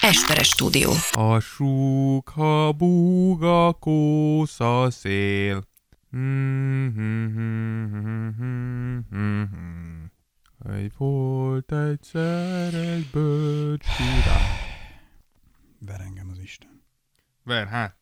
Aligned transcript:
Esperes 0.00 0.48
stúdió. 0.48 0.92
A 1.12 1.38
súgha 1.40 2.72
búg 2.72 3.42
a 3.42 3.72
kósza 3.72 4.90
szél. 4.90 5.68
Egy 10.72 10.92
volt 10.96 11.72
egyszer 11.72 12.74
egy 12.74 13.06
bölcs. 13.12 13.86
Ver 15.78 16.00
engem 16.00 16.28
az 16.32 16.38
Isten. 16.42 16.82
Ver, 17.44 17.66
hát. 17.68 17.96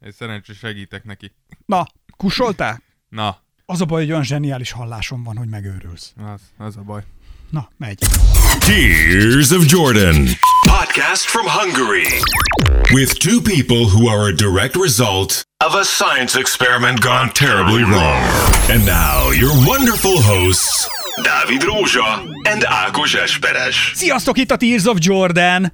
Egy 0.00 0.14
szerencsé 0.14 0.52
segítek 0.52 1.04
neki. 1.04 1.32
Na, 1.66 1.86
kusoltál? 2.16 2.82
Na, 3.08 3.40
Az 3.66 3.80
a 3.80 3.84
baj, 3.84 4.00
hogy 4.00 4.10
olyan 4.10 4.24
zseniális 4.24 4.70
hallásom 4.72 5.22
van, 5.22 5.36
hogy 5.36 5.48
megőrülsz. 5.48 6.12
az, 6.16 6.40
az 6.56 6.76
a 6.76 6.82
baj. 6.82 7.02
Na, 7.50 7.68
megy. 7.76 7.98
Tears 8.58 9.50
of 9.50 9.64
Jordan. 9.70 10.24
Podcast 10.80 11.24
from 11.34 11.46
Hungary. 11.60 12.08
With 12.92 13.18
two 13.18 13.40
people 13.42 13.82
who 13.92 14.08
are 14.08 14.28
a 14.28 14.36
direct 14.36 14.74
result 14.76 15.30
of 15.66 15.74
a 15.74 15.84
science 15.84 16.34
experiment 16.38 17.00
gone 17.00 17.28
terribly 17.32 17.82
wrong. 17.82 18.22
And 18.72 18.84
now, 18.86 19.30
your 19.42 19.52
wonderful 19.66 20.16
hosts, 20.22 20.88
Dávid 21.22 21.62
Rózsa 21.62 22.08
and 22.52 22.64
Ákos 22.64 23.14
Esperes. 23.14 23.92
Sziasztok, 23.94 24.38
itt 24.38 24.50
a 24.50 24.56
Tears 24.56 24.84
of 24.84 24.96
Jordan! 25.00 25.72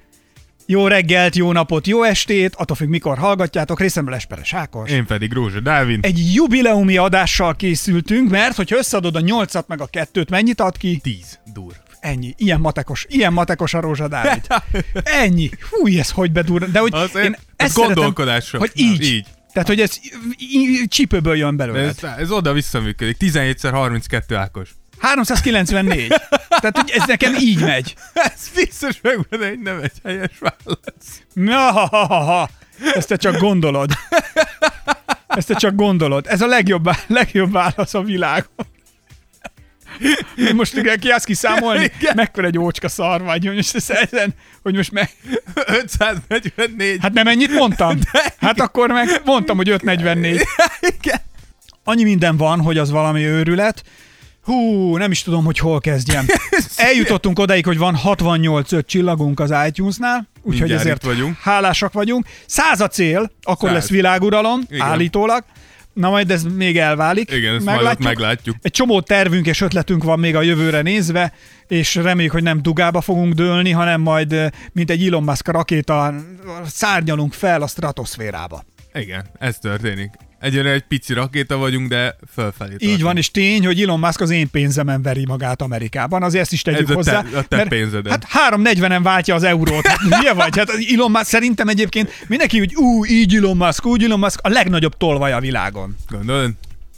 Jó 0.66 0.86
reggelt, 0.86 1.36
jó 1.36 1.52
napot, 1.52 1.86
jó 1.86 2.02
estét, 2.02 2.54
attól 2.54 2.76
függ 2.76 2.88
mikor 2.88 3.18
hallgatjátok, 3.18 3.80
részemről 3.80 4.14
Esperes 4.14 4.54
Ákos. 4.54 4.90
Én 4.90 5.06
pedig 5.06 5.32
Rózsa 5.32 5.60
Dávid. 5.60 6.04
Egy 6.04 6.34
jubileumi 6.34 6.96
adással 6.96 7.56
készültünk, 7.56 8.30
mert 8.30 8.56
hogyha 8.56 8.76
összeadod 8.76 9.16
a 9.16 9.20
nyolcat 9.20 9.68
meg 9.68 9.80
a 9.80 9.86
kettőt, 9.86 10.30
mennyit 10.30 10.60
ad 10.60 10.76
ki? 10.76 11.00
Tíz 11.02 11.38
dur. 11.52 11.86
Ennyi. 12.08 12.34
Ilyen 12.36 12.60
matekos, 12.60 13.06
ilyen 13.08 13.32
matekos 13.32 13.74
a 13.74 13.80
Rózsa 13.80 14.08
Dávid. 14.08 14.46
Ennyi. 15.22 15.50
Fúj, 15.60 15.98
ez 15.98 16.10
hogy 16.10 16.32
bedur. 16.32 16.70
De 16.70 16.78
hogy 16.78 16.94
Az 16.94 17.14
én 17.16 17.36
ezt 17.56 17.74
gondolkodásra. 17.76 18.58
szeretem, 18.58 18.84
hogy 18.84 18.92
így. 18.92 19.02
Így. 19.12 19.26
Tehát, 19.52 19.68
hogy 19.68 19.80
ez 19.80 19.98
csípőből 20.88 21.36
jön 21.36 21.56
belőle. 21.56 21.80
ez, 21.80 21.96
ez 22.18 22.30
oda-vissza 22.30 22.80
működik. 22.80 23.16
17x32 23.20 24.34
Ákos. 24.34 24.70
394. 24.98 26.08
Tehát, 26.48 26.76
hogy 26.76 26.90
ez 26.90 27.06
nekem 27.06 27.34
így 27.34 27.60
megy. 27.60 27.94
Ez 28.14 28.50
biztos 28.54 29.00
megvan 29.02 29.42
egy 29.42 29.58
nem 29.58 29.80
egy 29.82 29.92
helyes 30.04 30.38
válasz. 30.40 31.22
Na, 31.32 31.56
ha, 31.56 31.86
ha, 31.86 32.06
ha, 32.06 32.18
ha. 32.22 32.48
Ezt 32.94 33.08
te 33.08 33.16
csak 33.16 33.36
gondolod. 33.38 33.90
Ezt 35.26 35.46
te 35.46 35.54
csak 35.54 35.74
gondolod. 35.74 36.26
Ez 36.28 36.40
a 36.40 36.46
legjobb, 36.46 36.90
legjobb 37.06 37.52
válasz 37.52 37.94
a 37.94 38.02
világon. 38.02 38.66
Most 40.54 40.76
igen, 40.76 40.98
ki 40.98 41.08
azt 41.08 41.24
kiszámolni, 41.24 41.90
Igen. 42.00 42.12
mekkora 42.16 42.46
egy 42.46 42.58
ócska 42.58 42.88
szar 42.88 43.22
vagy, 43.22 43.46
hogy 43.46 43.56
most 43.56 43.74
ez 43.74 43.90
ezen, 43.90 44.34
hogy 44.62 44.74
most 44.74 44.92
meg... 44.92 45.10
544. 45.66 46.98
Hát 47.00 47.12
nem 47.12 47.26
ennyit 47.26 47.52
mondtam? 47.52 47.98
Hát 48.40 48.60
akkor 48.60 48.90
meg 48.90 49.08
mondtam, 49.24 49.56
hogy 49.56 49.68
544. 49.68 50.42
igen. 51.00 51.20
Annyi 51.84 52.02
minden 52.02 52.36
van, 52.36 52.60
hogy 52.60 52.78
az 52.78 52.90
valami 52.90 53.24
őrület. 53.24 53.82
Hú, 54.42 54.96
nem 54.96 55.10
is 55.10 55.22
tudom, 55.22 55.44
hogy 55.44 55.58
hol 55.58 55.80
kezdjem. 55.80 56.26
Eljutottunk 56.76 57.38
odaig, 57.38 57.64
hogy 57.64 57.78
van 57.78 57.94
68 57.94 58.72
öt 58.72 58.86
csillagunk 58.86 59.40
az 59.40 59.54
iTunes-nál, 59.66 60.28
úgyhogy 60.42 60.72
ezért 60.72 61.02
vagyunk. 61.02 61.36
hálásak 61.40 61.92
vagyunk. 61.92 62.26
Száz 62.46 62.80
a 62.80 62.88
cél, 62.88 63.30
akkor 63.42 63.68
Száz. 63.68 63.78
lesz 63.78 63.88
világuralom, 63.88 64.60
Igen. 64.68 64.86
állítólag. 64.86 65.44
Na 65.98 66.10
majd 66.10 66.30
ez 66.30 66.42
még 66.42 66.78
elválik. 66.78 67.30
Igen, 67.30 67.54
ezt 67.54 67.64
majd 67.64 67.86
ott 67.86 67.98
meglátjuk. 67.98 68.56
Egy 68.60 68.70
csomó 68.70 69.00
tervünk 69.00 69.46
és 69.46 69.60
ötletünk 69.60 70.04
van 70.04 70.18
még 70.18 70.36
a 70.36 70.42
jövőre 70.42 70.82
nézve, 70.82 71.32
és 71.66 71.94
reméljük, 71.94 72.32
hogy 72.32 72.42
nem 72.42 72.62
dugába 72.62 73.00
fogunk 73.00 73.34
dőlni, 73.34 73.70
hanem 73.70 74.00
majd, 74.00 74.50
mint 74.72 74.90
egy 74.90 75.06
Elon 75.06 75.22
Musk 75.22 75.48
rakéta, 75.48 76.14
szárnyalunk 76.64 77.32
fel 77.32 77.62
a 77.62 77.66
stratoszférába. 77.66 78.64
Igen, 78.92 79.26
ez 79.38 79.58
történik. 79.58 80.10
Egyre 80.40 80.70
egy 80.70 80.82
pici 80.88 81.12
rakéta 81.12 81.56
vagyunk, 81.56 81.88
de 81.88 82.16
fölfelé 82.32 82.72
Így 82.72 82.78
tartunk. 82.78 83.02
van, 83.02 83.16
és 83.16 83.30
tény, 83.30 83.64
hogy 83.66 83.82
Elon 83.82 83.98
Musk 83.98 84.20
az 84.20 84.30
én 84.30 84.50
pénzemen 84.50 85.02
veri 85.02 85.24
magát 85.26 85.62
Amerikában, 85.62 86.22
azért 86.22 86.42
ezt 86.42 86.52
is 86.52 86.62
tegyük 86.62 86.80
Ez 86.80 86.90
a 86.90 86.94
hozzá. 86.94 87.22
te- 87.22 87.38
a 87.38 87.42
te 87.42 87.56
mert 87.56 87.68
pénzeden. 87.68 88.10
Hát 88.30 88.52
3.40-en 88.54 89.00
váltja 89.02 89.34
az 89.34 89.42
eurót. 89.42 89.86
Hát, 89.86 89.98
milyen 90.18 90.36
vagy? 90.36 90.56
Hát 90.58 90.70
Elon 90.94 91.10
Musk 91.10 91.24
szerintem 91.26 91.68
egyébként 91.68 92.10
mindenki 92.28 92.60
úgy, 92.60 92.74
ú, 92.76 93.04
így 93.04 93.34
Elon 93.34 93.56
Musk, 93.56 93.86
úgy 93.86 94.04
Elon 94.04 94.18
Musk, 94.18 94.38
a 94.42 94.48
legnagyobb 94.48 94.96
tolvaj 94.96 95.32
a 95.32 95.40
világon. 95.40 95.96
Gondolod? 96.08 96.50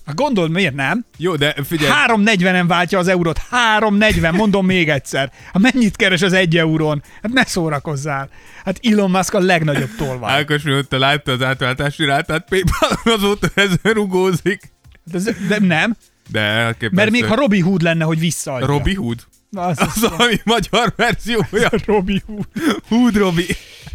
Hát 0.06 0.15
gondold, 0.15 0.50
miért 0.50 0.75
nem? 0.75 1.05
Jó, 1.16 1.37
de 1.37 1.55
figyelj, 1.65 1.93
3.40-en 2.06 2.65
váltja 2.66 2.99
az 2.99 3.09
eurót. 3.09 3.41
3.40, 3.78 4.33
mondom 4.37 4.66
még 4.66 4.88
egyszer. 4.88 5.33
Hát 5.53 5.72
mennyit 5.72 5.97
keres 5.97 6.22
az 6.22 6.33
egy 6.33 6.56
eurón? 6.56 7.03
Hát 7.22 7.33
ne 7.33 7.44
szórakozzál. 7.44 8.28
Hát 8.65 8.78
Elon 8.83 9.10
Musk 9.10 9.34
a 9.34 9.39
legnagyobb 9.41 9.91
tolvaj. 9.97 10.33
Ákos 10.33 10.62
mióta 10.62 10.99
látta 10.99 11.33
az 11.33 11.43
átváltási 11.43 12.05
rátát, 12.05 12.49
Paypal 12.49 13.15
azóta 13.15 13.49
ezen 13.55 13.78
rugózik. 13.83 14.60
De, 15.05 15.16
ez- 15.19 15.47
de 15.49 15.59
nem, 15.59 15.97
De 16.31 16.41
elképesztő. 16.41 16.94
mert 16.97 17.10
még 17.10 17.25
ha 17.25 17.34
Robin 17.34 17.62
Hood 17.62 17.83
lenne, 17.83 18.05
hogy 18.05 18.19
visszaadja. 18.19 18.66
Robi 18.66 18.94
Hood? 18.94 19.19
Na, 19.50 19.62
az, 19.62 19.78
Az 19.81 20.00
valami 20.00 20.41
magyar 20.44 20.93
verziója. 20.97 21.71
Robin 21.87 22.22
Hood. 22.27 22.47
Hood 22.89 23.16
Robi. 23.16 23.47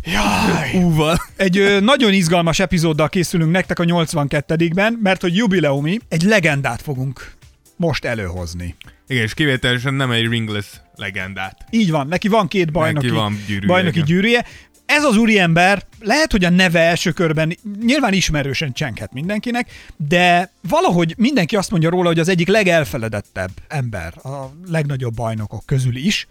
Jaj. 0.05 0.71
Húval. 0.71 1.17
Egy 1.35 1.57
ö, 1.57 1.79
nagyon 1.79 2.13
izgalmas 2.13 2.59
epizóddal 2.59 3.09
készülünk 3.09 3.51
nektek 3.51 3.79
a 3.79 3.83
82-ben, 3.83 4.99
mert 5.01 5.21
hogy 5.21 5.35
jubileumi, 5.35 5.99
egy 6.09 6.21
legendát 6.21 6.81
fogunk 6.81 7.31
most 7.75 8.05
előhozni. 8.05 8.75
Igen, 9.07 9.23
és 9.23 9.33
kivételesen 9.33 9.93
nem 9.93 10.11
egy 10.11 10.27
ringless 10.27 10.65
legendát. 10.95 11.65
Így 11.69 11.91
van, 11.91 12.07
neki 12.07 12.27
van 12.27 12.47
két 12.47 12.71
bajnoki, 12.71 13.09
van 13.09 13.43
gyűrűje, 13.47 13.67
bajnoki 13.67 13.95
igen. 13.95 14.07
gyűrűje. 14.07 14.45
Ez 14.85 15.03
az 15.03 15.17
úriember, 15.17 15.83
lehet, 15.99 16.31
hogy 16.31 16.45
a 16.45 16.49
neve 16.49 16.79
első 16.79 17.11
körben 17.11 17.57
nyilván 17.85 18.13
ismerősen 18.13 18.73
csenghet 18.73 19.13
mindenkinek, 19.13 19.71
de 19.97 20.51
valahogy 20.61 21.13
mindenki 21.17 21.55
azt 21.55 21.71
mondja 21.71 21.89
róla, 21.89 22.07
hogy 22.07 22.19
az 22.19 22.29
egyik 22.29 22.47
legelfeledettebb 22.47 23.51
ember 23.67 24.13
a 24.23 24.51
legnagyobb 24.67 25.13
bajnokok 25.13 25.65
közül 25.65 25.95
is. 25.95 26.27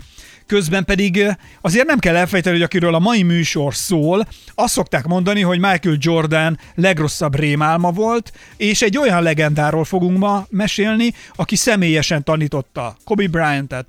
Közben 0.46 0.84
pedig 0.84 1.26
azért 1.60 1.86
nem 1.86 1.98
kell 1.98 2.16
elfejteni, 2.16 2.54
hogy 2.56 2.64
akiről 2.64 2.94
a 2.94 2.98
mai 2.98 3.22
műsor 3.22 3.74
szól, 3.74 4.28
azt 4.54 4.72
szokták 4.72 5.06
mondani, 5.06 5.40
hogy 5.40 5.58
Michael 5.58 5.96
Jordan 5.98 6.58
legrosszabb 6.74 7.36
rémálma 7.36 7.90
volt, 7.90 8.32
és 8.56 8.82
egy 8.82 8.98
olyan 8.98 9.22
legendáról 9.22 9.84
fogunk 9.84 10.18
ma 10.18 10.46
mesélni, 10.50 11.12
aki 11.34 11.56
személyesen 11.56 12.24
tanította 12.24 12.96
Kobe 13.04 13.28
Bryant-et, 13.28 13.86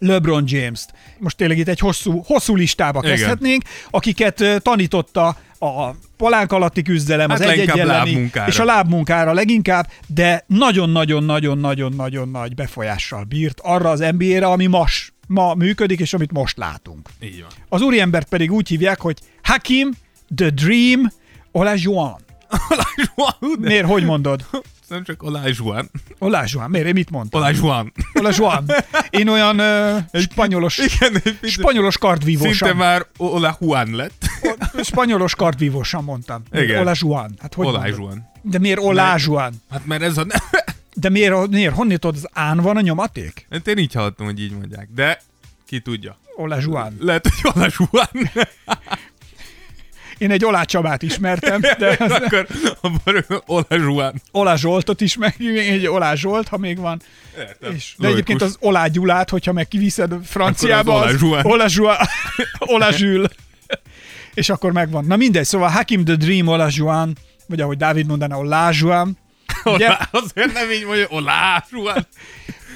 LeBron 0.00 0.44
James-t. 0.46 0.92
Most 1.18 1.36
tényleg 1.36 1.58
itt 1.58 1.68
egy 1.68 1.78
hosszú, 1.78 2.22
hosszú 2.26 2.56
listába 2.56 3.00
Igen. 3.02 3.10
kezdhetnénk, 3.16 3.62
akiket 3.90 4.40
ö, 4.40 4.58
tanította 4.58 5.36
a 5.58 5.90
palánk 6.16 6.52
alatti 6.52 6.82
küzdelem, 6.82 7.28
Hát 7.28 7.38
az 7.38 7.44
egy 7.44 7.56
leginkább 7.56 7.78
elleni, 7.78 8.30
és 8.46 8.58
a 8.58 8.64
lábmunkára 8.64 9.32
leginkább, 9.32 9.90
de 10.06 10.44
nagyon-nagyon-nagyon-nagyon-nagyon 10.46 12.28
nagy 12.28 12.54
befolyással 12.54 13.24
bírt 13.24 13.60
arra 13.62 13.90
az 13.90 14.04
NBA-re, 14.18 14.46
ami 14.46 14.66
mas, 14.66 15.12
ma 15.26 15.54
működik, 15.54 16.00
és 16.00 16.12
amit 16.12 16.32
most 16.32 16.56
látunk. 16.56 17.08
Így 17.22 17.40
van. 17.40 17.50
Az 17.68 17.82
úriembert 17.82 18.28
pedig 18.28 18.52
úgy 18.52 18.68
hívják, 18.68 19.00
hogy 19.00 19.18
Hakim 19.42 19.90
The 20.34 20.50
Dream 20.50 21.12
Olajuwon. 21.52 22.16
Olajuwon. 22.70 23.60
Miért, 23.60 23.86
hogy 23.86 24.04
mondod? 24.04 24.46
Nem 24.90 25.04
csak 25.04 25.22
Olajuwon. 25.22 25.90
Olajuwon, 26.18 26.70
miért? 26.70 26.86
Én 26.86 26.92
mit 26.92 27.10
mondtam? 27.10 27.40
Olajuwon. 27.40 27.92
Olajuwon. 28.12 28.64
Én 29.10 29.28
olyan 29.28 29.58
ö, 29.58 29.96
spanyolos, 30.12 30.78
Igen, 31.00 31.22
spanyolos 31.42 31.92
Szinte 31.94 32.06
kardvívósan. 32.08 32.76
már 32.76 33.06
Olajuan 33.16 33.90
lett. 33.94 34.24
Spanyolos 34.82 35.34
kardvívósan 35.34 36.04
mondtam. 36.04 36.42
Igen. 36.52 36.80
Olajuwon. 36.80 37.34
Hát 37.40 37.54
hogy? 37.54 37.66
Olajuwon. 37.66 38.22
De 38.42 38.58
miért 38.58 38.78
Olajuwon? 38.78 39.52
Hát 39.70 39.86
mert 39.86 40.02
ez 40.02 40.16
a 40.18 40.24
neve. 40.24 40.64
De 40.94 41.08
miért, 41.08 41.48
miért? 41.48 41.74
Honnét 41.74 42.04
az 42.04 42.28
án 42.32 42.56
van 42.60 42.76
a 42.76 42.80
nyomaték? 42.80 43.46
Hát 43.50 43.66
én 43.68 43.78
így 43.78 43.92
hallottam, 43.92 44.26
hogy 44.26 44.40
így 44.40 44.52
mondják. 44.52 44.88
De 44.94 45.20
ki 45.66 45.80
tudja. 45.80 46.18
Olajuwon. 46.36 46.96
Lehet, 47.00 47.28
hogy 47.28 47.52
Olajuwon. 47.54 48.30
Én 50.20 50.30
egy 50.30 50.44
Olá 50.44 50.62
Csabát 50.62 51.02
ismertem, 51.02 51.60
de 51.60 51.96
az 51.98 52.10
Akkor 52.10 52.46
abban 52.80 53.24
Olajuwon. 53.46 54.20
Olá 54.30 54.56
Zsoltot 54.56 55.00
is, 55.00 55.16
meg 55.16 55.34
egy 55.56 55.86
Olá 55.86 56.14
Zsolt, 56.14 56.48
ha 56.48 56.56
még 56.56 56.78
van. 56.78 57.02
Értem. 57.38 57.74
És, 57.74 57.94
de 57.98 58.08
egyébként 58.08 58.42
az 58.42 58.56
Olá 58.60 58.86
Gyulát, 58.86 59.30
hogyha 59.30 59.52
meg 59.52 59.68
kiviszed 59.68 60.12
franciába, 60.24 60.94
Akkor 60.94 61.08
az 61.08 61.14
az 61.14 61.22
Olá 61.22 61.42
Olá 61.42 61.66
Zsuan. 61.66 61.96
Olá 62.58 62.90
Zsül. 62.90 63.28
És 64.34 64.48
akkor 64.48 64.72
megvan. 64.72 65.04
Na 65.04 65.16
mindegy, 65.16 65.44
szóval 65.44 65.68
Hakim 65.68 66.04
the 66.04 66.14
Dream 66.14 66.46
Olá 66.46 66.68
Zsuan, 66.68 67.16
vagy 67.46 67.60
ahogy 67.60 67.76
Dávid 67.76 68.06
mondaná, 68.06 68.36
Olá. 68.36 68.70
Ugye? 69.64 69.86
Olá, 69.86 70.08
azért 70.10 70.52
nem 70.52 70.70
így 70.70 70.84
mondja, 70.84 71.06
Olajuwon. 71.08 72.06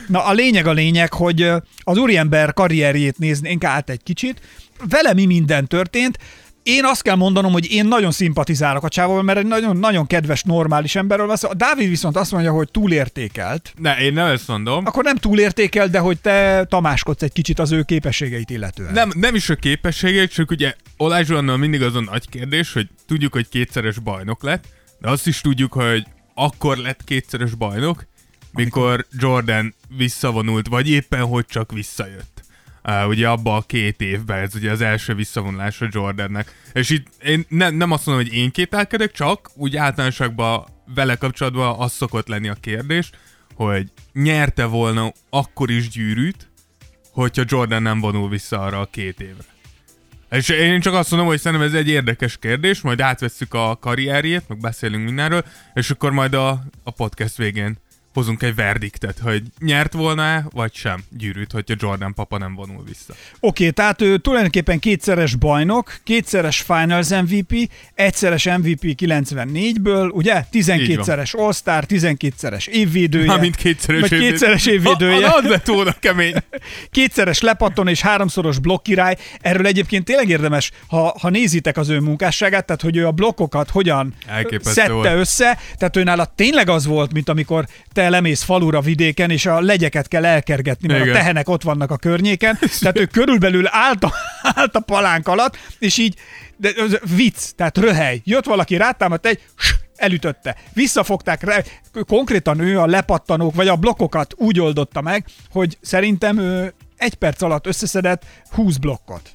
Na 0.06 0.24
a 0.24 0.32
lényeg 0.32 0.66
a 0.66 0.72
lényeg, 0.72 1.12
hogy 1.12 1.50
az 1.78 1.96
úriember 1.96 2.52
karrierjét 2.52 3.18
néznénk 3.18 3.64
át 3.64 3.90
egy 3.90 4.02
kicsit. 4.02 4.40
Vele 4.88 5.14
mi 5.14 5.26
minden 5.26 5.66
történt. 5.66 6.18
Én 6.64 6.84
azt 6.84 7.02
kell 7.02 7.16
mondanom, 7.16 7.52
hogy 7.52 7.70
én 7.70 7.86
nagyon 7.86 8.10
szimpatizálok 8.10 8.84
a 8.84 8.88
csávóval, 8.88 9.22
mert 9.22 9.38
egy 9.38 9.46
nagyon, 9.46 9.76
nagyon 9.76 10.06
kedves, 10.06 10.42
normális 10.42 10.94
emberről 10.94 11.26
van 11.26 11.36
szó. 11.36 11.48
A 11.48 11.54
Dávid 11.54 11.88
viszont 11.88 12.16
azt 12.16 12.32
mondja, 12.32 12.52
hogy 12.52 12.70
túlértékelt. 12.70 13.72
Ne, 13.78 13.96
én 13.96 14.12
nem 14.12 14.26
ezt 14.26 14.48
mondom. 14.48 14.86
Akkor 14.86 15.04
nem 15.04 15.16
túlértékelt, 15.16 15.90
de 15.90 15.98
hogy 15.98 16.18
te 16.20 16.64
tamáskodsz 16.68 17.22
egy 17.22 17.32
kicsit 17.32 17.58
az 17.58 17.72
ő 17.72 17.82
képességeit 17.82 18.50
illetően. 18.50 18.92
Nem, 18.92 19.10
nem 19.14 19.34
is 19.34 19.50
a 19.50 19.54
képességek, 19.54 20.30
csak 20.30 20.50
ugye 20.50 20.74
Olázsuannal 20.96 21.56
mindig 21.56 21.82
az 21.82 21.94
a 21.94 22.00
nagy 22.00 22.28
kérdés, 22.28 22.72
hogy 22.72 22.88
tudjuk, 23.06 23.32
hogy 23.32 23.48
kétszeres 23.48 23.98
bajnok 23.98 24.42
lett, 24.42 24.64
de 24.98 25.08
azt 25.08 25.26
is 25.26 25.40
tudjuk, 25.40 25.72
hogy 25.72 26.06
akkor 26.34 26.76
lett 26.76 27.04
kétszeres 27.04 27.54
bajnok, 27.54 28.06
mikor 28.52 29.06
Jordan 29.18 29.74
visszavonult, 29.96 30.68
vagy 30.68 30.88
éppen 30.88 31.24
hogy 31.24 31.46
csak 31.46 31.72
visszajött. 31.72 32.33
Uh, 32.88 33.08
ugye 33.08 33.28
abba 33.28 33.56
a 33.56 33.62
két 33.62 34.00
évben, 34.00 34.38
ez 34.38 34.54
ugye 34.54 34.70
az 34.70 34.80
első 34.80 35.14
visszavonulása 35.14 35.88
Jordannek. 35.90 36.54
És 36.72 36.90
itt 36.90 37.06
én 37.22 37.44
ne, 37.48 37.70
nem 37.70 37.90
azt 37.90 38.06
mondom, 38.06 38.24
hogy 38.24 38.34
én 38.34 38.50
kételkedek, 38.50 39.12
csak 39.12 39.50
úgy 39.54 39.76
általánosságban 39.76 40.64
vele 40.94 41.16
kapcsolatban 41.16 41.78
az 41.78 41.92
szokott 41.92 42.28
lenni 42.28 42.48
a 42.48 42.56
kérdés, 42.60 43.10
hogy 43.54 43.90
nyerte 44.12 44.64
volna 44.64 45.12
akkor 45.30 45.70
is 45.70 45.88
gyűrűt, 45.88 46.50
hogyha 47.10 47.44
Jordan 47.46 47.82
nem 47.82 48.00
vonul 48.00 48.28
vissza 48.28 48.60
arra 48.60 48.80
a 48.80 48.88
két 48.90 49.20
évre. 49.20 49.44
És 50.30 50.48
én 50.48 50.80
csak 50.80 50.94
azt 50.94 51.10
mondom, 51.10 51.28
hogy 51.28 51.40
szerintem 51.40 51.68
ez 51.68 51.74
egy 51.74 51.88
érdekes 51.88 52.38
kérdés, 52.38 52.80
majd 52.80 53.00
átvesszük 53.00 53.54
a 53.54 53.78
karrierjét, 53.80 54.48
meg 54.48 54.58
beszélünk 54.58 55.04
mindenről, 55.04 55.44
és 55.74 55.90
akkor 55.90 56.10
majd 56.12 56.34
a, 56.34 56.64
a 56.82 56.90
podcast 56.90 57.36
végén 57.36 57.78
hozunk 58.14 58.42
egy 58.42 58.54
verdiktet, 58.54 59.18
hogy 59.22 59.42
nyert 59.58 59.92
volna-e, 59.92 60.46
vagy 60.50 60.74
sem 60.74 61.04
gyűrűt, 61.10 61.52
hogyha 61.52 61.74
Jordan 61.78 62.14
papa 62.14 62.38
nem 62.38 62.54
vonul 62.54 62.82
vissza. 62.86 63.12
Oké, 63.12 63.18
okay, 63.40 63.70
tehát 63.70 64.00
ő 64.00 64.16
tulajdonképpen 64.18 64.78
kétszeres 64.78 65.34
bajnok, 65.34 65.96
kétszeres 66.04 66.60
Finals 66.60 67.08
MVP, 67.08 67.70
egyszeres 67.94 68.44
MVP 68.44 68.82
94-ből, 68.82 70.10
ugye? 70.10 70.44
12-szeres 70.52 71.36
All-Star, 71.36 71.84
12-szeres 71.88 72.66
évvédője. 72.66 73.26
Na, 73.26 73.36
mint 73.36 73.56
kétszeres 73.56 74.00
vagy 74.00 74.18
kétszeres 74.18 74.66
évvédője. 74.66 75.28
Ha, 75.28 75.40
lett 75.48 75.66
volna 75.66 75.94
kemény. 76.00 76.34
Kétszeres 76.90 77.40
lepatton 77.40 77.88
és 77.88 78.00
háromszoros 78.00 78.58
blokkirály. 78.58 79.16
Erről 79.40 79.66
egyébként 79.66 80.04
tényleg 80.04 80.28
érdemes, 80.28 80.70
ha, 80.86 81.16
ha 81.20 81.30
nézitek 81.30 81.76
az 81.76 81.88
ő 81.88 82.00
munkásságát, 82.00 82.66
tehát 82.66 82.82
hogy 82.82 82.96
ő 82.96 83.06
a 83.06 83.10
blokkokat 83.10 83.70
hogyan 83.70 84.14
Elképesztő 84.26 84.72
szedte 84.72 84.92
volt. 84.92 85.06
össze, 85.06 85.58
tehát 85.78 85.96
ő 85.96 86.02
nála 86.02 86.32
tényleg 86.34 86.68
az 86.68 86.86
volt, 86.86 87.12
mint 87.12 87.28
amikor 87.28 87.66
te 87.92 88.03
lemész 88.10 88.42
falura 88.42 88.80
vidéken, 88.80 89.30
és 89.30 89.46
a 89.46 89.60
legyeket 89.60 90.08
kell 90.08 90.24
elkergetni, 90.24 90.88
mert 90.88 91.04
Igen. 91.04 91.14
a 91.14 91.18
tehenek 91.18 91.48
ott 91.48 91.62
vannak 91.62 91.90
a 91.90 91.96
környéken. 91.96 92.58
Tehát 92.80 92.98
ő 92.98 93.04
körülbelül 93.04 93.66
állt 93.66 94.04
a, 94.04 94.12
állt 94.54 94.74
a 94.74 94.80
palánk 94.80 95.28
alatt, 95.28 95.56
és 95.78 95.98
így, 95.98 96.14
de 96.56 96.72
az 96.76 97.00
vicc, 97.16 97.50
tehát 97.56 97.78
röhely. 97.78 98.20
Jött 98.24 98.44
valaki, 98.44 98.76
rátámadt 98.76 99.26
egy, 99.26 99.40
elütötte. 99.96 100.56
Visszafogták 100.72 101.42
rá, 101.42 101.62
konkrétan 102.06 102.60
ő 102.60 102.78
a 102.80 102.86
lepattanók, 102.86 103.54
vagy 103.54 103.68
a 103.68 103.76
blokkokat 103.76 104.34
úgy 104.36 104.60
oldotta 104.60 105.00
meg, 105.00 105.26
hogy 105.50 105.78
szerintem 105.80 106.38
ő 106.38 106.74
egy 106.96 107.14
perc 107.14 107.42
alatt 107.42 107.66
összeszedett 107.66 108.24
20 108.50 108.76
blokkot. 108.76 109.30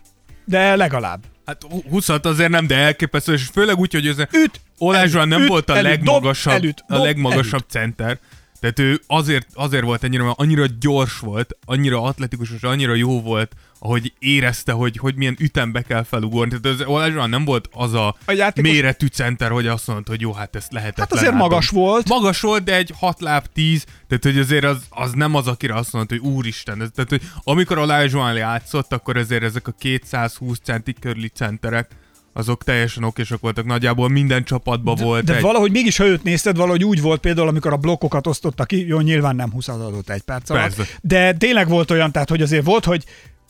De 0.45 0.75
legalább. 0.75 1.23
Hát 1.45 1.65
20 1.89 2.09
azért 2.09 2.49
nem, 2.49 2.67
de 2.67 2.75
elképesztő, 2.75 3.33
és 3.33 3.43
főleg 3.53 3.77
úgy, 3.77 3.93
hogy 3.93 4.07
ez 4.07 4.17
Üt, 4.17 4.61
Olázsán 4.77 5.27
nem 5.27 5.41
üt, 5.41 5.47
volt 5.47 5.69
a 5.69 5.75
elüt, 5.75 5.89
legmagasabb, 5.89 6.53
dob, 6.53 6.63
elüt, 6.63 6.83
a 6.87 6.93
dob, 6.93 7.03
legmagasabb 7.03 7.63
center. 7.69 8.19
Tehát 8.59 8.79
ő 8.79 9.01
azért, 9.07 9.47
azért 9.53 9.83
volt 9.83 10.03
ennyire, 10.03 10.23
mert 10.23 10.39
annyira 10.39 10.65
gyors 10.79 11.19
volt, 11.19 11.57
annyira 11.65 12.01
atletikus, 12.01 12.49
és 12.51 12.61
annyira 12.61 12.93
jó 12.95 13.21
volt, 13.21 13.55
ahogy 13.79 14.13
érezte, 14.19 14.71
hogy, 14.71 14.97
hogy 14.97 15.15
milyen 15.15 15.35
ütembe 15.39 15.81
kell 15.81 16.03
felugorni. 16.03 16.59
Tehát 16.59 16.79
az 16.79 16.85
Olázsán 16.87 17.29
nem 17.29 17.45
volt 17.45 17.69
az 17.71 17.93
a, 17.93 18.15
A 18.25 18.31
játékos- 18.31 18.71
méretű 18.71 19.05
center, 19.07 19.51
hogy 19.51 19.67
azt 19.67 19.87
mondta, 19.87 20.11
hogy 20.11 20.21
jó, 20.21 20.33
hát 20.33 20.55
ezt 20.55 20.71
lehetetlen. 20.71 21.07
Hát 21.09 21.17
azért 21.17 21.31
átdobni. 21.33 21.49
magas 21.49 21.69
volt. 21.69 22.07
Magas 22.07 22.41
volt, 22.41 22.63
de 22.63 22.75
egy 22.75 22.93
6 22.99 23.19
láb 23.21 23.45
10, 23.53 23.85
tehát 24.07 24.23
hogy 24.23 24.37
azért 24.37 24.63
az, 24.63 24.77
az 24.89 25.11
nem 25.11 25.35
az, 25.35 25.47
akire 25.47 25.73
azt 25.75 25.93
mondta, 25.93 26.15
hogy 26.19 26.31
úristen. 26.31 26.81
Ez, 26.81 26.89
tehát, 26.95 27.09
hogy 27.09 27.21
amikor 27.43 27.77
Olázsán 27.77 28.35
játszott, 28.35 28.93
akkor 28.93 29.17
azért 29.17 29.43
ezek 29.43 29.67
a 29.67 29.71
220 29.71 30.59
centi 30.63 30.93
körüli 30.93 31.27
centerek, 31.27 31.89
azok 32.33 32.63
teljesen 32.63 33.03
okésak 33.03 33.41
voltak. 33.41 33.65
Nagyjából 33.65 34.09
minden 34.09 34.43
csapatban 34.43 34.95
volt 34.95 35.23
De 35.23 35.35
egy... 35.35 35.41
valahogy 35.41 35.71
mégis, 35.71 35.97
ha 35.97 36.05
őt 36.05 36.23
nézted, 36.23 36.57
valahogy 36.57 36.83
úgy 36.83 37.01
volt 37.01 37.19
például, 37.19 37.47
amikor 37.47 37.73
a 37.73 37.77
blokkokat 37.77 38.27
osztotta 38.27 38.65
ki, 38.65 38.87
jó, 38.87 38.99
nyilván 38.99 39.35
nem 39.35 39.51
20 39.51 39.67
adott 39.67 40.09
egy 40.09 40.21
perc 40.21 40.49
alatt, 40.49 40.75
Persze. 40.75 40.93
de 41.01 41.33
tényleg 41.33 41.67
volt 41.67 41.91
olyan, 41.91 42.11
tehát 42.11 42.29
hogy 42.29 42.41
azért 42.41 42.65
volt, 42.65 42.85
hogy 42.85 43.03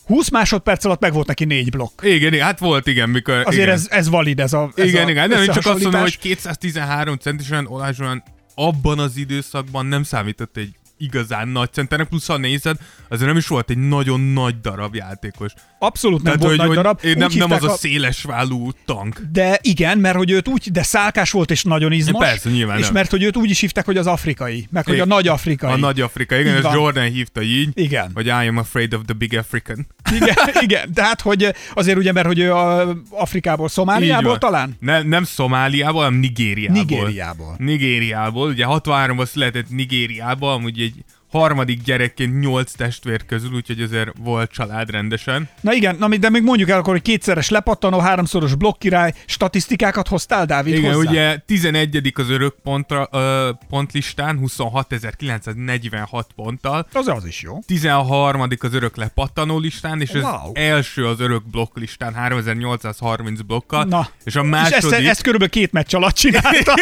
20 0.06 0.30
másodperc 0.30 0.84
alatt 0.84 1.00
meg 1.00 1.12
volt 1.12 1.26
neki 1.26 1.44
négy 1.44 1.70
blokk. 1.70 2.02
Igen, 2.02 2.32
igen, 2.32 2.44
hát 2.44 2.58
volt, 2.58 2.86
igen, 2.86 3.08
mikor... 3.08 3.34
Azért 3.34 3.62
igen. 3.62 3.68
ez, 3.74 3.86
ez 3.90 4.08
valid, 4.08 4.40
ez 4.40 4.52
a 4.52 4.70
ez 4.74 4.86
igen, 4.86 5.06
a 5.06 5.10
igen, 5.10 5.28
nem, 5.28 5.38
én 5.38 5.46
csak 5.46 5.56
azt 5.56 5.82
mondom, 5.82 6.00
hogy 6.00 6.18
összehasonlítás. 6.20 6.56
213 6.58 7.16
centisen 7.16 7.66
Olázsán 7.66 8.22
abban 8.54 8.98
az 8.98 9.16
időszakban 9.16 9.86
nem 9.86 10.02
számított 10.02 10.56
egy 10.56 10.74
igazán 11.00 11.48
nagy 11.48 11.72
centernek, 11.72 12.08
plusz 12.08 12.26
ha 12.26 12.36
nézed, 12.36 12.76
azért 13.08 13.26
nem 13.28 13.36
is 13.36 13.46
volt 13.46 13.70
egy 13.70 13.78
nagyon 13.78 14.20
nagy 14.20 14.60
darab 14.60 14.94
játékos. 14.94 15.52
Abszolút 15.78 16.22
nem 16.22 16.32
Tehát, 16.32 16.40
volt 16.40 16.58
hogy, 16.58 16.66
nagy 16.66 16.76
darab. 16.76 17.00
én 17.04 17.14
nem, 17.16 17.30
nem 17.34 17.50
az 17.50 17.64
a 17.64 17.76
széles 17.76 18.22
válú 18.22 18.70
tank. 18.84 19.20
De 19.32 19.58
igen, 19.62 19.98
mert 19.98 20.16
hogy 20.16 20.30
őt 20.30 20.48
úgy, 20.48 20.70
de 20.72 20.82
szálkás 20.82 21.30
volt 21.30 21.50
és 21.50 21.62
nagyon 21.62 21.92
izmos. 21.92 22.26
Persze, 22.26 22.50
nyilván 22.50 22.78
És 22.78 22.84
nem. 22.84 22.92
mert 22.92 23.10
hogy 23.10 23.22
őt 23.22 23.36
úgy 23.36 23.50
is 23.50 23.60
hívták, 23.60 23.84
hogy 23.84 23.96
az 23.96 24.06
afrikai, 24.06 24.66
meg 24.70 24.84
hogy 24.84 24.92
a 24.92 24.96
Igen. 24.96 25.08
nagy 25.08 25.28
afrikai. 25.28 25.72
A 25.72 25.76
nagy 25.76 26.00
Afrika, 26.00 26.36
igen, 26.36 26.54
ez. 26.56 26.72
Jordan 26.72 27.10
hívta 27.10 27.42
így, 27.42 27.68
Igen. 27.74 28.10
hogy 28.14 28.26
I 28.26 28.30
am 28.30 28.56
afraid 28.56 28.94
of 28.94 29.00
the 29.04 29.14
big 29.14 29.38
African. 29.38 29.86
Igen, 30.14 30.36
igen, 30.66 30.92
tehát 30.94 31.20
hogy 31.20 31.54
azért 31.74 31.98
ugye, 31.98 32.12
mert 32.12 32.26
hogy 32.26 32.38
ő 32.38 32.52
a 32.52 32.96
Afrikából, 33.10 33.68
Szomáliából 33.68 34.38
talán? 34.38 34.76
Ne, 34.80 35.02
nem 35.02 35.24
Szomáliából, 35.24 36.02
hanem 36.02 36.18
Nigériából. 36.18 36.80
Nigériából. 36.82 37.54
Nigériából. 37.58 38.48
Ugye 38.48 38.64
63-ban 38.68 39.26
született 39.26 39.70
Nigériába, 39.70 40.52
amúgy 40.52 40.80
egy 40.80 40.89
les, 40.96 41.04
harmadik 41.30 41.82
gyerekként 41.82 42.40
nyolc 42.40 42.72
testvér 42.72 43.26
közül, 43.26 43.52
úgyhogy 43.52 43.80
azért 43.82 44.10
volt 44.18 44.50
család 44.50 44.90
rendesen. 44.90 45.48
Na 45.60 45.72
igen, 45.72 45.96
na, 45.98 46.08
de 46.08 46.30
még 46.30 46.42
mondjuk 46.42 46.68
el 46.68 46.78
akkor, 46.78 46.92
hogy 46.92 47.02
kétszeres 47.02 47.48
lepattanó, 47.48 47.98
háromszoros 47.98 48.54
blokkirály, 48.54 49.12
statisztikákat 49.26 50.08
hoztál, 50.08 50.46
Dávid, 50.46 50.74
Igen, 50.74 50.94
hozzá? 50.94 51.10
ugye 51.10 51.36
11. 51.46 52.12
az 52.14 52.30
örök 52.30 52.54
pontra, 52.62 53.08
ö, 53.12 53.50
pontlistán, 53.68 54.38
26.946 54.42 56.22
ponttal. 56.36 56.86
Az 56.92 57.08
az 57.08 57.24
is 57.26 57.42
jó. 57.42 57.58
13. 57.66 58.40
az 58.58 58.74
örök 58.74 58.96
lepattanó 58.96 59.58
listán, 59.58 60.00
és 60.00 60.10
az 60.10 60.22
Wow. 60.22 60.50
első 60.54 61.06
az 61.06 61.20
örök 61.20 61.50
blokk 61.50 61.76
listán, 61.76 62.14
3830 62.14 63.40
blokkal. 63.40 63.84
Na, 63.84 64.08
és 64.24 64.36
a 64.36 64.42
és 64.42 64.48
második... 64.50 64.92
ezt, 64.92 65.08
ezt 65.08 65.22
körülbelül 65.22 65.52
két 65.52 65.72
meccs 65.72 65.94
alatt 65.94 66.14
csinálta. 66.14 66.74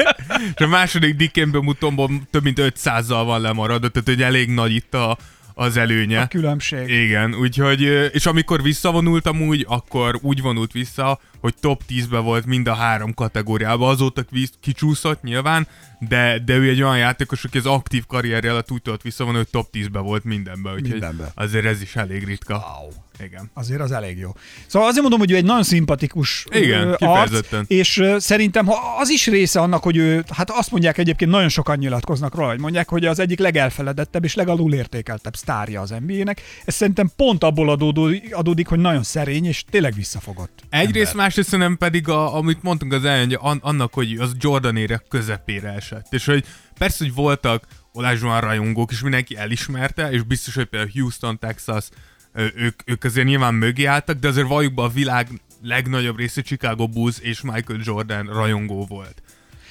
és 0.56 0.64
a 0.64 0.66
második 0.66 1.16
Dikembe 1.16 1.60
mutomból 1.60 2.10
több 2.30 2.42
mint 2.42 2.58
500-zal 2.60 3.22
van 3.24 3.40
lemaradva, 3.40 3.88
tehát 3.92 4.08
hogy 4.08 4.22
elég 4.22 4.48
nagy 4.48 4.74
itt 4.74 4.94
a, 4.94 5.18
az 5.54 5.76
előnye. 5.76 6.20
A 6.20 6.26
különbség. 6.26 6.88
Igen, 6.88 7.34
úgyhogy, 7.34 7.80
és 8.12 8.26
amikor 8.26 8.62
visszavonultam 8.62 9.42
úgy, 9.42 9.66
akkor 9.68 10.18
úgy 10.22 10.40
vonult 10.40 10.72
vissza, 10.72 11.20
hogy 11.40 11.54
top 11.60 11.82
10-be 11.88 12.18
volt 12.18 12.46
mind 12.46 12.66
a 12.66 12.74
három 12.74 13.14
kategóriában. 13.14 13.88
Azóta 13.88 14.24
kicsúszott 14.60 15.22
nyilván, 15.22 15.66
de, 15.98 16.38
de 16.44 16.56
ő 16.56 16.68
egy 16.68 16.82
olyan 16.82 16.98
játékos, 16.98 17.44
aki 17.44 17.58
az 17.58 17.66
aktív 17.66 18.06
karrierje 18.06 18.50
alatt 18.50 18.70
úgy 18.70 18.82
tudott 18.82 19.02
visszavonulni, 19.02 19.46
hogy 19.52 19.62
top 19.62 19.72
10-be 19.72 19.98
volt 19.98 20.24
mindenben. 20.24 20.72
Úgyhogy 20.72 20.90
Mindenben. 20.90 21.30
azért 21.34 21.64
ez 21.64 21.82
is 21.82 21.96
elég 21.96 22.24
ritka. 22.24 22.54
Wow. 22.54 22.90
Igen. 23.18 23.50
Azért 23.54 23.80
az 23.80 23.92
elég 23.92 24.18
jó. 24.18 24.30
Szóval 24.66 24.88
azért 24.88 25.00
mondom, 25.02 25.20
hogy 25.20 25.30
ő 25.30 25.36
egy 25.36 25.44
nagyon 25.44 25.62
szimpatikus 25.62 26.46
Igen, 26.50 26.92
arc, 26.92 27.46
és 27.66 28.02
szerintem 28.18 28.66
ha 28.66 28.96
az 28.98 29.10
is 29.10 29.26
része 29.26 29.60
annak, 29.60 29.82
hogy 29.82 29.96
ő, 29.96 30.24
hát 30.30 30.50
azt 30.50 30.70
mondják 30.70 30.98
egyébként, 30.98 31.30
nagyon 31.30 31.48
sokan 31.48 31.78
nyilatkoznak 31.78 32.34
róla, 32.34 32.48
hogy 32.48 32.60
mondják, 32.60 32.88
hogy 32.88 33.04
az 33.04 33.18
egyik 33.18 33.38
legelfeledettebb 33.38 34.24
és 34.24 34.34
legalul 34.34 34.74
értékeltebb 34.74 35.36
sztárja 35.36 35.80
az 35.80 35.94
NBA-nek. 36.06 36.42
Ez 36.64 36.74
szerintem 36.74 37.10
pont 37.16 37.44
abból 37.44 37.70
adódó- 37.70 38.14
adódik, 38.30 38.66
hogy 38.66 38.78
nagyon 38.78 39.02
szerény 39.02 39.46
és 39.46 39.64
tényleg 39.70 39.94
visszafogott. 39.94 40.62
Egyrészt, 40.68 41.10
ember. 41.10 41.24
másrészt 41.24 41.48
szerintem 41.48 41.76
pedig, 41.76 42.08
a, 42.08 42.36
amit 42.36 42.62
mondtunk 42.62 42.92
az 42.92 43.04
elején, 43.04 43.26
hogy 43.26 43.38
an- 43.40 43.62
annak, 43.62 43.94
hogy 43.94 44.16
az 44.18 44.32
Jordan 44.38 44.76
ére 44.76 45.02
közepére 45.08 45.68
esett. 45.68 46.06
És 46.10 46.24
hogy 46.24 46.44
persze, 46.78 47.04
hogy 47.04 47.14
voltak 47.14 47.66
Olázsóan 47.92 48.40
rajongók, 48.40 48.90
és 48.92 49.00
mindenki 49.00 49.36
elismerte, 49.36 50.10
és 50.10 50.22
biztos, 50.22 50.54
hogy 50.54 50.64
például 50.64 50.90
Houston, 50.94 51.38
Texas, 51.38 51.88
ők, 52.34 52.80
ők 52.84 53.04
azért 53.04 53.26
nyilván 53.26 53.54
mögé 53.54 53.84
álltak, 53.84 54.18
de 54.18 54.28
azért 54.28 54.46
valljuk 54.48 54.74
be 54.74 54.82
a 54.82 54.88
világ 54.88 55.28
legnagyobb 55.62 56.18
része 56.18 56.42
Chicago 56.42 56.86
Bulls 56.88 57.18
és 57.18 57.40
Michael 57.40 57.80
Jordan 57.82 58.26
rajongó 58.26 58.86
volt. 58.88 59.22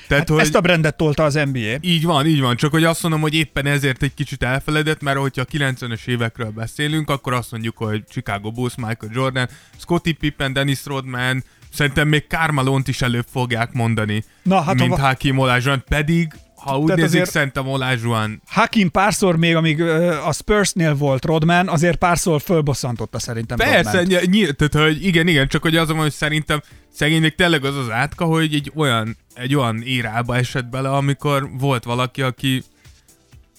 Tehát, 0.08 0.30
Hát 0.30 0.39
ezt 0.39 0.56
a 0.56 0.62
brandet 0.62 0.98
tolta 0.98 1.24
az 1.24 1.34
NBA. 1.34 1.77
így 1.82 2.03
van, 2.03 2.25
így 2.25 2.39
van. 2.41 2.56
Csak 2.56 2.72
hogy 2.72 2.84
azt 2.84 3.01
mondom, 3.01 3.22
hogy 3.22 3.34
éppen 3.34 3.65
ezért 3.65 4.03
egy 4.03 4.13
kicsit 4.13 4.44
elfeledett, 4.44 5.01
mert 5.01 5.18
hogyha 5.18 5.41
a 5.41 5.46
90-es 5.46 6.08
évekről 6.08 6.50
beszélünk, 6.50 7.10
akkor 7.10 7.34
azt 7.34 7.51
mondjuk, 7.51 7.77
hogy 7.77 8.03
Chicago 8.10 8.51
Bulls, 8.51 8.75
Michael 8.75 9.12
Jordan, 9.13 9.48
Scottie 9.77 10.13
Pippen, 10.20 10.53
Dennis 10.53 10.86
Rodman, 10.86 11.44
szerintem 11.74 12.08
még 12.08 12.24
Carmelont 12.27 12.88
is 12.88 13.01
előbb 13.01 13.25
fogják 13.32 13.74
mondani, 13.74 14.24
Na, 14.44 14.62
hát 14.62 14.75
mint 14.75 14.96
ha- 14.96 15.06
Hakim 15.08 15.38
Olajuwon. 15.38 15.84
Pedig, 15.88 16.34
ha 16.63 16.77
úgy 16.77 16.86
Tehát 16.86 17.01
nézik, 17.01 17.25
szerintem 17.25 17.68
Olajuwon 17.68 18.41
Hakim 18.48 18.91
párszor 18.91 19.36
még, 19.36 19.56
amíg 19.56 19.82
a 20.25 20.32
Spursnél 20.34 20.96
volt 20.96 21.25
Rodman, 21.25 21.68
azért 21.68 21.98
párszor 21.98 22.41
fölbosszantotta 22.41 23.20
szerintem 23.20 23.58
Persze, 23.58 24.01
ny- 24.01 24.30
ny- 24.30 24.56
tehát, 24.56 24.88
hogy 24.88 25.06
igen, 25.06 25.27
igen, 25.27 25.48
csak 25.48 25.62
hogy 25.62 25.75
azon, 25.75 25.98
hogy 25.98 26.12
szerintem 26.12 26.62
szegénynek 26.94 27.36
tényleg 27.36 27.65
az 27.65 27.75
az 27.75 27.89
átka, 27.89 28.25
hogy 28.25 28.53
egy 28.53 28.72
olyan, 28.75 29.18
egy 29.34 29.56
olyan 29.56 29.82
érába 29.82 30.36
esett 30.36 30.65
bele, 30.65 30.89
amikor 30.89 31.50
volt 31.60 31.84
valaki, 31.84 32.22
aki 32.22 32.63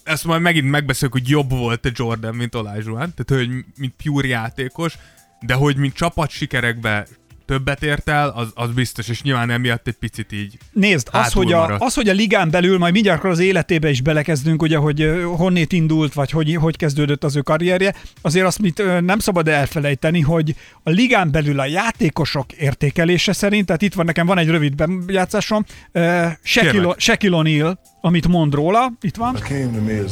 ezt 0.03 0.23
majd 0.25 0.41
megint 0.41 0.69
megbeszéljük, 0.69 1.17
hogy 1.17 1.29
jobb 1.29 1.49
volt 1.49 1.85
a 1.85 1.89
Jordan, 1.93 2.35
mint 2.35 2.55
Olajuwon, 2.55 3.13
tehát 3.15 3.45
hogy 3.45 3.65
mint 3.77 3.93
pure 4.03 4.27
játékos, 4.27 4.97
de 5.39 5.53
hogy 5.53 5.75
mint 5.75 5.93
csapat 5.93 6.29
sikerekbe 6.29 7.07
többet 7.45 7.83
ért 7.83 8.09
el, 8.09 8.29
az, 8.29 8.51
az 8.53 8.71
biztos, 8.71 9.07
és 9.07 9.21
nyilván 9.21 9.49
emiatt 9.49 9.87
egy 9.87 9.93
picit 9.93 10.31
így 10.31 10.57
Nézd, 10.71 11.07
az 11.11 11.31
hogy, 11.31 11.53
a, 11.53 11.57
maradt. 11.57 11.83
az, 11.83 11.93
hogy 11.93 12.09
a 12.09 12.13
ligán 12.13 12.49
belül, 12.49 12.77
majd 12.77 12.93
mindjárt 12.93 13.17
akkor 13.17 13.29
az 13.29 13.39
életébe 13.39 13.89
is 13.89 14.01
belekezdünk, 14.01 14.61
ugye, 14.61 14.77
hogy 14.77 15.11
honnét 15.37 15.71
indult, 15.73 16.13
vagy 16.13 16.31
hogy, 16.31 16.55
hogy 16.55 16.77
kezdődött 16.77 17.23
az 17.23 17.35
ő 17.35 17.41
karrierje, 17.41 17.95
azért 18.21 18.45
azt 18.45 18.59
mit 18.59 19.01
nem 19.01 19.19
szabad 19.19 19.47
elfelejteni, 19.47 20.21
hogy 20.21 20.55
a 20.83 20.89
ligán 20.89 21.31
belül 21.31 21.59
a 21.59 21.65
játékosok 21.65 22.51
értékelése 22.51 23.33
szerint, 23.33 23.65
tehát 23.65 23.81
itt 23.81 23.93
van 23.93 24.05
nekem, 24.05 24.25
van 24.25 24.37
egy 24.37 24.49
rövid 24.49 24.75
bejátszásom, 24.75 25.65
ö, 25.91 26.27
Shaquille 26.43 26.95
O'Neal, 27.43 27.75
amit 28.01 28.27
mond 28.27 28.53
róla, 28.53 28.91
itt 29.01 29.15
van, 29.15 29.33
Hakeem 29.33 29.73
to 29.73 29.81
me 29.81 29.93
is 29.93 30.11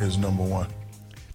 is 0.00 0.16
number 0.16 0.44
one. 0.44 0.66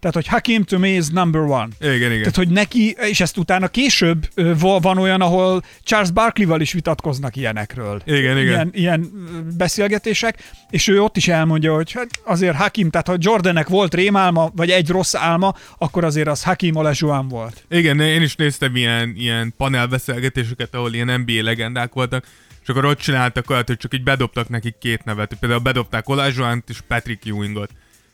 Tehát, 0.02 0.16
hogy 0.16 0.26
Hakim 0.26 0.64
to 0.64 0.78
me 0.78 0.88
is 0.88 1.08
number 1.08 1.40
one. 1.40 1.68
Igen, 1.80 1.94
igen. 1.94 2.18
Tehát, 2.18 2.36
hogy 2.36 2.48
neki, 2.48 2.96
és 3.00 3.20
ezt 3.20 3.36
utána 3.36 3.68
később 3.68 4.28
van 4.58 4.98
olyan, 4.98 5.20
ahol 5.20 5.62
Charles 5.82 6.10
Barkley-val 6.10 6.60
is 6.60 6.72
vitatkoznak 6.72 7.36
ilyenekről. 7.36 8.02
Igen, 8.04 8.38
igen. 8.38 8.46
Ilyen, 8.46 8.70
ilyen 8.72 9.10
beszélgetések, 9.56 10.38
és 10.70 10.88
ő 10.88 11.02
ott 11.02 11.16
is 11.16 11.28
elmondja, 11.28 11.74
hogy 11.74 11.92
hát 11.92 12.08
azért 12.24 12.56
Hakim, 12.56 12.90
tehát 12.90 13.06
ha 13.06 13.16
Jordannek 13.18 13.68
volt 13.68 13.94
rémálma, 13.94 14.50
vagy 14.56 14.70
egy 14.70 14.88
rossz 14.88 15.14
álma, 15.14 15.54
akkor 15.78 16.04
azért 16.04 16.28
az 16.28 16.42
Hakim 16.42 16.76
Olajuwon 16.76 17.28
volt. 17.28 17.64
Igen, 17.70 18.00
én 18.00 18.22
is 18.22 18.36
néztem 18.36 18.76
ilyen, 18.76 19.14
ilyen 19.16 19.54
panelbeszélgetéseket, 19.56 20.74
ahol 20.74 20.92
ilyen 20.92 21.20
NBA 21.20 21.42
legendák 21.42 21.92
voltak, 21.92 22.26
és 22.62 22.68
akkor 22.68 22.84
ott 22.84 22.98
csináltak 22.98 23.50
olyat, 23.50 23.66
hogy 23.66 23.76
csak 23.76 23.94
így 23.94 24.02
bedobtak 24.02 24.48
nekik 24.48 24.74
két 24.78 25.04
nevet. 25.04 25.36
Például 25.40 25.60
bedobták 25.60 26.08
Olajuwont 26.08 26.68
és 26.68 26.80
Patrick 26.88 27.26
Ewingot. 27.26 27.70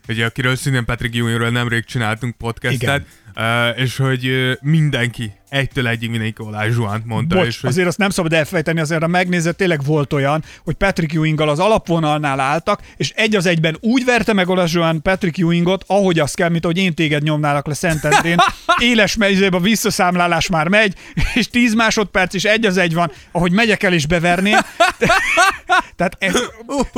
Ugye, 0.09 0.25
akiről 0.25 0.55
szintén 0.55 0.85
Patrick 0.85 1.15
Ewingről 1.15 1.49
nemrég 1.49 1.85
csináltunk 1.85 2.37
podcastet, 2.37 3.05
uh, 3.39 3.81
és 3.81 3.97
hogy 3.97 4.27
uh, 4.27 4.51
mindenki, 4.61 5.31
egytől 5.49 5.87
egyig 5.87 6.09
mindenki 6.09 6.41
Olajuwont 6.41 7.05
mondta. 7.05 7.35
Bocs, 7.35 7.47
és 7.47 7.59
hogy, 7.59 7.69
azért 7.69 7.87
azt 7.87 7.97
nem 7.97 8.09
szabad 8.09 8.33
elfejteni, 8.33 8.79
azért 8.79 9.03
a 9.03 9.07
megnézett 9.07 9.57
tényleg 9.57 9.83
volt 9.83 10.13
olyan, 10.13 10.43
hogy 10.63 10.73
Patrick 10.73 11.13
Ewinggal 11.13 11.49
az 11.49 11.59
alapvonalnál 11.59 12.39
álltak, 12.39 12.81
és 12.97 13.11
egy 13.15 13.35
az 13.35 13.45
egyben 13.45 13.77
úgy 13.79 14.05
verte 14.05 14.33
meg 14.33 14.49
Olajuwon 14.49 15.01
Patrick 15.01 15.37
Ewingot, 15.37 15.83
ahogy 15.87 16.19
azt 16.19 16.35
kell, 16.35 16.49
mint 16.49 16.65
hogy 16.65 16.77
én 16.77 16.93
téged 16.93 17.23
nyomnálak 17.23 17.67
le 17.67 17.73
Szentendrén. 17.73 18.37
Éles 18.77 19.15
mezőbe 19.15 19.57
a 19.57 19.59
visszaszámlálás 19.59 20.49
már 20.49 20.67
megy, 20.67 20.93
és 21.33 21.47
10 21.47 21.73
másodperc 21.73 22.33
is 22.33 22.43
egy 22.43 22.65
az 22.65 22.77
egy 22.77 22.93
van, 22.93 23.11
ahogy 23.31 23.51
megyek 23.51 23.83
el 23.83 23.93
és 23.93 24.05
beverném. 24.05 24.57
Tehát, 25.95 26.15
ez, 26.19 26.33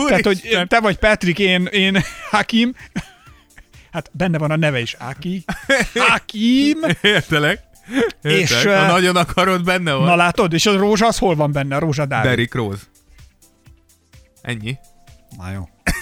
tehát 0.08 0.26
hogy 0.26 0.66
te 0.68 0.80
vagy 0.80 0.98
Patrick, 0.98 1.40
én, 1.40 1.66
én 1.66 2.04
Hakim, 2.30 2.74
hát 3.92 4.10
benne 4.14 4.38
van 4.38 4.52
a 4.52 4.56
neve 4.56 4.80
is, 4.80 4.94
Aki. 4.94 5.44
Hakim. 5.94 6.78
Értelek? 7.02 7.64
Értelek. 8.22 8.40
És, 8.42 8.64
ha 8.64 8.86
nagyon 8.86 9.16
akarod, 9.16 9.64
benne 9.64 9.94
van. 9.94 10.06
Na 10.06 10.16
látod, 10.16 10.54
és 10.54 10.66
a 10.66 10.78
rózsa 10.78 11.06
az 11.06 11.18
hol 11.18 11.36
van 11.36 11.52
benne, 11.52 11.76
a 11.76 11.80
rózsa 11.80 12.06
Dávid? 12.06 12.30
Derrick 12.30 12.54
Rose. 12.54 12.84
Ennyi. 14.42 14.78
Na 15.38 15.52
jó. 15.52 15.70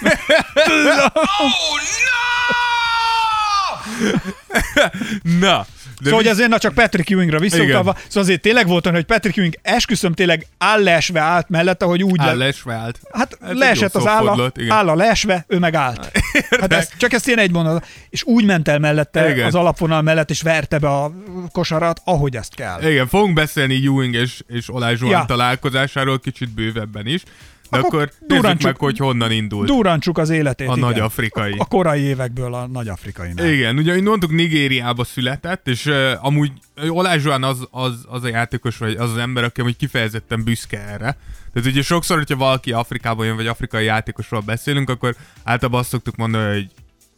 Na, 5.40 5.66
de 5.79 5.79
Szóval, 6.02 6.18
hogy 6.18 6.28
azért 6.28 6.48
na 6.48 6.58
csak 6.58 6.74
Patrick 6.74 7.10
Ewingra 7.10 7.38
visszautalva, 7.38 7.96
szóval 8.06 8.22
azért 8.22 8.40
tényleg 8.40 8.66
volt 8.66 8.86
olyan, 8.86 8.96
hogy 8.96 9.06
Patrick 9.06 9.36
Ewing 9.36 9.54
esküszöm 9.62 10.12
tényleg 10.12 10.46
áll 10.58 10.82
leesve 10.82 11.20
állt 11.20 11.48
mellette, 11.48 11.84
hogy 11.84 12.02
úgy 12.02 12.20
áll 12.20 12.36
le, 12.36 12.44
lesve 12.44 12.74
állt. 12.74 13.00
Hát 13.12 13.38
Ez 13.40 13.56
leesett 13.56 13.94
az 13.94 14.06
álla, 14.06 14.52
álla 14.68 14.94
leesve, 14.94 15.44
ő 15.48 15.58
meg 15.58 15.74
állt. 15.74 16.10
Hát 16.60 16.72
ez, 16.72 16.88
csak 16.96 17.12
ezt 17.12 17.26
ilyen 17.26 17.38
egy 17.38 17.50
mondat. 17.50 17.86
És 18.10 18.22
úgy 18.24 18.44
ment 18.44 18.68
el 18.68 18.78
mellette, 18.78 19.30
Igen. 19.30 19.46
az 19.46 19.54
alapvonal 19.54 20.02
mellett, 20.02 20.30
és 20.30 20.42
verte 20.42 20.78
be 20.78 20.88
a 20.88 21.12
kosarat, 21.52 22.00
ahogy 22.04 22.36
ezt 22.36 22.54
kell. 22.54 22.82
Igen, 22.82 23.06
fogunk 23.06 23.34
beszélni 23.34 23.86
Ewing 23.86 24.14
és, 24.14 24.42
és 24.48 24.74
Olajuwon 24.74 25.10
Ja. 25.10 25.24
találkozásáról 25.26 26.18
kicsit 26.18 26.48
bővebben 26.50 27.06
is. 27.06 27.22
De 27.70 27.78
Akkor 27.78 28.02
akkor, 28.02 28.42
nézzük 28.42 28.62
meg, 28.62 28.76
hogy 28.76 28.98
honnan 28.98 29.30
indult. 29.30 29.66
Durrancsuk 29.66 30.18
az 30.18 30.30
életét. 30.30 30.68
A 30.68 30.76
igen. 30.76 30.88
nagy 30.88 30.98
afrikai. 30.98 31.54
A 31.58 31.64
korai 31.64 32.00
évekből 32.00 32.54
a 32.54 32.66
nagy 32.66 32.88
afrikai. 32.88 33.30
Igen, 33.36 33.76
ugye, 33.76 33.94
mint 33.94 34.06
mondtuk, 34.06 34.30
Nigériába 34.30 35.04
született, 35.04 35.68
és 35.68 35.86
uh, 35.86 36.12
amúgy 36.20 36.52
Olajuwon 36.88 37.42
az, 37.42 37.68
az, 37.70 38.04
az 38.08 38.24
a 38.24 38.28
játékos, 38.28 38.76
vagy 38.76 38.96
az 38.96 39.10
az 39.10 39.16
ember, 39.16 39.44
aki 39.44 39.60
amúgy 39.60 39.76
kifejezetten 39.76 40.44
büszke 40.44 40.78
erre. 40.78 41.16
Tehát 41.52 41.68
ugye 41.68 41.82
sokszor, 41.82 42.16
hogyha 42.16 42.36
valaki 42.36 42.72
Afrikából 42.72 43.26
jön, 43.26 43.36
vagy 43.36 43.46
afrikai 43.46 43.84
játékosról 43.84 44.40
beszélünk, 44.40 44.90
akkor 44.90 45.16
általában 45.44 45.80
azt 45.80 45.88
szoktuk 45.88 46.16
mondani, 46.16 46.52
hogy 46.52 46.70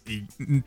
így 0.09 0.25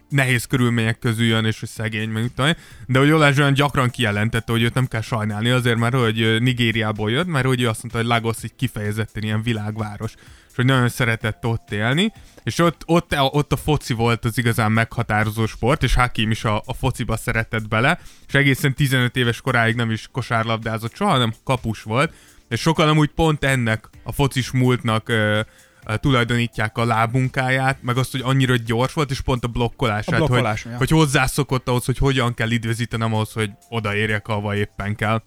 nehéz 0.09 0.45
körülmények 0.45 0.99
közül 0.99 1.25
jön, 1.25 1.45
és 1.45 1.59
hogy 1.59 1.69
szegény, 1.69 2.09
meg 2.09 2.31
tudom. 2.35 2.51
De 2.87 2.99
hogy 2.99 3.11
Olajuwon 3.11 3.53
gyakran 3.53 3.89
kijelentette, 3.89 4.51
hogy 4.51 4.61
őt 4.61 4.73
nem 4.73 4.87
kell 4.87 5.01
sajnálni 5.01 5.49
azért, 5.49 5.77
mert 5.77 5.95
hogy 5.95 6.41
Nigériából 6.41 7.11
jött, 7.11 7.27
mert 7.27 7.45
hogy 7.45 7.61
ő 7.61 7.67
azt 7.67 7.81
mondta, 7.81 7.99
hogy 7.99 8.07
Lagos 8.07 8.43
egy 8.43 8.55
kifejezetten 8.55 9.23
ilyen 9.23 9.41
világváros, 9.41 10.13
és 10.49 10.55
hogy 10.55 10.65
nagyon 10.65 10.89
szeretett 10.89 11.45
ott 11.45 11.71
élni, 11.71 12.11
és 12.43 12.59
ott, 12.59 12.81
ott, 12.85 13.15
ott 13.17 13.51
a 13.51 13.57
foci 13.57 13.93
volt 13.93 14.25
az 14.25 14.37
igazán 14.37 14.71
meghatározó 14.71 15.45
sport, 15.45 15.83
és 15.83 15.93
Hakim 15.93 16.31
is 16.31 16.43
a, 16.43 16.61
a 16.65 16.73
fociba 16.73 17.17
szeretett 17.17 17.67
bele, 17.67 17.99
és 18.27 18.33
egészen 18.33 18.73
15 18.73 19.15
éves 19.15 19.41
koráig 19.41 19.75
nem 19.75 19.91
is 19.91 20.07
kosárlabdázott 20.11 20.95
soha, 20.95 21.11
hanem 21.11 21.33
kapus 21.43 21.83
volt, 21.83 22.13
és 22.49 22.59
sokan 22.61 22.87
amúgy 22.87 23.09
pont 23.09 23.43
ennek 23.43 23.89
a 24.03 24.11
focis 24.11 24.51
múltnak 24.51 25.09
ö, 25.09 25.39
tulajdonítják 25.85 26.77
a 26.77 26.85
lábmunkáját, 26.85 27.77
meg 27.81 27.97
azt, 27.97 28.11
hogy 28.11 28.21
annyira 28.23 28.55
gyors 28.55 28.93
volt, 28.93 29.11
és 29.11 29.21
pont 29.21 29.43
a 29.43 29.47
blokkolását, 29.47 30.13
A 30.13 30.17
blokkolás, 30.17 30.63
hogy, 30.63 30.71
ja. 30.71 30.77
hogy 30.77 30.89
hozzászokott 30.89 31.67
ahhoz, 31.67 31.85
hogy 31.85 31.97
hogyan 31.97 32.33
kell 32.33 32.51
időzítenem 32.51 33.13
ahhoz, 33.13 33.31
hogy 33.31 33.51
odaérjek, 33.69 34.27
ahova 34.27 34.55
éppen 34.55 34.95
kell. 34.95 35.21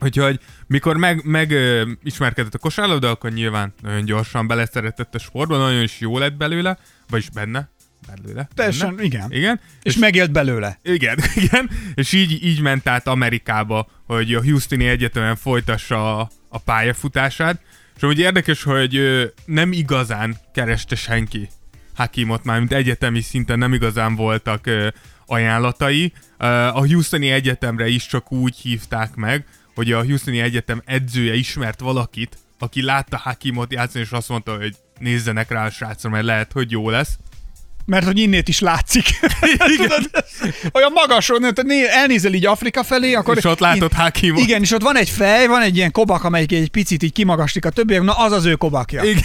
Úgyhogy 0.00 0.40
mikor 0.66 0.96
meg, 0.96 1.24
meg 1.24 1.50
ö, 1.50 1.90
ismerkedett 2.02 2.54
a 2.54 2.58
kosárlabda, 2.58 3.10
akkor 3.10 3.30
nyilván 3.30 3.74
nagyon 3.82 4.04
gyorsan 4.04 4.46
beleszeretett 4.46 5.14
a 5.14 5.18
sportba, 5.18 5.56
nagyon 5.56 5.82
is 5.82 6.00
jó 6.00 6.18
lett 6.18 6.34
belőle, 6.36 6.78
vagyis 7.08 7.30
benne, 7.30 7.68
belőle. 8.06 8.48
Teljesen, 8.54 9.00
igen. 9.02 9.32
Igen. 9.32 9.60
És 9.82 9.96
megélt 9.96 10.32
belőle. 10.32 10.78
Igen, 10.82 11.18
igen, 11.44 11.70
és 11.94 12.12
így, 12.12 12.44
így 12.44 12.60
ment 12.60 12.88
át 12.88 13.06
Amerikába, 13.06 13.88
hogy 14.06 14.34
a 14.34 14.42
Houstoni 14.42 14.86
Egyetemen 14.86 15.36
folytassa 15.36 16.18
a, 16.18 16.30
a 16.48 16.58
pályafutását, 16.58 17.60
és 17.96 18.02
amúgy 18.02 18.18
érdekes, 18.18 18.62
hogy 18.62 19.00
nem 19.44 19.72
igazán 19.72 20.36
kereste 20.52 20.94
senki 20.94 21.48
Hakimot 21.94 22.44
már, 22.44 22.58
mint 22.58 22.72
egyetemi 22.72 23.20
szinten 23.20 23.58
nem 23.58 23.72
igazán 23.72 24.14
voltak 24.14 24.70
ajánlatai. 25.26 26.12
A 26.72 26.86
Houstoni 26.86 27.30
Egyetemre 27.30 27.88
is 27.88 28.06
csak 28.06 28.32
úgy 28.32 28.56
hívták 28.56 29.14
meg, 29.14 29.46
hogy 29.74 29.92
a 29.92 30.04
Houstoni 30.04 30.40
Egyetem 30.40 30.82
edzője 30.84 31.34
ismert 31.34 31.80
valakit, 31.80 32.38
aki 32.58 32.82
látta 32.82 33.16
Hakimot 33.16 33.72
játszani, 33.72 34.04
és 34.04 34.10
azt 34.10 34.28
mondta, 34.28 34.56
hogy 34.56 34.76
nézzenek 34.98 35.50
rá 35.50 35.66
a 35.66 35.70
srácra, 35.70 36.10
mert 36.10 36.24
lehet, 36.24 36.52
hogy 36.52 36.70
jó 36.70 36.90
lesz. 36.90 37.18
Mert 37.86 38.04
hogy 38.04 38.18
innét 38.18 38.48
is 38.48 38.60
látszik. 38.60 39.04
Tudod, 39.76 40.10
olyan 40.72 40.92
né- 41.62 41.88
elnézel 41.88 42.32
így 42.32 42.46
Afrika 42.46 42.82
felé, 42.82 43.14
akkor... 43.14 43.36
és 43.36 43.44
ott 43.44 43.58
látod 43.58 43.92
Hakimot. 43.92 44.40
Igen, 44.40 44.62
és 44.62 44.72
ott 44.72 44.82
van 44.82 44.96
egy 44.96 45.08
fej, 45.08 45.46
van 45.46 45.62
egy 45.62 45.76
ilyen 45.76 45.90
kobak, 45.90 46.24
amelyik 46.24 46.52
egy 46.52 46.70
picit 46.70 47.02
így 47.02 47.12
kimagaslik 47.12 47.64
a 47.64 47.70
többiek, 47.70 48.02
na 48.02 48.12
az 48.12 48.32
az 48.32 48.44
ő 48.44 48.54
kobakja. 48.54 49.02
Igen. 49.02 49.22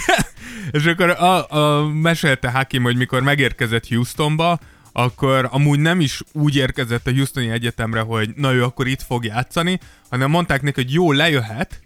És 0.70 0.84
akkor 0.84 1.10
a, 1.10 1.50
a, 1.50 1.88
mesélte 1.88 2.50
Hakim, 2.50 2.82
hogy 2.82 2.96
mikor 2.96 3.22
megérkezett 3.22 3.88
Houstonba, 3.88 4.58
akkor 4.92 5.48
amúgy 5.50 5.78
nem 5.78 6.00
is 6.00 6.20
úgy 6.32 6.56
érkezett 6.56 7.06
a 7.06 7.10
Houstoni 7.10 7.50
Egyetemre, 7.50 8.00
hogy 8.00 8.30
na 8.36 8.52
ő 8.52 8.62
akkor 8.62 8.86
itt 8.86 9.02
fog 9.02 9.24
játszani, 9.24 9.78
hanem 10.10 10.30
mondták 10.30 10.62
neki, 10.62 10.82
hogy 10.82 10.92
jó, 10.92 11.12
lejöhet, 11.12 11.80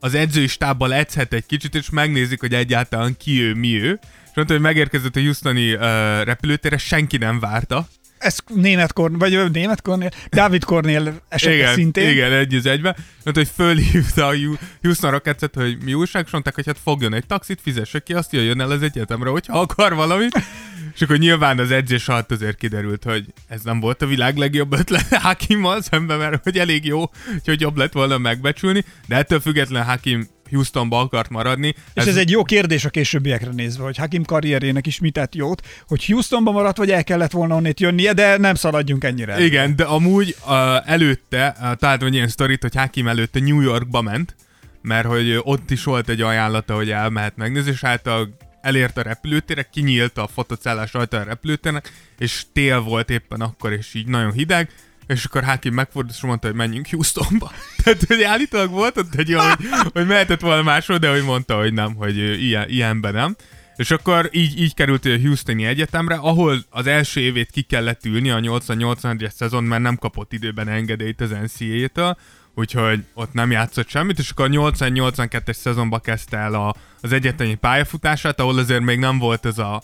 az 0.00 0.14
edzői 0.14 0.46
stábbal 0.46 0.94
edzhet 0.94 1.32
egy 1.32 1.46
kicsit, 1.46 1.74
és 1.74 1.90
megnézik, 1.90 2.40
hogy 2.40 2.54
egyáltalán 2.54 3.16
ki 3.16 3.42
ő, 3.42 3.54
mi 3.54 3.82
ő. 3.82 3.98
Mondta, 4.40 4.58
hogy 4.58 4.68
megérkezett 4.68 5.16
a 5.16 5.20
Houstoni 5.20 5.72
uh, 5.72 5.80
repülőtérre, 6.22 6.78
senki 6.78 7.16
nem 7.16 7.40
várta. 7.40 7.88
Ez 8.18 8.38
német 8.54 8.92
Kornél, 8.92 9.18
vagy 9.18 9.50
német 9.50 9.82
Kornél, 9.82 10.10
Dávid 10.28 10.64
Kornél 10.64 11.20
esete 11.28 11.54
igen, 11.54 11.74
szintén. 11.74 12.10
igen, 12.10 12.32
egy 12.32 12.54
az 12.54 12.66
egybe. 12.66 12.96
Mondta, 13.24 13.42
hogy 13.42 13.50
fölhívta 13.54 14.26
a 14.26 14.34
Houston 14.82 15.10
Rockets-et, 15.10 15.54
hogy 15.54 15.78
mi 15.84 15.94
újság, 15.94 16.24
és 16.26 16.32
mondták, 16.32 16.54
hogy 16.54 16.66
hát 16.66 16.78
fogjon 16.82 17.14
egy 17.14 17.26
taxit, 17.26 17.60
fizesse 17.62 17.98
ki, 17.98 18.14
azt 18.14 18.32
jöjjön 18.32 18.60
el 18.60 18.70
az 18.70 18.82
egyetemre, 18.82 19.30
hogyha 19.30 19.60
akar 19.60 19.94
valamit. 19.94 20.42
És 20.94 21.00
akkor 21.00 21.16
nyilván 21.16 21.58
az 21.58 21.70
edzés 21.70 22.08
alatt 22.08 22.30
azért 22.30 22.56
kiderült, 22.56 23.04
hogy 23.04 23.24
ez 23.48 23.62
nem 23.62 23.80
volt 23.80 24.02
a 24.02 24.06
világ 24.06 24.36
legjobb 24.36 24.72
ötlet 24.72 25.16
Hakimmal 25.22 25.82
szemben, 25.82 26.18
mert 26.18 26.42
hogy 26.42 26.58
elég 26.58 26.84
jó, 26.84 27.10
hogy 27.44 27.60
jobb 27.60 27.76
lett 27.76 27.92
volna 27.92 28.18
megbecsülni, 28.18 28.84
de 29.06 29.16
ettől 29.16 29.40
független 29.40 29.84
Hakim 29.84 30.28
Houstonba 30.50 31.00
akart 31.00 31.30
maradni. 31.30 31.68
És 31.68 32.02
ez, 32.02 32.06
ez 32.06 32.16
egy 32.16 32.30
jó 32.30 32.42
kérdés 32.42 32.84
a 32.84 32.90
későbbiekre 32.90 33.50
nézve, 33.50 33.84
hogy 33.84 33.96
Hakim 33.96 34.24
karrierjének 34.24 34.86
is 34.86 34.98
mit 34.98 35.12
tett 35.12 35.34
jót, 35.34 35.66
hogy 35.88 36.06
Houstonba 36.06 36.50
maradt, 36.50 36.76
vagy 36.76 36.90
el 36.90 37.04
kellett 37.04 37.30
volna 37.30 37.54
onnét 37.54 37.80
jönnie, 37.80 38.12
de 38.12 38.36
nem 38.36 38.54
szaladjunk 38.54 39.04
ennyire. 39.04 39.44
Igen, 39.44 39.76
de 39.76 39.84
amúgy 39.84 40.36
uh, 40.46 40.90
előtte, 40.90 41.56
uh, 41.60 41.72
találtam 41.74 42.06
egy 42.06 42.14
ilyen 42.14 42.28
sztorit, 42.28 42.62
hogy 42.62 42.74
Hakim 42.74 43.08
előtte 43.08 43.40
New 43.40 43.60
Yorkba 43.60 44.00
ment, 44.00 44.36
mert 44.82 45.06
hogy 45.06 45.40
ott 45.42 45.70
is 45.70 45.84
volt 45.84 46.08
egy 46.08 46.20
ajánlata, 46.20 46.74
hogy 46.74 46.90
elmehet 46.90 47.36
megnézni, 47.36 47.70
és 47.70 47.80
hát 47.80 48.06
a, 48.06 48.28
elért 48.60 48.96
a 48.96 49.02
repülőtérre, 49.02 49.68
kinyílt 49.72 50.18
a 50.18 50.28
fotocellás 50.32 50.92
rajta 50.92 51.16
a 51.16 51.22
repülőtérnek, 51.22 51.92
és 52.18 52.44
tél 52.52 52.80
volt 52.80 53.10
éppen 53.10 53.40
akkor, 53.40 53.72
és 53.72 53.94
így 53.94 54.06
nagyon 54.06 54.32
hideg, 54.32 54.70
és 55.10 55.24
akkor 55.24 55.44
Hakim 55.44 55.74
megfordult, 55.74 56.14
és 56.14 56.22
mondta, 56.22 56.46
hogy 56.46 56.56
menjünk 56.56 56.88
Houstonba. 56.90 57.52
Tehát, 57.82 58.04
hogy 58.06 58.22
állítólag 58.22 58.70
volt 58.70 58.96
ott 58.96 59.14
egy 59.14 59.34
olyan, 59.34 59.56
hogy, 59.56 59.66
hogy 59.92 60.06
mehetett 60.06 60.40
volna 60.40 60.62
máshol, 60.62 60.98
de 60.98 61.10
hogy 61.10 61.22
mondta, 61.22 61.58
hogy 61.58 61.72
nem, 61.72 61.94
hogy 61.94 62.16
ilyen, 62.42 62.68
ilyenben 62.68 63.12
nem. 63.12 63.36
És 63.76 63.90
akkor 63.90 64.28
így, 64.32 64.60
így 64.60 64.74
került 64.74 65.04
a 65.04 65.18
Houstoni 65.18 65.64
Egyetemre, 65.64 66.14
ahol 66.14 66.64
az 66.70 66.86
első 66.86 67.20
évét 67.20 67.50
ki 67.50 67.62
kellett 67.62 68.04
ülni 68.04 68.30
a 68.30 68.38
80-81-es 68.38 69.30
szezon, 69.30 69.64
mert 69.64 69.82
nem 69.82 69.96
kapott 69.96 70.32
időben 70.32 70.68
engedélyt 70.68 71.20
az 71.20 71.30
NCAA-től, 71.30 72.16
úgyhogy 72.54 73.04
ott 73.14 73.32
nem 73.32 73.50
játszott 73.50 73.88
semmit, 73.88 74.18
és 74.18 74.30
akkor 74.30 74.44
a 74.44 74.70
80-82-es 74.70 75.52
szezonba 75.52 75.98
kezdte 75.98 76.36
el 76.36 76.54
a, 76.54 76.74
az 77.00 77.12
egyetemi 77.12 77.54
pályafutását, 77.54 78.40
ahol 78.40 78.58
azért 78.58 78.82
még 78.82 78.98
nem 78.98 79.18
volt 79.18 79.46
ez 79.46 79.58
a 79.58 79.82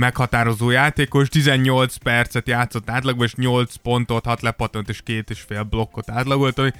meghatározó 0.00 0.70
játékos, 0.70 1.28
18 1.28 1.96
percet 1.96 2.48
játszott 2.48 2.90
átlagban, 2.90 3.26
és 3.26 3.34
8 3.34 3.74
pontot, 3.82 4.24
6 4.24 4.42
lepatant 4.42 4.88
és 4.88 5.00
két 5.02 5.30
és 5.30 5.40
fél 5.40 5.62
blokkot 5.62 6.10
átlagolt, 6.10 6.58
ami 6.58 6.70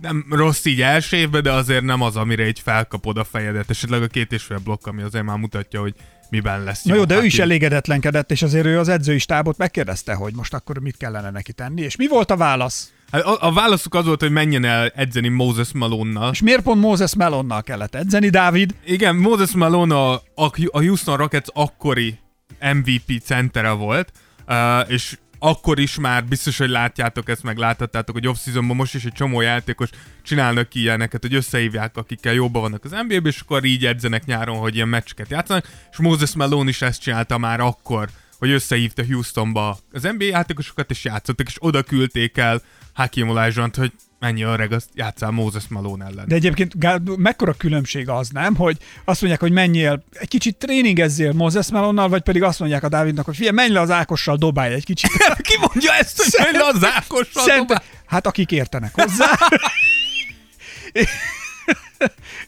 nem 0.00 0.26
rossz 0.30 0.64
így 0.64 0.82
első 0.82 1.16
évben, 1.16 1.42
de 1.42 1.52
azért 1.52 1.82
nem 1.82 2.00
az, 2.00 2.16
amire 2.16 2.46
így 2.46 2.60
felkapod 2.60 3.16
a 3.16 3.24
fejedet. 3.24 3.70
Esetleg 3.70 4.02
a 4.02 4.06
két 4.06 4.32
és 4.32 4.42
fél 4.42 4.58
blokk, 4.58 4.86
ami 4.86 5.02
azért 5.02 5.24
már 5.24 5.38
mutatja, 5.38 5.80
hogy 5.80 5.94
miben 6.30 6.64
lesz 6.64 6.82
Na 6.82 6.94
jó, 6.94 7.04
de 7.04 7.14
ő 7.14 7.16
Hát 7.16 7.26
is 7.26 7.38
elégedetlenkedett, 7.38 8.30
és 8.30 8.42
azért 8.42 8.66
ő 8.66 8.78
az 8.78 8.88
edzői 8.88 9.18
stábot 9.18 9.56
megkérdezte, 9.56 10.14
hogy 10.14 10.34
most 10.34 10.54
akkor 10.54 10.78
mit 10.78 10.96
kellene 10.96 11.30
neki 11.30 11.52
tenni, 11.52 11.82
és 11.82 11.96
mi 11.96 12.08
volt 12.08 12.30
a 12.30 12.36
válasz? 12.36 12.92
Hát 13.10 13.22
a, 13.22 13.36
a 13.40 13.52
válaszuk 13.52 13.94
az 13.94 14.04
volt, 14.04 14.20
hogy 14.20 14.30
menjen 14.30 14.64
el 14.64 14.88
edzeni 14.94 15.28
Moses 15.28 15.72
Malone-nal. 15.72 16.30
És 16.32 16.42
miért 16.42 16.62
pont 16.62 16.80
Moses 16.80 17.14
Melonnal 17.14 17.62
kellett 17.62 17.94
edzeni, 17.94 18.28
Dávid? 18.28 18.74
Igen, 18.84 19.16
Moses 19.16 19.50
Malone 19.50 19.94
a, 19.94 20.12
a, 20.34 20.52
a 20.70 20.78
Houston 20.78 21.16
Rockets 21.16 21.48
akkori 21.52 22.18
MVP 22.60 23.22
centere 23.22 23.70
volt, 23.70 24.12
uh, 24.46 24.90
és 24.90 25.16
akkor 25.38 25.78
is 25.78 25.98
már 25.98 26.24
biztos, 26.24 26.58
hogy 26.58 26.68
látjátok 26.68 27.28
ezt, 27.28 27.42
meg 27.42 27.56
láthattátok, 27.56 28.14
hogy 28.14 28.26
off-seasonban 28.26 28.76
most 28.76 28.94
is 28.94 29.04
egy 29.04 29.12
csomó 29.12 29.40
játékos 29.40 29.88
csinálnak 30.22 30.68
ki 30.68 30.80
ilyeneket, 30.80 31.22
hogy 31.22 31.34
összehívják, 31.34 31.96
akikkel 31.96 32.32
jobban 32.32 32.62
vannak 32.62 32.84
az 32.84 32.90
NBA-ben, 32.90 33.26
és 33.26 33.40
akkor 33.40 33.64
így 33.64 33.86
edzenek 33.86 34.24
nyáron, 34.24 34.58
hogy 34.58 34.74
ilyen 34.74 34.88
meccseket 34.88 35.30
játszanak, 35.30 35.68
és 35.90 35.98
Moses 35.98 36.34
Malone 36.34 36.68
is 36.68 36.82
ezt 36.82 37.00
csinálta 37.00 37.38
már 37.38 37.60
akkor, 37.60 38.08
hogy 38.38 38.50
összehívta 38.50 39.04
Houstonba 39.04 39.78
az 39.92 40.02
NBA 40.02 40.24
játékosokat, 40.24 40.90
és 40.90 41.04
játszottak, 41.04 41.46
és 41.46 41.56
oda 41.58 41.82
küldték 41.82 42.36
el 42.36 42.62
Hakim 42.92 43.28
Olajuwont, 43.28 43.76
hogy 43.76 43.92
mennyi 44.24 44.42
öreg, 44.42 44.72
azt 44.72 44.88
játszál 44.94 45.30
Moses 45.30 45.62
Malone 45.68 46.04
ellen. 46.04 46.24
De 46.28 46.34
egyébként 46.34 46.74
mekkora 47.16 47.52
különbség 47.52 48.08
az, 48.08 48.28
nem? 48.28 48.54
Hogy 48.56 48.76
azt 49.04 49.20
mondják, 49.20 49.42
hogy 49.42 49.52
menjél, 49.52 50.04
egy 50.12 50.28
kicsit 50.28 50.56
tréningezzél 50.56 51.32
Moses 51.32 51.70
Melonnal, 51.70 52.08
vagy 52.08 52.22
pedig 52.22 52.42
azt 52.42 52.58
mondják 52.58 52.82
a 52.82 52.88
Dávidnak, 52.88 53.24
hogy 53.24 53.36
figyelj, 53.36 53.54
menj 53.54 53.72
le 53.72 53.80
az 53.80 53.90
Ákossal, 53.90 54.36
dobálj 54.36 54.74
egy 54.74 54.84
kicsit. 54.84 55.10
Ki 55.48 55.56
mondja 55.60 55.92
ezt, 55.92 56.22
hogy 56.22 56.44
menj 56.44 56.56
le 56.56 56.70
az 56.72 56.84
Ákossal 56.84 57.42
Szerint, 57.42 57.66
dobál- 57.66 57.84
hát 58.06 58.26
akik 58.26 58.50
értenek 58.50 58.94
hozzá. 58.94 59.26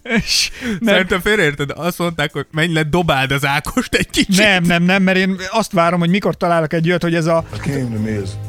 És 0.02 0.50
nem, 0.62 0.95
Szerintem 0.95 1.21
félreérted, 1.21 1.71
azt 1.75 1.99
mondták, 1.99 2.33
hogy 2.33 2.47
menj 2.50 2.73
le, 2.73 2.83
dobáld 2.83 3.30
az 3.30 3.45
Ákost 3.45 3.95
egy 3.95 4.11
kicsit. 4.11 4.37
nem, 4.38 4.62
nem, 4.62 4.83
nem, 4.83 5.02
mert 5.02 5.18
én 5.18 5.37
azt 5.50 5.73
várom, 5.73 5.99
hogy 5.99 6.11
mikor 6.11 6.37
találok 6.37 6.73
egy 6.73 6.88
olyat, 6.88 7.02
hogy 7.02 7.14
ez 7.14 7.26
a, 7.26 7.45
me 8.02 8.46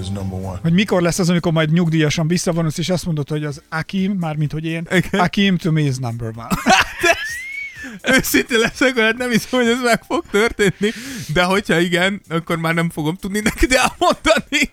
is 0.00 0.08
number 0.08 0.38
one. 0.38 0.58
hogy 0.62 0.72
mikor 0.72 1.02
lesz 1.02 1.18
az, 1.18 1.30
amikor 1.30 1.52
majd 1.52 1.72
nyugdíjasan 1.72 2.28
visszavonulsz, 2.28 2.78
és 2.78 2.88
azt 2.88 3.04
mondod, 3.06 3.28
hogy 3.28 3.44
az 3.44 3.62
Akim, 3.68 4.12
mármint 4.12 4.52
hogy 4.52 4.64
én, 4.64 4.86
Igen. 4.90 5.20
Akim 5.20 5.56
to 5.56 5.70
me 5.72 5.80
is 5.80 5.96
number 5.96 6.32
one. 6.36 6.48
Őszintén 8.16 8.58
leszek, 8.58 8.94
hogy 8.94 9.16
nem 9.16 9.30
hiszem, 9.30 9.60
hogy 9.60 9.68
ez 9.68 9.80
meg 9.82 10.02
fog 10.02 10.24
történni, 10.30 10.90
de 11.32 11.42
hogyha 11.42 11.78
igen, 11.78 12.20
akkor 12.28 12.56
már 12.56 12.74
nem 12.74 12.90
fogom 12.90 13.16
tudni 13.16 13.40
neked 13.40 13.72
elmondani. 13.72 14.70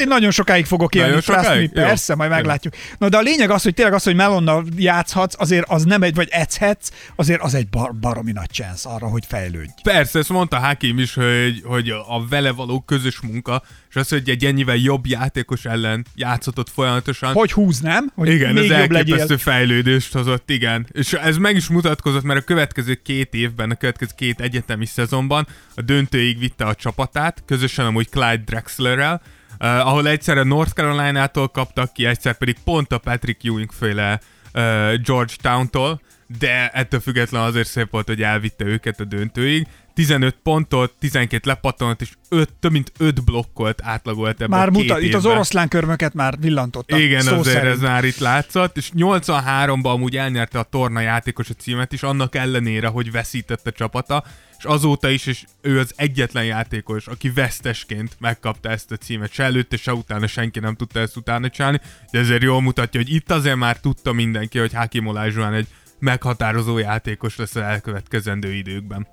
Én 0.00 0.06
nagyon 0.06 0.30
sokáig 0.30 0.66
fogok 0.66 0.94
élni, 0.94 1.08
Nagyon 1.08 1.22
me, 1.26 1.42
sokáig? 1.42 1.70
Jó. 1.74 1.82
persze, 1.82 2.14
majd 2.14 2.30
Jó. 2.30 2.36
meglátjuk. 2.36 2.74
Na 2.98 3.08
de 3.08 3.16
a 3.16 3.20
lényeg 3.20 3.50
az, 3.50 3.62
hogy 3.62 3.74
tényleg 3.74 3.94
az, 3.94 4.02
hogy 4.02 4.14
Melonnal 4.14 4.64
játszhatsz, 4.76 5.34
azért 5.38 5.68
az 5.68 5.84
nem 5.84 6.02
egy, 6.02 6.14
vagy 6.14 6.28
edzhetsz, 6.30 6.88
azért 7.16 7.40
az 7.40 7.54
egy 7.54 7.68
bar- 7.68 7.94
baromi 7.94 8.32
nagy 8.32 8.50
chance 8.50 8.88
arra, 8.88 9.06
hogy 9.06 9.24
fejlődj. 9.28 9.70
Persze, 9.82 10.18
ezt 10.18 10.28
mondta 10.28 10.58
Hakim 10.58 10.98
is, 10.98 11.14
hogy, 11.14 11.62
hogy 11.64 11.88
a 11.88 12.26
vele 12.28 12.50
való 12.52 12.80
közös 12.80 13.20
munka, 13.20 13.62
és 13.90 13.96
az, 13.96 14.08
hogy 14.08 14.28
egy 14.30 14.44
ennyivel 14.44 14.76
jobb 14.76 15.06
játékos 15.06 15.64
ellen 15.64 16.06
játszhatott 16.14 16.68
folyamatosan. 16.70 17.32
Hogy 17.32 17.52
húz, 17.52 17.80
nem? 17.80 18.12
Hogy 18.14 18.28
Igen, 18.28 18.52
még 18.54 18.70
ez 18.70 18.78
jobb 18.78 18.90
legyél. 18.90 18.96
elképesztő 18.96 19.36
fejlődést 19.36 20.12
hozott, 20.12 20.50
igen. 20.50 20.86
És 20.92 21.12
ez 21.12 21.36
meg 21.36 21.56
is 21.56 21.68
mutatkozott, 21.68 22.22
mert 22.22 22.40
a 22.40 22.44
következő 22.44 22.94
két 22.94 23.34
évben, 23.34 23.70
a 23.70 23.74
következő 23.74 24.10
két 24.16 24.40
egyetemi 24.40 24.86
szezonban 24.86 25.46
a 25.74 25.80
döntőig 25.82 26.38
vitte 26.38 26.64
a 26.64 26.74
csapatát, 26.74 27.42
közösen 27.46 27.86
amúgy 27.86 28.08
Clyde 28.08 28.42
Drexlerrel, 28.44 29.22
uh, 29.62 29.86
ahol 29.86 30.06
egyszer 30.06 30.38
a 30.38 30.44
North 30.44 30.72
Carolina-tól 30.72 31.48
kaptak 31.48 31.92
ki, 31.92 32.06
egyszer 32.06 32.34
pedig 32.34 32.56
pont 32.64 32.92
a 32.92 32.98
Patrick 32.98 33.44
Ewing 33.44 33.72
féle 33.72 34.20
uh, 34.54 34.94
Georgetown-tól, 35.02 36.00
de 36.38 36.68
ettől 36.68 37.00
függetlenül 37.00 37.46
azért 37.46 37.68
szép 37.68 37.90
volt, 37.90 38.06
hogy 38.06 38.22
elvitte 38.22 38.64
őket 38.64 39.00
a 39.00 39.04
döntőig. 39.04 39.66
15 39.94 40.36
pontot, 40.42 40.94
12 40.98 41.48
lepattanat, 41.48 42.00
és 42.00 42.10
5, 42.28 42.52
több 42.60 42.72
mint 42.72 42.92
5 42.98 43.24
blokkolt 43.24 43.80
átlagolt 43.82 44.40
ebben 44.40 44.58
Már 44.58 44.68
a 44.68 44.70
két 44.70 44.82
mutat, 44.82 45.02
itt 45.02 45.14
az 45.14 45.26
oroszlán 45.26 45.68
körmöket 45.68 46.14
már 46.14 46.38
villantottak. 46.40 46.98
Igen, 46.98 47.20
szó 47.20 47.38
azért 47.38 47.56
szerint. 47.56 47.74
ez 47.74 47.80
már 47.80 48.04
itt 48.04 48.18
látszott, 48.18 48.76
és 48.76 48.90
83-ban 48.96 49.82
amúgy 49.82 50.16
elnyerte 50.16 50.58
a 50.58 50.62
torna 50.62 51.00
játékos 51.00 51.50
a 51.50 51.54
címet 51.54 51.92
is, 51.92 52.02
annak 52.02 52.34
ellenére, 52.34 52.86
hogy 52.86 53.10
veszített 53.10 53.66
a 53.66 53.72
csapata, 53.72 54.24
és 54.58 54.64
azóta 54.64 55.08
is, 55.08 55.26
és 55.26 55.44
ő 55.60 55.78
az 55.78 55.92
egyetlen 55.96 56.44
játékos, 56.44 57.06
aki 57.06 57.30
vesztesként 57.30 58.16
megkapta 58.18 58.68
ezt 58.68 58.92
a 58.92 58.96
címet. 58.96 59.32
Se 59.32 59.42
előtte, 59.42 59.76
se 59.76 59.92
utána 59.92 60.26
senki 60.26 60.60
nem 60.60 60.74
tudta 60.74 61.00
ezt 61.00 61.16
utána 61.16 61.48
csinálni, 61.48 61.80
de 62.10 62.18
ezért 62.18 62.42
jól 62.42 62.60
mutatja, 62.60 63.00
hogy 63.00 63.14
itt 63.14 63.30
azért 63.30 63.56
már 63.56 63.76
tudta 63.76 64.12
mindenki, 64.12 64.58
hogy 64.58 64.72
Hakim 64.72 65.06
Olajuwon 65.06 65.54
egy 65.54 65.66
meghatározó 66.02 66.78
játékos 66.78 67.36
lesz 67.36 67.54
az 67.54 67.62
elkövetkezendő 67.62 68.52
időkben. 68.52 69.06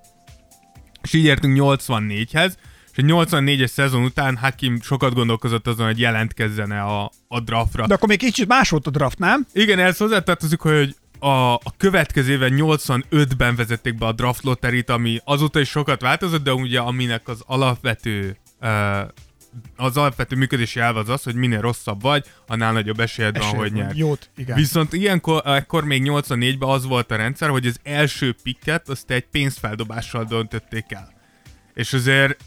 És 1.02 1.14
így 1.14 1.26
értünk 1.26 1.58
84-hez, 1.60 2.54
és 2.92 2.98
a 2.98 3.02
84-es 3.02 3.68
szezon 3.68 4.04
után 4.04 4.38
Hakim 4.38 4.82
sokat 4.82 5.14
gondolkozott 5.14 5.68
azon, 5.68 5.86
hogy 5.86 6.00
jelentkezzene 6.00 6.82
a, 6.82 7.12
a 7.28 7.40
draftra. 7.40 7.88
De 7.88 7.94
akkor 7.94 8.08
még 8.08 8.18
kicsit 8.18 8.48
más 8.48 8.70
volt 8.70 8.88
a 8.88 8.90
draft, 8.90 9.20
nem? 9.20 9.46
Igen, 9.54 9.80
ez 9.80 9.98
hozzátartozik, 9.98 10.60
hogy 10.60 10.96
a, 11.20 11.54
a 11.54 11.74
következő 11.78 12.32
éven 12.32 12.54
85-ben 12.56 13.56
vezették 13.56 13.98
be 13.98 14.06
a 14.06 14.12
draft 14.12 14.44
lotterit, 14.44 14.90
ami 14.90 15.20
azóta 15.24 15.60
is 15.60 15.70
sokat 15.70 16.02
változott, 16.02 16.44
de 16.44 16.54
ugye 16.54 16.80
aminek 16.80 17.28
az 17.28 17.44
alapvető 17.46 18.38
uh, 18.62 18.70
az 19.76 19.98
alapvető 19.98 20.36
működési 20.36 20.80
elv 20.80 20.98
az 20.98 21.10
az, 21.10 21.24
hogy 21.24 21.36
minél 21.36 21.62
rosszabb 21.62 22.02
vagy, 22.02 22.26
annál 22.48 22.74
nagyobb 22.74 23.00
esélyed 23.00 23.38
van, 23.38 23.48
hogy 23.48 23.72
van. 23.72 23.82
nyer. 23.82 23.96
Jót, 23.96 24.30
igen. 24.38 24.56
Viszont 24.56 24.94
ilyenkor 24.94 25.42
akkor 25.46 25.84
még 25.84 26.04
84-ben 26.06 26.70
az 26.70 26.86
volt 26.86 27.12
a 27.12 27.16
rendszer, 27.16 27.50
hogy 27.50 27.68
az 27.68 27.80
első 27.84 28.36
picket 28.44 28.90
azt 28.90 29.12
egy 29.12 29.26
pénzfeldobással 29.26 30.24
döntötték 30.24 30.86
el. 30.92 31.18
És 31.74 31.94
azért 31.94 32.38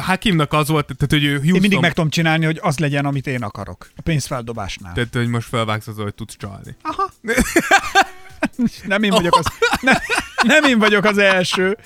Hakimnak 0.00 0.52
az 0.52 0.68
volt, 0.68 0.84
tehát 0.84 1.10
hogy 1.10 1.24
ő 1.24 1.30
Houston... 1.30 1.54
Én 1.54 1.60
mindig 1.60 1.78
meg 1.78 1.92
tudom 1.92 2.10
csinálni, 2.10 2.44
hogy 2.44 2.58
az 2.62 2.78
legyen, 2.78 3.06
amit 3.06 3.26
én 3.26 3.42
akarok. 3.42 3.88
A 3.96 4.02
pénzfeldobásnál. 4.02 4.92
Tehát, 4.92 5.14
hogy 5.14 5.28
most 5.28 5.48
felvágsz 5.48 5.86
az, 5.86 5.96
hogy 5.96 6.14
tudsz 6.14 6.36
csalni. 6.36 6.76
Aha. 6.82 7.12
nem 8.86 9.02
én 9.02 9.10
vagyok 9.10 9.36
az, 9.36 9.46
nem, 9.80 9.96
nem 10.42 10.64
én 10.64 10.78
vagyok 10.78 11.04
az 11.04 11.18
első. 11.18 11.78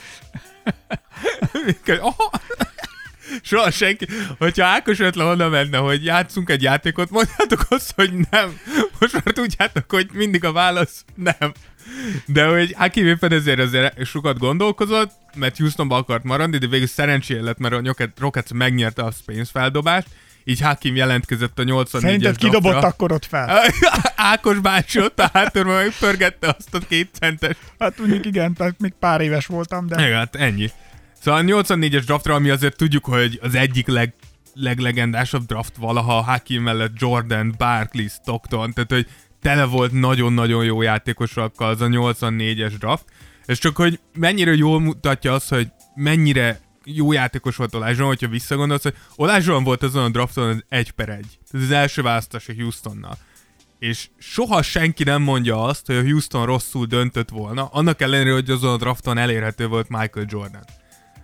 Aha. 1.87 2.31
Soha 3.43 3.71
senki, 3.71 4.07
hogyha 4.39 4.65
Ákos 4.67 4.99
ötlen 4.99 5.27
oda 5.27 5.49
menne, 5.49 5.77
hogy 5.77 6.05
játszunk 6.05 6.51
egy 6.51 6.63
játékot, 6.63 7.11
mondjátok 7.11 7.67
azt, 7.69 7.93
hogy 7.95 8.11
nem. 8.31 8.59
Most 8.99 9.13
már 9.13 9.35
tudjátok, 9.35 9.91
hogy 9.91 10.09
mindig 10.13 10.45
a 10.45 10.53
válasz 10.53 11.05
nem. 11.15 11.53
De 12.27 12.47
hogy 12.47 12.75
Hakim 12.77 13.07
éppen 13.07 13.33
ezért 13.33 13.59
azért 13.61 14.05
sokat 14.07 14.39
gondolkozott, 14.39 15.11
mert 15.37 15.57
Houstonba 15.57 15.97
akart 15.97 16.25
maradni, 16.25 16.59
de 16.59 16.67
végül 16.67 16.87
szerencsére 16.87 17.43
lett, 17.43 17.59
mert 17.59 17.75
a 17.75 17.81
Rocket- 17.85 18.19
Rockets 18.19 18.51
megnyerte 18.51 19.03
a 19.03 19.13
pénzfeldobást, 19.27 20.07
így 20.45 20.61
Hakim 20.61 20.97
jelentkezett 20.97 21.59
a 21.59 21.63
84-es 21.63 22.01
Szerinted 22.01 22.37
kidobott 22.37 22.63
draftra. 22.71 22.89
akkor 22.89 23.13
ott 23.13 23.25
fel? 23.27 23.61
Ákos 24.17 24.59
bácsi 24.59 25.01
ott 25.01 25.19
a 25.21 25.31
háttérben 25.33 25.75
megpörgette 25.75 26.55
azt 26.59 26.75
a 26.75 26.79
két 26.89 27.09
centes 27.21 27.57
Hát 27.79 27.99
mondjuk 27.99 28.27
igen, 28.27 28.55
tehát 28.55 28.75
még 28.79 28.93
pár 29.01 29.21
éves 29.21 29.47
voltam, 29.47 29.87
de... 29.87 30.07
igen, 30.07 30.17
hát 30.19 30.35
ennyi. 30.37 30.71
Szóval 31.21 31.41
a 31.41 31.63
84-es 31.63 32.03
draftra, 32.05 32.35
ami 32.35 32.51
azért 32.51 32.77
tudjuk, 32.77 33.05
hogy 33.05 33.39
az 33.43 33.55
egyik 33.55 33.87
leg, 33.87 34.15
leglegendásabb 34.55 35.47
draft 35.47 35.77
valaha, 35.77 36.23
Hakim 36.23 36.63
mellett 36.63 36.93
Jordan, 36.95 37.55
Barkley, 37.59 38.09
Stockton, 38.09 38.73
tehát 38.73 38.93
hogy 38.93 39.07
tele 39.41 39.65
volt 39.65 39.93
nagyon-nagyon 39.93 40.65
jó 40.65 40.83
játékosokkal 40.83 41.69
az 41.69 41.81
a 41.81 41.87
84-es 41.87 42.73
draft, 42.79 43.05
és 43.47 43.59
csak 43.59 43.77
hogy 43.77 44.01
mennyire 44.19 44.55
jól 44.55 44.81
mutatja 44.81 45.33
azt, 45.33 45.49
hogy 45.49 45.69
mennyire 45.95 46.61
jó 46.85 47.13
játékos 47.13 47.57
volt 47.57 47.75
Olázson, 47.75 48.07
hogyha 48.07 48.29
visszagondolsz, 48.29 48.83
hogy 48.83 48.97
Olázson 49.17 49.65
volt 49.65 49.83
azon 49.83 50.05
a 50.05 50.09
drafton 50.09 50.49
az 50.49 50.65
egy 50.69 50.91
per 50.91 51.09
egy. 51.09 51.39
Ez 51.51 51.63
az 51.63 51.71
első 51.71 52.03
választás 52.03 52.49
a 52.49 52.53
Houstonnal. 52.59 53.17
És 53.79 54.09
soha 54.19 54.63
senki 54.63 55.05
nem 55.05 55.23
mondja 55.23 55.63
azt, 55.63 55.87
hogy 55.87 55.97
a 55.97 56.03
Houston 56.03 56.47
rosszul 56.47 56.87
döntött 56.87 57.29
volna, 57.29 57.67
annak 57.67 58.01
ellenére, 58.01 58.33
hogy 58.33 58.51
azon 58.51 58.73
a 58.73 58.77
drafton 58.77 59.19
elérhető 59.19 59.67
volt 59.67 59.89
Michael 59.89 60.27
Jordan. 60.29 60.65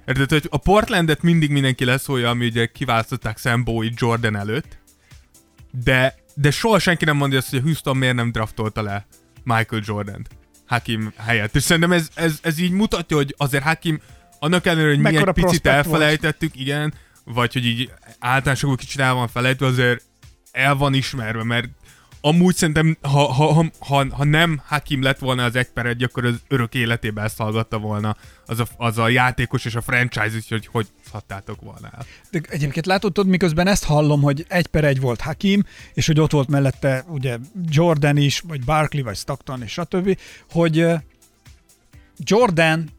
Érted, 0.07 0.31
hogy 0.31 0.47
a 0.51 0.57
Portlandet 0.57 1.23
mindig 1.23 1.51
mindenki 1.51 1.85
leszólja, 1.85 2.29
ami 2.29 2.47
ugye 2.47 2.67
kiválasztották 2.67 3.39
Sam 3.39 3.65
Bowie 3.65 3.93
Jordan 3.95 4.37
előtt, 4.37 4.79
de, 5.85 6.15
de 6.35 6.51
soha 6.51 6.79
senki 6.79 7.05
nem 7.05 7.17
mondja 7.17 7.39
azt, 7.39 7.51
hogy 7.51 7.59
a 7.59 7.63
Houston 7.63 7.97
miért 7.97 8.15
nem 8.15 8.33
draftolta 8.33 8.83
le 8.83 9.07
Michael 9.45 9.83
Jordan-t 9.85 10.29
Hakim 10.67 11.13
helyett. 11.17 11.57
És 11.57 11.63
szerintem 11.63 11.93
ez, 11.93 12.09
ez, 12.15 12.39
ez 12.43 12.59
így 12.59 12.71
mutatja, 12.71 13.17
hogy 13.17 13.35
azért 13.39 13.63
Hakim 13.63 14.01
annak 14.39 14.67
ellenére, 14.67 14.89
hogy 14.89 14.97
mi 14.97 15.03
Mekkora 15.03 15.33
egy 15.35 15.45
picit 15.45 15.61
prospekt 15.61 15.87
volt. 15.87 16.03
elfelejtettük, 16.03 16.57
igen, 16.57 16.95
vagy 17.25 17.53
hogy 17.53 17.67
így 17.67 17.91
általánosságban 18.19 18.77
kicsit 18.77 19.01
el 19.01 19.15
van 19.15 19.29
felejtve, 19.29 19.67
azért 19.67 20.03
el 20.53 20.75
van 20.75 20.95
ismerve, 20.95 21.45
mert 21.45 21.69
amúgy 22.27 22.55
szerintem, 22.55 22.97
ha, 23.01 23.33
ha, 23.33 23.67
ha, 23.79 24.07
ha, 24.11 24.25
nem 24.25 24.61
Hakim 24.65 25.03
lett 25.03 25.19
volna 25.19 25.45
az 25.45 25.57
egy 25.57 25.69
per 25.69 25.87
egy, 25.87 26.03
akkor 26.03 26.25
az 26.25 26.35
örök 26.49 26.75
életében 26.75 27.23
elszalgatta 27.23 27.79
volna 27.79 28.17
az 28.47 28.61
a, 28.61 28.67
az 28.77 28.99
a 28.99 29.09
játékos 29.09 29.65
és 29.65 29.75
a 29.75 29.81
franchise 29.81 30.37
is, 30.37 30.49
hogy 30.49 30.67
hogy 30.67 30.87
szhattátok 31.11 31.61
volna 31.61 31.91
el. 31.93 32.07
De 32.31 32.41
egyébként 32.49 32.87
látod, 32.87 33.13
tudod, 33.13 33.31
miközben 33.31 33.67
ezt 33.67 33.85
hallom, 33.85 34.23
hogy 34.23 34.45
egy 34.49 34.67
per 34.67 34.85
egy 34.85 35.01
volt 35.01 35.21
Hakim, 35.21 35.65
és 35.95 36.07
hogy 36.07 36.21
ott 36.21 36.31
volt 36.31 36.49
mellette 36.49 37.05
ugye 37.09 37.39
Jordan 37.69 38.17
is, 38.17 38.41
vagy 38.41 38.65
Barkley, 38.65 39.05
vagy 39.05 39.17
Stockton, 39.17 39.63
és 39.63 39.73
stb., 39.73 40.19
hogy 40.51 40.87
Jordan 42.19 42.91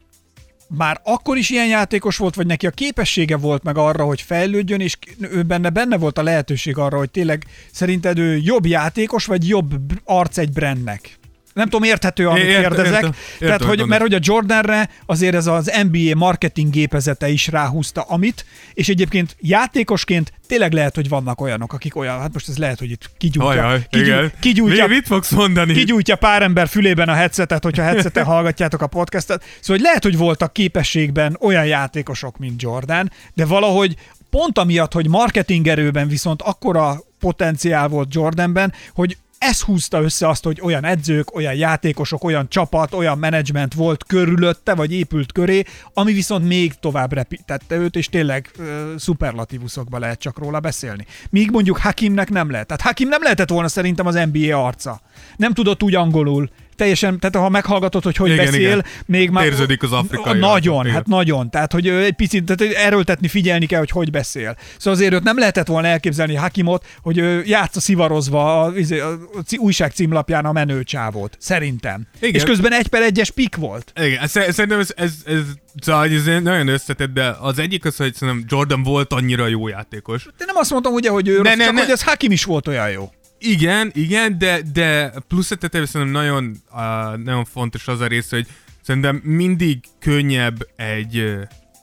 már 0.68 1.00
akkor 1.04 1.36
is 1.36 1.50
ilyen 1.50 1.66
játékos 1.66 2.16
volt, 2.16 2.34
vagy 2.34 2.46
neki 2.46 2.66
a 2.66 2.70
képessége 2.70 3.36
volt 3.36 3.62
meg 3.62 3.78
arra, 3.78 4.04
hogy 4.04 4.20
fejlődjön, 4.20 4.80
és 4.80 4.96
ő 5.20 5.42
benne, 5.42 5.70
benne 5.70 5.98
volt 5.98 6.18
a 6.18 6.22
lehetőség 6.22 6.78
arra, 6.78 6.98
hogy 6.98 7.10
tényleg 7.10 7.44
szerinted 7.72 8.18
ő 8.18 8.36
jobb 8.36 8.66
játékos, 8.66 9.24
vagy 9.24 9.48
jobb 9.48 9.74
arc 10.04 10.38
egy 10.38 10.52
brandnek? 10.52 11.18
Nem 11.56 11.64
tudom, 11.64 11.82
érthető, 11.82 12.28
amit 12.28 12.42
Értem, 12.42 12.60
kérdezek. 12.60 12.92
értem, 12.92 13.12
értem, 13.32 13.58
Tehát, 13.58 13.62
hogy, 13.62 13.86
mert 13.86 14.02
hogy 14.02 14.14
a 14.14 14.18
Jordanre 14.20 14.88
azért 15.06 15.34
ez 15.34 15.46
az 15.46 15.72
NBA 15.90 16.14
marketing 16.16 16.70
gépezete 16.70 17.28
is 17.28 17.48
ráhúzta 17.48 18.00
amit, 18.00 18.44
és 18.74 18.88
egyébként 18.88 19.36
játékosként 19.40 20.32
tényleg 20.46 20.72
lehet, 20.72 20.94
hogy 20.94 21.08
vannak 21.08 21.40
olyanok, 21.40 21.72
akik 21.72 21.96
olyan, 21.96 22.20
hát 22.20 22.32
most 22.32 22.48
ez 22.48 22.58
lehet, 22.58 22.78
hogy 22.78 22.90
itt 22.90 23.10
kigyújtja, 23.18 23.66
Ajaj, 23.66 23.86
kigyú, 23.90 24.04
igen. 24.04 24.32
kigyújtja, 24.40 24.86
Mi, 24.86 24.94
mit 24.94 25.06
fogsz 25.06 25.30
mondani? 25.30 25.72
kigyújtja 25.72 26.16
pár 26.16 26.42
ember 26.42 26.68
fülében 26.68 27.08
a 27.08 27.14
headsetet, 27.14 27.64
hogyha 27.64 27.82
headseten 27.82 28.24
hallgatjátok 28.34 28.82
a 28.82 28.86
podcastet. 28.86 29.42
Szóval 29.42 29.76
hogy 29.76 29.80
lehet, 29.80 30.02
hogy 30.02 30.16
voltak 30.16 30.52
képességben 30.52 31.36
olyan 31.40 31.66
játékosok, 31.66 32.38
mint 32.38 32.62
Jordan, 32.62 33.12
de 33.34 33.44
valahogy 33.44 33.96
pont 34.30 34.58
amiatt, 34.58 34.92
hogy 34.92 35.08
marketing 35.08 35.68
erőben 35.68 36.08
viszont 36.08 36.42
akkora 36.42 37.00
potenciál 37.20 37.88
volt 37.88 38.14
Jordanben, 38.14 38.72
hogy 38.94 39.16
ez 39.38 39.60
húzta 39.60 40.02
össze 40.02 40.28
azt, 40.28 40.44
hogy 40.44 40.60
olyan 40.62 40.84
edzők, 40.84 41.34
olyan 41.34 41.54
játékosok, 41.54 42.24
olyan 42.24 42.48
csapat, 42.48 42.94
olyan 42.94 43.18
menedzsment 43.18 43.74
volt 43.74 44.04
körülötte, 44.04 44.74
vagy 44.74 44.92
épült 44.92 45.32
köré, 45.32 45.64
ami 45.94 46.12
viszont 46.12 46.46
még 46.46 46.74
tovább 46.80 47.12
repítette 47.12 47.76
őt, 47.76 47.96
és 47.96 48.08
tényleg 48.08 48.50
ö, 48.58 48.94
szuperlatívuszokba 48.98 49.98
lehet 49.98 50.18
csak 50.18 50.38
róla 50.38 50.60
beszélni. 50.60 51.06
Míg 51.30 51.50
mondjuk 51.50 51.78
Hakimnek 51.78 52.30
nem 52.30 52.50
lehet. 52.50 52.66
Tehát 52.66 52.82
Hakim 52.82 53.08
nem 53.08 53.22
lehetett 53.22 53.50
volna 53.50 53.68
szerintem 53.68 54.06
az 54.06 54.20
NBA 54.32 54.64
arca. 54.64 55.00
Nem 55.36 55.52
tudott 55.52 55.82
úgy 55.82 55.94
angolul. 55.94 56.50
Teljesen, 56.76 57.18
tehát 57.18 57.36
ha 57.36 57.48
meghallgatod, 57.48 58.02
hogy 58.02 58.16
hogy 58.16 58.30
Igen, 58.30 58.44
beszél, 58.44 58.60
igen. 58.60 58.84
még 59.06 59.30
már... 59.30 59.44
Érződik 59.44 59.82
az 59.82 59.92
afrikai 59.92 60.38
Nagyon, 60.38 60.76
arcot, 60.78 60.92
hát 60.92 61.06
nagyon. 61.06 61.50
Tehát, 61.50 61.72
hogy 61.72 61.88
egy 61.88 62.12
picit 62.12 62.44
tehát 62.44 62.74
erőltetni, 62.74 63.28
figyelni 63.28 63.66
kell, 63.66 63.78
hogy 63.78 63.90
hogy 63.90 64.10
beszél. 64.10 64.56
Szóval 64.76 64.92
azért 64.92 65.12
őt 65.12 65.22
nem 65.22 65.38
lehetett 65.38 65.66
volna 65.66 65.88
elképzelni 65.88 66.34
Hakimot, 66.34 66.84
hogy 67.02 67.18
ő 67.18 67.42
játsza 67.46 67.80
szivarozva 67.80 68.62
a, 68.62 68.76
izé, 68.76 68.98
a, 69.00 69.08
a 69.10 69.42
ci- 69.46 69.56
újság 69.56 69.92
címlapján 69.92 70.44
a 70.44 70.52
menő 70.52 70.82
csávót. 70.82 71.36
Szerintem. 71.40 72.06
Igen. 72.20 72.34
És 72.34 72.42
közben 72.42 72.72
egy 72.72 72.88
per 72.88 73.02
egyes 73.02 73.30
pik 73.30 73.56
volt. 73.56 73.92
Igen, 74.00 74.26
sze- 74.26 74.52
szerintem 74.52 74.80
ez, 74.80 74.92
ez, 74.96 75.12
ez, 75.26 75.40
szóval 75.80 76.04
ez 76.04 76.24
nagyon 76.42 76.68
összetett, 76.68 77.12
de 77.12 77.36
az 77.40 77.58
egyik 77.58 77.84
az, 77.84 77.96
hogy 77.96 78.14
szerintem 78.14 78.44
Jordan 78.48 78.82
volt 78.82 79.12
annyira 79.12 79.46
jó 79.46 79.68
játékos. 79.68 80.24
De 80.38 80.44
nem 80.44 80.56
azt 80.56 80.70
mondtam 80.70 80.92
ugye, 80.92 81.10
hogy 81.10 81.28
ő 81.28 81.40
Ne, 81.40 81.48
rossz, 81.48 81.56
ne, 81.58 81.64
csak 81.64 81.74
ne. 81.74 81.80
hogy 81.80 81.90
ez 81.90 82.02
Hakim 82.02 82.30
is 82.32 82.44
volt 82.44 82.68
olyan 82.68 82.90
jó. 82.90 83.10
Igen, 83.38 83.90
igen, 83.94 84.38
de, 84.38 84.60
de 84.72 85.12
plusz 85.28 85.48
tetejében 85.48 85.86
szerintem 85.86 86.22
nagyon, 86.22 86.56
uh, 86.72 87.16
nagyon 87.24 87.44
fontos 87.44 87.88
az 87.88 88.00
a 88.00 88.06
rész, 88.06 88.30
hogy 88.30 88.46
szerintem 88.82 89.16
mindig 89.16 89.84
könnyebb 89.98 90.68
egy, 90.76 91.36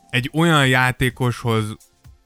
egy 0.10 0.30
olyan 0.34 0.68
játékoshoz 0.68 1.64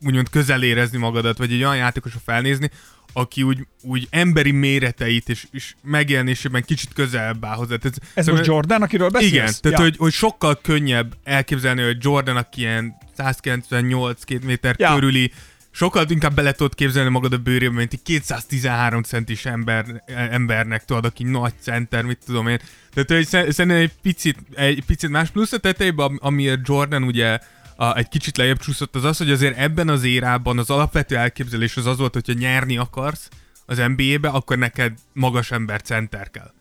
úgymond 0.06 0.30
közel 0.30 0.64
érezni 0.64 0.98
magadat, 0.98 1.38
vagy 1.38 1.52
egy 1.52 1.64
olyan 1.64 1.76
játékosra 1.76 2.20
felnézni, 2.26 2.70
aki 3.14 3.44
úgy, 3.44 3.68
úgy 3.82 4.08
emberi 4.10 4.52
méreteit 4.52 5.30
és, 5.30 5.48
és 5.52 5.76
megjelenésében 5.84 6.64
kicsit 6.64 6.94
közelebb 6.94 7.46
áll 7.46 7.56
hozzá. 7.56 7.76
Tehát, 7.76 7.86
Ez 7.86 8.02
szerintem- 8.04 8.36
most 8.36 8.46
Jordan, 8.46 8.82
akiről 8.82 9.10
beszélsz? 9.10 9.32
Igen, 9.32 9.54
tehát 9.62 9.78
ja. 9.78 9.84
hogy, 9.84 9.98
hogy 9.98 10.12
sokkal 10.12 10.60
könnyebb 10.62 11.16
elképzelni, 11.24 11.82
hogy 11.82 11.98
Jordan, 12.00 12.38
aki 12.38 12.62
ilyen 12.62 12.94
198-2 13.18 14.42
méter 14.42 14.76
ja. 14.78 14.94
körüli, 14.94 15.32
sokkal 15.78 16.06
inkább 16.10 16.34
bele 16.34 16.52
tudod 16.52 16.76
képzelni 16.76 17.10
magad 17.10 17.34
a 17.34 17.38
bőrébe, 17.38 17.76
mint 17.76 17.94
egy 17.94 18.02
213 18.02 19.04
centis 19.04 19.46
ember, 19.46 20.04
embernek 20.06 20.86
tudod, 20.86 21.06
aki 21.06 21.24
nagy 21.24 21.54
center, 21.60 22.04
mit 22.04 22.20
tudom 22.26 22.48
én. 22.48 22.60
Tehát 22.94 23.10
hogy 23.10 23.28
szer- 23.28 23.52
szerintem 23.52 23.82
egy 23.82 23.92
picit, 24.02 24.38
egy 24.54 24.84
picit 24.86 25.10
más 25.10 25.30
plusz 25.30 25.52
a 25.52 25.58
tetejében, 25.58 26.06
am- 26.06 26.18
amiért 26.22 26.68
Jordan 26.68 27.04
ugye 27.04 27.40
a, 27.76 27.96
egy 27.98 28.08
kicsit 28.08 28.38
lejjebb 28.38 28.60
csúszott, 28.60 28.96
az 28.96 29.04
az, 29.04 29.18
hogy 29.18 29.32
azért 29.32 29.58
ebben 29.58 29.90
az 29.90 30.04
érában 30.04 30.60
az 30.60 30.70
alapvető 30.70 31.16
elképzelés 31.18 31.78
az 31.78 31.86
az 31.86 31.98
volt, 31.98 32.14
hogyha 32.14 32.34
nyerni 32.34 32.78
akarsz 32.78 33.30
az 33.66 33.78
NBA-be, 33.78 34.30
akkor 34.30 34.58
neked 34.58 34.94
magas 35.14 35.52
ember 35.52 35.82
center 35.82 36.32
kell 36.32 36.52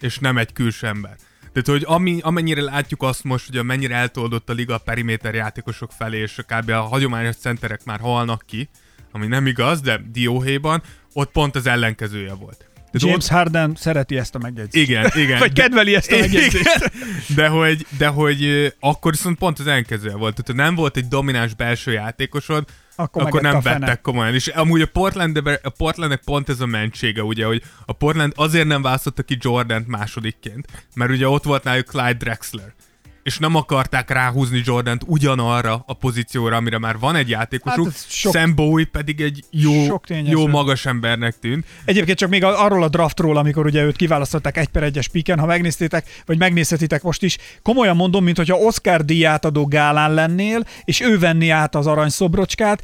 és 0.00 0.18
nem 0.18 0.38
egy 0.38 0.52
külső 0.52 0.86
ember. 0.86 1.16
Tehát, 1.62 1.80
hogy 1.82 1.94
ami, 1.94 2.18
amennyire 2.20 2.62
látjuk 2.62 3.02
azt 3.02 3.24
most, 3.24 3.50
hogy 3.50 3.64
mennyire 3.64 3.94
eltoldott 3.94 4.50
a 4.50 4.52
liga 4.52 4.74
a 4.74 4.78
periméter 4.78 5.34
játékosok 5.34 5.92
felé, 5.92 6.18
és 6.18 6.40
kb. 6.46 6.70
a 6.70 6.80
hagyományos 6.80 7.36
centerek 7.36 7.84
már 7.84 8.00
halnak 8.00 8.42
ki, 8.46 8.68
ami 9.12 9.26
nem 9.26 9.46
igaz, 9.46 9.80
de 9.80 10.00
dióhéjban, 10.10 10.82
ott 11.12 11.30
pont 11.30 11.56
az 11.56 11.66
ellenkezője 11.66 12.34
volt. 12.34 12.67
Tehát 12.90 13.08
James 13.08 13.28
Harden 13.28 13.74
szereti 13.76 14.18
ezt 14.18 14.34
a 14.34 14.38
megjegyzést. 14.38 14.88
igen, 14.88 15.10
igen. 15.14 15.38
Vagy 15.44 15.52
kedveli 15.52 15.94
ezt 15.94 16.12
a 16.12 16.18
megjegyzést. 16.18 16.90
de 17.34 17.48
hogy, 17.48 17.86
de 17.98 18.06
hogy 18.06 18.72
akkor 18.80 19.10
viszont 19.12 19.38
pont 19.38 19.58
az 19.58 19.66
ellenkezője 19.66 20.16
volt. 20.16 20.34
Tehát, 20.34 20.60
ha 20.60 20.66
nem 20.66 20.74
volt 20.74 20.96
egy 20.96 21.08
domináns 21.08 21.54
belső 21.54 21.92
játékosod, 21.92 22.64
Akkor 22.96 23.22
akkor, 23.22 23.40
nem 23.40 23.60
fene. 23.60 23.78
vettek 23.78 24.00
komolyan. 24.00 24.34
És 24.34 24.46
amúgy 24.46 24.80
a, 24.80 24.86
Portland, 24.86 25.42
a 25.62 25.68
Portlandnek 25.68 26.20
pont 26.24 26.48
ez 26.48 26.60
a 26.60 26.66
mentsége, 26.66 27.22
ugye, 27.22 27.44
hogy 27.44 27.62
a 27.86 27.92
Portland 27.92 28.32
azért 28.36 28.66
nem 28.66 28.82
választotta 28.82 29.22
ki 29.22 29.36
Jordant 29.40 29.86
másodikként, 29.86 30.66
mert 30.94 31.10
ugye 31.10 31.28
ott 31.28 31.44
volt 31.44 31.64
náluk 31.64 31.86
Clyde 31.86 32.12
Drexler 32.12 32.74
és 33.28 33.38
nem 33.38 33.54
akarták 33.54 34.10
ráhúzni 34.10 34.62
Jordant 34.64 35.02
ugyanarra 35.06 35.82
a 35.86 35.94
pozícióra, 35.94 36.56
amire 36.56 36.78
már 36.78 36.98
van 36.98 37.16
egy 37.16 37.28
játékosuk, 37.28 37.84
Hát 37.84 38.04
sok- 38.08 38.34
Sam 38.34 38.54
Bowie 38.54 38.86
pedig 38.92 39.20
egy 39.20 39.44
jó, 39.50 39.72
jó 40.24 40.46
magas 40.46 40.86
embernek 40.86 41.38
tűnt. 41.38 41.64
Egyébként 41.84 42.18
csak 42.18 42.28
még 42.28 42.44
arról 42.44 42.82
a 42.82 42.88
draftról, 42.88 43.36
amikor 43.36 43.66
ugye 43.66 43.82
őt 43.82 43.96
kiválasztották 43.96 44.56
egy 44.56 44.68
per 44.68 44.82
egyes 44.82 45.08
piken, 45.08 45.38
ha 45.38 45.46
megnéztétek, 45.46 46.22
vagy 46.26 46.38
megnézhetitek 46.38 47.02
most 47.02 47.22
is, 47.22 47.36
komolyan 47.62 47.96
mondom, 47.96 48.24
mint 48.24 48.36
hogyha 48.36 48.56
Oscar 48.56 49.04
díját 49.04 49.44
adó 49.44 49.66
gálán 49.66 50.14
lennél, 50.14 50.66
és 50.84 51.00
ő 51.00 51.18
venni 51.18 51.48
át 51.48 51.74
az 51.74 51.86
aranyszobrocskát, 51.86 52.82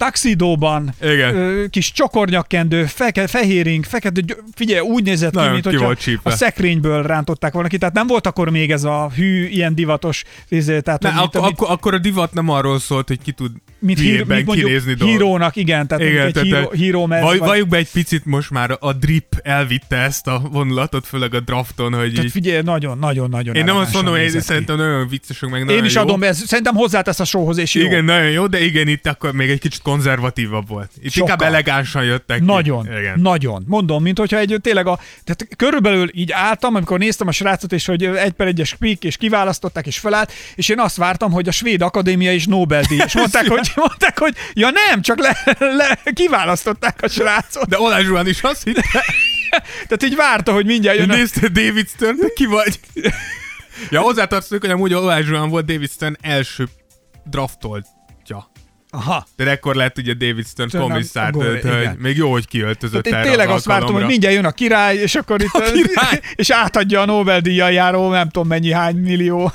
taxidóban, 0.00 0.94
Igen. 1.02 1.34
ö, 1.36 1.66
kis 1.70 1.92
csokornyakkendő, 1.92 2.84
feke, 2.84 3.26
fehéring, 3.26 3.84
fekete, 3.84 4.20
gy- 4.20 4.42
figyelj, 4.54 4.80
úgy 4.80 5.04
nézett 5.04 5.30
ki, 5.30 5.36
Nagyon 5.36 5.52
mint 5.52 5.68
ki 5.68 5.76
volt 5.76 5.98
csípve. 6.00 6.30
a 6.30 6.34
szekrényből 6.36 7.02
rántották 7.02 7.52
volna 7.52 7.68
ki, 7.68 7.78
tehát 7.78 7.94
nem 7.94 8.06
volt 8.06 8.26
akkor 8.26 8.50
még 8.50 8.70
ez 8.70 8.84
a 8.84 9.10
hű, 9.16 9.44
ilyen 9.46 9.74
divatos, 9.74 10.24
izé, 10.48 10.80
tehát 10.80 11.02
Ne, 11.02 11.10
mit- 11.20 11.34
akkor, 11.36 11.70
akkor 11.70 11.94
a 11.94 11.98
divat 11.98 12.32
nem 12.32 12.48
arról 12.48 12.78
szólt, 12.78 13.08
hogy 13.08 13.22
ki 13.22 13.32
tud 13.32 13.50
mint, 13.80 13.98
hír, 13.98 14.24
mint 14.26 14.46
mondjuk 14.46 14.66
kinézni 14.66 14.94
hírónak, 14.98 15.56
igen, 15.56 15.86
tehát 15.86 16.04
igen, 16.04 16.26
egy 16.26 16.38
híró, 16.40 16.70
híró 16.70 17.06
mez, 17.06 17.22
vaj, 17.22 17.38
vagy- 17.38 17.48
Valljuk 17.48 17.68
be 17.68 17.76
egy 17.76 17.90
picit 17.90 18.24
most 18.24 18.50
már 18.50 18.76
a 18.80 18.92
drip 18.92 19.40
elvitte 19.42 19.96
ezt 19.96 20.26
a 20.26 20.42
vonulatot, 20.52 21.06
főleg 21.06 21.34
a 21.34 21.40
drafton, 21.40 21.92
hogy 21.94 22.10
tehát 22.10 22.24
így... 22.24 22.30
figyelj, 22.30 22.62
nagyon, 22.62 22.98
nagyon, 22.98 23.28
nagyon 23.28 23.54
Én 23.54 23.64
nem 23.64 23.76
azt 23.76 23.92
mondom, 23.92 24.12
hogy 24.12 24.22
én 24.22 24.30
ki. 24.30 24.40
szerintem 24.40 24.76
nagyon 24.76 25.08
viccesek, 25.08 25.48
meg 25.50 25.60
Én 25.60 25.66
nagyon 25.66 25.84
is 25.84 25.94
jó. 25.94 26.00
adom, 26.00 26.22
ez, 26.22 26.42
szerintem 26.46 26.74
hozzátesz 26.74 27.20
a 27.20 27.24
showhoz, 27.24 27.58
és 27.58 27.74
jó. 27.74 27.84
Igen, 27.84 28.04
nagyon 28.04 28.30
jó, 28.30 28.46
de 28.46 28.64
igen, 28.64 28.88
itt 28.88 29.06
akkor 29.06 29.32
még 29.32 29.50
egy 29.50 29.60
kicsit 29.60 29.82
konzervatívabb 29.82 30.68
volt. 30.68 30.90
Itt 31.02 31.10
Sokkal. 31.12 31.32
inkább 31.32 31.48
elegánsan 31.48 32.04
jöttek 32.04 32.38
ki. 32.38 32.44
Nagyon, 32.44 32.86
Igen. 32.98 33.20
nagyon. 33.20 33.64
Mondom, 33.66 34.02
mint 34.02 34.18
hogyha 34.18 34.38
egy 34.38 34.56
tényleg 34.62 34.86
a... 34.86 34.98
Tehát 35.24 35.48
körülbelül 35.56 36.08
így 36.12 36.32
álltam, 36.32 36.74
amikor 36.74 36.98
néztem 36.98 37.28
a 37.28 37.32
srácot, 37.32 37.72
és 37.72 37.86
hogy 37.86 38.04
egy 38.04 38.32
per 38.32 38.46
egyes 38.46 38.74
pik, 38.74 39.04
és 39.04 39.16
kiválasztották, 39.16 39.86
és 39.86 39.98
felállt, 39.98 40.32
és 40.54 40.68
én 40.68 40.78
azt 40.78 40.96
vártam, 40.96 41.32
hogy 41.32 41.48
a 41.48 41.52
Svéd 41.52 41.82
Akadémia 41.82 42.32
is 42.32 42.46
Nobel-díj. 42.46 43.00
És 43.06 43.14
mondták, 43.22 43.46
hogy, 43.46 43.69
mondták, 43.74 44.18
hogy 44.18 44.34
ja 44.52 44.70
nem, 44.70 45.02
csak 45.02 45.18
le, 45.18 45.36
le, 45.58 45.98
kiválasztották 46.14 47.02
a 47.02 47.08
srácot. 47.08 47.68
De 47.68 47.78
Olá 47.80 48.00
Zsuán 48.00 48.26
is 48.26 48.42
azt 48.42 48.62
hitte, 48.64 48.82
Tehát 49.88 50.02
így 50.02 50.16
várta, 50.16 50.52
hogy 50.52 50.66
mindjárt 50.66 50.98
jön. 50.98 51.10
a- 51.10 51.14
nézte 51.14 51.48
David 51.48 51.88
Stern, 51.88 52.16
te 52.18 52.28
ki 52.34 52.46
vagy? 52.46 52.80
ja, 53.90 54.00
hozzátartozik, 54.00 54.60
hogy 54.60 54.70
amúgy 54.70 54.94
Olá 54.94 55.20
Zsuán 55.20 55.48
volt 55.48 55.64
David 55.64 55.90
Stern 55.90 56.16
első 56.20 56.68
draftoltja. 57.24 58.50
Aha. 58.92 59.26
De 59.36 59.50
ekkor 59.50 59.74
lett 59.74 59.98
ugye 59.98 60.14
David 60.14 60.46
Stern 60.46 60.68
Stern 60.68 60.84
a- 60.84 60.86
komisszár, 60.86 61.28
a 61.28 61.30
gól- 61.30 61.58
tehát, 61.60 61.86
hogy 61.86 61.98
még 61.98 62.16
jó, 62.16 62.30
hogy 62.30 62.46
kiöltözött 62.46 63.02
Tehát 63.02 63.24
én 63.24 63.30
tényleg 63.30 63.48
az 63.48 63.54
azt 63.54 63.64
vártam, 63.64 63.94
hogy 63.94 64.04
mindjárt 64.06 64.34
jön 64.34 64.44
a 64.44 64.50
király, 64.50 64.96
és 64.96 65.14
akkor 65.14 65.42
itt 65.42 65.52
A 65.52 65.60
király? 65.72 66.20
és 66.34 66.50
átadja 66.50 67.00
a 67.00 67.04
Nobel-díjjal 67.04 67.70
járó 67.70 68.10
nem 68.10 68.28
tudom 68.30 68.48
mennyi 68.48 68.72
hány 68.72 68.96
millió 68.96 69.52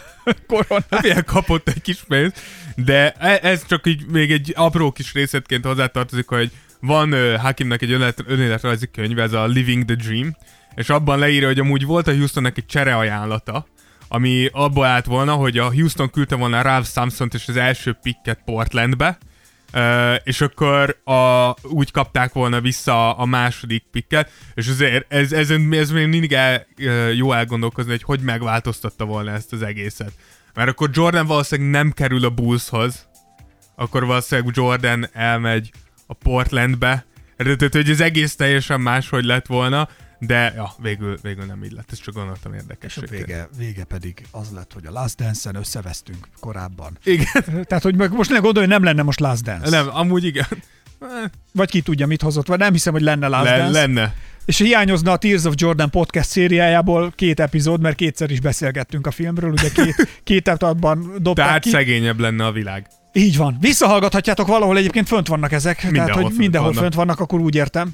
koronát. 0.47 0.99
Ilyen 1.03 1.25
kapott 1.25 1.67
egy 1.67 1.81
kis 1.81 1.97
pénzt. 2.07 2.41
De 2.75 3.11
e- 3.11 3.39
ez 3.41 3.65
csak 3.65 3.87
így 3.87 4.05
még 4.05 4.31
egy 4.31 4.53
apró 4.55 4.91
kis 4.91 5.13
részletként 5.13 5.65
hozzátartozik, 5.65 6.27
hogy 6.27 6.51
van 6.79 7.13
uh, 7.13 7.49
egy 7.57 7.91
önélet, 7.91 8.23
önéletrajzi 8.27 8.89
könyv, 8.91 9.19
ez 9.19 9.33
a 9.33 9.45
Living 9.45 9.85
the 9.85 9.95
Dream, 9.95 10.35
és 10.75 10.89
abban 10.89 11.19
leírja, 11.19 11.47
hogy 11.47 11.59
amúgy 11.59 11.85
volt 11.85 12.07
a 12.07 12.13
Houstonnak 12.13 12.57
egy 12.57 12.65
csere 12.65 12.95
ajánlata, 12.95 13.67
ami 14.07 14.49
abból 14.51 14.85
állt 14.85 15.05
volna, 15.05 15.33
hogy 15.33 15.57
a 15.57 15.73
Houston 15.73 16.09
küldte 16.09 16.35
volna 16.35 16.61
Ralph 16.61 16.87
Samson 16.87 17.29
és 17.33 17.47
az 17.47 17.57
első 17.57 17.97
picket 18.01 18.39
Portlandbe, 18.45 19.17
Uh, 19.73 20.15
és 20.23 20.41
akkor 20.41 21.01
a, 21.03 21.53
úgy 21.63 21.91
kapták 21.91 22.33
volna 22.33 22.61
vissza 22.61 23.17
a 23.17 23.25
második 23.25 23.83
picket, 23.91 24.31
és 24.53 24.67
azért 24.67 25.13
ez, 25.13 25.31
ez, 25.31 25.49
ez 25.49 25.89
még 25.89 26.07
mindig 26.07 26.33
el, 26.33 26.67
jó 27.15 27.31
elgondolkozni, 27.31 27.91
hogy 27.91 28.03
hogy 28.03 28.19
megváltoztatta 28.19 29.05
volna 29.05 29.31
ezt 29.31 29.53
az 29.53 29.61
egészet. 29.61 30.11
Mert 30.55 30.69
akkor 30.69 30.89
Jordan 30.93 31.25
valószínűleg 31.25 31.71
nem 31.71 31.91
kerül 31.91 32.25
a 32.25 32.29
Bullshoz, 32.29 33.07
akkor 33.75 34.05
valószínűleg 34.05 34.55
Jordan 34.55 35.07
elmegy 35.13 35.71
a 36.07 36.13
Portlandbe, 36.13 37.05
tehát 37.37 37.73
hogy 37.73 37.89
az 37.89 38.01
egész 38.01 38.35
teljesen 38.35 38.81
máshogy 38.81 39.25
lett 39.25 39.45
volna, 39.45 39.89
de 40.19 40.53
ja, 40.55 40.71
végül, 40.77 41.17
végül 41.21 41.45
nem 41.45 41.63
így 41.63 41.71
lett, 41.71 41.91
ezt 41.91 42.01
csak 42.01 42.13
gondoltam 42.13 42.53
És 42.79 42.97
a 42.97 43.01
vége, 43.09 43.49
vége 43.57 43.83
pedig 43.83 44.25
az 44.31 44.51
lett, 44.51 44.73
hogy 44.73 44.85
a 44.85 44.91
Last 44.91 45.17
Dance-en 45.17 45.55
összevesztünk 45.55 46.27
korábban. 46.39 46.97
Igen, 47.03 47.43
Tehát, 47.67 47.83
hogy 47.83 47.95
most 47.95 48.29
ne 48.29 48.37
gondolj, 48.37 48.65
hogy 48.65 48.75
nem 48.75 48.83
lenne 48.83 49.01
most 49.01 49.19
Last 49.19 49.43
Dance. 49.43 49.69
nem, 49.69 49.89
amúgy 49.95 50.23
igen. 50.23 50.47
Vagy 51.51 51.69
ki 51.69 51.81
tudja, 51.81 52.07
mit 52.07 52.21
hozott, 52.21 52.47
vagy 52.47 52.59
nem 52.59 52.71
hiszem, 52.71 52.93
hogy 52.93 53.01
lenne 53.01 53.27
Last 53.27 53.43
Le, 53.43 53.57
Dance. 53.57 53.79
lenne. 53.79 54.15
És 54.45 54.57
hiányozna 54.57 55.11
a 55.11 55.17
Tears 55.17 55.43
of 55.43 55.53
Jordan 55.57 55.89
podcast 55.89 56.29
szériájából 56.29 57.13
két 57.15 57.39
epizód, 57.39 57.81
mert 57.81 57.95
kétszer 57.95 58.31
is 58.31 58.39
beszélgettünk 58.39 59.07
a 59.07 59.11
filmről, 59.11 59.51
ugye 59.51 59.69
két, 59.71 60.07
két 60.23 60.47
etapban 60.47 61.11
dobták 61.21 61.45
Tehát 61.45 61.61
ki. 61.63 61.69
szegényebb 61.69 62.19
lenne 62.19 62.45
a 62.45 62.51
világ. 62.51 62.87
Így 63.13 63.37
van. 63.37 63.57
Visszahallgathatjátok 63.59 64.47
valahol, 64.47 64.77
egyébként 64.77 65.07
fönt 65.07 65.27
vannak 65.27 65.51
ezek. 65.51 65.83
Mindenhol 65.83 66.05
tehát, 66.05 66.15
hogy 66.21 66.25
fönt 66.31 66.37
mindenhol 66.37 66.69
vannak. 66.69 66.83
fönt 66.83 66.95
vannak, 66.95 67.19
akkor 67.19 67.39
úgy 67.39 67.55
értem. 67.55 67.91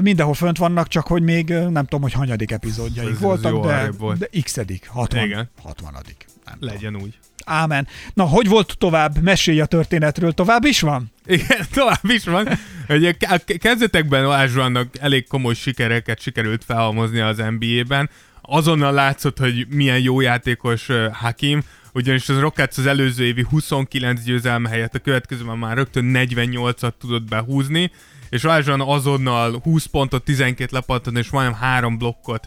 Mindenhol 0.00 0.34
fönt 0.34 0.58
vannak, 0.58 0.88
csak 0.88 1.06
hogy 1.06 1.22
még 1.22 1.48
nem 1.48 1.82
tudom, 1.84 2.02
hogy 2.02 2.12
hanyadik 2.12 2.50
epizódjaik 2.50 3.10
Ez- 3.10 3.20
voltak, 3.20 3.66
de, 3.66 3.90
volt. 3.98 4.18
de 4.18 4.28
x-edik, 4.42 4.86
60, 4.88 5.24
Igen. 5.24 5.50
60 5.62 5.92
Nem 5.92 6.54
tudom. 6.58 6.74
Legyen 6.74 6.96
úgy. 6.96 7.18
Ámen. 7.44 7.88
Na, 8.14 8.24
hogy 8.24 8.48
volt 8.48 8.74
tovább? 8.78 9.22
Mesélj 9.22 9.60
a 9.60 9.66
történetről. 9.66 10.32
Tovább 10.32 10.64
is 10.64 10.80
van? 10.80 11.12
Igen, 11.26 11.66
tovább 11.74 12.08
is 12.08 12.24
van. 12.24 12.48
Ugye 12.88 13.14
a 13.28 13.38
ke- 13.38 13.58
kezdetekben 13.58 14.24
Olázsóannak 14.24 14.98
elég 15.00 15.26
komoly 15.26 15.54
sikereket 15.54 16.20
sikerült 16.20 16.64
felhalmozni 16.64 17.20
az 17.20 17.42
NBA-ben. 17.58 18.10
Azonnal 18.42 18.92
látszott, 18.92 19.38
hogy 19.38 19.66
milyen 19.68 19.98
jó 19.98 20.20
játékos 20.20 20.88
Hakim, 21.12 21.62
ugyanis 21.92 22.28
az 22.28 22.38
Rockets 22.38 22.78
az 22.78 22.86
előző 22.86 23.24
évi 23.24 23.46
29 23.50 24.22
győzelme 24.22 24.68
helyett 24.68 24.94
a 24.94 24.98
következőben 24.98 25.58
már 25.58 25.76
rögtön 25.76 26.10
48-at 26.14 26.92
tudott 27.00 27.28
behúzni, 27.28 27.90
és 28.30 28.44
Olázsóan 28.44 28.80
azonnal 28.80 29.60
20 29.62 29.84
pontot, 29.84 30.24
12 30.24 30.70
lepattant, 30.72 31.18
és 31.18 31.30
majdnem 31.30 31.58
3 31.58 31.98
blokkot 31.98 32.46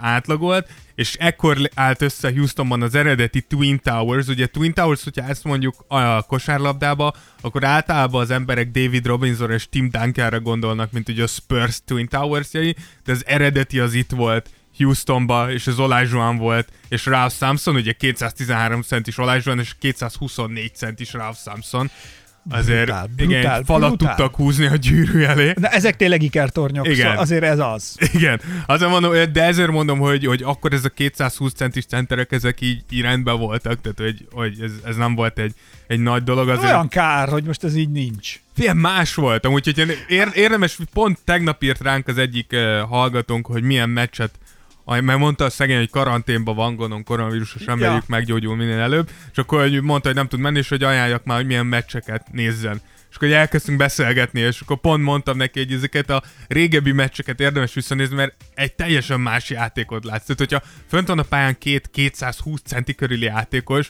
átlagolt, 0.00 0.68
és 0.94 1.14
ekkor 1.18 1.58
állt 1.74 2.02
össze 2.02 2.32
Houstonban 2.32 2.82
az 2.82 2.94
eredeti 2.94 3.40
Twin 3.40 3.80
Towers. 3.82 4.26
Ugye 4.26 4.46
Twin 4.46 4.72
Towers, 4.72 5.04
hogyha 5.04 5.28
ezt 5.28 5.44
mondjuk 5.44 5.84
a 5.88 6.22
kosárlabdába, 6.22 7.12
akkor 7.40 7.64
általában 7.64 8.20
az 8.20 8.30
emberek 8.30 8.70
David 8.70 9.06
Robinson 9.06 9.50
és 9.50 9.68
Tim 9.68 9.90
Duncanra 9.90 10.40
gondolnak, 10.40 10.92
mint 10.92 11.08
ugye 11.08 11.22
a 11.22 11.26
Spurs 11.26 11.80
Twin 11.84 12.08
Towers-jai, 12.08 12.76
de 13.04 13.12
az 13.12 13.26
eredeti 13.26 13.78
az 13.78 13.94
itt 13.94 14.10
volt 14.10 14.50
Houstonba, 14.76 15.52
és 15.52 15.66
az 15.66 15.78
Olajuwon 15.78 16.36
volt, 16.36 16.72
és 16.88 17.06
Ralph 17.06 17.34
Sampson, 17.34 17.74
ugye 17.74 17.92
213 17.92 18.82
centis 18.82 19.18
Olajuwon, 19.18 19.58
és 19.58 19.74
224 19.78 20.74
centis 20.74 21.12
Ralph 21.12 21.38
Sampson. 21.38 21.90
Azért 22.48 22.84
Brutál, 22.84 23.08
igen, 23.16 23.40
brutál, 23.40 23.62
falat 23.64 23.96
brutál. 23.96 24.14
tudtak 24.14 24.36
húzni 24.36 24.66
a 24.66 24.76
gyűrű 24.76 25.22
elé. 25.22 25.52
De 25.56 25.68
ezek 25.68 25.96
tényleg 25.96 26.22
ikertornyok, 26.22 26.86
Igen. 26.86 26.96
szóval 26.96 27.16
azért 27.16 27.42
ez 27.42 27.58
az. 27.58 27.96
Igen, 28.12 28.40
azért 28.66 28.90
mondom, 28.90 29.32
de 29.32 29.42
ezért 29.42 29.70
mondom, 29.70 29.98
hogy, 29.98 30.24
hogy 30.24 30.42
akkor 30.42 30.72
ez 30.72 30.84
a 30.84 30.88
220 30.88 31.52
centis 31.52 31.84
centerek, 31.84 32.32
ezek 32.32 32.60
így, 32.60 32.82
így 32.90 33.00
rendben 33.00 33.38
voltak, 33.38 33.80
tehát 33.80 33.98
hogy, 33.98 34.26
hogy 34.32 34.62
ez, 34.62 34.72
ez 34.84 34.96
nem 34.96 35.14
volt 35.14 35.38
egy, 35.38 35.54
egy 35.86 36.00
nagy 36.00 36.22
dolog. 36.22 36.48
Azért 36.48 36.72
Olyan 36.72 36.88
kár, 36.88 37.28
hogy 37.28 37.44
most 37.44 37.64
ez 37.64 37.76
így 37.76 37.90
nincs. 37.90 38.40
Ilyen 38.56 38.76
más 38.76 39.14
voltam, 39.14 39.52
úgyhogy 39.52 39.98
ér, 40.08 40.28
érdemes, 40.34 40.78
pont 40.92 41.18
tegnap 41.24 41.62
írt 41.62 41.80
ránk 41.80 42.08
az 42.08 42.18
egyik 42.18 42.50
uh, 42.52 42.78
hallgatónk, 42.78 43.46
hogy 43.46 43.62
milyen 43.62 43.88
meccset 43.88 44.30
mert 44.98 45.18
mondta 45.18 45.44
a 45.44 45.50
szegény, 45.50 45.76
hogy 45.76 45.90
karanténban 45.90 46.54
van, 46.54 46.76
gondolom 46.76 47.04
koronavírusos, 47.04 47.64
reméljük 47.64 47.94
Ja. 47.94 48.04
meggyógyul 48.06 48.56
minél 48.56 48.78
előbb, 48.78 49.10
és 49.32 49.38
akkor 49.38 49.60
hogy 49.60 49.82
mondta, 49.82 50.08
hogy 50.08 50.16
nem 50.16 50.28
tud 50.28 50.40
menni, 50.40 50.58
és 50.58 50.68
hogy 50.68 50.82
ajánljak 50.82 51.24
már, 51.24 51.36
hogy 51.36 51.46
milyen 51.46 51.66
meccseket 51.66 52.32
nézzen. 52.32 52.80
És 53.10 53.16
akkor 53.16 53.28
elkezdtünk 53.28 53.78
beszélgetni, 53.78 54.40
és 54.40 54.60
akkor 54.60 54.80
pont 54.80 55.02
mondtam 55.02 55.36
neki, 55.36 55.58
hogy 55.58 55.72
ezeket 55.72 56.10
a 56.10 56.22
régebbi 56.48 56.92
meccseket 56.92 57.40
érdemes 57.40 57.74
visszanézni, 57.74 58.16
mert 58.16 58.34
egy 58.54 58.72
teljesen 58.74 59.20
más 59.20 59.50
játékot 59.50 60.04
látsz. 60.04 60.24
Tehát, 60.24 60.38
hogyha 60.38 60.62
fönt 60.88 61.08
van 61.08 61.18
a 61.18 61.22
pályán 61.22 61.58
két 61.58 61.88
220 61.92 62.60
centi 62.66 62.94
körüli 62.94 63.24
játékos, 63.24 63.88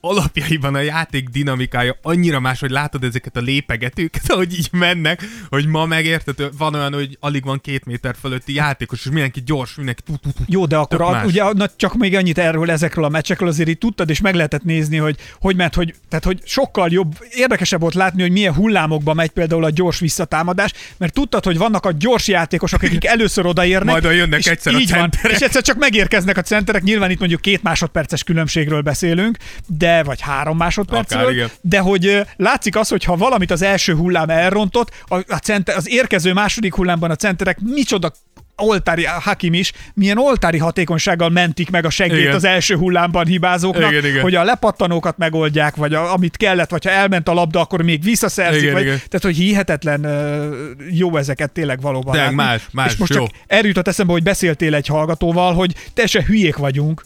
alapjaiban 0.00 0.74
a 0.74 0.80
játék 0.80 1.28
dinamikája 1.28 1.96
annyira 2.02 2.40
más, 2.40 2.60
hogy 2.60 2.70
látod 2.70 3.04
ezeket 3.04 3.36
a 3.36 3.40
lépegetőket, 3.40 4.30
ahogy 4.32 4.58
így 4.58 4.68
mennek, 4.72 5.24
hogy 5.48 5.66
ma 5.66 5.86
megérted, 5.86 6.56
van 6.58 6.74
olyan, 6.74 6.92
hogy 6.92 7.16
alig 7.20 7.44
van 7.44 7.60
két 7.60 7.84
méter 7.84 8.14
fölötti 8.20 8.54
játékos, 8.54 9.04
és 9.04 9.10
mindenki 9.10 9.42
gyors, 9.46 9.74
mindenki 9.74 10.02
tu, 10.02 10.16
tu, 10.16 10.30
tu. 10.32 10.42
Jó, 10.46 10.66
de 10.66 10.76
akkor 10.76 11.02
a, 11.02 11.22
ugye 11.24 11.52
na, 11.52 11.68
csak 11.76 11.94
még 11.94 12.16
annyit 12.16 12.38
erről, 12.38 12.70
ezekről 12.70 13.04
a 13.04 13.08
meccsekről 13.08 13.48
azért 13.48 13.68
így 13.68 13.78
tudtad, 13.78 14.10
és 14.10 14.20
meg 14.20 14.34
lehetett 14.34 14.64
nézni, 14.64 14.96
hogy 14.96 15.16
hogy 15.40 15.56
ment, 15.56 15.74
hogy, 15.74 15.94
tehát, 16.08 16.24
hogy 16.24 16.40
sokkal 16.44 16.88
jobb, 16.90 17.14
érdekesebb 17.30 17.80
volt 17.80 17.94
látni, 17.94 18.22
hogy 18.22 18.30
milyen 18.30 18.54
hullámokba 18.54 19.14
megy 19.14 19.30
például 19.30 19.64
a 19.64 19.70
gyors 19.70 19.98
visszatámadás, 19.98 20.72
mert 20.96 21.12
tudtad, 21.12 21.44
hogy 21.44 21.58
vannak 21.58 21.86
a 21.86 21.92
gyors 21.92 22.28
játékosok, 22.28 22.82
akik 22.82 23.04
először 23.14 23.46
odaérnek, 23.46 24.02
Majd 24.02 24.16
jönnek 24.16 24.38
és 24.38 24.46
egyszer 24.46 24.74
a 24.74 24.78
így 24.78 24.90
van, 24.90 25.00
centerek. 25.00 25.36
és 25.36 25.42
egyszer 25.42 25.62
csak 25.62 25.78
megérkeznek 25.78 26.36
a 26.36 26.42
centerek, 26.42 26.82
nyilván 26.82 27.10
itt 27.10 27.18
mondjuk 27.18 27.40
két 27.40 27.62
másodperces 27.62 28.24
különbségről 28.24 28.80
beszélünk, 28.80 29.36
de 29.66 29.89
vagy 30.04 30.20
három 30.20 30.56
másodpercről, 30.56 31.20
Akár, 31.20 31.32
igen. 31.32 31.48
de 31.60 31.78
hogy 31.78 32.26
látszik 32.36 32.76
az, 32.76 32.88
hogy 32.88 33.04
ha 33.04 33.16
valamit 33.16 33.50
az 33.50 33.62
első 33.62 33.94
hullám 33.94 34.30
elrontott, 34.30 34.90
a, 35.08 35.14
a 35.14 35.38
center, 35.42 35.76
az 35.76 35.88
érkező 35.88 36.32
második 36.32 36.74
hullámban 36.74 37.10
a 37.10 37.16
centerek 37.16 37.58
micsoda 37.60 38.12
oltári, 38.60 39.04
Hakim 39.04 39.54
is, 39.54 39.72
milyen 39.94 40.18
oltári 40.18 40.58
hatékonysággal 40.58 41.28
mentik 41.28 41.70
meg 41.70 41.84
a 41.84 41.90
segélyt 41.90 42.20
Igen. 42.20 42.34
az 42.34 42.44
első 42.44 42.76
hullámban 42.76 43.26
hibázóknak, 43.26 43.90
Igen, 43.90 44.04
igen. 44.04 44.22
hogy 44.22 44.34
a 44.34 44.44
lepattanókat 44.44 45.18
megoldják, 45.18 45.76
vagy 45.76 45.94
a, 45.94 46.12
amit 46.12 46.36
kellett, 46.36 46.70
vagy 46.70 46.84
ha 46.84 46.90
elment 46.90 47.28
a 47.28 47.32
labda, 47.32 47.60
akkor 47.60 47.82
még 47.82 48.02
visszaszerzik, 48.02 48.62
Igen, 48.62 48.72
vagy, 48.72 48.82
igen. 48.82 48.96
tehát 48.96 49.22
hogy 49.22 49.36
hihetetlen 49.36 50.06
jó 50.90 51.16
ezeket 51.16 51.52
tényleg 51.52 51.80
valóban 51.80 52.14
Tényleg 52.14 52.34
más, 52.34 52.66
más, 52.72 52.92
És 52.92 52.98
most 52.98 53.14
jó. 53.14 53.26
csak 53.26 53.64
jutott 53.64 53.88
eszembe, 53.88 54.12
hogy 54.12 54.22
beszéltél 54.22 54.74
egy 54.74 54.86
hallgatóval, 54.86 55.54
hogy 55.54 55.74
teljesen 55.94 56.24
hülyék 56.24 56.56
vagyunk, 56.56 57.04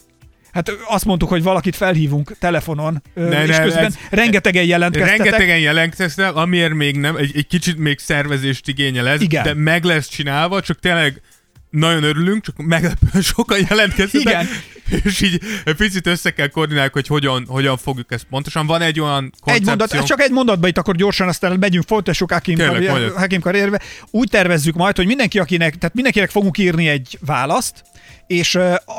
Hát 0.54 0.70
azt 0.86 1.04
mondtuk, 1.04 1.28
hogy 1.28 1.42
valakit 1.42 1.76
felhívunk 1.76 2.38
telefonon, 2.38 3.02
ne, 3.14 3.42
és 3.42 3.48
ne, 3.48 3.62
közben 3.62 3.84
ez- 3.84 3.98
rengetegen 4.10 4.64
jelentkeztetek. 4.64 5.18
Rengetegen 5.18 5.58
jelentkeztek, 5.58 6.34
amiért 6.34 6.74
még 6.74 6.96
nem, 6.96 7.16
egy, 7.16 7.36
egy 7.36 7.46
kicsit 7.46 7.76
még 7.78 7.98
szervezést 7.98 8.68
igényel 8.68 9.08
ez, 9.08 9.20
Igen. 9.20 9.42
de 9.42 9.54
meg 9.54 9.84
lesz 9.84 10.08
csinálva, 10.08 10.60
csak 10.60 10.78
tényleg 10.78 11.20
nagyon 11.70 12.02
örülünk, 12.02 12.44
csak 12.44 12.56
meglepően 12.56 13.22
sokan 13.32 13.58
jelentkeztek. 13.68 14.20
Igen. 14.20 14.46
És 15.04 15.20
így 15.20 15.40
egy 15.64 15.74
picit 15.74 16.06
össze 16.06 16.30
kell 16.30 16.46
koordinálni, 16.46 16.90
hogy 16.92 17.06
hogyan, 17.06 17.44
hogyan 17.48 17.76
fogjuk 17.76 18.12
ezt 18.12 18.24
pontosan. 18.30 18.66
Van 18.66 18.82
egy 18.82 19.00
olyan 19.00 19.24
Egy 19.24 19.40
koncepció. 19.40 19.68
mondat, 19.68 20.06
csak 20.06 20.20
egy 20.20 20.30
mondatba 20.30 20.68
itt 20.68 20.78
akkor 20.78 20.96
gyorsan, 20.96 21.28
aztán 21.28 21.58
megyünk, 21.58 21.84
folytassuk 21.86 22.32
Hakim, 22.32 22.56
Tényleg, 22.56 22.86
karrier. 22.86 23.10
Hakim 23.16 23.40
karrierbe. 23.40 23.80
Úgy 24.10 24.28
tervezzük 24.28 24.74
majd, 24.74 24.96
hogy 24.96 25.06
mindenki, 25.06 25.38
akinek, 25.38 25.74
tehát 25.76 25.94
mindenkinek 25.94 26.30
fogunk 26.30 26.58
írni 26.58 26.88
egy 26.88 27.18
választ, 27.26 27.82
és 28.26 28.58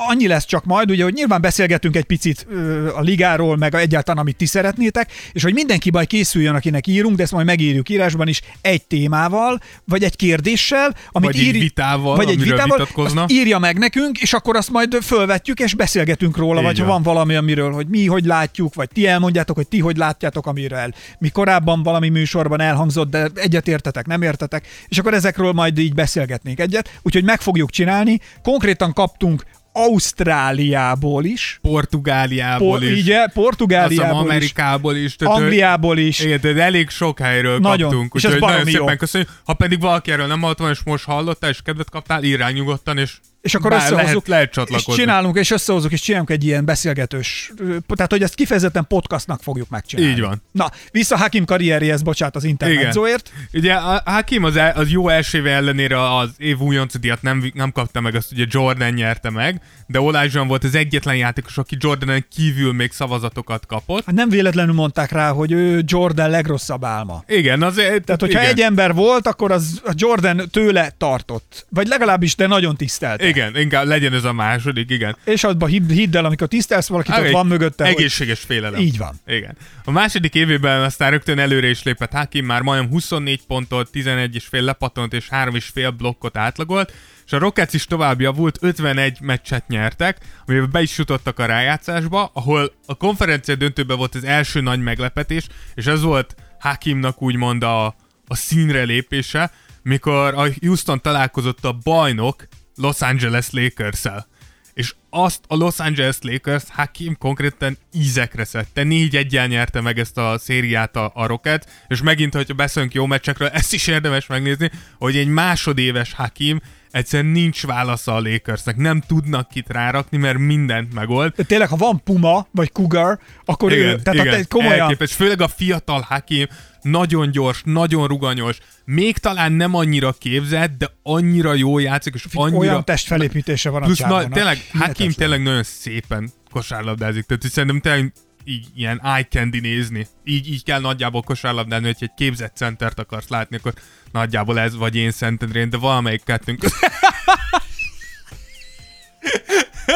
annyi 0.10 0.28
lesz 0.28 0.46
csak 0.46 0.66
majd, 0.66 0.92
ugye, 0.92 1.04
hogy 1.04 1.14
nyilván 1.14 1.42
beszélgetünk 1.42 1.96
egy 1.96 2.04
picit 2.06 2.48
a 2.96 3.02
ligáról, 3.02 3.58
meg 3.58 3.76
egyáltalán, 3.76 4.22
amit 4.22 4.36
ti 4.36 4.46
szeretnétek, 4.46 5.12
és 5.32 5.44
hogy 5.44 5.54
mindenki 5.54 5.92
majd 5.92 6.08
készüljön, 6.08 6.56
akinek 6.56 6.88
írunk, 6.88 7.16
de 7.16 7.24
ezt 7.24 7.32
majd 7.32 7.46
megírjuk 7.46 7.90
írásban 7.90 8.28
is, 8.28 8.42
egy 8.62 8.84
témával, 8.84 9.60
vagy 9.86 10.04
egy 10.04 10.16
kérdéssel, 10.16 10.96
amit 11.12 11.32
Vagy 11.32 11.40
egy 11.40 11.48
íri- 11.48 11.62
vitával, 11.62 12.16
vagy 12.16 12.30
egy 12.30 12.44
vitával, 12.44 12.88
írja 13.28 13.60
meg 13.60 13.78
nekünk, 13.78 14.22
és 14.22 14.34
akkor 14.34 14.56
azt 14.56 14.72
majd 14.72 14.98
fölvetjük, 15.04 15.60
és 15.60 15.74
beszélgetünk 15.74 16.38
róla, 16.38 16.60
Így 16.60 16.66
vagy 16.66 16.80
ha 16.80 16.86
van. 16.86 17.04
valami, 17.04 17.36
amiről, 17.36 17.72
hogy 17.72 17.88
mi 17.88 18.06
hogy 18.06 18.26
látjuk, 18.26 18.74
vagy 18.74 18.90
ti 18.94 19.08
elmondjátok, 19.08 19.56
hogy 19.56 19.68
ti 19.68 19.80
hogy 19.80 19.98
látjátok, 19.98 20.46
amiről 20.46 20.74
mi 21.20 21.30
korábban 21.30 21.84
valami 21.84 22.10
műsorban 22.10 22.62
elhangzott, 22.62 23.10
de 23.10 23.30
egyet 23.36 23.68
értetek, 23.68 24.06
nem 24.06 24.22
értetek, 24.22 24.68
és 24.88 24.98
akkor 24.98 25.14
ezekről 25.14 25.52
majd 25.52 25.78
így 25.78 25.94
beszélgetnénk 25.94 26.60
egyet, 26.60 27.00
úgyhogy 27.02 27.24
meg 27.24 27.42
fogjuk 27.42 27.70
csinálni. 27.70 28.20
Konkrétan 28.44 28.94
kaptunk 28.96 29.44
Ausztráliából 29.78 31.26
is, 31.26 31.60
Portugáliából 31.62 32.80
por, 32.80 32.84
is. 32.84 33.08
Azt 33.08 33.34
Portugáliából 33.34 34.24
is, 34.24 34.30
Amerikából 34.30 34.96
is. 34.96 35.16
tehát, 35.16 35.38
Angliából 35.38 35.98
is. 35.98 36.20
Igen, 36.20 36.42
de 36.42 36.64
elég 36.64 36.90
sok 36.90 37.20
helyről 37.20 37.60
Nagyon. 37.60 37.90
kaptunk, 37.90 38.12
És 38.16 38.24
ez 38.24 38.32
nagyon 38.32 38.48
baromi 38.50 38.72
szépen 38.72 38.88
jó. 38.90 38.96
köszönjük. 38.96 39.30
Ha 39.46 39.54
pedig 39.54 39.80
valaki 39.80 40.12
erről 40.12 40.28
nem 40.28 40.42
hallott 40.42 40.70
és 40.72 40.84
most 40.84 41.06
hallottál, 41.06 41.50
és 41.50 41.62
kedvet 41.62 41.90
kaptál, 41.90 42.24
írj 42.24 42.54
nyugodtan, 42.54 42.98
és 42.98 43.18
És 43.46 43.56
akkor 43.56 43.70
Bár 43.70 43.80
összehozzuk, 43.80 44.28
lehet- 44.28 44.56
lehet 44.56 44.70
és 44.70 44.96
csinálunk, 44.96 45.38
és 45.38 45.52
összehozzuk, 45.52 45.92
és 45.92 46.02
csinálunk 46.02 46.30
egy 46.30 46.44
ilyen 46.44 46.66
beszélgetős, 46.66 47.52
tehát 47.96 48.12
hogy 48.12 48.24
ezt 48.24 48.36
kifejezetten 48.36 48.88
podcastnak 48.88 49.42
fogjuk 49.42 49.70
megcsinálni. 49.70 50.12
Így 50.12 50.22
van. 50.22 50.42
Na, 50.52 50.72
vissza 50.92 51.18
Hakim 51.18 51.46
karrierjéhez, 51.46 52.02
bocsánat, 52.02 52.36
az 52.36 52.44
intermedzóért. 52.44 53.32
Ugye 53.54 53.74
a 53.74 54.02
Hakim 54.06 54.44
az, 54.44 54.56
el, 54.56 54.72
az 54.76 54.90
jó 54.90 55.10
első 55.10 55.38
éve 55.38 55.52
ellenére 55.52 56.16
az 56.16 56.30
év 56.38 56.60
újonc 56.60 56.98
díjat 56.98 57.22
nem, 57.22 57.52
nem 57.54 57.72
kapta 57.72 58.02
meg, 58.02 58.16
azt 58.16 58.32
ugye 58.32 58.46
Jordan 58.50 58.92
nyerte 58.92 59.30
meg, 59.30 59.62
de 59.88 60.00
Olajzsan 60.00 60.48
volt 60.48 60.64
az 60.64 60.76
egyetlen 60.76 61.16
játékos, 61.16 61.58
aki 61.58 61.78
Jordanen 61.80 62.26
kívül 62.36 62.74
még 62.74 62.92
szavazatokat 62.92 63.66
kapott. 63.66 64.06
Hát 64.06 64.16
nem 64.16 64.30
véletlenül 64.30 64.74
mondták 64.74 65.12
rá, 65.12 65.32
hogy 65.32 65.52
ő 65.52 65.84
Jordan 65.86 66.30
legrosszabb 66.30 66.84
álma. 66.84 67.24
Igen, 67.28 67.64
azért... 67.64 68.04
Tehát, 68.04 68.22
hogyha 68.22 68.40
igen. 68.40 68.52
egy 68.52 68.60
ember 68.60 68.94
volt, 68.94 69.28
akkor 69.28 69.52
az 69.52 69.82
a 69.86 69.92
Jordan 69.96 70.42
tőle 70.52 70.94
tartott. 70.98 71.66
Vagy 71.70 71.88
legalábbis, 71.88 72.36
de 72.36 72.48
nagyon 72.48 72.76
tisztelt. 72.76 73.24
Igen, 73.24 73.58
inkább 73.58 73.86
legyen 73.86 74.14
ez 74.14 74.24
a 74.24 74.34
második, 74.34 74.90
igen. 74.90 75.18
És 75.26 75.44
abban 75.44 75.70
hidd, 75.70 75.92
hidd 75.92 76.18
el, 76.18 76.26
amikor 76.26 76.48
tisztelsz 76.48 76.88
valakit, 76.88 77.18
ott 77.18 77.24
Egy 77.24 77.32
van 77.32 77.48
mögötte, 77.48 77.86
hogy 77.86 77.94
Egészséges 77.94 78.40
félelem. 78.40 78.80
így 78.82 78.98
van. 78.98 79.20
Igen. 79.28 79.58
A 79.84 79.92
második 79.92 80.36
évében 80.36 80.82
aztán 80.82 81.12
rögtön 81.12 81.40
előre 81.40 81.68
is 81.70 81.84
lépett 81.84 82.12
Hakim, 82.12 82.46
már 82.46 82.62
majdnem 82.62 82.90
24 82.90 83.42
pontot, 83.48 83.92
11 83.92 84.36
és 84.36 84.46
fél 84.46 84.62
lepattont 84.62 85.14
és 85.14 85.30
3 85.30 85.56
és 85.56 85.66
fél 85.74 85.90
blokkot 85.90 86.38
átlagolt, 86.38 86.94
és 87.26 87.32
a 87.32 87.38
Rockets 87.38 87.74
is 87.74 87.86
tovább 87.86 88.22
javult, 88.22 88.58
51 88.62 89.22
meccset 89.22 89.68
nyertek, 89.68 90.18
amivel 90.46 90.68
be 90.68 90.82
is 90.82 90.98
jutottak 90.98 91.40
a 91.40 91.46
rájátszásba, 91.46 92.30
ahol 92.34 92.72
a 92.86 92.96
konferencia 92.96 93.56
döntőben 93.56 93.98
volt 93.98 94.16
az 94.16 94.24
első 94.24 94.62
nagy 94.62 94.82
meglepetés, 94.82 95.48
és 95.74 95.86
ez 95.86 96.02
volt 96.02 96.36
Hakimnak 96.60 97.22
úgymond 97.22 97.64
a, 97.64 97.86
a 98.28 98.36
színre 98.36 98.84
lépése, 98.84 99.52
mikor 99.82 100.34
a 100.34 100.48
Houston 100.62 101.02
találkozott 101.02 101.66
a 101.66 101.78
bajnok 101.84 102.48
Los 102.76 103.02
Angeles 103.02 103.48
Lakers-el 103.52 104.28
és 104.76 104.96
azt 105.10 105.44
a 105.48 105.56
Los 105.56 105.80
Angeles 105.80 106.18
Lakers 106.22 106.64
Hakim 106.68 107.18
konkrétan 107.18 107.78
ízekre 107.94 108.44
szedte. 108.44 108.84
Négy 108.84 109.16
egyel 109.16 109.48
nyerte 109.48 109.82
meg 109.82 110.00
ezt 110.00 110.18
a 110.18 110.38
szériát 110.38 110.96
a, 110.96 111.12
a 111.14 111.26
Rocket, 111.26 111.86
és 111.88 112.02
megint, 112.02 112.34
hogyha 112.34 112.54
beszélünk 112.54 112.94
jó 112.94 113.06
meccsekről, 113.06 113.48
ezt 113.48 113.74
is 113.74 113.88
érdemes 113.88 114.28
megnézni, 114.28 114.72
hogy 114.98 115.18
egy 115.18 115.28
másodéves 115.28 116.14
Hakim 116.14 116.62
egyszerűen 116.96 117.32
nincs 117.32 117.66
válasza 117.66 118.16
a 118.16 118.20
Lakersnek, 118.20 118.76
nem 118.76 119.02
tudnak 119.02 119.50
kit 119.50 119.70
rárakni, 119.70 120.18
mert 120.18 120.38
mindent 120.38 120.94
megold. 120.94 121.34
De 121.36 121.44
tényleg, 121.44 121.68
ha 121.68 121.76
van 121.76 122.04
Puma, 122.04 122.48
vagy 122.52 122.72
Cougar, 122.72 123.20
akkor 123.46 123.72
ő, 123.72 124.02
tehát 124.02 124.26
igen, 124.26 124.46
komolyan, 124.50 124.80
elképes. 124.80 125.14
Főleg 125.14 125.42
a 125.42 125.48
fiatal 125.48 126.02
Hakim, 126.02 126.48
nagyon 126.82 127.32
gyors, 127.32 127.62
nagyon 127.66 128.08
ruganyos, 128.08 128.58
még 128.86 129.18
talán 129.18 129.52
nem 129.52 129.76
annyira 129.76 130.12
képzett, 130.12 130.78
de 130.78 130.92
annyira 131.04 131.54
jó 131.54 131.80
játszik, 131.80 132.14
és 132.14 132.26
annyira... 132.34 132.58
olyan 132.58 132.86
testfelépítése 132.86 133.70
van 133.70 133.84
a 133.84 133.88
na, 134.08 134.28
tényleg, 134.28 134.58
Hakim 134.74 135.12
tényleg 135.12 135.42
nagyon 135.44 135.64
szépen 135.64 136.32
kosárlabdázik, 136.52 137.26
tehát 137.26 137.44
szerintem 137.44 137.80
tényleg 137.80 138.14
így 138.46 138.68
ilyen 138.76 139.02
eye 139.04 139.24
candy 139.24 139.60
nézni. 139.60 140.08
Így, 140.24 140.52
így 140.52 140.64
kell 140.64 140.80
nagyjából 140.80 141.22
kosárlabdálni, 141.22 141.86
hogy 141.86 141.96
egy 142.00 142.14
képzett 142.16 142.56
centert 142.56 143.00
akarsz 143.00 143.28
látni, 143.28 143.56
akkor 143.56 143.74
nagyjából 144.12 144.60
ez 144.60 144.76
vagy 144.76 144.96
én 144.96 145.12
Szentendrén, 145.12 145.70
de 145.70 145.78
valamelyik 145.78 146.24
kettőnk. 146.24 146.66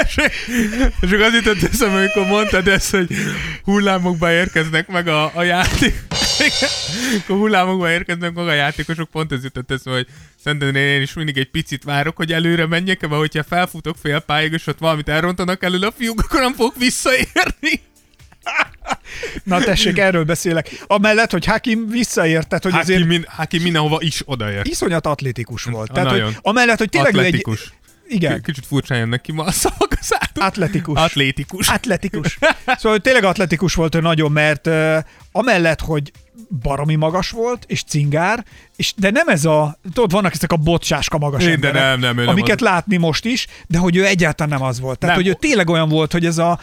és, 0.06 0.18
és 1.02 1.12
az 1.12 1.34
jutott 1.34 1.64
eszembe, 1.64 1.98
amikor 1.98 2.26
mondtad 2.26 2.68
ezt, 2.68 2.92
hogy 2.92 3.16
hullámokba 3.64 4.32
érkeznek 4.32 4.88
meg 4.88 5.08
a, 5.08 5.32
a 5.36 5.44
játék. 5.44 5.94
akkor 7.20 7.38
hullámokba 7.38 7.92
érkeznek 7.92 8.34
meg 8.34 8.48
a 8.48 8.54
játékosok, 8.54 9.10
pont 9.10 9.32
ez 9.32 9.44
jutott 9.44 9.72
eszembe, 9.72 10.00
hogy 10.00 10.08
szerintem 10.44 10.76
én 10.76 11.02
is 11.02 11.14
mindig 11.14 11.38
egy 11.38 11.50
picit 11.50 11.84
várok, 11.84 12.16
hogy 12.16 12.32
előre 12.32 12.68
menjek, 12.68 13.02
mert 13.02 13.14
hogyha 13.14 13.44
felfutok 13.44 13.96
fél 14.02 14.20
pályáig, 14.20 14.54
és 14.54 14.68
ott 14.68 14.80
valamit 14.80 15.10
elrontanak 15.10 15.64
elő 15.64 15.80
a 15.88 15.92
fiúk, 15.98 16.22
akkor 16.22 16.40
nem 16.40 16.54
fogok 16.54 16.78
visszaérni. 16.78 17.82
Na 19.44 19.60
tessék, 19.60 19.98
erről 19.98 20.24
beszélek. 20.24 20.84
Amellett, 20.88 21.32
hogy 21.32 21.46
Hakim 21.46 21.88
visszaért, 21.88 22.48
tehát 22.48 22.64
hogy 22.64 22.74
Hakim, 22.74 22.94
azért 22.94 23.08
min, 23.08 23.26
Hakim 23.28 23.62
mindenhova 23.62 23.98
is 24.02 24.22
odaért. 24.26 24.68
iszonyat 24.68 25.06
atlétikus 25.06 25.64
volt. 25.64 25.88
Na, 25.88 25.94
Tehát, 25.94 26.22
hogy 26.22 26.36
amellett, 26.42 26.78
hogy 26.78 26.90
tényleg 26.90 27.16
ő 27.16 27.20
egy... 27.20 27.26
Atletikus. 27.26 27.74
Igen, 28.08 28.42
Kicsit 28.42 28.66
furcsán 28.66 28.98
jönnek 28.98 29.22
ki 29.22 29.32
ma 29.32 29.44
a 29.44 29.52
szavak 29.52 29.98
az 30.00 30.16
átul. 30.20 30.44
atletikus. 30.44 31.00
Atlétikus. 31.00 31.68
Atletikus. 31.70 32.38
Szóval 32.66 33.00
tényleg 33.00 33.24
atletikus 33.24 33.74
volt 33.74 33.96
ő 33.96 34.00
nagyon, 34.00 34.32
mert 34.32 34.68
uh, 34.68 34.98
amellett, 35.32 35.82
hogy 35.82 36.12
baromi 36.62 36.96
magas 36.96 37.30
volt, 37.30 37.64
és 37.68 37.84
cingár, 37.84 38.46
és 38.76 38.94
de 38.98 39.10
nem 39.12 39.28
ez 39.28 39.46
a, 39.46 39.78
tudod, 39.94 40.12
vannak 40.12 40.34
ezek 40.34 40.52
a 40.52 40.56
bocsáska 40.56 41.18
magas 41.18 41.44
Én, 41.44 41.48
de 41.48 41.54
emberek, 41.68 41.82
nem, 41.82 42.00
nem, 42.00 42.18
ő 42.18 42.20
nem 42.22 42.28
amiket 42.30 42.62
az. 42.62 42.68
látni 42.68 42.98
most 42.98 43.26
is, 43.26 43.48
de 43.68 43.78
hogy 43.78 43.96
ő 43.96 44.06
egyáltalán 44.06 44.58
nem 44.60 44.68
az 44.68 44.80
volt. 44.80 45.00
Tehát, 45.00 45.16
Nem. 45.16 45.26
hogy 45.26 45.34
ő 45.36 45.38
tényleg 45.40 45.70
olyan 45.70 45.90
volt, 45.90 46.12
hogy 46.12 46.26
ez 46.26 46.38
a 46.38 46.60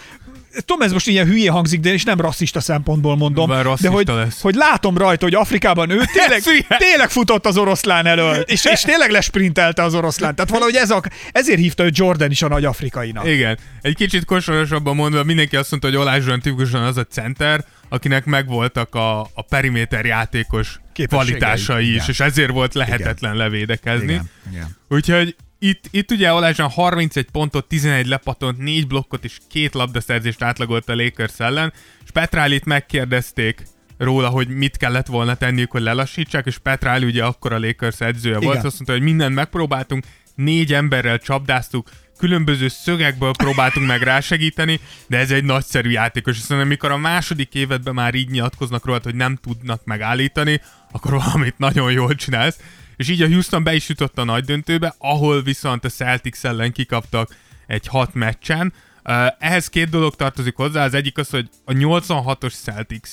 Tudom, 0.64 0.82
ez 0.82 0.92
most 0.92 1.06
ilyen 1.06 1.26
hülye 1.26 1.50
hangzik, 1.50 1.80
de 1.80 1.92
és 1.92 2.04
nem 2.04 2.20
rasszista 2.20 2.60
szempontból 2.60 3.16
mondom. 3.16 3.48
Már 3.48 3.66
de 3.80 3.88
hogy, 3.88 4.06
lesz. 4.06 4.40
hogy 4.40 4.54
látom 4.54 4.98
rajta, 4.98 5.24
hogy 5.24 5.34
Afrikában 5.34 5.90
ő 5.90 6.00
tényleg, 6.12 6.66
tényleg 6.78 7.10
futott 7.10 7.46
az 7.46 7.56
oroszlán 7.56 8.06
elől, 8.06 8.36
és, 8.54 8.64
és 8.64 8.80
tényleg 8.80 9.10
lesprintelte 9.10 9.82
az 9.82 9.94
oroszlán. 9.94 10.34
Tehát 10.34 10.50
valahogy 10.50 10.74
ez 10.74 10.90
a, 10.90 11.02
ezért 11.32 11.58
hívta 11.58 11.84
ő 11.84 11.90
Jordan 11.92 12.30
is 12.30 12.42
a 12.42 12.48
nagy 12.48 12.64
afrikainak. 12.64 13.26
Igen. 13.26 13.58
Egy 13.80 13.94
kicsit 13.94 14.24
kosorosabban 14.24 14.94
mondva, 14.94 15.24
mindenki 15.24 15.56
azt 15.56 15.70
mondta, 15.70 15.88
hogy 15.88 15.96
Olázsán 15.96 16.40
tipikusan 16.40 16.82
az 16.82 16.96
a 16.96 17.04
center, 17.04 17.64
akinek 17.88 18.24
megvoltak 18.24 18.94
a, 18.94 19.20
a 19.20 19.42
periméter 19.48 20.04
játékos 20.04 20.80
kvalitásai 21.06 21.88
is, 21.88 21.94
igen. 21.94 22.06
és 22.08 22.20
ezért 22.20 22.50
volt 22.50 22.74
lehetetlen 22.74 23.36
levédekezni. 23.36 24.12
Igen, 24.12 24.30
igen. 24.50 24.76
Úgyhogy 24.88 25.36
itt, 25.58 25.84
itt 25.90 26.10
ugye 26.10 26.32
Olázsán 26.32 26.70
31 26.70 27.26
pontot, 27.32 27.68
11 27.68 28.06
lepatont, 28.06 28.58
4 28.58 28.86
blokkot 28.86 29.24
és 29.24 29.38
két 29.48 29.74
labdaszerzést 29.74 30.42
átlagolt 30.42 30.88
a 30.88 30.94
Lakers 30.94 31.40
ellen, 31.40 31.72
és 32.04 32.10
Petrálit 32.10 32.64
megkérdezték 32.64 33.62
róla, 33.98 34.28
hogy 34.28 34.48
mit 34.48 34.76
kellett 34.76 35.06
volna 35.06 35.34
tenniük, 35.34 35.70
hogy 35.70 35.82
lelassítsák, 35.82 36.46
és 36.46 36.58
Petráli 36.58 37.04
ugye 37.04 37.24
akkor 37.24 37.52
a 37.52 37.58
Lakers 37.58 38.00
edzője 38.00 38.38
volt, 38.38 38.54
Igen. 38.54 38.66
azt 38.66 38.74
mondta, 38.74 38.92
hogy 38.92 39.02
mindent 39.02 39.34
megpróbáltunk, 39.34 40.04
négy 40.34 40.72
emberrel 40.72 41.18
csapdáztuk, 41.18 41.88
különböző 42.18 42.68
szögekből 42.68 43.32
próbáltunk 43.38 43.86
meg 43.86 44.02
rásegíteni, 44.02 44.80
de 45.06 45.18
ez 45.18 45.30
egy 45.30 45.44
nagyszerű 45.44 45.90
játékos, 45.90 46.36
és 46.36 46.42
szerintem 46.42 46.68
mikor 46.68 46.90
a 46.90 46.96
második 46.96 47.54
évedben 47.54 47.94
már 47.94 48.14
így 48.14 48.30
nyilatkoznak 48.30 48.84
róla, 48.84 49.00
hogy 49.02 49.14
nem 49.14 49.36
tudnak 49.36 49.84
megállítani, 49.84 50.60
akkor 50.92 51.12
valamit 51.24 51.58
nagyon 51.58 51.92
jól 51.92 52.14
csinálsz. 52.14 52.58
És 52.96 53.08
így 53.08 53.22
a 53.22 53.26
Houston 53.26 53.62
be 53.64 53.74
is 53.74 53.88
jutott 53.88 54.18
a 54.18 54.24
nagy 54.24 54.44
döntőbe, 54.44 54.94
ahol 54.98 55.42
viszont 55.42 55.84
a 55.84 55.88
Celtics 55.88 56.44
ellen 56.44 56.72
kikaptak 56.72 57.36
egy 57.66 57.86
hat 57.86 58.14
meccsen. 58.14 58.72
Uh, 59.04 59.26
ehhez 59.38 59.68
két 59.68 59.88
dolog 59.88 60.14
tartozik 60.14 60.56
hozzá, 60.56 60.84
az 60.84 60.94
egyik 60.94 61.18
az, 61.18 61.30
hogy 61.30 61.48
a 61.64 61.72
86-os 61.72 62.54
Celtics, 62.62 63.10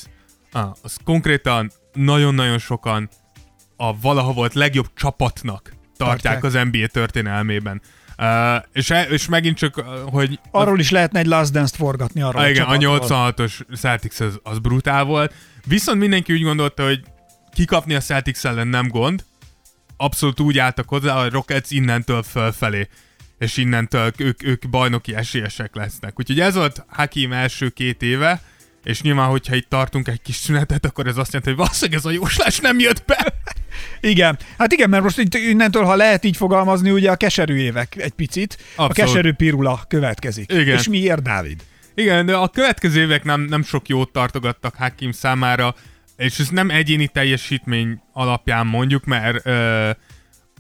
ah, 0.52 0.72
az 0.82 0.98
konkrétan 1.04 1.72
nagyon-nagyon 1.94 2.58
sokan 2.58 3.10
a 3.78 4.00
valaha 4.00 4.34
volt 4.34 4.54
legjobb 4.54 4.90
csapatnak 4.96 5.74
tartják 5.98 6.40
Tartják. 6.40 6.64
az 6.64 6.70
NBA 6.72 6.88
történelmében. 6.88 7.82
Uh, 8.18 8.64
és, 8.72 8.90
e- 8.90 9.08
és 9.10 9.28
megint 9.28 9.58
csak, 9.58 9.78
uh, 9.78 9.86
hogy 10.12 10.40
Arról 10.52 10.80
is 10.80 10.90
lehetne 10.90 11.20
egy 11.20 11.26
Last 11.26 11.52
Dance-t 11.52 11.76
forgatni 11.76 12.22
arról 12.22 12.42
Ah, 12.42 12.50
igen, 12.50 12.66
a 12.66 12.78
csapatról. 12.78 13.48
86-os 13.48 13.78
Celtics 13.80 14.20
az, 14.20 14.40
az 14.44 14.60
brutál 14.60 15.04
volt. 15.04 15.34
Viszont 15.66 16.00
mindenki 16.00 16.34
úgy 16.34 16.44
gondolta, 16.44 16.84
hogy 16.84 17.04
kikapni 17.54 17.94
a 17.94 18.00
Celtics 18.00 18.46
ellen 18.46 18.68
nem 18.68 18.88
gond. 18.88 19.26
Abszolút 19.98 20.40
úgy 20.40 20.58
álltak 20.58 20.90
hozzá, 20.90 21.16
hogy 21.16 21.28
a 21.28 21.30
Rockets 21.30 21.72
innentől 21.72 22.24
fölfelé 22.24 22.88
és 23.44 23.58
innentől 23.58 24.12
ők, 24.18 24.44
ők 24.44 24.70
bajnoki 24.70 25.16
esélyesek 25.16 25.76
lesznek. 25.76 26.20
Úgyhogy 26.20 26.40
ez 26.40 26.56
volt 26.56 26.86
Hakim 26.88 27.32
első 27.32 27.70
két 27.70 28.02
éve, 28.02 28.42
és 28.84 29.02
nyilván, 29.02 29.28
hogyha 29.30 29.56
itt 29.56 29.70
tartunk 29.70 30.08
egy 30.08 30.22
kis 30.22 30.36
szünetet, 30.36 30.86
akkor 30.86 31.08
ez 31.08 31.18
azt 31.18 31.34
jelenti, 31.34 31.50
hogy 31.50 31.60
valószínűleg 31.60 32.00
ez 32.00 32.06
a 32.06 32.12
jóslás 32.12 32.60
nem 32.60 32.80
jött 32.80 33.06
be. 33.06 33.34
Igen, 34.02 34.38
hát 34.58 34.72
igen, 34.72 34.90
mert 34.90 35.04
most 35.04 35.18
itt 35.18 35.36
innentől, 35.36 35.84
ha 35.84 35.96
lehet 35.96 36.24
így 36.24 36.38
fogalmazni, 36.38 36.92
ugye 36.92 37.12
a 37.12 37.16
keserű 37.16 37.56
évek 37.56 37.96
egy 37.96 38.12
picit. 38.12 38.58
A 38.60 38.84
Abszolút. 38.84 38.94
keserű 38.94 39.32
pirula 39.32 39.84
következik. 39.88 40.52
Igen. 40.52 40.78
És 40.78 40.88
miért, 40.88 41.22
Dávid? 41.22 41.64
Igen, 41.96 42.26
de 42.26 42.36
a 42.36 42.48
következő 42.48 43.02
évek 43.02 43.24
nem, 43.24 43.42
nem 43.42 43.64
sok 43.64 43.88
jót 43.88 44.12
tartogattak 44.12 44.76
Hakim 44.76 45.12
számára, 45.12 45.76
és 46.24 46.40
ez 46.40 46.50
nem 46.50 46.70
egyéni 46.70 47.08
teljesítmény 47.08 48.02
alapján 48.14 48.68
mondjuk, 48.68 49.06
mert 49.06 49.46
ö, 49.46 49.90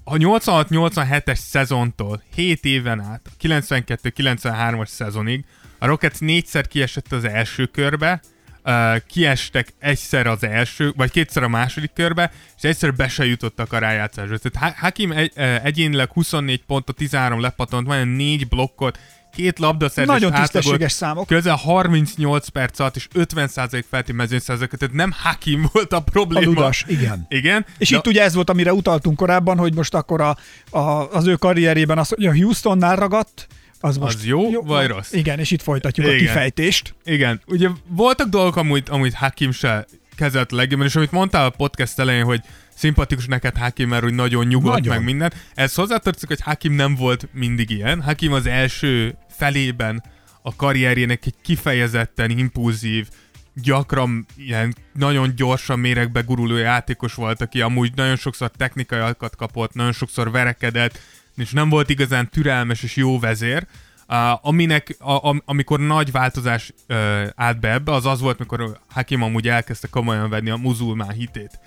a 0.03 0.13
86-87-es 0.13 1.35
szezontól 1.35 2.23
7 2.35 2.65
éven 2.65 2.99
át, 2.99 3.21
a 3.25 3.43
92-93-as 3.43 4.87
szezonig 4.87 5.45
a 5.79 5.85
Rockets 5.85 6.19
négyszer 6.19 6.67
kiesett 6.67 7.11
az 7.11 7.23
első 7.23 7.65
körbe, 7.65 8.21
ö, 8.63 8.95
kiestek 9.07 9.73
egyszer 9.79 10.27
az 10.27 10.43
első, 10.43 10.93
vagy 10.95 11.11
kétszer 11.11 11.43
a 11.43 11.47
második 11.47 11.91
körbe, 11.93 12.31
és 12.57 12.63
egyszer 12.63 12.93
be 12.93 13.07
se 13.07 13.25
jutottak 13.25 13.73
a 13.73 13.77
rájátszásra. 13.77 14.37
Tehát 14.37 14.73
Ha- 14.73 14.81
Hakim 14.81 15.11
egy, 15.11 15.31
egyénileg 15.63 16.11
24 16.11 16.63
pontot, 16.65 16.95
13 16.95 17.39
lepatont, 17.39 17.87
van 17.87 18.07
4 18.07 18.47
blokkot, 18.47 18.99
két 19.35 19.59
labdaszerzés 19.59 20.13
Nagyon 20.13 20.33
tisztességes 20.41 20.91
számok. 20.91 21.27
Közel 21.27 21.55
38 21.55 22.47
perc 22.47 22.79
alatt 22.79 22.95
és 22.95 23.07
50% 23.15 23.83
felti 23.89 24.11
mezőnyszerzőket, 24.11 24.79
tehát 24.79 24.95
nem 24.95 25.11
Hakim 25.23 25.69
volt 25.71 25.93
a 25.93 25.95
A 25.95 25.99
probléma. 25.99 26.45
ludas, 26.45 26.85
igen. 26.87 27.25
Igen. 27.29 27.65
És 27.77 27.89
de- 27.89 27.97
itt 27.97 28.07
ugye 28.07 28.23
ez 28.23 28.33
volt, 28.33 28.49
amire 28.49 28.73
utaltunk 28.73 29.17
korábban, 29.17 29.57
hogy 29.57 29.73
most 29.73 29.93
akkor 29.93 30.21
a, 30.21 30.37
a, 30.69 31.09
az 31.11 31.27
ő 31.27 31.35
karrierében 31.35 31.97
az, 31.97 32.09
hogy 32.09 32.25
a 32.25 32.33
Houstonnál 32.35 32.95
ragadt, 32.95 33.47
az 33.79 33.97
most 33.97 34.23
jó, 34.23 34.61
vagy 34.61 34.87
rossz? 34.87 35.11
Igen, 35.13 35.39
és 35.39 35.51
itt 35.51 35.61
folytatjuk 35.61 36.05
a 36.07 36.09
Igen. 36.09 36.25
kifejtést. 36.25 36.95
Igen, 37.05 37.41
ugye 37.47 37.69
voltak 37.87 38.27
dolgok, 38.27 38.55
amúgy, 38.55 38.83
amúgy 38.89 39.13
Hakim 39.15 39.51
se 39.51 39.85
kezelt 40.15 40.51
legjobban, 40.51 40.87
és 40.87 40.95
amit 40.95 41.11
mondtál 41.11 41.45
a 41.45 41.49
podcast 41.49 41.99
elején, 41.99 42.23
hogy 42.23 42.41
szimpatikus 42.75 43.25
neked 43.25 43.57
Hakim, 43.57 43.89
mert 43.89 44.03
úgy 44.03 44.13
nagyon 44.13 44.45
nyugodt 44.45 44.73
Nagyon. 44.73 44.95
meg 44.95 45.03
minden. 45.03 45.33
Ez 45.53 45.73
hozzátartozik, 45.73 46.27
hogy 46.27 46.41
Hakim 46.41 46.73
nem 46.73 46.95
volt 46.95 47.27
mindig 47.31 47.69
ilyen. 47.69 48.01
Hakim 48.01 48.33
az 48.33 48.45
első 48.45 49.15
felében 49.29 50.03
a 50.41 50.55
karrierjének 50.55 51.25
egy 51.25 51.35
kifejezetten 51.41 52.29
impulzív, 52.29 53.07
gyakran 53.55 54.25
ilyen 54.37 54.75
nagyon 54.93 55.35
gyorsan 55.35 55.79
méregbe 55.79 56.21
guruló 56.21 56.55
játékos 56.55 57.13
volt, 57.13 57.41
aki 57.41 57.61
amúgy 57.61 57.91
nagyon 57.95 58.15
sokszor 58.15 58.51
technikai 58.57 58.99
alkat 58.99 59.35
kapott, 59.35 59.73
nagyon 59.73 59.91
sokszor 59.91 60.31
verekedett, 60.31 60.99
és 61.35 61.51
nem 61.51 61.69
volt 61.69 61.89
igazán 61.89 62.29
türelmes 62.29 62.83
és 62.83 62.95
jó 62.95 63.19
vezér. 63.19 63.65
Uh, 64.07 64.47
aminek, 64.47 64.95
a, 64.99 65.11
a, 65.11 65.41
amikor 65.45 65.79
nagy 65.79 66.11
változás 66.11 66.73
uh, 66.89 67.27
állt 67.35 67.59
be 67.59 67.71
ebbe, 67.71 67.91
az 67.91 68.05
az 68.05 68.19
volt, 68.19 68.39
mikor 68.39 68.79
Hakim 68.89 69.21
amúgy 69.21 69.47
elkezdte 69.47 69.87
komolyan 69.87 70.29
venni 70.29 70.49
a 70.49 70.57
muzulmán 70.57 71.11
hitét. 71.11 71.59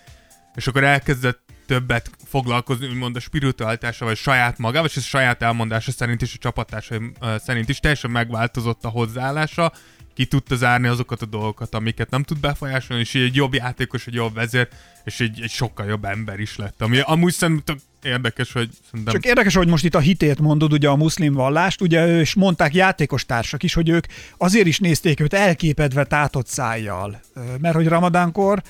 És 0.56 0.66
akkor 0.66 0.84
elkezdett 0.84 1.40
többet 1.66 2.10
foglalkozni, 2.24 2.86
úgymond 2.86 3.16
a 3.16 3.20
spiritualitással, 3.20 4.08
vagy 4.08 4.16
saját 4.16 4.58
magával, 4.58 4.88
és 4.88 4.96
ez 4.96 5.04
saját 5.04 5.42
elmondása 5.42 5.90
szerint 5.90 6.22
is, 6.22 6.34
a 6.34 6.38
csapattársai 6.38 6.98
uh, 6.98 7.38
szerint 7.38 7.68
is 7.68 7.80
teljesen 7.80 8.10
megváltozott 8.10 8.84
a 8.84 8.88
hozzáállása, 8.88 9.72
ki 10.14 10.26
tudta 10.26 10.56
zárni 10.56 10.88
azokat 10.88 11.22
a 11.22 11.26
dolgokat, 11.26 11.74
amiket 11.74 12.10
nem 12.10 12.22
tud 12.22 12.40
befolyásolni, 12.40 13.02
és 13.02 13.14
így 13.14 13.22
egy 13.22 13.34
jobb 13.34 13.54
játékos, 13.54 14.06
egy 14.06 14.14
jobb 14.14 14.34
vezér, 14.34 14.68
és 15.04 15.20
egy, 15.20 15.40
egy 15.42 15.50
sokkal 15.50 15.86
jobb 15.86 16.04
ember 16.04 16.40
is 16.40 16.56
lett. 16.56 16.82
Ami 16.82 17.00
amúgy 17.00 17.32
szerintem 17.32 17.76
érdekes, 18.06 18.52
hogy 18.52 18.68
szerintem... 18.90 19.14
Csak 19.14 19.24
érdekes, 19.24 19.54
hogy 19.54 19.68
most 19.68 19.84
itt 19.84 19.94
a 19.94 19.98
hitét 19.98 20.40
mondod, 20.40 20.72
ugye 20.72 20.88
a 20.88 20.96
muszlim 20.96 21.32
vallást, 21.32 21.80
ugye, 21.80 22.18
és 22.20 22.34
mondták 22.34 22.74
játékos 22.74 23.26
társak 23.26 23.62
is, 23.62 23.74
hogy 23.74 23.88
ők 23.88 24.06
azért 24.36 24.66
is 24.66 24.78
nézték 24.78 25.20
őt 25.20 25.34
elképedve 25.34 26.04
tátott 26.04 26.46
szájjal. 26.46 27.20
Mert 27.60 27.74
hogy 27.74 27.88
ramadánkor 27.88 28.62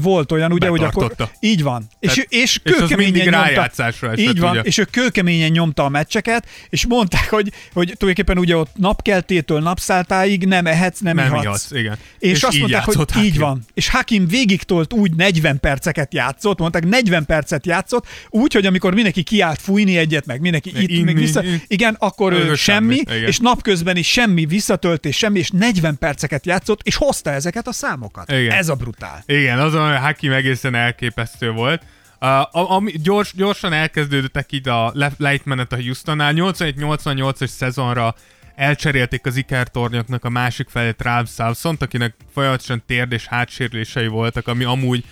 volt 0.00 0.32
olyan, 0.32 0.52
ugye, 0.52 0.68
hogy 0.68 0.82
akkor... 0.82 1.14
Így 1.40 1.62
van. 1.62 1.86
És, 2.00 2.14
Tehát- 2.14 2.32
és, 2.32 2.38
és 2.40 2.60
kőkeményen 2.62 3.12
mindig 3.12 3.22
nyomta, 3.22 3.38
rájátszásra 3.38 4.10
esett, 4.10 4.26
Így 4.26 4.38
van, 4.40 4.50
ugye? 4.50 4.60
és 4.60 4.78
ő 4.78 4.84
kőkeményen 4.84 5.50
nyomta 5.50 5.84
a 5.84 5.88
meccseket, 5.88 6.48
és 6.68 6.86
mondták, 6.86 7.28
hogy, 7.30 7.52
hogy 7.72 7.92
tulajdonképpen 7.96 8.38
ugye 8.38 8.56
ott 8.56 8.70
napkeltétől 8.76 9.60
napszáltáig 9.60 10.46
nem 10.46 10.66
ehetsz, 10.66 11.00
nem, 11.00 11.16
nem 11.16 11.26
ihatsz. 11.26 11.44
ihatsz, 11.44 11.70
igen. 11.70 11.96
És, 12.18 12.30
és 12.30 12.42
azt 12.42 12.58
mondták, 12.58 12.84
hogy 12.84 12.94
játszott 12.94 13.16
így 13.16 13.24
Hakim. 13.24 13.40
van. 13.40 13.64
És 13.74 13.88
Hakim 13.88 14.26
végig 14.28 14.62
tolt 14.62 14.92
úgy 14.92 15.14
40 15.14 15.60
perceket 15.60 16.14
játszott, 16.14 16.58
mondták 16.58 16.86
40 16.86 17.26
percet 17.26 17.66
játszott, 17.66 18.06
úgy, 18.28 18.52
hogy 18.52 18.66
amikor 18.76 18.94
mindenki 18.94 19.22
kiállt 19.22 19.60
fújni 19.60 19.96
egyet, 19.96 20.26
meg 20.26 20.40
mindenki 20.40 20.70
Meg 20.72 20.82
itt, 20.82 20.88
inni, 20.88 21.02
meg 21.02 21.14
vissza, 21.14 21.42
igen. 21.42 21.62
igen, 21.66 21.96
akkor 21.98 22.32
ő 22.32 22.54
semmi, 22.54 22.56
semmi, 22.56 22.94
igen. 22.94 23.28
és 23.28 23.38
napközben 23.38 23.96
is 23.96 24.08
semmi 24.08 24.46
visszatöltés, 24.46 25.16
semmi, 25.16 25.38
és 25.38 25.50
40 25.50 25.98
perceket 25.98 26.46
játszott, 26.46 26.80
és 26.82 26.96
hozta 26.96 27.30
ezeket 27.30 27.66
a 27.66 27.72
számokat. 27.72 28.30
Igen. 28.30 28.50
Ez 28.50 28.68
a 28.68 28.74
brutál. 28.74 29.22
Igen, 29.26 29.58
azon 29.58 29.92
a 29.92 29.98
Hakim 29.98 30.32
egészen 30.32 30.74
elképesztő 30.74 31.50
volt. 31.50 31.82
Uh, 32.20 32.72
ami 32.72 32.92
gyors, 33.02 33.32
gyorsan 33.34 33.72
elkezdődtek 33.72 34.52
így 34.52 34.68
a 34.68 34.90
le- 34.94 35.14
lejtmenet 35.18 35.72
a 35.72 35.76
Houstonnál. 35.76 36.32
81-88-as 36.36 37.46
szezonra 37.46 38.14
elcserélték 38.54 39.26
az 39.26 39.36
ikertornyoknak 39.36 40.24
a 40.24 40.28
másik 40.28 40.68
felét 40.68 41.02
Ralph 41.02 41.30
Samson, 41.30 41.76
akinek 41.78 42.14
folyamatosan 42.32 42.82
térd 42.86 43.12
és 43.12 43.26
hátsérülései 43.26 44.06
voltak, 44.06 44.48
ami 44.48 44.64
amúgy 44.64 45.04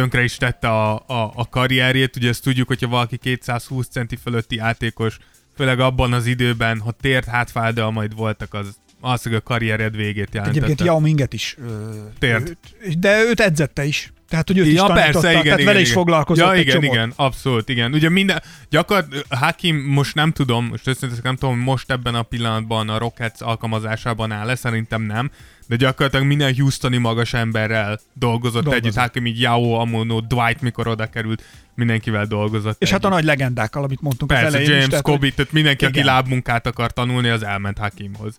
tönkre 0.00 0.22
is 0.22 0.36
tette 0.36 0.68
a, 0.68 0.94
a, 0.94 1.32
a 1.34 1.48
karrierjét. 1.48 2.16
Ugye 2.16 2.28
ezt 2.28 2.42
tudjuk, 2.42 2.66
hogyha 2.68 2.88
valaki 2.88 3.16
220 3.16 3.88
centi 3.88 4.16
fölötti 4.16 4.54
játékos, 4.56 5.18
főleg 5.54 5.80
abban 5.80 6.12
az 6.12 6.26
időben, 6.26 6.80
ha 6.80 6.90
tért 7.00 7.24
hátfájdalmaid 7.26 8.14
voltak, 8.14 8.54
az 8.54 8.76
valószínűleg 9.00 9.42
a 9.44 9.48
karriered 9.48 9.96
végét 9.96 10.28
jelentette. 10.34 10.64
Egyébként 10.64 10.88
Yao 10.88 11.00
Minget 11.00 11.32
is. 11.32 11.56
Ö, 11.66 11.90
Tért. 12.18 12.48
őt- 12.48 12.98
De 12.98 13.22
őt 13.22 13.40
edzette 13.40 13.84
is. 13.84 14.12
Tehát, 14.28 14.46
hogy 14.48 14.58
őt 14.58 14.66
is 14.66 14.72
Ja, 14.74 14.78
tanította, 14.86 15.04
persze, 15.10 15.30
igen, 15.30 15.42
tehát 15.42 15.58
igen, 15.58 15.66
vele 15.66 15.70
igen. 15.78 15.82
is 15.82 15.92
foglalkozott 15.92 16.46
Ja, 16.46 16.52
egy 16.52 16.60
igen, 16.60 16.74
csomót. 16.74 16.94
igen, 16.94 17.12
abszolút, 17.16 17.68
igen. 17.68 17.92
Ugye 17.92 18.08
minden, 18.08 18.42
gyakor, 18.70 19.04
Hakim 19.28 19.76
most 19.76 20.14
nem 20.14 20.32
tudom, 20.32 20.66
most 20.66 20.88
őszintén 20.88 21.18
nem 21.22 21.36
tudom, 21.36 21.58
most 21.58 21.90
ebben 21.90 22.14
a 22.14 22.22
pillanatban 22.22 22.88
a 22.88 22.98
Rockets 22.98 23.40
alkalmazásában 23.40 24.32
áll-e, 24.32 24.54
szerintem 24.54 25.02
nem, 25.02 25.30
de 25.66 25.76
gyakorlatilag 25.76 26.26
minden 26.26 26.54
Houstoni 26.56 26.96
magas 26.96 27.34
emberrel 27.34 28.00
dolgozott, 28.14 28.62
Dolgozott. 28.62 28.84
együtt, 28.84 28.96
Hakim 28.98 29.26
így 29.26 29.40
Yao, 29.40 29.72
Amono, 29.72 30.20
Dwight, 30.20 30.60
mikor 30.60 30.86
oda 30.88 31.06
került, 31.06 31.42
mindenkivel 31.74 32.26
dolgozott. 32.26 32.82
És 32.82 32.90
hát 32.90 32.98
a 33.04 33.06
együtt. 33.06 33.16
nagy 33.18 33.24
legendákkal, 33.26 33.82
amit 33.84 34.00
mondtunk 34.00 34.30
az 34.32 34.36
Persze, 34.38 34.52
elején 34.56 34.70
James, 34.70 34.84
is. 34.84 34.90
tehát, 34.90 35.04
Kobe, 35.04 35.30
tehát 35.30 35.52
mindenki, 35.52 35.84
aki 35.84 35.94
Igen. 35.94 36.06
lábmunkát 36.06 36.66
akar 36.66 36.92
tanulni, 36.92 37.28
az 37.28 37.42
elment 37.42 37.78
Hakimhoz. 37.78 38.34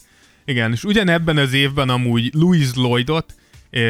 Igen, 0.45 0.71
és 0.71 0.83
ugyanebben 0.83 1.37
az 1.37 1.53
évben 1.53 1.89
amúgy 1.89 2.29
Louis 2.33 2.67
Lloydot, 2.75 3.33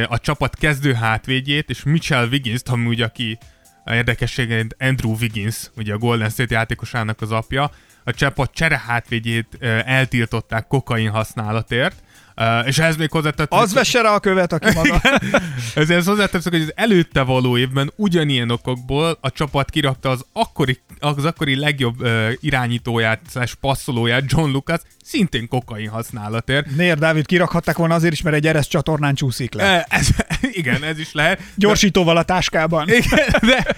a 0.07 0.19
csapat 0.19 0.55
kezdő 0.55 0.93
hátvédjét, 0.93 1.69
és 1.69 1.83
Mitchell 1.83 2.27
Wiggins, 2.27 2.61
amúgy 2.65 3.01
aki 3.01 3.37
a 3.85 3.93
érdekessége 3.93 4.65
Andrew 4.79 5.15
Wiggins, 5.19 5.69
ugye 5.75 5.93
a 5.93 5.97
Golden 5.97 6.29
State 6.29 6.55
játékosának 6.55 7.21
az 7.21 7.31
apja, 7.31 7.71
a 8.03 8.11
csapat 8.11 8.51
csere 8.53 8.77
hátvédjét 8.77 9.57
eh, 9.59 9.79
eltiltották 9.85 10.67
kokain 10.67 11.09
használatért, 11.09 12.03
eh, 12.37 12.67
és 12.67 12.77
ez 12.77 12.95
még 12.95 13.11
hozzátett, 13.11 13.51
Az 13.51 13.73
vesse 13.73 14.01
rá 14.01 14.09
a 14.09 14.19
követ, 14.19 14.53
aki 14.53 14.73
maga. 14.73 15.01
ezért 15.75 16.05
hozzáteszek, 16.05 16.51
hogy 16.51 16.61
az 16.61 16.71
előtte 16.75 17.21
való 17.21 17.57
évben 17.57 17.91
ugyanilyen 17.95 18.49
okokból 18.49 19.17
a 19.21 19.31
csapat 19.31 19.69
kirakta 19.69 20.09
az 20.09 20.25
akkori, 20.33 20.79
az 20.99 21.25
akkori 21.25 21.55
legjobb 21.55 22.01
uh, 22.01 22.31
irányítóját, 22.39 23.21
passzolóját, 23.59 24.23
John 24.27 24.51
Lucas, 24.51 24.79
szintén 25.03 25.47
kokain 25.47 25.89
használatért. 25.89 26.75
Nér 26.75 26.97
Dávid 26.97 27.25
kirakhatták 27.25 27.77
volna 27.77 27.95
azért 27.95 28.13
is, 28.13 28.21
mert 28.21 28.35
egy 28.35 28.47
ereszt 28.47 28.69
csatornán 28.69 29.15
csúszik 29.15 29.53
le. 29.53 29.85
Ez, 29.89 30.07
igen, 30.51 30.83
ez 30.83 30.99
is 30.99 31.13
lehet. 31.13 31.39
Gyorsítóval 31.55 32.17
a 32.17 32.23
táskában. 32.23 32.89
Igen, 32.99 33.25
de 33.41 33.75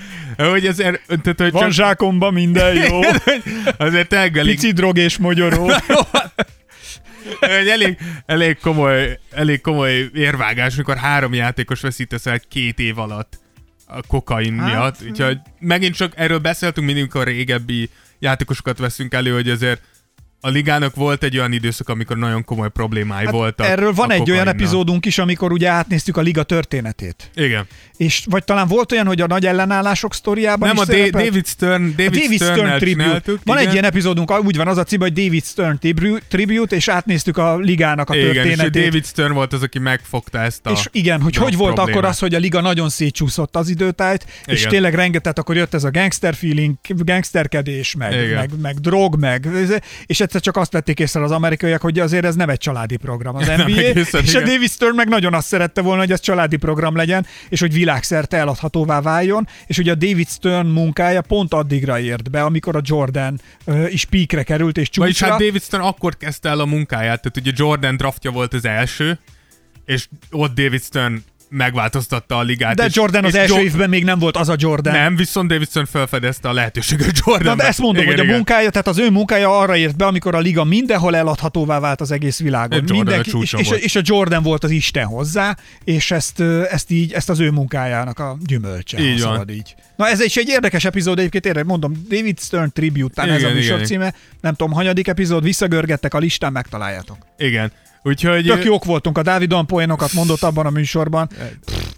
hogy 0.50 0.66
azért, 0.66 1.02
tehát, 1.08 1.40
hogy 1.40 1.52
Van 1.52 1.62
csak, 1.62 1.72
zsákomban 1.72 2.34
minden 2.34 2.74
jó. 2.76 3.00
azért 3.78 4.14
elég, 4.14 4.44
Pici 4.44 4.72
drog 4.72 4.98
és 4.98 5.18
mogyoró. 5.18 5.72
Egy 7.40 7.68
elég, 7.68 7.98
elég, 8.26 8.58
komoly, 8.60 9.20
elég 9.32 9.62
komoly 9.62 10.10
érvágás, 10.14 10.76
mikor 10.76 10.98
három 10.98 11.34
játékos 11.34 11.82
veszítesz 11.82 12.26
el 12.26 12.40
két 12.40 12.80
év 12.80 12.98
alatt 13.00 13.40
a 13.86 14.02
kokain 14.08 14.60
Hát, 14.60 14.70
miatt. 14.70 15.10
Úgyhogy 15.10 15.38
megint 15.60 15.96
csak 15.96 16.14
erről 16.16 16.40
beszéltünk 16.40 16.86
mindig, 16.86 17.04
amikor 17.04 17.28
régebbi 17.28 17.90
játékosokat 18.20 18.78
veszünk 18.78 19.14
elő, 19.14 19.34
hogy 19.34 19.50
azért 19.50 19.82
a 20.42 20.50
ligának 20.50 20.96
volt 20.96 21.24
egy 21.24 21.38
olyan 21.38 21.52
időszak, 21.52 21.90
amikor 21.90 22.18
nagyon 22.18 22.44
komoly 22.46 22.70
problémái 22.70 23.26
Hát 23.26 23.34
voltak. 23.34 23.68
erről 23.68 23.94
van 23.94 24.12
egy 24.12 24.32
olyan 24.32 24.48
epizódunk 24.48 25.06
is, 25.06 25.18
amikor 25.18 25.52
ugye 25.52 25.70
átnéztük 25.70 26.18
a 26.18 26.22
liga 26.22 26.44
történetét. 26.44 27.32
Igen. 27.36 27.68
És 27.98 28.24
vagy 28.30 28.44
talán 28.44 28.68
volt 28.68 28.92
olyan, 28.92 29.06
hogy 29.06 29.22
a 29.22 29.28
nagy 29.28 29.46
ellenállások 29.46 30.14
sztoriában 30.14 30.68
Nem, 30.68 30.76
is 30.78 30.82
a 30.82 30.86
szerepelt? 30.86 31.26
David 31.26 31.46
Stern, 31.48 31.84
David, 31.96 32.08
a 32.08 32.20
David 32.20 32.36
Stern 32.42 32.54
Stern-nel 32.54 32.80
Tribute. 32.80 33.32
Van 33.44 33.56
egy 33.56 33.62
igen. 33.62 33.74
ilyen 33.74 33.86
epizódunk, 33.86 34.44
úgy 34.44 34.56
van 34.58 34.68
az 34.68 34.78
a 34.78 34.84
cím, 34.84 35.00
hogy 35.00 35.14
David 35.14 35.44
Stern 35.46 35.80
Tribu- 35.80 36.24
Tribute, 36.28 36.76
és 36.76 36.88
átnéztük 36.88 37.38
a 37.38 37.58
ligának 37.58 38.10
a 38.10 38.16
Igen, 38.16 38.28
és 38.28 38.34
történetét. 38.36 38.84
David 38.84 39.06
Stern 39.06 39.34
volt 39.34 39.54
az, 39.54 39.62
aki 39.64 39.80
megfogta 39.80 40.40
ezt 40.40 40.66
a 40.66 40.72
És 40.72 40.88
igen, 40.92 41.22
hogy 41.22 41.36
hogy 41.36 41.56
volt 41.56 41.74
problémát. 41.74 41.96
akkor 42.00 42.10
az, 42.10 42.20
hogy 42.20 42.34
a 42.36 42.40
liga 42.40 42.62
nagyon 42.62 42.90
szétcsúszott 42.90 43.56
az 43.56 43.70
időtájt, 43.70 44.26
és 44.46 44.60
Igen. 44.60 44.72
tényleg 44.72 44.94
rengeteg, 44.96 45.40
akkor 45.40 45.56
jött 45.56 45.74
ez 45.74 45.84
a 45.84 45.92
gangster 45.92 46.36
feeling, 46.36 46.76
gangsterkedés, 46.88 47.96
meg, 47.96 48.14
Igen. 48.14 48.30
meg, 48.34 48.50
meg 48.62 48.76
drog, 48.80 49.16
meg, 49.20 49.48
és 50.06 50.20
egyszer 50.30 50.54
csak 50.54 50.58
azt 50.58 50.72
vették 50.72 51.00
észre 51.00 51.24
az 51.24 51.32
amerikaiak, 51.32 51.82
hogy 51.82 52.00
azért 52.00 52.26
ez 52.26 52.36
nem 52.36 52.50
egy 52.50 52.58
családi 52.58 52.98
program 52.98 53.36
az 53.36 53.48
NBA, 53.58 53.64
egészen, 53.64 54.22
és 54.24 54.36
a 54.36 54.40
igen. 54.40 54.54
David 54.54 54.70
Stern 54.70 54.96
meg 54.96 55.08
nagyon 55.08 55.34
azt 55.34 55.48
szerette 55.48 55.82
volna, 55.82 56.02
hogy 56.02 56.12
ez 56.12 56.20
családi 56.20 56.58
program 56.58 56.96
legyen, 56.96 57.26
és 57.50 57.60
hogy 57.60 57.74
világszerte 57.74 58.38
eladhatóvá 58.38 59.02
váljon, 59.02 59.48
és 59.68 59.78
ugye 59.78 59.92
a 59.92 59.96
David 59.96 60.28
Stern 60.28 60.68
munkája 60.68 61.22
pont 61.22 61.54
addigra 61.54 62.00
ért 62.00 62.32
be, 62.32 62.44
amikor 62.44 62.76
a 62.76 62.82
Jordan 62.84 63.40
uh, 63.66 63.94
is 63.94 64.06
píkre 64.06 64.44
került, 64.44 64.78
és 64.78 64.90
Vagyis 64.96 65.16
csúcsra. 65.18 65.34
hát 65.34 65.44
David 65.44 65.62
Stern 65.62 65.84
akkor 65.84 66.18
kezdte 66.18 66.50
el 66.50 66.60
a 66.60 66.66
munkáját, 66.66 67.22
tehát 67.22 67.38
ugye 67.38 67.52
Jordan 67.56 67.98
draftja 67.98 68.32
volt 68.32 68.54
az 68.54 68.66
első, 68.66 69.20
és 69.86 70.08
ott 70.32 70.56
David 70.56 70.82
Stern 70.82 71.24
megváltoztatta 71.50 72.38
a 72.38 72.42
ligát. 72.42 72.76
De 72.76 72.86
és, 72.86 72.96
Jordan 72.96 73.24
az 73.24 73.34
és 73.34 73.40
első 73.40 73.54
Jo- 73.54 73.64
évben 73.64 73.90
még 73.90 74.04
nem 74.04 74.20
volt 74.20 74.38
az 74.38 74.50
a 74.50 74.56
Jordan. 74.58 74.94
Nem, 74.94 75.16
viszont 75.16 75.50
Davidson 75.50 75.86
felfedezte 75.86 76.50
a 76.50 76.54
lehetőséget 76.54 77.20
Jordan. 77.26 77.56
Na, 77.56 77.56
de 77.56 77.68
ezt 77.68 77.80
mondom, 77.80 78.02
igen, 78.02 78.12
hogy 78.12 78.20
a 78.20 78.24
igen. 78.24 78.36
munkája, 78.36 78.70
tehát 78.70 78.88
az 78.88 78.98
ő 78.98 79.10
munkája 79.10 79.58
arra 79.60 79.76
ért 79.76 79.96
be, 79.96 80.06
amikor 80.06 80.36
a 80.36 80.40
liga 80.40 80.64
mindenhol 80.64 81.16
eladhatóvá 81.16 81.80
vált 81.80 82.02
az 82.02 82.12
egész 82.12 82.40
világon. 82.40 82.80
A 82.88 82.92
Mindenki, 82.94 83.28
és, 83.28 83.32
csúcson 83.32 83.60
és, 83.60 83.68
volt. 83.68 83.82
és, 83.82 83.96
a 83.96 84.02
Jordan 84.04 84.44
volt 84.44 84.64
az 84.64 84.70
Isten 84.72 85.06
hozzá, 85.06 85.58
és 85.84 86.12
ezt, 86.12 86.40
ezt 86.72 86.92
így, 86.92 87.14
ezt 87.14 87.30
az 87.30 87.40
ő 87.40 87.52
munkájának 87.52 88.20
a 88.20 88.38
gyümölcse, 88.46 89.00
Így 89.00 89.22
van. 89.22 89.32
szabad 89.32 89.50
így. 89.50 89.76
Na 89.96 90.08
ez 90.08 90.22
is 90.22 90.36
egy 90.38 90.48
érdekes 90.48 90.86
epizód, 90.86 91.20
egyébként 91.20 91.46
érdekes, 91.46 91.70
mondom, 91.70 91.94
David 92.10 92.40
Stern 92.40 92.72
Tribute, 92.74 93.14
talán 93.14 93.30
ez 93.36 93.44
a 93.44 93.46
Igen, 93.46 93.54
műsor 93.54 93.76
igen. 93.76 93.86
címe, 93.86 94.14
nem 94.42 94.54
tudom, 94.56 94.74
hanyadik 94.74 95.08
epizód, 95.08 95.44
visszagörgettek 95.44 96.14
a 96.14 96.18
listán, 96.18 96.52
megtaláljátok. 96.52 97.18
Igen. 97.38 97.72
Úgyhogy... 98.04 98.46
Tök 98.46 98.64
jók 98.64 98.86
voltunk, 98.86 99.18
a 99.18 99.24
Dávid 99.24 99.54
olyan 99.54 99.66
poénokat 99.66 100.14
mondott 100.14 100.42
abban 100.42 100.66
a 100.66 100.70
műsorban. 100.70 101.30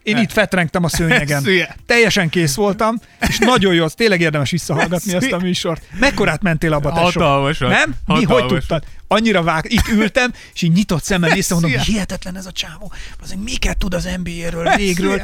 Én 0.03 0.17
itt 0.17 0.31
fetrengtem 0.31 0.83
a 0.83 0.89
szőnyegen. 0.89 1.45
Teljesen 1.85 2.29
kész 2.29 2.55
voltam, 2.55 2.99
és 3.19 3.37
nagyon 3.37 3.73
jó, 3.73 3.87
tényleg 3.87 4.21
érdemes 4.21 4.51
visszahallgatni 4.51 5.13
Ez 5.13 5.23
ezt 5.23 5.31
a 5.33 5.37
műsort. 5.37 5.83
Mekkorát 5.99 6.41
mentél 6.41 6.73
abba, 6.73 6.89
tesó? 6.91 7.03
Hatalmasat. 7.03 7.69
Nem? 7.69 7.93
Mi, 8.05 8.23
hogy 8.23 8.45
tudtad? 8.45 8.83
Annyira 9.07 9.43
vág, 9.43 9.65
itt 9.71 9.87
ültem, 9.87 10.33
és 10.53 10.61
így 10.61 10.71
nyitott 10.71 11.03
szemmel 11.03 11.33
néztem, 11.33 11.57
mondom, 11.59 11.81
Szia. 11.81 11.93
hihetetlen 11.93 12.37
ez 12.37 12.45
a 12.45 12.51
csávó. 12.51 12.91
Az 13.21 13.35
miket 13.43 13.77
tud 13.77 13.93
az 13.93 14.09
NBA-ről, 14.23 14.75
végről. 14.75 15.21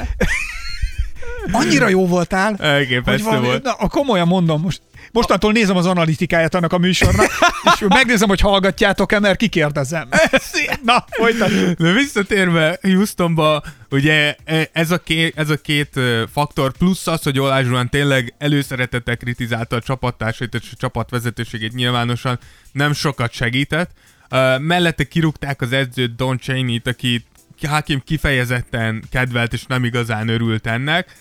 Annyira 1.52 1.88
jó 1.88 2.08
voltál, 2.08 2.50
hogy 2.50 2.66
Elképesztő 2.66 3.24
valami, 3.24 3.46
volt. 3.46 3.64
na, 3.64 3.88
komolyan 3.88 4.28
mondom, 4.28 4.62
most 4.62 4.82
Mostantól 5.18 5.52
nézem 5.52 5.78
az 5.78 5.86
analitikáját 5.86 6.56
annak 6.56 6.74
a 6.74 6.78
műsornak, 6.78 7.26
és 7.74 7.86
megnézem, 7.88 8.28
hogy 8.28 8.40
hallgatjátok-e, 8.40 9.20
mert 9.20 9.38
kikérdezem. 9.38 10.10
Na, 10.84 11.06
folytatjuk. 11.10 11.80
De 11.80 11.92
visszatérve 11.92 12.80
Houstonba, 12.82 13.64
ugye 13.90 14.36
e- 14.46 14.70
ez 14.72 14.92
a, 14.92 14.98
két, 14.98 15.38
ez 15.38 15.50
a 15.50 15.58
két 15.58 16.00
faktor, 16.32 16.72
plusz 16.72 17.08
az, 17.08 17.24
hogy 17.24 17.40
Olás 17.40 17.66
Zsulán 17.66 17.90
tényleg 17.90 18.34
előszeretettel 18.38 19.18
kritizálta 19.18 19.76
a 19.76 19.82
csapattársait 19.82 20.54
és 20.54 20.70
a 20.72 20.78
csapat 20.80 21.10
vezetőségét 21.10 21.74
nyilvánosan, 21.74 22.40
nem 22.72 22.94
sokat 22.94 23.32
segített. 23.32 23.92
Uh, 24.32 24.60
mellette 24.60 25.04
kirúgták 25.04 25.62
az 25.62 25.72
edzőt 25.72 26.16
Don 26.16 26.38
Cheney-t, 26.38 26.88
aki 26.88 27.26
Hakim 27.68 28.02
kifejezetten 28.06 29.04
kedvelt 29.12 29.54
és 29.54 29.66
nem 29.66 29.84
igazán 29.84 30.28
örült 30.28 30.68
ennek. 30.68 31.16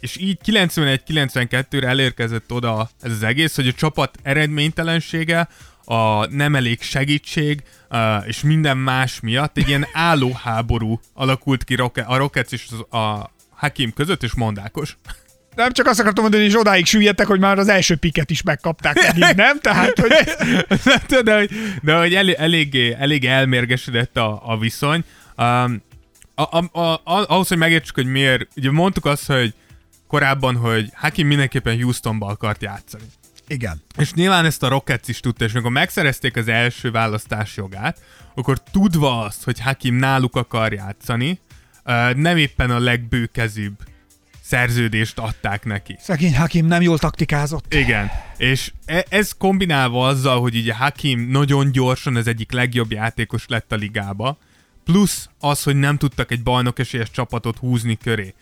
És 0.00 0.16
így 0.16 0.38
91-92-re 0.46 1.88
elérkezett 1.88 2.52
oda 2.52 2.88
ez 3.02 3.10
az 3.10 3.22
egész, 3.22 3.54
hogy 3.54 3.68
a 3.68 3.72
csapat 3.72 4.18
eredménytelensége, 4.22 5.48
a 5.84 6.26
nem 6.26 6.54
elég 6.54 6.82
segítség 6.82 7.62
és 8.26 8.42
minden 8.42 8.76
más 8.76 9.20
miatt 9.20 9.56
egy 9.56 9.68
ilyen 9.68 9.86
állóháború 9.92 11.00
alakult 11.12 11.64
ki 11.64 11.74
a 12.06 12.16
Rockets 12.16 12.52
és 12.52 12.66
az- 12.70 13.00
a 13.00 13.32
Hakim 13.50 13.92
között, 13.92 14.22
és 14.22 14.34
mondákos. 14.34 14.96
Nem 15.54 15.72
csak 15.72 15.86
azt 15.86 16.00
akartam 16.00 16.22
mondani, 16.22 16.44
hogy 16.44 16.56
odáig 16.56 16.86
süllyedtek, 16.86 17.26
hogy 17.26 17.40
már 17.40 17.58
az 17.58 17.68
első 17.68 17.96
piket 17.96 18.30
is 18.30 18.42
megkapták 18.42 18.94
megint, 18.94 19.34
nem? 19.46 19.60
Tehát, 19.60 19.98
hogy 19.98 20.12
de, 21.24 21.36
hogy, 21.36 21.50
de 21.82 21.96
hogy 21.96 22.14
elég, 22.14 22.34
eléggé, 22.38 22.96
eléggé 22.98 23.26
elmérgesedett 23.26 24.16
a, 24.16 24.42
a 24.44 24.58
viszony. 24.58 25.04
Um, 25.36 25.82
a, 26.34 26.42
a, 26.58 26.92
a, 26.92 27.00
ahhoz, 27.04 27.48
hogy 27.48 27.58
megértsük, 27.58 27.94
hogy 27.94 28.06
miért, 28.06 28.48
ugye 28.56 28.70
mondtuk 28.70 29.04
azt, 29.04 29.26
hogy 29.26 29.54
korábban, 30.06 30.56
hogy 30.56 30.90
Hakim 30.94 31.26
mindenképpen 31.26 31.80
Houstonba 31.82 32.26
akart 32.26 32.62
játszani. 32.62 33.04
igen. 33.48 33.82
És 33.96 34.12
nyilván 34.12 34.44
ezt 34.44 34.62
a 34.62 34.68
Rockets 34.68 35.08
is 35.08 35.20
tudta, 35.20 35.44
és 35.44 35.52
amikor 35.52 35.70
megszerezték 35.70 36.36
az 36.36 36.48
első 36.48 36.90
választás 36.90 37.56
jogát, 37.56 37.98
akkor 38.34 38.62
tudva 38.72 39.20
azt, 39.20 39.44
hogy 39.44 39.60
Hakim 39.60 39.94
náluk 39.94 40.36
akar 40.36 40.72
játszani, 40.72 41.40
nem 42.14 42.36
éppen 42.36 42.70
a 42.70 42.78
legbőkezűbb 42.78 43.76
szerződést 44.42 45.18
adták 45.18 45.64
neki. 45.64 45.96
Szegény 46.00 46.36
Hakim 46.36 46.66
nem 46.66 46.82
jól 46.82 46.98
taktikázott. 46.98 47.74
Igen, 47.74 48.10
és 48.36 48.72
e- 48.84 49.06
ez 49.08 49.32
kombinálva 49.38 50.06
azzal, 50.06 50.40
hogy 50.40 50.56
ugye 50.56 50.74
Hakim 50.74 51.20
nagyon 51.20 51.72
gyorsan 51.72 52.16
az 52.16 52.26
egyik 52.26 52.52
legjobb 52.52 52.92
játékos 52.92 53.44
lett 53.48 53.72
a 53.72 53.76
ligába, 53.76 54.38
plusz 54.84 55.28
az, 55.38 55.62
hogy 55.62 55.76
nem 55.76 55.96
tudtak 55.96 56.30
egy 56.30 56.42
bajnokesélyes 56.42 57.10
csapatot 57.10 57.58
húzni 57.58 57.96
köré. 57.96 58.34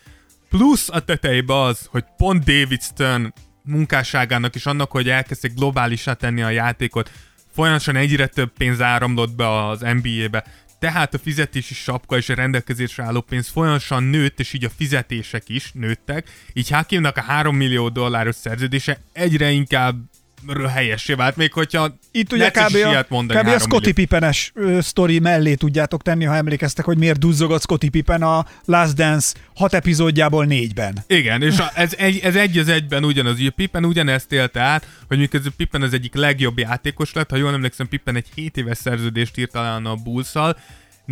Plusz 0.49 0.89
a 0.89 1.01
tetejébe 1.01 1.61
az, 1.61 1.87
hogy 1.91 2.05
pont 2.17 2.45
David 2.45 2.83
Stern 2.83 3.33
munkásságának 3.65 4.55
és 4.55 4.67
annak, 4.67 4.91
hogy 4.91 5.09
elkezdték 5.09 5.55
globálisá 5.55 6.13
tenni 6.13 6.43
a 6.43 6.51
játékot, 6.51 7.11
folyamatosan 7.55 7.97
egyre 7.97 8.27
több 8.27 8.53
pénz 8.59 8.81
áramlott 8.81 9.35
be 9.35 9.67
az 9.67 9.81
NBA-be, 9.81 10.45
tehát 10.83 11.15
a 11.15 11.19
fizetési 11.19 11.75
sapka 11.75 12.17
és 12.17 12.29
a 12.29 12.35
rendelkezésre 12.35 13.05
álló 13.05 13.21
pénz 13.21 13.49
folyamatosan 13.49 14.03
nőtt, 14.03 14.41
és 14.41 14.53
így 14.53 14.65
a 14.65 14.71
fizetések 14.77 15.49
is 15.49 15.71
nőttek, 15.75 16.31
így 16.53 16.69
Hakimnak 16.69 17.17
a 17.17 17.23
3 17.23 17.57
millió 17.57 17.89
dolláros 17.89 18.35
szerződése 18.35 19.01
egyre 19.13 19.51
inkább 19.51 19.97
helyessé 20.73 21.15
vált, 21.15 21.37
még 21.37 21.53
hogyha 21.53 21.97
Itt 22.11 22.33
ugye 22.33 22.51
kb. 22.51 22.75
is 22.75 22.85
mondani 23.09 23.41
kb. 23.41 23.47
a 23.47 23.51
3 23.51 23.59
Scottie 23.59 23.79
millió. 23.79 23.93
Pippenes 23.93 24.53
sztori 24.81 25.19
mellé 25.19 25.55
tudjátok 25.55 26.03
tenni, 26.03 26.25
ha 26.25 26.35
emlékeztek, 26.35 26.85
hogy 26.85 26.99
miért 26.99 27.19
duzzogott 27.19 27.63
Scottie 27.63 27.91
Pippen 27.91 28.23
a 28.23 28.47
Last 28.65 28.95
Dance 28.95 29.35
hat 29.55 29.75
epizódjából 29.75 30.45
négyben. 30.45 31.05
Igen, 31.07 31.43
és 31.43 31.59
a, 31.59 31.71
ez, 31.75 31.95
egy, 31.99 32.19
ez 32.19 32.37
egy 32.37 32.59
az 32.59 32.69
egyben 32.69 33.05
ugyanaz, 33.05 33.39
ugye 33.39 33.51
Pippen 33.51 33.85
ugyanezt 33.85 34.33
élte 34.33 34.61
át, 34.61 34.87
hogy 35.09 35.19
miközben 35.19 35.53
Pippen 35.57 35.83
az 35.83 35.93
egyik 35.93 36.15
legjobb 36.15 36.59
játékos 36.59 37.13
lett, 37.13 37.31
ha 37.31 37.37
jól 37.37 37.53
emlékszem, 37.53 37.89
Pippen 37.89 38.17
egy 38.17 38.27
7 38.35 38.57
éves 38.57 38.79
szerződést 38.79 39.39
írt 39.39 39.51
talán 39.51 39.87
a 39.87 39.95
bulls 39.95 40.35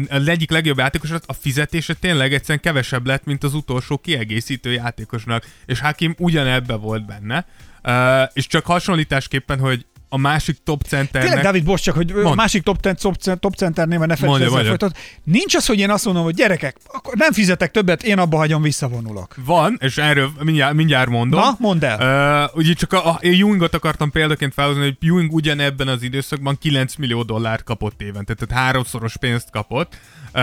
az 0.08 0.28
egyik 0.28 0.50
legjobb 0.50 0.78
játékos 0.78 1.10
a 1.26 1.32
fizetése 1.32 1.94
tényleg 1.94 2.32
egyszerűen 2.32 2.60
kevesebb 2.60 3.06
lett, 3.06 3.24
mint 3.24 3.44
az 3.44 3.54
utolsó 3.54 3.98
kiegészítő 3.98 4.72
játékosnak, 4.72 5.46
és 5.66 5.80
Hakim 5.80 6.14
ugyanebbe 6.18 6.74
volt 6.74 7.06
benne, 7.06 7.46
uh, 7.84 8.30
és 8.32 8.46
csak 8.46 8.66
hasonlításképpen, 8.66 9.58
hogy 9.58 9.84
a 10.12 10.16
másik 10.16 10.56
top 10.64 10.82
centernek... 10.82 11.22
Tényleg, 11.22 11.44
David, 11.44 11.64
bocs, 11.64 11.82
csak 11.82 11.94
hogy 11.94 12.12
ö, 12.12 12.22
Mondd. 12.22 12.36
másik 12.36 12.62
top, 12.62 12.80
ten, 12.80 12.96
top, 12.96 13.14
cen- 13.16 13.40
top 13.40 13.54
centernél, 13.54 13.98
mert 13.98 14.10
ne 14.10 14.16
felejtsd. 14.16 14.92
Nincs 15.24 15.54
az, 15.54 15.66
hogy 15.66 15.78
én 15.78 15.90
azt 15.90 16.04
mondom, 16.04 16.22
hogy 16.22 16.34
gyerekek, 16.34 16.76
akkor 16.86 17.14
nem 17.14 17.32
fizetek 17.32 17.70
többet, 17.70 18.02
én 18.02 18.18
abba 18.18 18.36
hagyom, 18.36 18.62
visszavonulok. 18.62 19.34
Van, 19.44 19.76
és 19.80 19.98
erről 19.98 20.30
mindjárt, 20.40 20.74
mindjárt 20.74 21.10
mondom. 21.10 21.40
Na, 21.40 21.56
mondd 21.58 21.84
el. 21.84 22.48
Uh, 22.52 22.56
ugye 22.56 22.72
csak 22.72 22.92
a, 22.92 23.08
a 23.08 23.18
Ewingot 23.20 23.74
akartam 23.74 24.10
példaként 24.10 24.54
felhozni, 24.54 24.82
hogy 24.82 24.96
Ewing 25.00 25.32
ugyanebben 25.32 25.88
az 25.88 26.02
időszakban 26.02 26.58
9 26.60 26.94
millió 26.94 27.22
dollárt 27.22 27.64
kapott 27.64 28.02
évente, 28.02 28.34
tehát 28.34 28.64
háromszoros 28.64 29.16
pénzt 29.16 29.50
kapott. 29.50 29.96
Uh, 30.34 30.42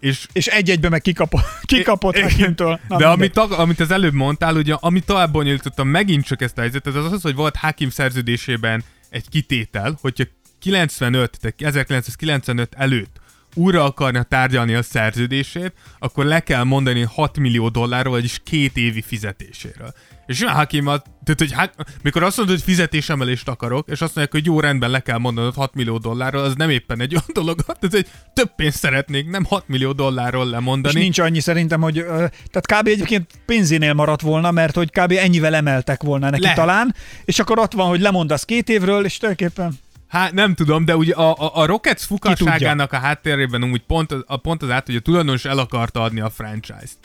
és 0.00 0.26
És 0.32 0.46
egy-egybe 0.46 0.88
meg 0.88 1.00
kikapott, 1.08 1.44
kikapott 1.62 2.16
Igen. 2.16 2.30
Hakimtől. 2.30 2.80
Na, 2.88 2.96
De 2.96 3.06
amit, 3.06 3.36
amit 3.36 3.80
az 3.80 3.90
előbb 3.90 4.14
mondtál, 4.14 4.56
ugye, 4.56 4.74
ami 4.74 5.00
tovább 5.00 5.32
bonyolította 5.32 5.84
megint 5.84 6.24
csak 6.24 6.42
ezt 6.42 6.58
a 6.58 6.60
helyzetet, 6.60 6.94
az 6.94 7.12
az, 7.12 7.22
hogy 7.22 7.34
volt 7.34 7.56
Hakim 7.56 7.90
szerződésében 7.90 8.84
egy 9.10 9.28
kitétel, 9.28 9.98
hogyha 10.00 10.24
95, 10.58 11.38
tehát 11.40 11.62
1995 11.62 12.74
előtt 12.74 13.20
újra 13.54 13.84
akarna 13.84 14.22
tárgyalni 14.22 14.74
a 14.74 14.82
szerződését, 14.82 15.72
akkor 15.98 16.24
le 16.24 16.40
kell 16.40 16.62
mondani 16.62 17.02
6 17.02 17.38
millió 17.38 17.68
dollárról, 17.68 18.12
vagyis 18.12 18.40
két 18.44 18.76
évi 18.76 19.02
fizetéséről. 19.02 19.94
És 20.28 20.42
olyan 20.42 20.54
Hakim, 20.54 20.86
az, 20.86 21.02
tehát, 21.24 21.38
hogy 21.38 21.52
ha, 21.52 21.84
mikor 22.02 22.22
azt 22.22 22.36
mondod, 22.36 22.54
hogy 22.54 22.64
fizetésemelést 22.64 23.48
akarok, 23.48 23.88
és 23.88 24.00
azt 24.00 24.14
mondják, 24.14 24.30
hogy 24.30 24.46
jó, 24.46 24.60
rendben 24.60 24.90
le 24.90 25.00
kell 25.00 25.18
mondanod 25.18 25.54
6 25.54 25.74
millió 25.74 25.98
dollárról, 25.98 26.42
az 26.42 26.54
nem 26.54 26.70
éppen 26.70 27.00
egy 27.00 27.12
olyan 27.12 27.26
dolog, 27.44 27.60
tehát 27.60 27.94
hogy 27.94 28.06
több 28.32 28.54
pénzt 28.56 28.78
szeretnék, 28.78 29.28
nem 29.30 29.44
6 29.44 29.68
millió 29.68 29.92
dollárról 29.92 30.44
És 30.44 30.50
lemondani. 30.50 31.00
nincs 31.00 31.18
annyi 31.18 31.40
szerintem, 31.40 31.80
hogy... 31.80 32.04
Tehát 32.50 32.66
kb. 32.80 32.86
egyébként 32.86 33.30
pénzénél 33.46 33.92
maradt 33.92 34.20
volna, 34.20 34.50
mert 34.50 34.74
hogy 34.74 34.90
kb. 34.90 35.12
ennyivel 35.12 35.54
emeltek 35.54 36.02
volna 36.02 36.30
neki 36.30 36.42
Lehet. 36.42 36.58
talán, 36.58 36.94
és 37.24 37.38
akkor 37.38 37.58
ott 37.58 37.72
van, 37.72 37.88
hogy 37.88 38.00
lemondasz 38.00 38.44
két 38.44 38.68
évről, 38.68 39.04
és 39.04 39.16
tulajdonképpen 39.18 39.78
Hát 40.08 40.32
nem 40.32 40.54
tudom, 40.54 40.84
de 40.84 40.96
ugye 40.96 41.14
a, 41.14 41.34
a, 41.34 41.50
a 41.54 41.66
Rockets 41.66 42.02
fukasságának 42.02 42.92
a 42.92 42.98
háttérében 42.98 43.64
úgy 43.64 43.82
pont, 43.86 44.12
a, 44.26 44.36
pont 44.36 44.62
az 44.62 44.70
át, 44.70 44.86
hogy 44.86 44.96
a 44.96 45.00
tulajdonos 45.00 45.44
el 45.44 45.58
akarta 45.58 46.02
adni 46.02 46.20
a 46.20 46.30
franchise-t. 46.30 46.98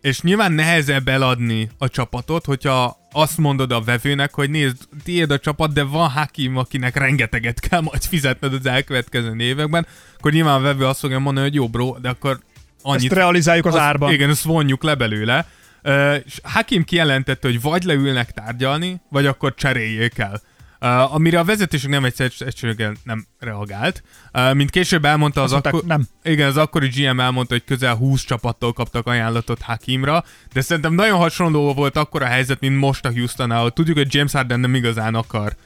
És 0.00 0.20
nyilván 0.20 0.52
nehezebb 0.52 1.08
eladni 1.08 1.70
a 1.78 1.88
csapatot, 1.88 2.44
hogyha 2.44 2.96
azt 3.12 3.38
mondod 3.38 3.72
a 3.72 3.80
vevőnek, 3.80 4.34
hogy 4.34 4.50
nézd, 4.50 4.76
tiéd 5.04 5.30
a 5.30 5.38
csapat, 5.38 5.72
de 5.72 5.82
van 5.82 6.08
Hakim, 6.08 6.56
akinek 6.56 6.96
rengeteget 6.96 7.60
kell 7.60 7.80
majd 7.80 8.02
fizetned 8.02 8.52
az 8.52 8.66
elkövetkező 8.66 9.36
években, 9.36 9.86
akkor 10.18 10.32
nyilván 10.32 10.54
a 10.54 10.60
vevő 10.60 10.86
azt 10.86 11.00
fogja 11.00 11.18
mondani, 11.18 11.46
hogy 11.46 11.54
jó 11.54 11.68
bro, 11.68 11.96
de 12.00 12.08
akkor 12.08 12.40
annyit 12.82 13.04
ezt 13.04 13.12
realizáljuk 13.12 13.66
az, 13.66 13.76
árban. 13.76 14.12
igen, 14.12 14.30
ezt 14.30 14.42
vonjuk 14.42 14.82
le 14.82 14.94
belőle. 14.94 15.48
Uh, 15.84 16.16
és 16.26 16.40
Hakim 16.42 16.84
kijelentette, 16.84 17.48
hogy 17.48 17.60
vagy 17.60 17.82
leülnek 17.82 18.30
tárgyalni, 18.30 19.00
vagy 19.08 19.26
akkor 19.26 19.54
cseréljék 19.54 20.18
el. 20.18 20.42
Uh, 20.80 21.14
amire 21.14 21.38
a 21.38 21.44
vezetőség 21.44 21.90
nem 21.90 22.04
egyszer- 22.04 22.40
egyszerűen 22.40 22.98
nem 23.04 23.26
reagált. 23.38 24.02
Uh, 24.32 24.54
mint 24.54 24.70
később 24.70 25.04
elmondta 25.04 25.42
az 25.42 25.52
akkor... 25.52 25.82
nem. 25.84 26.08
Igen, 26.22 26.48
az 26.48 26.56
akkori 26.56 26.88
GM 26.88 27.20
elmondta, 27.20 27.54
hogy 27.54 27.64
közel 27.64 27.94
20 27.94 28.24
csapattól 28.24 28.72
kaptak 28.72 29.06
ajánlatot 29.06 29.62
Hakimra, 29.62 30.24
de 30.52 30.60
szerintem 30.60 30.94
nagyon 30.94 31.18
hasonló 31.18 31.74
volt 31.74 31.96
akkor 31.96 32.22
a 32.22 32.26
helyzet, 32.26 32.60
mint 32.60 32.78
most 32.78 33.04
a 33.04 33.10
Houston 33.10 33.50
ahol 33.50 33.70
tudjuk, 33.70 33.96
hogy 33.96 34.14
James 34.14 34.32
Harden 34.32 34.60
nem 34.60 34.74
igazán 34.74 35.14
akar 35.14 35.56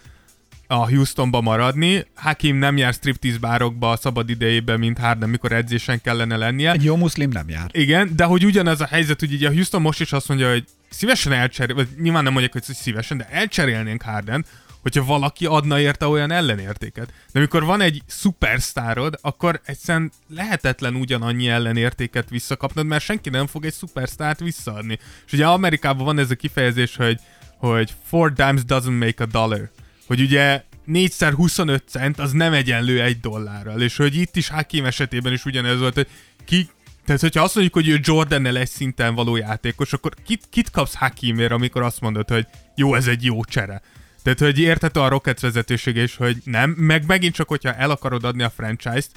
a 0.72 0.88
Houstonba 0.88 1.40
maradni. 1.40 2.06
Hakim 2.14 2.56
nem 2.56 2.76
jár 2.76 2.92
striptease 2.92 3.38
bárokba 3.38 3.90
a 3.90 3.96
szabad 3.96 4.30
idejében, 4.30 4.78
mint 4.78 4.98
Harden, 4.98 5.28
mikor 5.28 5.52
edzésen 5.52 6.00
kellene 6.00 6.36
lennie. 6.36 6.72
Egy 6.72 6.84
jó 6.84 6.96
muszlim 6.96 7.30
nem 7.30 7.48
jár. 7.48 7.70
Igen, 7.72 8.12
de 8.16 8.24
hogy 8.24 8.44
ugyanez 8.44 8.80
a 8.80 8.86
helyzet, 8.86 9.20
hogy 9.20 9.32
így 9.32 9.44
a 9.44 9.50
Houston 9.50 9.80
most 9.80 10.00
is 10.00 10.12
azt 10.12 10.28
mondja, 10.28 10.50
hogy 10.50 10.64
szívesen 10.90 11.32
elcserél, 11.32 11.74
vagy 11.74 11.88
nyilván 12.00 12.22
nem 12.22 12.32
mondják, 12.32 12.52
hogy 12.52 12.62
szívesen, 12.62 13.16
de 13.16 13.28
elcserélnénk 13.30 14.02
Harden, 14.02 14.44
hogyha 14.83 15.05
valaki 15.05 15.47
adna 15.47 15.80
érte 15.80 16.07
olyan 16.07 16.30
ellenértéket. 16.30 17.12
De 17.33 17.39
amikor 17.39 17.64
van 17.64 17.80
egy 17.80 18.03
szupersztárod, 18.07 19.18
akkor 19.20 19.61
egyszerűen 19.64 20.12
lehetetlen 20.28 20.95
ugyanannyi 20.95 21.49
ellenértéket 21.49 22.30
visszakapnod, 22.30 22.87
mert 22.87 23.05
senki 23.05 23.30
nem 23.30 23.47
fog 23.47 23.64
egy 23.64 23.72
szupersztárt 23.72 24.41
visszaadni. 24.41 24.99
És 25.26 25.33
ugye 25.33 25.47
Amerikában 25.47 26.05
van 26.05 26.18
ez 26.18 26.30
a 26.30 26.35
kifejezés, 26.35 26.97
hogy, 26.97 27.20
hogy 27.59 27.93
four 28.05 28.33
dimes 28.33 28.61
doesn't 28.66 28.99
make 28.99 29.22
a 29.24 29.26
dollar. 29.26 29.70
Hogy 30.07 30.20
ugye 30.20 30.62
4x 30.89 31.33
25 31.37 31.85
cent 31.89 32.18
az 32.18 32.33
nem 32.33 32.53
egyenlő 32.53 33.03
egy 33.03 33.20
dollárral, 33.20 33.80
és 33.80 33.97
hogy 33.97 34.16
itt 34.16 34.37
is 34.37 34.49
Hakim 34.49 34.85
esetében 34.85 35.33
is 35.33 35.45
ugyanez 35.45 35.78
volt, 35.78 35.95
hogy 35.95 36.09
ki, 36.45 36.68
tehát, 37.05 37.20
hogyha 37.20 37.43
azt 37.43 37.55
mondjuk, 37.55 37.74
hogy 37.74 37.89
ő 37.89 38.01
Jordannel 38.03 38.57
egy 38.57 38.68
szinten 38.68 39.14
való 39.14 39.37
játékos, 39.37 39.93
akkor 39.93 40.14
kit, 40.24 40.47
kit 40.51 40.70
kapsz 40.70 40.95
Hakimért, 40.95 41.53
amikor 41.53 41.83
azt 41.83 42.01
mondod, 42.01 42.28
hogy 42.28 42.47
jó, 42.74 42.95
ez 42.95 43.07
egy 43.07 43.24
jó 43.24 43.45
csere. 43.45 43.83
Tehát, 44.23 44.39
hogy 44.39 44.59
érthető 44.59 45.01
a 45.01 45.09
Rockets 45.09 45.41
vezetőség 45.41 45.97
is, 45.97 46.16
hogy 46.16 46.37
nem, 46.45 46.70
meg 46.70 47.07
megint 47.07 47.35
csak, 47.35 47.49
hogyha 47.49 47.75
el 47.75 47.91
akarod 47.91 48.25
adni 48.25 48.43
a 48.43 48.51
franchise-t, 48.51 49.11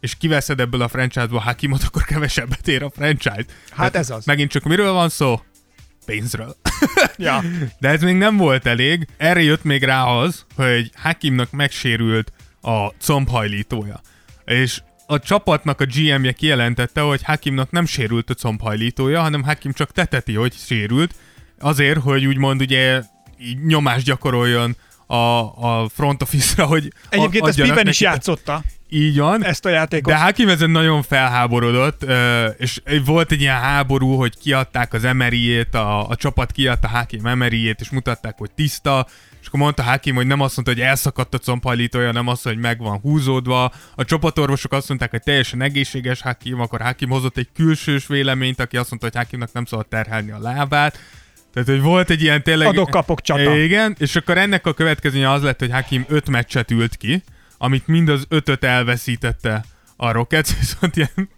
és 0.00 0.14
kiveszed 0.14 0.60
ebből 0.60 0.82
a 0.82 0.88
franchise-ból 0.88 1.38
Hakimot, 1.38 1.82
akkor 1.86 2.04
kevesebbet 2.04 2.68
ér 2.68 2.82
a 2.82 2.90
franchise. 2.90 3.34
Hát 3.34 3.76
Tehát 3.76 3.96
ez 3.96 4.10
az. 4.10 4.24
Megint 4.24 4.50
csak 4.50 4.62
miről 4.62 4.92
van 4.92 5.08
szó? 5.08 5.40
Pénzről. 6.06 6.56
Ja. 7.16 7.42
De 7.80 7.88
ez 7.88 8.02
még 8.02 8.16
nem 8.16 8.36
volt 8.36 8.66
elég. 8.66 9.06
Erre 9.16 9.42
jött 9.42 9.64
még 9.64 9.82
rá 9.82 10.04
az, 10.04 10.44
hogy 10.54 10.90
Hakimnak 10.94 11.50
megsérült 11.50 12.32
a 12.60 12.88
combhajlítója. 12.88 14.00
És 14.44 14.82
a 15.06 15.18
csapatnak 15.18 15.80
a 15.80 15.84
GM-je 15.84 16.32
kijelentette, 16.32 17.00
hogy 17.00 17.22
Hakimnak 17.22 17.70
nem 17.70 17.86
sérült 17.86 18.30
a 18.30 18.34
combhajlítója, 18.34 19.20
hanem 19.20 19.42
Hakim 19.42 19.72
csak 19.72 19.92
teteti, 19.92 20.34
hogy 20.34 20.52
sérült, 20.52 21.14
azért, 21.58 22.00
hogy 22.00 22.26
úgymond 22.26 22.60
ugye 22.60 23.02
így 23.40 23.64
nyomást 23.64 24.04
gyakoroljon 24.04 24.76
a, 25.06 25.16
a 25.16 25.88
front 25.94 26.22
office-ra, 26.22 26.64
hogy 26.66 26.92
Egyébként 27.08 27.46
ezt 27.46 27.60
Pippen 27.60 27.88
is 27.88 28.00
játszotta, 28.00 28.62
Így 28.88 29.18
van. 29.18 29.44
ezt 29.44 29.64
a 29.64 29.68
játékot. 29.68 30.12
De 30.12 30.18
Hakim 30.18 30.48
ezen 30.48 30.70
nagyon 30.70 31.02
felháborodott, 31.02 32.06
és 32.56 32.80
volt 33.04 33.32
egy 33.32 33.40
ilyen 33.40 33.60
háború, 33.60 34.16
hogy 34.16 34.38
kiadták 34.38 34.92
az 34.92 35.04
emeryét, 35.04 35.74
a, 35.74 36.08
a 36.08 36.16
csapat 36.16 36.52
kiadta 36.52 36.88
Hakim 36.88 37.26
emeryét, 37.26 37.80
és 37.80 37.90
mutatták, 37.90 38.38
hogy 38.38 38.50
tiszta, 38.50 39.06
és 39.40 39.46
akkor 39.46 39.60
mondta 39.60 39.82
Hakim, 39.82 40.14
hogy 40.14 40.26
nem 40.26 40.40
azt 40.40 40.56
mondta, 40.56 40.74
hogy 40.74 40.82
elszakadt 40.82 41.34
a 41.34 41.38
combhajlítója, 41.38 42.12
nem 42.12 42.28
azt, 42.28 42.42
hogy 42.42 42.58
meg 42.58 42.78
van 42.78 42.98
húzódva. 42.98 43.72
A 43.94 44.04
csapatorvosok 44.04 44.72
azt 44.72 44.88
mondták, 44.88 45.10
hogy 45.10 45.22
teljesen 45.22 45.62
egészséges 45.62 46.20
Hakim, 46.20 46.60
akkor 46.60 46.80
Hakim 46.80 47.08
hozott 47.08 47.36
egy 47.36 47.48
külsős 47.54 48.06
véleményt, 48.06 48.60
aki 48.60 48.76
azt 48.76 48.90
mondta, 48.90 49.08
hogy 49.08 49.16
Hakimnak 49.16 49.52
nem 49.52 49.64
szabad 49.64 49.86
terhelni 49.86 50.30
a 50.30 50.38
lábát. 50.38 50.98
Tehát, 51.54 51.68
hogy 51.68 51.80
volt 51.80 52.10
egy 52.10 52.22
ilyen 52.22 52.42
tényleg... 52.42 52.66
Adok-kapok 52.66 53.20
csata. 53.20 53.56
Igen, 53.56 53.96
és 53.98 54.16
akkor 54.16 54.38
ennek 54.38 54.66
a 54.66 54.72
következménye 54.72 55.30
az 55.30 55.42
lett, 55.42 55.58
hogy 55.58 55.70
Hakim 55.70 56.04
öt 56.08 56.28
meccset 56.28 56.70
ült 56.70 56.96
ki, 56.96 57.22
amit 57.58 57.86
mind 57.86 58.08
az 58.08 58.24
ötöt 58.28 58.64
elveszítette 58.64 59.64
a 59.96 60.12
Rockets, 60.12 60.56
viszont 60.58 60.96
ilyen, 60.96 61.30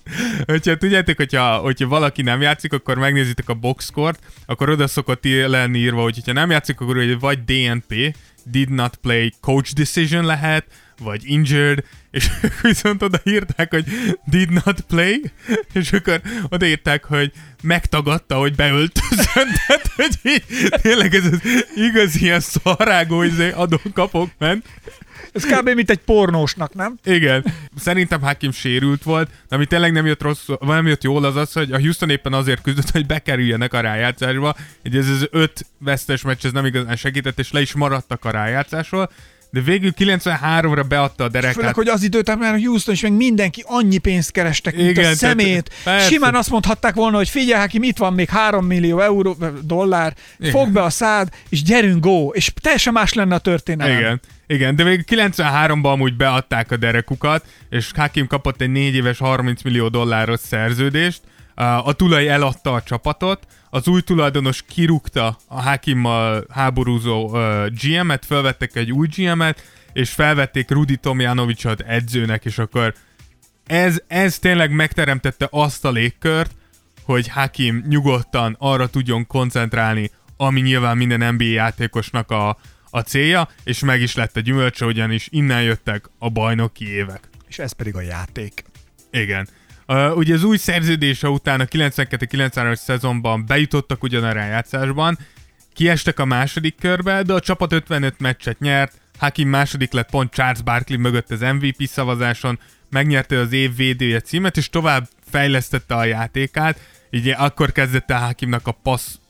hogyha 0.46 0.76
tudjátok, 0.76 1.16
hogyha, 1.16 1.56
hogyha 1.56 1.88
valaki 1.88 2.22
nem 2.22 2.40
játszik, 2.40 2.72
akkor 2.72 2.98
megnézitek 2.98 3.48
a 3.48 3.54
boxscore 3.54 4.16
akkor 4.46 4.70
oda 4.70 4.86
szokott 4.86 5.24
lenni 5.24 5.78
írva, 5.78 6.02
hogy 6.02 6.20
ha 6.24 6.32
nem 6.32 6.50
játszik, 6.50 6.80
akkor 6.80 7.18
vagy 7.20 7.44
DNP, 7.44 8.16
did 8.44 8.70
not 8.70 8.96
play 8.96 9.32
coach 9.40 9.72
decision 9.72 10.24
lehet, 10.24 10.66
vagy 10.98 11.22
injured, 11.24 11.84
és 12.10 12.30
ők 12.42 12.60
viszont 12.60 13.02
oda 13.02 13.20
írták, 13.24 13.70
hogy 13.70 13.84
did 14.24 14.50
not 14.64 14.80
play, 14.80 15.30
és 15.72 15.92
akkor 15.92 16.20
odaírták, 16.48 17.04
hogy 17.04 17.32
megtagadta, 17.62 18.36
hogy 18.36 18.54
beöltözön, 18.54 19.48
tehát 19.66 19.90
hogy 19.96 20.18
így, 20.22 20.44
tényleg 20.82 21.14
ez 21.14 21.24
az 21.24 21.40
igazi 21.74 22.22
ilyen 22.22 22.40
szarágó 22.40 23.22
izé, 23.22 23.50
adó-kapok 23.50 24.30
ment. 24.38 24.66
Ez 25.32 25.44
kb. 25.44 25.68
mint 25.68 25.90
egy 25.90 25.98
pornósnak, 25.98 26.74
nem? 26.74 26.98
Igen. 27.04 27.44
Szerintem 27.76 28.20
Hakim 28.20 28.52
sérült 28.52 29.02
volt, 29.02 29.30
de 29.48 29.54
ami 29.54 29.66
tényleg 29.66 29.92
nem 29.92 30.06
jött, 30.06 30.22
rossz, 30.22 30.48
nem 30.60 30.86
jött 30.86 31.02
jól 31.02 31.24
az 31.24 31.36
az, 31.36 31.52
hogy 31.52 31.72
a 31.72 31.78
Houston 31.78 32.10
éppen 32.10 32.32
azért 32.32 32.62
küzdött, 32.62 32.90
hogy 32.90 33.06
bekerüljenek 33.06 33.72
a 33.72 33.80
rájátszásba. 33.80 34.56
Ugye 34.84 34.98
ez 34.98 35.08
az 35.08 35.28
öt 35.30 35.66
vesztes 35.78 36.22
meccs, 36.22 36.44
ez 36.44 36.52
nem 36.52 36.64
igazán 36.66 36.96
segített, 36.96 37.38
és 37.38 37.52
le 37.52 37.60
is 37.60 37.72
maradtak 37.72 38.24
a 38.24 38.30
rájátszásról. 38.30 39.10
De 39.50 39.60
végül 39.60 39.90
93-ra 39.98 40.84
beadta 40.88 41.24
a 41.24 41.28
derekát. 41.28 41.54
Főleg, 41.56 41.74
hogy 41.74 41.88
az 41.88 42.02
időt 42.02 42.38
már 42.38 42.54
a 42.54 42.58
Houston 42.58 42.94
és 42.94 43.00
meg 43.00 43.12
mindenki 43.12 43.64
annyi 43.66 43.98
pénzt 43.98 44.30
kerestek, 44.30 44.76
mint 44.76 44.88
Igen, 44.90 45.12
a 45.12 45.14
szemét. 45.14 45.70
persze. 45.84 46.08
Simán 46.08 46.34
azt 46.34 46.50
mondhatták 46.50 46.94
volna, 46.94 47.16
hogy 47.16 47.28
figyelj, 47.28 47.60
Hakim, 47.60 47.82
itt 47.82 47.96
van 47.96 48.12
még 48.12 48.28
3 48.28 48.66
millió 48.66 49.00
euró, 49.00 49.36
dollár, 49.64 50.14
Igen. 50.38 50.52
fog 50.52 50.70
be 50.70 50.82
a 50.82 50.90
szád, 50.90 51.28
és 51.48 51.62
gyerünk, 51.62 52.04
go! 52.04 52.28
És 52.28 52.52
teljesen 52.60 52.92
más 52.92 53.12
lenne 53.12 53.34
a 53.34 53.38
történelem. 53.38 53.98
Igen. 53.98 54.20
Igen, 54.46 54.76
de 54.76 54.84
még 54.84 55.04
93-ban 55.08 55.82
amúgy 55.82 56.16
beadták 56.16 56.70
a 56.70 56.76
derekukat, 56.76 57.44
és 57.70 57.90
Hakim 57.96 58.26
kapott 58.26 58.60
egy 58.60 58.70
4 58.70 58.94
éves 58.94 59.18
30 59.18 59.62
millió 59.62 59.88
dolláros 59.88 60.40
szerződést, 60.40 61.20
a 61.64 61.92
tulaj 61.92 62.28
eladta 62.28 62.74
a 62.74 62.82
csapatot, 62.82 63.46
az 63.70 63.88
új 63.88 64.00
tulajdonos 64.00 64.62
kirúgta 64.62 65.38
a 65.46 65.62
Hakimmal 65.62 66.44
háborúzó 66.50 67.38
GM-et, 67.82 68.24
felvettek 68.24 68.76
egy 68.76 68.92
új 68.92 69.08
GM-et, 69.16 69.62
és 69.92 70.10
felvették 70.10 70.70
Rudi 70.70 70.96
Tomjanovicsot 70.96 71.80
edzőnek, 71.80 72.44
és 72.44 72.58
akkor 72.58 72.94
ez, 73.66 74.02
ez 74.06 74.38
tényleg 74.38 74.70
megteremtette 74.70 75.48
azt 75.50 75.84
a 75.84 75.90
légkört, 75.90 76.50
hogy 77.02 77.28
Hakim 77.28 77.84
nyugodtan 77.88 78.56
arra 78.58 78.88
tudjon 78.88 79.26
koncentrálni, 79.26 80.10
ami 80.36 80.60
nyilván 80.60 80.96
minden 80.96 81.34
NBA 81.34 81.44
játékosnak 81.44 82.30
a, 82.30 82.56
a 82.90 83.00
célja, 83.00 83.48
és 83.64 83.80
meg 83.80 84.00
is 84.00 84.14
lett 84.14 84.36
a 84.36 84.40
gyümölcse, 84.40 84.84
ugyanis 84.84 85.28
innen 85.30 85.62
jöttek 85.62 86.10
a 86.18 86.30
bajnoki 86.30 86.88
évek. 86.88 87.28
És 87.48 87.58
ez 87.58 87.72
pedig 87.72 87.94
a 87.94 88.00
játék. 88.00 88.64
Igen. 89.10 89.48
Uh, 89.88 90.16
ugye 90.16 90.34
az 90.34 90.44
új 90.44 90.56
szerződése 90.56 91.28
után 91.28 91.60
a 91.60 91.64
92-93-as 91.64 92.76
szezonban 92.76 93.46
bejutottak 93.46 94.02
ugyan 94.02 94.24
a 94.24 94.32
rájátszásban, 94.32 95.18
kiestek 95.74 96.18
a 96.18 96.24
második 96.24 96.74
körbe, 96.80 97.22
de 97.22 97.32
a 97.32 97.40
csapat 97.40 97.72
55 97.72 98.20
meccset 98.20 98.58
nyert, 98.58 99.00
Hakim 99.18 99.48
második 99.48 99.92
lett 99.92 100.10
pont 100.10 100.32
Charles 100.32 100.62
Barkley 100.62 100.98
mögött 100.98 101.30
az 101.30 101.40
MVP 101.40 101.86
szavazáson, 101.86 102.58
megnyerte 102.90 103.38
az 103.38 103.52
év 103.52 103.76
védője 103.76 104.20
címet, 104.20 104.56
és 104.56 104.70
tovább 104.70 105.08
fejlesztette 105.30 105.94
a 105.94 106.04
játékát, 106.04 106.80
így 107.10 107.28
akkor 107.28 107.72
kezdett 107.72 108.10
el 108.10 108.20
Hakimnak 108.20 108.66
a 108.66 108.78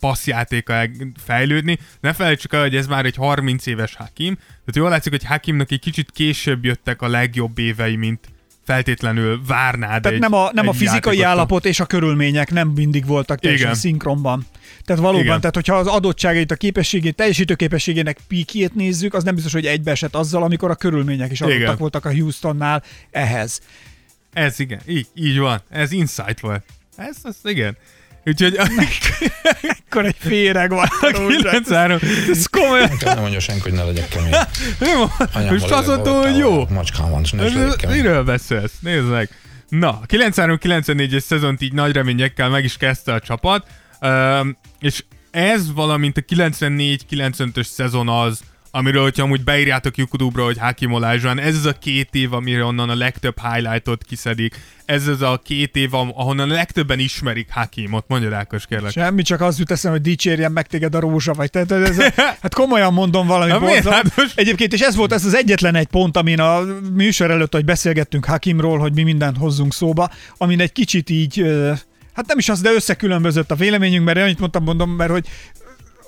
passz, 0.00 0.28
eg- 0.66 1.06
fejlődni. 1.24 1.78
Ne 2.00 2.12
felejtsük 2.12 2.52
el, 2.52 2.60
hogy 2.60 2.76
ez 2.76 2.86
már 2.86 3.04
egy 3.04 3.16
30 3.16 3.66
éves 3.66 3.94
Hakim, 3.94 4.34
tehát 4.34 4.76
jól 4.76 4.90
látszik, 4.90 5.12
hogy 5.12 5.24
Hakimnak 5.24 5.70
egy 5.70 5.80
kicsit 5.80 6.10
később 6.10 6.64
jöttek 6.64 7.02
a 7.02 7.08
legjobb 7.08 7.58
évei, 7.58 7.96
mint 7.96 8.28
feltétlenül 8.66 9.40
várnád 9.46 10.02
Tehát 10.02 10.16
egy, 10.16 10.18
nem 10.18 10.32
a, 10.32 10.50
nem 10.52 10.68
a 10.68 10.72
fizikai 10.72 10.94
játékostól. 10.94 11.26
állapot 11.26 11.64
és 11.64 11.80
a 11.80 11.86
körülmények 11.86 12.50
nem 12.50 12.68
mindig 12.68 13.06
voltak 13.06 13.38
teljesen 13.38 13.66
Igen. 13.66 13.80
szinkronban. 13.80 14.46
Tehát 14.84 15.02
valóban, 15.02 15.24
Igen. 15.24 15.40
tehát 15.40 15.54
hogyha 15.54 15.74
az 15.74 15.86
adottságait, 15.86 16.50
a 16.50 16.54
képességét, 16.54 17.14
teljesítő 17.14 17.54
képességének 17.54 18.18
píkjét 18.28 18.74
nézzük, 18.74 19.14
az 19.14 19.24
nem 19.24 19.34
biztos, 19.34 19.52
hogy 19.52 19.66
egybeesett 19.66 20.14
azzal, 20.14 20.42
amikor 20.42 20.70
a 20.70 20.74
körülmények 20.74 21.30
is 21.30 21.40
adottak 21.40 21.60
Igen. 21.60 21.76
voltak 21.76 22.04
a 22.04 22.12
Houstonnál 22.12 22.82
ehhez. 23.10 23.60
Ez 24.32 24.60
igen, 24.60 24.80
így, 24.86 25.06
így 25.14 25.38
van. 25.38 25.60
Ez 25.70 25.92
insight 25.92 26.40
volt. 26.40 26.64
Ez, 26.96 27.16
ez 27.22 27.36
igen. 27.42 27.76
Úgyhogy 28.26 28.58
Akkor 29.88 30.04
egy 30.04 30.16
féreg 30.18 30.70
van. 30.70 30.86
a 31.00 31.06
93... 31.06 31.98
Ez 32.30 32.46
komolyan. 32.46 32.90
Nem 33.04 33.18
mondja 33.18 33.40
senki, 33.40 33.60
hogy 33.62 33.72
ne 33.72 33.82
legyek 33.82 34.08
kemény. 34.08 34.34
Most 35.50 35.70
azt 35.70 35.86
mondtam, 35.86 36.22
hogy 36.22 36.36
jó. 36.36 36.66
Macskám 36.68 37.10
van, 37.10 37.22
és 37.22 37.30
ne 37.30 37.42
legyek 37.42 37.76
kemény. 37.76 37.96
Miről 37.96 38.24
beszélsz? 38.24 38.72
Nézd 38.80 39.08
meg. 39.08 39.30
Na, 39.68 40.00
93-94-es 40.08 41.22
szezont 41.22 41.62
így 41.62 41.72
nagy 41.72 41.92
reményekkel 41.92 42.48
meg 42.48 42.64
is 42.64 42.76
kezdte 42.76 43.12
a 43.12 43.20
csapat, 43.20 43.66
és 44.80 45.04
ez 45.30 45.72
valamint 45.72 46.16
a 46.16 46.20
94-95-ös 46.20 47.66
szezon 47.66 48.08
az, 48.08 48.40
amiről, 48.70 49.02
hogyha 49.02 49.22
amúgy 49.22 49.44
beírjátok 49.44 49.96
YouTube-ra, 49.96 50.44
hogy 50.44 50.58
Hakim 50.58 50.92
Olajzsán, 50.92 51.38
ez 51.40 51.54
az 51.54 51.66
a 51.66 51.72
két 51.72 52.08
év, 52.14 52.32
amire 52.32 52.64
onnan 52.64 52.90
a 52.90 52.94
legtöbb 52.94 53.36
highlightot 53.42 54.04
kiszedik, 54.04 54.60
ez 54.86 55.06
az 55.06 55.22
a 55.22 55.40
két 55.44 55.76
év, 55.76 55.94
ahonnan 55.94 56.50
a 56.50 56.54
legtöbben 56.54 56.98
ismerik 56.98 57.48
Hakimot. 57.50 58.04
Mondja 58.08 58.36
Ákos, 58.36 58.66
kérlek. 58.66 58.90
Semmi, 58.92 59.22
csak 59.22 59.40
az 59.40 59.58
jut 59.58 59.70
eszembe, 59.70 59.96
hogy 59.98 60.06
dicsérjen 60.06 60.52
meg 60.52 60.66
téged 60.66 60.94
a 60.94 61.00
rózsa, 61.00 61.32
vagy 61.32 61.50
te, 61.50 61.64
te, 61.64 61.74
ez, 61.74 61.96
hát 62.42 62.54
komolyan 62.54 62.92
mondom 62.92 63.26
valami. 63.26 63.50
Hát 63.84 64.16
most- 64.16 64.38
Egyébként, 64.38 64.72
és 64.72 64.80
ez 64.80 64.96
volt 64.96 65.12
ez 65.12 65.24
az 65.24 65.34
egyetlen 65.34 65.74
egy 65.74 65.86
pont, 65.86 66.16
amin 66.16 66.40
a 66.40 66.60
műsor 66.92 67.30
előtt, 67.30 67.52
hogy 67.54 67.64
beszélgettünk 67.64 68.24
Hakimról, 68.24 68.78
hogy 68.78 68.94
mi 68.94 69.02
mindent 69.02 69.36
hozzunk 69.36 69.74
szóba, 69.74 70.10
amin 70.36 70.60
egy 70.60 70.72
kicsit 70.72 71.10
így, 71.10 71.44
hát 72.12 72.26
nem 72.26 72.38
is 72.38 72.48
az, 72.48 72.60
de 72.60 72.72
összekülönbözött 72.72 73.50
a 73.50 73.54
véleményünk, 73.54 74.04
mert 74.04 74.18
annyit 74.18 74.38
mondtam, 74.38 74.62
mondom, 74.64 74.90
mert 74.90 75.10
hogy 75.10 75.26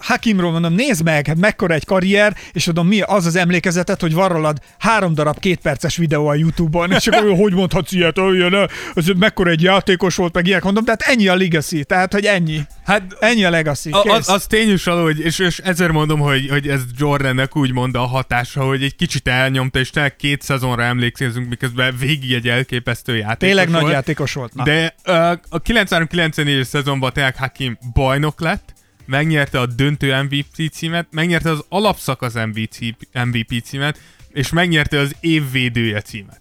Hakimról 0.00 0.50
mondom, 0.50 0.72
nézd 0.72 1.04
meg, 1.04 1.26
hát 1.26 1.36
mekkora 1.36 1.74
egy 1.74 1.84
karrier, 1.84 2.36
és 2.52 2.66
mondom, 2.66 2.86
mi 2.86 3.00
az 3.00 3.26
az 3.26 3.36
emlékezetet, 3.36 4.00
hogy 4.00 4.14
van 4.14 4.28
rólad 4.28 4.58
három 4.78 5.14
darab 5.14 5.38
kétperces 5.38 5.96
videó 5.96 6.26
a 6.26 6.34
Youtube-on, 6.34 6.92
és 6.92 7.06
akkor 7.06 7.36
hogy 7.36 7.52
mondhatsz 7.52 7.92
ilyet, 7.92 8.18
olyan, 8.18 8.68
az 8.94 9.12
mekkora 9.18 9.50
egy 9.50 9.62
játékos 9.62 10.16
volt, 10.16 10.34
meg 10.34 10.46
ilyet 10.46 10.62
mondom, 10.62 10.84
tehát 10.84 11.02
ennyi 11.02 11.28
a 11.28 11.36
legacy, 11.36 11.84
tehát 11.84 12.12
hogy 12.12 12.24
ennyi. 12.24 12.60
Hát 12.84 13.16
Ennyi 13.20 13.44
a 13.44 13.50
legacy. 13.50 13.90
A, 13.90 14.02
az, 14.02 14.28
az 14.28 14.46
tény 14.46 14.72
is 14.72 14.84
való, 14.84 15.02
hogy, 15.02 15.20
és, 15.20 15.38
és 15.38 15.58
ezért 15.58 15.92
mondom, 15.92 16.20
hogy, 16.20 16.48
hogy 16.48 16.68
ez 16.68 16.80
Jordannek 16.98 17.56
úgy 17.56 17.72
mond 17.72 17.94
a 17.94 18.06
hatása, 18.06 18.64
hogy 18.64 18.82
egy 18.82 18.96
kicsit 18.96 19.28
elnyomta, 19.28 19.78
és 19.78 19.90
tényleg 19.90 20.16
két 20.16 20.42
szezonra 20.42 20.82
emlékszünk, 20.82 21.48
miközben 21.48 21.96
végig 21.98 22.32
egy 22.32 22.48
elképesztő 22.48 23.16
játékos 23.16 23.48
Tényleg 23.48 23.70
volt. 23.70 23.82
nagy 23.82 23.92
játékos 23.92 24.32
volt. 24.32 24.54
Na. 24.54 24.62
De 24.62 24.94
uh, 25.06 25.30
a 25.48 25.62
93-94-es 25.62 26.62
szezonban 26.62 27.12
tényleg 27.12 27.36
Hakim 27.36 27.78
bajnok 27.92 28.40
lett, 28.40 28.74
megnyerte 29.08 29.60
a 29.60 29.66
döntő 29.66 30.22
MVP 30.22 30.70
címet, 30.72 31.06
megnyerte 31.10 31.50
az 31.50 31.64
alapszakasz 31.68 32.34
MVP, 32.34 32.96
MVP 33.12 33.62
címet, 33.64 34.00
és 34.32 34.50
megnyerte 34.50 34.98
az 34.98 35.14
évvédője 35.20 36.00
címet. 36.00 36.40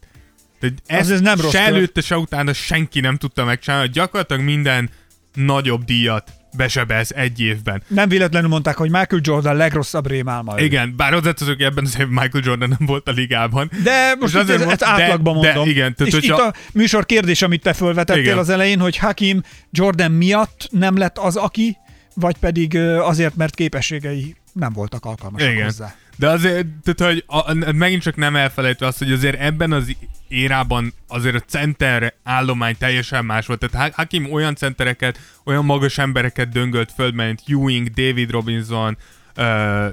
Tehát 0.59 0.75
ezt 0.85 1.11
ez 1.11 1.21
nem 1.21 1.39
rossz 1.39 1.51
se 1.51 1.59
előtte, 1.59 2.01
se 2.01 2.17
utána 2.17 2.53
senki 2.53 2.99
nem 2.99 3.17
tudta 3.17 3.45
megcsinálni, 3.45 3.89
gyakorlatilag 3.89 4.43
minden 4.43 4.89
nagyobb 5.33 5.83
díjat 5.83 6.31
besebez 6.57 7.11
egy 7.11 7.39
évben. 7.39 7.83
Nem 7.87 8.09
véletlenül 8.09 8.49
mondták, 8.49 8.75
hogy 8.75 8.89
Michael 8.89 9.21
Jordan 9.23 9.55
legrosszabb 9.55 10.07
rémálma. 10.07 10.61
ő. 10.61 10.63
Igen, 10.63 10.93
bár 10.95 11.13
hogy 11.13 11.61
ebben 11.61 11.83
az 11.85 11.95
évben 11.99 12.23
Michael 12.23 12.43
Jordan 12.45 12.69
nem 12.69 12.87
volt 12.87 13.07
a 13.07 13.11
ligában. 13.11 13.71
De 13.83 14.15
most 14.19 14.35
itt 14.35 14.49
ez, 14.49 14.59
mond- 14.59 14.71
ezt 14.71 14.83
átlagban 14.83 15.39
de, 15.39 15.47
mondom. 15.47 15.63
De 15.63 15.69
igen, 15.69 15.95
tehát, 15.95 16.13
és 16.13 16.23
itt 16.23 16.29
hogyha, 16.29 16.45
a 16.45 16.53
műsor 16.73 17.05
kérdés, 17.05 17.41
amit 17.41 17.61
te 17.61 17.73
fölvetettél 17.73 18.23
Igen. 18.23 18.37
az 18.37 18.49
elején, 18.49 18.79
hogy 18.79 18.97
Hakim 18.97 19.41
Jordan 19.71 20.11
miatt 20.11 20.67
nem 20.71 20.97
lett 20.97 21.17
az, 21.17 21.35
aki, 21.35 21.77
vagy 22.19 22.37
pedig 22.37 22.77
azért, 22.77 23.35
mert 23.35 23.55
képességei 23.55 24.35
nem 24.51 24.73
voltak 24.73 25.05
alkalmasak 25.05 25.51
Igen. 25.51 25.63
hozzá. 25.63 25.95
De 26.15 26.29
azért, 26.29 26.65
tehát, 26.83 27.13
hogy 27.13 27.23
a, 27.27 27.71
megint 27.73 28.01
csak 28.01 28.15
nem 28.15 28.35
elfelejtve 28.35 28.85
azt, 28.85 28.97
hogy 28.97 29.11
azért 29.11 29.39
ebben 29.39 29.71
az 29.71 29.95
érában 30.27 30.93
azért 31.07 31.35
a 31.35 31.39
center 31.39 32.13
állomány 32.23 32.77
teljesen 32.77 33.25
más 33.25 33.45
volt. 33.45 33.59
Tehát 33.59 33.87
Ha- 33.87 33.95
Hakim 33.95 34.31
olyan 34.31 34.55
centereket, 34.55 35.19
olyan 35.43 35.65
magas 35.65 35.97
embereket 35.97 36.49
döngölt 36.49 36.91
föl, 36.91 37.11
mint 37.11 37.41
Ewing, 37.47 37.87
David 37.87 38.31
Robinson, 38.31 38.97
uh, 39.37 39.85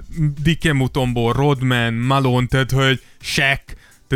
Dike 0.43 0.73
Mutombo, 0.73 1.33
Rodman, 1.33 1.95
Malone, 1.95 2.47
tehát 2.47 2.71
hogy 2.71 3.03
Shaq, 3.21 3.63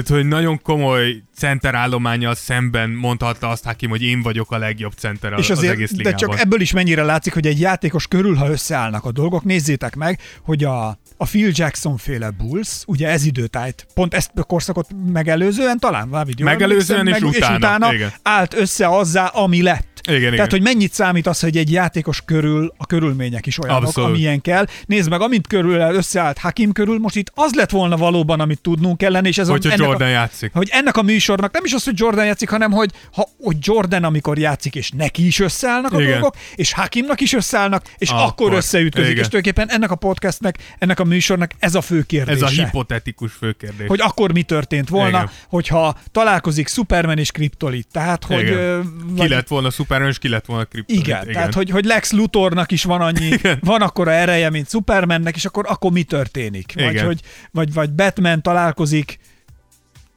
tehát 0.03 0.23
hogy 0.23 0.31
nagyon 0.31 0.63
komoly 0.63 1.23
center 1.37 1.75
állományjal 1.75 2.35
szemben 2.35 2.91
mondhatta 2.91 3.49
azt 3.49 3.65
Hakim, 3.65 3.91
hogy 3.91 4.03
én 4.03 4.23
vagyok 4.23 4.53
a 4.53 4.59
legjobb 4.59 4.93
center 4.93 5.33
És 5.39 5.51
az 5.51 5.59
azért, 5.59 5.73
egész 5.73 5.91
de 5.91 5.97
ligában. 5.97 6.19
csak 6.19 6.41
ebből 6.41 6.61
is 6.61 6.73
mennyire 6.73 7.03
látszik, 7.03 7.35
hogy 7.35 7.47
egy 7.47 7.61
játékos 7.61 8.07
körül, 8.07 8.35
ha 8.35 8.51
összeállnak 8.51 9.05
a 9.05 9.13
dolgok, 9.13 9.45
nézzétek 9.45 9.97
meg, 9.97 10.21
hogy 10.43 10.65
a, 10.65 10.89
a 11.17 11.25
Phil 11.25 11.51
Jackson 11.53 11.97
féle 11.97 12.31
Bulls, 12.31 12.83
ugye 12.87 13.09
ez 13.09 13.25
időtájt, 13.25 13.87
pont 13.95 14.15
ezt 14.15 14.31
a 14.35 14.43
korszakot 14.43 14.89
megelőzően 15.13 15.79
talán, 15.79 16.11
Vávid, 16.11 16.41
Megelőzően 16.41 17.07
és 17.07 17.21
utána, 17.21 17.37
és 17.37 17.57
utána 17.57 17.95
igen. 17.95 18.13
állt 18.23 18.55
össze 18.55 18.89
azzá, 18.89 19.27
ami 19.27 19.63
lett. 19.63 19.98
Igen, 20.09 20.21
Tehát, 20.21 20.35
igen. 20.35 20.49
hogy 20.51 20.63
mennyit 20.63 20.93
számít 20.93 21.27
az, 21.27 21.41
hogy 21.41 21.57
egy 21.57 21.73
játékos 21.73 22.23
körül 22.25 22.73
a 22.77 22.87
körülmények 22.87 23.47
is 23.47 23.59
olyanok, 23.63 23.83
Abszolút. 23.83 24.11
amilyen 24.11 24.41
kell. 24.41 24.67
Nézd 24.87 25.11
meg, 25.11 25.21
amint 25.21 25.47
körül 25.47 25.81
összeállt 25.81 26.39
Hakim 26.39 26.73
körül, 26.73 26.99
most 26.99 27.17
itt 27.17 27.33
az 27.35 27.55
lett 27.55 27.71
volna 27.71 27.97
valóban, 27.97 28.41
amit 28.41 28.61
tudnunk 28.61 28.99
kellene, 28.99 29.29
és 29.29 29.39
ez 29.39 29.49
Hogyha 29.49 29.69
a, 29.69 29.73
ennek 29.73 29.87
Jordan 29.87 30.07
a, 30.09 30.11
játszik. 30.11 30.51
hogy 30.53 30.69
ennek 30.73 30.97
a 30.97 31.03
műsornak 31.03 31.53
nem 31.53 31.65
is 31.65 31.73
az, 31.73 31.85
hogy 31.85 31.99
Jordan 31.99 32.25
játszik, 32.25 32.49
hanem 32.49 32.71
hogy, 32.71 32.91
ha, 33.13 33.29
hogy 33.43 33.57
Jordan, 33.61 34.05
amikor 34.05 34.39
játszik, 34.39 34.75
és 34.75 34.91
neki 34.91 35.27
is 35.27 35.41
összeállnak 35.41 35.93
a 35.93 36.01
Igen. 36.01 36.11
dolgok, 36.13 36.35
és 36.55 36.73
Hakimnak 36.73 37.21
is 37.21 37.33
összeállnak, 37.33 37.85
és 37.99 38.11
akkor, 38.11 38.23
Akkor. 38.27 38.53
összeütközik. 38.53 39.11
Igen. 39.11 39.23
És 39.23 39.29
tulajdonképpen 39.29 39.75
ennek 39.77 39.91
a 39.91 39.95
podcastnek, 39.95 40.59
ennek 40.79 41.01
a 41.01 41.05
műsornak 41.05 41.51
ez 41.59 41.75
a 41.75 41.81
fő 41.81 42.03
kérdése. 42.03 42.37
Ez 42.37 42.43
a 42.43 42.63
hipotetikus 42.63 43.33
főkérdés. 43.33 43.87
hogy 43.89 44.01
akkor 44.03 44.33
mi 44.33 44.43
történt 44.43 44.89
volna, 44.89 45.09
Igen. 45.09 45.31
hogyha 45.49 45.97
találkozik 46.13 46.69
Superman 46.69 47.19
és 47.19 47.31
Kryptolit. 47.31 47.87
Tehát, 47.93 48.25
hogy... 48.25 48.41
Igen. 48.41 48.57
ö, 48.59 48.81
Ki 49.17 49.29
lett 49.29 49.49
volna 49.49 49.71
Superman, 49.71 49.98
és 50.07 50.19
ki 50.19 50.29
lett 50.29 50.47
volna 50.47 50.65
Kryptonit. 50.65 51.03
igen, 51.07 51.23
igen, 51.23 51.33
tehát 51.35 51.55
hogy, 51.55 51.71
hogy 51.71 51.85
Lex 51.85 52.13
Luthornak 52.13 52.71
is 52.73 52.85
van 52.85 53.01
annyi, 53.01 53.27
Igen. 53.27 53.59
van 53.63 53.83
akkora 53.83 54.13
ereje, 54.13 54.51
mint 54.51 54.69
Supermannek, 54.71 55.37
és 55.37 55.45
akkor, 55.45 55.65
akkor 55.69 55.93
mi 55.93 56.03
történik? 56.03 56.73
Vagy, 56.75 56.93
Igen. 56.93 57.05
hogy, 57.07 57.21
vagy, 57.51 57.73
vagy 57.73 57.91
Batman 57.93 58.43
találkozik, 58.43 59.19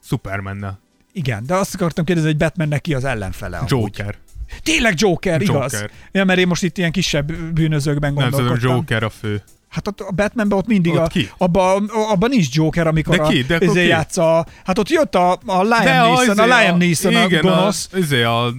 Supermannel. 0.04 0.80
igen, 1.12 1.46
de 1.46 1.54
azt 1.54 1.74
akartam 1.74 2.04
kérdezni, 2.04 2.30
hogy 2.30 2.38
Batmannek 2.38 2.80
ki 2.80 2.94
az 2.94 3.04
ellenfele. 3.04 3.56
amúgy. 3.56 3.70
Joker. 3.70 4.14
Tényleg 4.62 4.94
Joker, 4.96 5.40
igaz? 5.40 5.72
Joker. 5.72 5.90
Ja, 6.12 6.24
mert 6.24 6.38
én 6.38 6.46
most 6.46 6.62
itt 6.62 6.78
ilyen 6.78 6.92
kisebb 6.92 7.32
bűnözőkben 7.32 8.12
Nem 8.12 8.24
tudom, 8.24 8.38
gondolkodtam. 8.46 8.76
Joker 8.76 9.02
a 9.02 9.10
fő. 9.10 9.42
Hát 9.68 9.86
a 9.86 10.10
Batmanben 10.12 10.58
ott 10.58 10.66
mindig 10.66 10.92
Ott 10.92 10.98
a, 10.98 11.06
ki? 11.06 11.30
abban 11.38 11.88
abba 11.88 12.26
nincs 12.26 12.54
Joker, 12.54 12.86
amikor 12.86 13.16
De 13.16 13.22
ki? 13.22 13.40
a, 13.40 13.44
De 13.46 13.54
akkor 13.54 13.66
izé 13.66 13.82
ki? 13.82 13.88
játsza, 13.88 14.46
hát 14.64 14.78
ott 14.78 14.88
jött 14.88 15.14
a, 15.14 15.30
a 15.46 15.62
Liam 15.62 15.84
De 15.84 15.92
Neeson, 15.92 16.30
izé 16.30 16.40
a 16.40 16.44
Liam 16.58 16.78
Neeson 16.78 17.14
a 17.14 17.24
igen, 17.24 17.40
gonosz, 17.40 17.88
A, 17.92 17.96
izé 17.96 18.22
a 18.22 18.52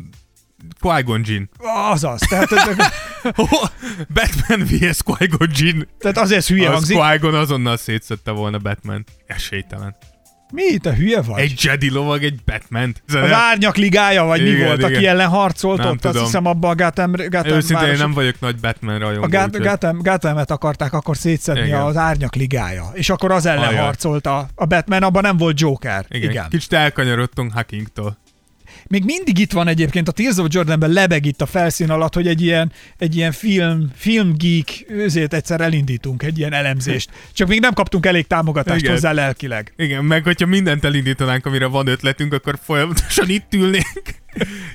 Qui-Gon 0.80 1.22
Jinn. 1.26 1.44
azaz, 1.92 2.22
tehát, 2.30 2.50
tehát, 2.50 2.94
Batman 4.14 4.68
vs. 4.68 5.02
Qui-Gon 5.04 5.50
Jinn. 5.56 5.82
tehát 6.00 6.18
azért 6.18 6.48
hülye 6.48 6.68
Az 6.68 6.74
hangzik. 6.74 6.98
Qui-Gon 6.98 7.34
azonnal 7.36 7.78
szétszette 7.78 8.32
volna 8.32 8.58
Batman. 8.58 9.06
Esélytelen. 9.28 9.96
Mi, 10.52 10.78
te 10.78 10.96
hülye 10.96 11.22
vagy? 11.22 11.40
Egy 11.40 11.60
Jedi 11.64 11.90
lovag, 11.90 12.24
egy 12.24 12.40
Batman. 12.46 12.96
Az 13.08 13.32
árnyak 13.32 13.76
ligája, 13.78 14.24
vagy 14.24 14.42
mi 14.42 14.50
Igen, 14.50 14.68
volt, 14.68 14.84
aki 14.84 14.94
igen. 14.94 15.06
ellen 15.14 15.30
harcolt 15.30 15.78
Nem 15.78 15.88
ott? 15.88 15.94
Azt 15.94 16.04
tudom. 16.04 16.24
hiszem 16.24 16.46
abban 16.46 16.72
a 16.72 16.76
Gotham, 16.76 17.12
Gotham 17.12 17.46
Őszintén 17.46 17.78
én 17.78 17.84
város- 17.84 18.00
nem 18.00 18.14
vagyok 18.14 18.40
nagy 18.40 18.60
Batman 18.60 18.96
a 18.96 18.98
rajongó. 18.98 19.28
Gat- 19.28 19.46
úgyhogy- 19.48 19.68
Gotham, 19.68 19.98
Gothamet 20.02 20.52
akarták 20.52 20.94
akkor 20.94 21.18
szétszedni 21.18 21.66
Igen. 21.66 21.82
az 21.82 21.98
árnyak 21.98 22.36
ligája, 22.36 22.90
és 22.94 23.10
akkor 23.10 23.32
az 23.32 23.46
ellen 23.46 23.68
Ajaj. 23.68 23.84
harcolt 23.84 24.26
a, 24.26 24.48
a 24.56 24.66
Batman, 24.66 25.04
abban 25.04 25.22
nem 25.22 25.38
volt 25.38 25.60
Joker. 25.60 26.06
Igen. 26.10 26.30
Igen. 26.30 26.50
Kicsit 26.50 26.74
elkanyarodtunk 26.74 27.54
Hackingtól. 27.54 28.18
Még 28.88 29.04
mindig 29.04 29.38
itt 29.38 29.52
van 29.52 29.68
egyébként, 29.68 30.08
a 30.08 30.12
Tears 30.12 30.38
of 30.38 30.48
Jordanben 30.50 30.90
lebeg 30.90 31.26
itt 31.26 31.42
a 31.42 31.46
felszín 31.46 31.90
alatt, 31.90 32.14
hogy 32.14 32.28
egy 32.28 32.42
ilyen, 32.42 32.72
egy 32.98 33.16
ilyen 33.16 33.32
film, 33.32 33.92
filmgeek 33.96 34.86
őzét 34.88 35.34
egyszer 35.34 35.62
elindítunk, 35.62 36.24
egy 36.24 36.38
ilyen 36.38 36.54
elemzést. 36.54 37.10
Csak 37.34 37.48
még 37.48 37.60
nem 37.60 37.74
kaptunk 37.74 38.06
elég 38.06 38.28
támogatást 38.28 38.80
Igen. 38.82 38.92
hozzá 38.92 39.12
lelkileg. 39.12 39.74
Igen, 39.78 40.06
meg 40.06 40.24
hogyha 40.24 40.46
mindent 40.46 40.84
elindítanánk, 40.84 41.46
amire 41.46 41.66
van 41.66 41.88
ötletünk, 41.88 42.34
akkor 42.34 42.60
folyamatosan 42.64 43.30
itt 43.30 43.54
ülnénk. 43.54 44.22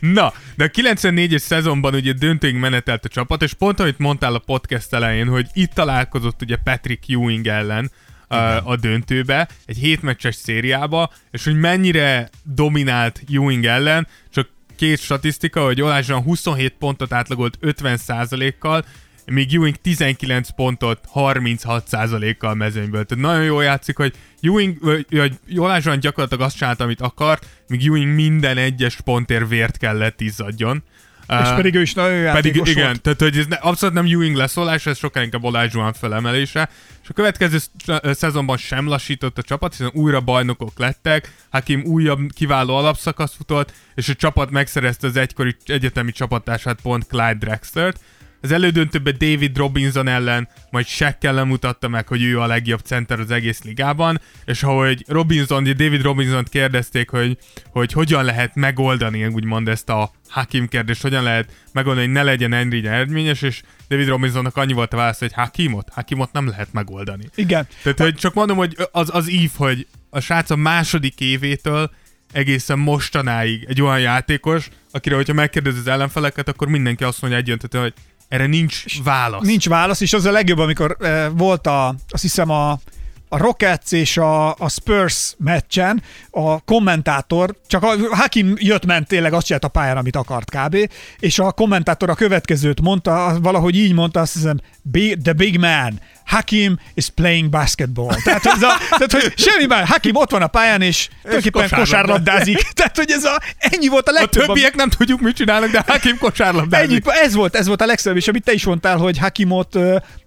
Na, 0.00 0.32
de 0.56 0.64
a 0.64 0.68
94-es 0.68 1.38
szezonban 1.38 1.94
ugye 1.94 2.12
döntőig 2.12 2.54
menetelt 2.54 3.04
a 3.04 3.08
csapat, 3.08 3.42
és 3.42 3.52
pont 3.52 3.80
amit 3.80 3.98
mondtál 3.98 4.34
a 4.34 4.38
podcast 4.38 4.94
elején, 4.94 5.26
hogy 5.26 5.46
itt 5.52 5.70
találkozott 5.70 6.42
ugye 6.42 6.56
Patrick 6.56 7.02
Ewing 7.08 7.46
ellen 7.46 7.90
a 8.64 8.76
döntőbe, 8.76 9.48
egy 9.66 9.76
hétmeccses 9.76 10.34
szériába, 10.34 11.10
és 11.30 11.44
hogy 11.44 11.58
mennyire 11.58 12.28
dominált 12.42 13.22
Ewing 13.32 13.64
ellen, 13.64 14.06
csak 14.30 14.48
két 14.76 15.00
statisztika, 15.00 15.64
hogy 15.64 15.80
Olázsan 15.80 16.22
27 16.22 16.74
pontot 16.78 17.12
átlagolt 17.12 17.58
50%-kal, 17.62 18.84
míg 19.24 19.54
Ewing 19.54 19.76
19 19.76 20.50
pontot 20.50 21.00
36%-kal 21.14 22.54
mezőnyből. 22.54 23.04
Tehát 23.04 23.24
nagyon 23.24 23.44
jól 23.44 23.62
játszik, 23.64 23.96
hogy 23.96 24.14
Ewing, 24.40 24.76
vagy- 24.80 25.06
vagy 25.10 25.38
Jolázsan 25.46 26.00
gyakorlatilag 26.00 26.44
azt 26.44 26.56
csinálta, 26.56 26.84
amit 26.84 27.00
akart, 27.00 27.46
míg 27.68 27.86
Ewing 27.86 28.14
minden 28.14 28.56
egyes 28.56 29.00
pontért 29.00 29.48
vért 29.48 29.76
kellett 29.76 30.20
izzadjon. 30.20 30.82
És 31.28 31.48
pedig 31.56 31.74
ő 31.74 31.80
is 31.80 31.94
nagyon 31.94 32.16
jó 32.16 32.30
pedig 32.32 32.44
játékos 32.44 32.70
igen, 32.70 32.84
volt. 32.84 33.00
tehát 33.00 33.20
hogy 33.20 33.38
ez 33.38 33.46
ne, 33.46 33.56
abszolút 33.56 33.94
nem 33.94 34.06
Ewing 34.06 34.36
leszólás, 34.36 34.86
ez 34.86 34.98
sokkal 34.98 35.22
inkább 35.22 35.44
Olaj 35.44 35.68
Zsuan 35.68 35.92
felemelése. 35.92 36.68
És 37.02 37.08
a 37.08 37.12
következő 37.12 37.58
szezonban 38.02 38.56
sem 38.56 38.86
lassított 38.86 39.38
a 39.38 39.42
csapat, 39.42 39.70
hiszen 39.70 39.90
újra 39.92 40.20
bajnokok 40.20 40.78
lettek, 40.78 41.32
Hakim 41.50 41.84
újabb 41.84 42.20
kiváló 42.34 42.76
alapszakasz 42.76 43.34
futott, 43.36 43.72
és 43.94 44.08
a 44.08 44.14
csapat 44.14 44.50
megszerezte 44.50 45.06
az 45.06 45.16
egykori 45.16 45.56
egyetemi 45.64 46.12
csapattársát 46.12 46.80
pont 46.80 47.06
Clyde 47.06 47.34
Drexlert. 47.38 48.00
Az 48.40 48.52
elődöntőben 48.52 49.14
David 49.18 49.56
Robinson 49.56 50.08
ellen, 50.08 50.48
majd 50.70 50.86
Shaq 50.86 51.26
ellen 51.26 51.46
mutatta 51.46 51.88
meg, 51.88 52.08
hogy 52.08 52.22
ő 52.22 52.40
a 52.40 52.46
legjobb 52.46 52.80
center 52.80 53.20
az 53.20 53.30
egész 53.30 53.62
ligában, 53.62 54.20
és 54.44 54.62
ahogy 54.62 55.04
Robinson, 55.08 55.64
David 55.64 56.02
robinson 56.02 56.44
kérdezték, 56.44 57.10
hogy, 57.10 57.38
hogy 57.70 57.92
hogyan 57.92 58.24
lehet 58.24 58.54
megoldani, 58.54 59.26
úgymond 59.26 59.68
ezt 59.68 59.88
a 59.88 60.10
Hakim 60.28 60.68
kérdést, 60.68 61.02
hogyan 61.02 61.22
lehet 61.22 61.50
megoldani, 61.72 62.06
hogy 62.06 62.14
ne 62.14 62.22
legyen 62.22 62.52
ennyire 62.52 62.90
eredményes, 62.90 63.42
és 63.42 63.62
David 63.88 64.08
Robinsonnak 64.08 64.56
annyi 64.56 64.72
volt 64.72 64.92
a 64.92 64.96
válasz, 64.96 65.18
hogy 65.18 65.32
Hakimot? 65.32 65.88
Hakimot 65.92 66.32
nem 66.32 66.48
lehet 66.48 66.72
megoldani. 66.72 67.24
Igen. 67.34 67.66
Tehát, 67.82 67.98
hogy 67.98 68.14
csak 68.14 68.34
mondom, 68.34 68.56
hogy 68.56 68.76
az, 68.92 69.14
az 69.14 69.30
ív, 69.30 69.50
hogy 69.56 69.86
a 70.10 70.20
srác 70.20 70.50
a 70.50 70.56
második 70.56 71.20
évétől 71.20 71.90
egészen 72.32 72.78
mostanáig 72.78 73.64
egy 73.68 73.82
olyan 73.82 74.00
játékos, 74.00 74.68
akire, 74.90 75.14
hogyha 75.14 75.32
megkérdezi 75.32 75.78
az 75.78 75.86
ellenfeleket, 75.86 76.48
akkor 76.48 76.68
mindenki 76.68 77.04
azt 77.04 77.20
mondja 77.20 77.38
egyöntetően, 77.38 77.82
hogy 77.82 77.94
erre 78.28 78.46
nincs 78.46 79.02
válasz. 79.02 79.46
Nincs 79.46 79.68
válasz, 79.68 80.00
és 80.00 80.12
az 80.12 80.24
a 80.24 80.30
legjobb, 80.30 80.58
amikor 80.58 80.96
eh, 81.00 81.26
volt 81.32 81.66
a, 81.66 81.94
azt 82.08 82.22
hiszem 82.22 82.50
a 82.50 82.78
a 83.28 83.36
Rockets 83.36 83.92
és 83.92 84.16
a, 84.16 84.48
a 84.54 84.68
Spurs 84.68 85.34
meccsen 85.38 86.02
a 86.30 86.60
kommentátor, 86.64 87.54
csak 87.66 87.82
a 87.82 87.94
Hakim 88.10 88.54
jött-ment 88.56 89.06
tényleg 89.08 89.32
azt 89.32 89.46
csinált 89.46 89.64
a 89.64 89.68
pályán, 89.68 89.96
amit 89.96 90.16
akart 90.16 90.50
kb. 90.50 90.76
És 91.18 91.38
a 91.38 91.52
kommentátor 91.52 92.10
a 92.10 92.14
következőt 92.14 92.80
mondta, 92.80 93.38
valahogy 93.42 93.76
így 93.76 93.92
mondta, 93.92 94.20
azt 94.20 94.32
hiszem, 94.32 94.60
"Be- 94.82 95.16
the 95.22 95.32
big 95.32 95.58
man, 95.58 96.00
Hakim 96.24 96.78
is 96.94 97.08
playing 97.08 97.48
basketball. 97.48 98.14
Tehát, 98.24 98.46
ez 98.46 98.62
a, 98.62 98.72
tehát 98.90 99.12
hogy 99.12 99.32
semmi 99.36 99.66
már, 99.66 99.84
Hakim 99.86 100.16
ott 100.16 100.30
van 100.30 100.42
a 100.42 100.46
pályán, 100.46 100.82
és 100.82 101.08
tulajdonképpen 101.22 101.78
kosárlabdázik. 101.78 102.62
Tehát, 102.74 102.96
hogy 102.96 103.10
ez 103.10 103.24
a, 103.24 103.40
ennyi 103.58 103.88
volt 103.88 104.08
a 104.08 104.10
A 104.10 104.14
legtöbb. 104.14 104.46
többiek 104.46 104.74
nem 104.74 104.88
tudjuk, 104.88 105.20
mit 105.20 105.36
csinálnak, 105.36 105.70
de 105.70 105.84
Hakim 105.86 106.18
kosárlabdázik. 106.18 107.06
Ennyi, 107.06 107.18
ez 107.24 107.34
volt, 107.34 107.56
ez 107.56 107.66
volt 107.66 107.82
a 107.82 107.86
legszebb, 107.86 108.16
és 108.16 108.28
amit 108.28 108.44
te 108.44 108.52
is 108.52 108.64
mondtál, 108.64 108.96
hogy 108.96 109.18
Hakimot, 109.18 109.68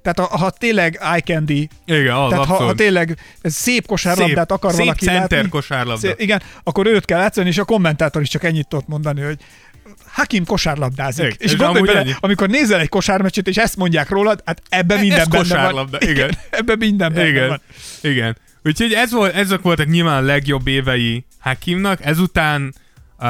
tehát 0.02 0.20
ha, 0.20 0.38
ha 0.38 0.50
tényleg 0.50 1.00
eye 1.02 1.20
candy, 1.22 1.70
Igen, 1.86 2.14
az 2.16 2.30
tehát 2.30 2.46
ha, 2.46 2.50
ha 2.50 2.54
abszolút. 2.54 2.76
Tényleg 2.94 3.18
szép 3.44 3.86
kosárlabdát 3.86 4.38
Szép- 4.38 4.52
akar 4.52 4.72
szép 4.72 4.80
valaki 4.80 5.06
center 5.06 5.32
látni, 5.32 5.50
kosárlabda. 5.50 6.00
szép- 6.08 6.20
igen, 6.20 6.42
akkor 6.64 6.88
őt 6.88 7.06
kell 7.06 7.20
látszani, 7.20 7.48
és 7.48 7.58
a 7.58 7.64
kommentátor 7.64 8.22
is 8.22 8.30
csak 8.30 8.44
ennyit 8.44 8.68
tudott 8.68 8.88
mondani, 8.88 9.22
hogy 9.22 9.38
Hakim 10.12 10.46
kosárlabdázik. 10.46 11.26
Igen, 11.26 11.38
és 11.40 11.56
gondolj 11.56 11.86
bele, 11.86 12.00
ennyi. 12.00 12.12
amikor 12.20 12.50
nézel 12.50 12.80
egy 12.80 12.90
kosármeccset, 12.90 13.48
és 13.48 13.56
ezt 13.58 13.76
mondják 13.78 14.10
rólad, 14.10 14.42
hát 14.46 14.62
ebben 14.70 15.00
minden 15.00 15.20
Ez 15.20 15.28
benne 15.28 15.42
kosárlabda, 15.44 15.98
van. 16.02 16.10
igen. 16.10 16.32
Ebben 16.50 16.78
minden 16.78 17.14
benne 17.14 17.28
Igen, 17.28 17.48
van. 17.48 17.62
igen. 18.02 18.38
Úgyhogy 18.64 18.94
ez 18.94 19.12
volt, 19.12 19.36
ezek 19.36 19.62
voltak 19.62 19.88
nyilván 19.88 20.24
a 20.24 20.26
legjobb 20.26 20.68
évei 20.68 21.26
Hakimnak. 21.40 22.06
Ezután 22.06 22.74
uh, 23.20 23.28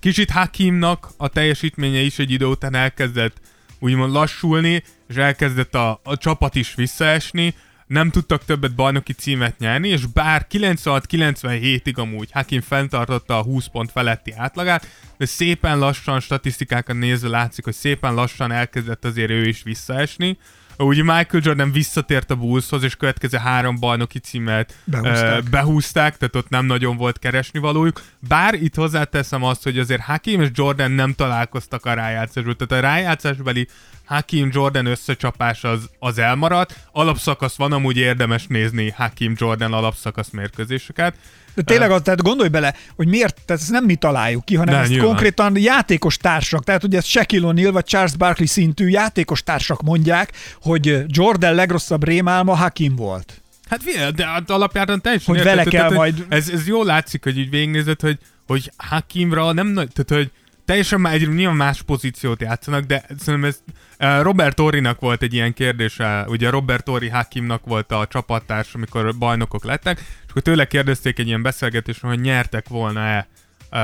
kicsit 0.00 0.30
Hakimnak 0.30 1.08
a 1.16 1.28
teljesítménye 1.28 1.98
is 2.00 2.18
egy 2.18 2.30
idő 2.30 2.44
után 2.44 2.74
elkezdett 2.74 3.36
úgymond 3.78 4.12
lassulni, 4.12 4.82
és 5.08 5.14
elkezdett 5.16 5.74
a, 5.74 6.00
a 6.04 6.16
csapat 6.16 6.54
is 6.54 6.74
visszaesni. 6.76 7.54
Nem 7.86 8.10
tudtak 8.10 8.44
többet 8.44 8.74
bajnoki 8.74 9.12
címet 9.12 9.58
nyerni, 9.58 9.88
és 9.88 10.06
bár 10.06 10.46
96-97-ig 10.50 11.94
amúgy 11.94 12.30
Hakim 12.32 12.60
fenntartotta 12.60 13.38
a 13.38 13.42
20 13.42 13.66
pont 13.66 13.90
feletti 13.90 14.32
átlagát, 14.32 14.86
de 15.16 15.26
szépen 15.26 15.78
lassan, 15.78 16.20
statisztikákat 16.20 16.96
nézve 16.96 17.28
látszik, 17.28 17.64
hogy 17.64 17.74
szépen 17.74 18.14
lassan 18.14 18.52
elkezdett 18.52 19.04
azért 19.04 19.30
ő 19.30 19.46
is 19.46 19.62
visszaesni. 19.62 20.38
Ugye 20.78 21.02
Michael 21.02 21.42
Jordan 21.42 21.72
visszatért 21.72 22.30
a 22.30 22.36
Bullshoz, 22.36 22.82
és 22.82 22.96
következő 22.96 23.38
három 23.38 23.78
bajnoki 23.80 24.18
címet 24.18 24.76
Behúzták. 24.84 25.42
behúzták, 25.42 26.16
tehát 26.16 26.36
ott 26.36 26.48
nem 26.48 26.66
nagyon 26.66 26.96
volt 26.96 27.18
keresni 27.18 27.58
valójuk. 27.58 28.02
Bár 28.28 28.54
itt 28.54 28.74
hozzáteszem 28.74 29.42
azt, 29.42 29.62
hogy 29.62 29.78
azért 29.78 30.00
Hakim 30.00 30.40
és 30.40 30.48
Jordan 30.52 30.90
nem 30.90 31.12
találkoztak 31.12 31.86
a 31.86 31.94
rájátszásban, 31.94 32.56
tehát 32.56 32.84
a 32.84 32.88
rájátszásbeli 32.88 33.68
Hakim-Jordan 34.04 34.86
összecsapás 34.86 35.64
az, 35.64 35.90
az 35.98 36.18
elmaradt. 36.18 36.78
Alapszakasz 36.92 37.56
van, 37.56 37.72
amúgy 37.72 37.96
érdemes 37.96 38.46
nézni 38.46 38.90
Hakim-Jordan 38.90 39.72
alapszakasz 39.72 40.30
mérkőzéseket. 40.30 41.16
De 41.54 41.62
tényleg 41.62 41.90
az, 41.90 42.00
tehát 42.04 42.22
gondolj 42.22 42.48
bele, 42.48 42.74
hogy 42.96 43.06
miért, 43.08 43.40
tehát 43.46 43.62
ezt 43.62 43.70
nem 43.70 43.84
mi 43.84 43.94
találjuk 43.94 44.44
ki, 44.44 44.54
hanem 44.56 44.74
Ne, 44.74 44.80
ezt 44.80 44.88
nyilván. 44.90 45.06
konkrétan 45.08 45.56
játékos 45.56 46.16
társak, 46.16 46.64
tehát 46.64 46.84
ugye 46.84 46.98
ezt 46.98 47.06
Shaquille 47.06 47.52
O'Neal 47.52 47.70
vagy 47.72 47.84
Charles 47.84 48.16
Barkley 48.16 48.46
szintű 48.46 48.88
játékos 48.88 49.42
társak 49.42 49.82
mondják, 49.82 50.32
hogy 50.62 51.04
Jordan 51.06 51.54
legrosszabb 51.54 52.04
rémálma 52.04 52.54
Hakim 52.54 52.96
volt. 52.96 53.42
Hát 53.68 54.14
de 54.14 54.26
hát 54.26 54.50
alapjáraton 54.50 55.00
teljesen 55.00 55.34
Hogy 55.34 55.44
érted, 55.44 55.56
vele 55.56 55.70
kell 55.70 55.90
majd- 55.90 56.24
Ez, 56.28 56.48
ez 56.48 56.66
jól 56.66 56.84
látszik, 56.84 57.22
hogy 57.22 57.38
így 57.38 57.50
végignézed, 57.50 58.00
hogy, 58.00 58.18
hogy 58.46 58.70
Hakimra 58.76 59.52
nem 59.52 59.66
nagy, 59.66 59.88
tehát 59.92 60.22
hogy 60.24 60.30
teljesen 60.64 61.00
már 61.00 61.14
egy 61.14 61.34
nyilván 61.34 61.56
más 61.56 61.82
pozíciót 61.82 62.40
játszanak, 62.40 62.84
de 62.84 63.04
szerintem 63.18 63.50
ez 63.50 63.62
eh, 63.96 64.22
Robert 64.22 64.56
Torinak 64.56 65.00
volt 65.00 65.22
egy 65.22 65.34
ilyen 65.34 65.52
kérdése, 65.52 66.24
ugye 66.28 66.50
Robert 66.50 66.84
Tori 66.84 67.08
Hakimnak 67.08 67.64
volt 67.64 67.92
a 67.92 68.06
csapattárs, 68.06 68.74
amikor 68.74 69.14
bajnokok 69.18 69.64
lettek, 69.64 69.98
és 69.98 70.30
akkor 70.30 70.42
tőle 70.42 70.66
kérdezték 70.66 71.18
egy 71.18 71.26
ilyen 71.26 71.42
beszélgetésen, 71.42 72.10
hogy 72.10 72.20
nyertek 72.20 72.68
volna-e 72.68 73.28
uh, 73.70 73.78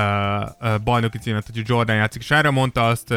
uh, 0.61 0.81
bajnoki 0.81 1.19
címet, 1.19 1.47
hogy 1.53 1.69
Jordan 1.69 1.97
játszik, 1.97 2.23
és 2.23 2.31
erre 2.31 2.51
mondta 2.51 2.87
azt 2.87 3.15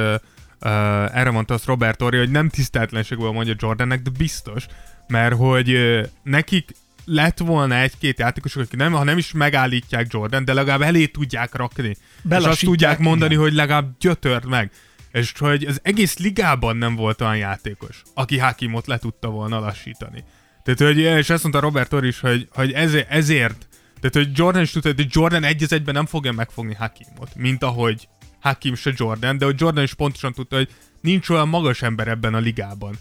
erre 1.13 1.31
mondta 1.31 1.53
azt 1.53 1.65
Robert 1.65 1.97
Torri, 1.97 2.17
hogy 2.17 2.31
nem 2.31 2.49
tiszteltlenségből 2.49 3.31
mondja 3.31 3.53
Jordannek, 3.57 4.01
de 4.01 4.09
biztos, 4.17 4.65
mert 5.07 5.35
hogy 5.35 5.77
nekik 6.23 6.71
lett 7.05 7.37
volna 7.37 7.75
egy-két 7.75 8.19
játékosok, 8.19 8.61
akik 8.61 8.79
nem, 8.79 8.93
ha 8.93 9.03
nem 9.03 9.17
is 9.17 9.31
megállítják 9.31 10.07
Jordan, 10.09 10.45
de 10.45 10.53
legalább 10.53 10.81
elé 10.81 11.05
tudják 11.05 11.55
rakni. 11.55 11.95
És 12.29 12.43
azt 12.43 12.59
tudják 12.59 12.99
mondani, 12.99 13.31
igen. 13.31 13.43
hogy 13.43 13.53
legalább 13.53 13.97
gyötört 13.99 14.45
meg. 14.45 14.71
És 15.11 15.33
hogy 15.39 15.63
az 15.63 15.79
egész 15.83 16.17
ligában 16.17 16.77
nem 16.77 16.95
volt 16.95 17.21
olyan 17.21 17.37
játékos, 17.37 18.01
aki 18.13 18.37
Hakimot 18.37 18.87
le 18.87 18.97
tudta 18.97 19.29
volna 19.29 19.59
lassítani. 19.59 20.23
Tehát, 20.63 20.79
hogy, 20.79 20.97
és 20.97 21.29
azt 21.29 21.43
mondta 21.43 21.61
Robert 21.61 21.89
Torri 21.89 22.07
is, 22.07 22.19
hogy, 22.19 22.47
hogy 22.51 22.71
ezért, 22.71 23.11
ezért 23.11 23.67
tehát, 24.03 24.27
hogy 24.27 24.37
Jordan 24.37 24.61
is 24.61 24.71
tudta, 24.71 24.91
hogy 24.95 25.07
Jordan 25.09 25.43
egy 25.43 25.63
az 25.63 25.73
egyben 25.73 25.93
nem 25.93 26.05
fogja 26.05 26.31
megfogni 26.31 26.73
Hakimot, 26.73 27.35
mint 27.35 27.63
ahogy 27.63 28.07
Hakim 28.39 28.75
se 28.75 28.91
Jordan, 28.95 29.37
de 29.37 29.45
hogy 29.45 29.59
Jordan 29.59 29.83
is 29.83 29.93
pontosan 29.93 30.33
tudta, 30.33 30.55
hogy 30.55 30.69
nincs 31.01 31.29
olyan 31.29 31.47
magas 31.47 31.81
ember 31.81 32.07
ebben 32.07 32.33
a 32.33 32.39
ligában, 32.39 32.95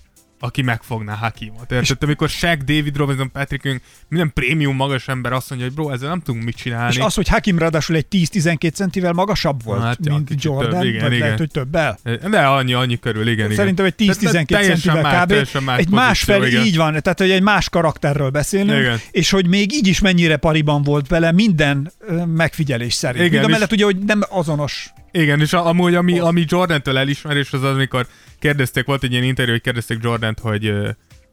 aki 0.45 0.62
megfogná 0.62 1.14
Hakimot. 1.14 1.72
Érted? 1.72 1.97
Amikor 2.03 2.28
Shaq, 2.28 2.57
David 2.64 2.97
Robinson, 2.97 3.30
Patrick 3.30 3.64
Ewing, 3.64 3.80
minden 4.09 4.30
prémium 4.34 4.76
magas 4.76 5.09
ember 5.09 5.32
azt 5.32 5.51
mondja, 5.51 5.68
hogy 5.68 5.76
bro, 5.76 5.90
ezzel 5.90 6.09
nem 6.09 6.20
tudunk 6.20 6.45
mit 6.45 6.57
csinálni. 6.57 6.95
És 6.95 6.99
az, 7.01 7.14
hogy 7.14 7.28
Hakim 7.28 7.59
ráadásul 7.59 7.97
egy 7.97 8.07
10-12 8.11 8.72
centivel 8.72 9.12
magasabb 9.12 9.62
volt, 9.64 9.82
Hát, 9.82 9.99
ja, 10.01 10.14
mint 10.14 10.28
kicsit 10.28 10.43
Jordan, 10.43 10.70
több, 10.80 10.88
igen, 10.88 11.01
vagy 11.01 11.12
igen. 11.12 11.22
lehet, 11.24 11.38
hogy 11.38 11.51
többel. 11.51 11.99
de 12.30 12.40
annyi, 12.47 12.72
annyi 12.72 12.99
körül, 12.99 13.28
igen, 13.28 13.45
igen. 13.45 13.57
Szerintem 13.57 13.84
egy 13.84 13.95
Tehát 13.95 14.16
10-12 14.20 14.47
teljesen 14.47 14.76
centivel 14.95 15.03
más, 15.26 15.51
kb. 15.51 15.62
más 15.62 15.78
egy 15.78 15.86
pozíció, 15.88 16.34
fel, 16.34 16.47
igen. 16.47 16.64
így 16.64 16.76
van, 16.76 16.90
tehát 17.03 17.18
hogy 17.18 17.30
egy 17.30 17.43
más 17.43 17.68
karakterről 17.68 18.30
beszélünk, 18.30 18.78
Igen. 18.80 18.99
és 19.11 19.30
hogy 19.30 19.47
még 19.47 19.72
így 19.72 19.86
is 19.86 20.01
mennyire 20.01 20.36
pariban 20.36 20.82
volt 20.82 21.09
vele 21.09 21.32
minden 21.32 21.93
megfigyelés 22.26 22.95
szerint. 22.95 23.24
Igen, 23.24 23.30
Mind 23.32 23.45
a 23.45 23.47
és- 23.47 23.53
mellett 23.53 23.72
ugye, 23.72 23.84
hogy 23.84 23.97
nem 23.99 24.20
azonos. 24.28 24.93
Igen, 25.12 25.40
és 25.40 25.52
a, 25.52 25.66
amúgy 25.66 25.94
ami, 25.94 26.18
ami 26.18 26.44
Jordan-től 26.46 26.98
elismerés 26.98 27.52
az 27.52 27.62
az, 27.62 27.74
amikor 27.74 28.06
kérdezték, 28.38 28.84
volt 28.84 29.02
egy 29.02 29.12
ilyen 29.12 29.24
interjú, 29.24 29.52
hogy 29.52 29.60
kérdezték 29.60 29.98
Jordan-t, 30.02 30.38
hogy, 30.38 30.72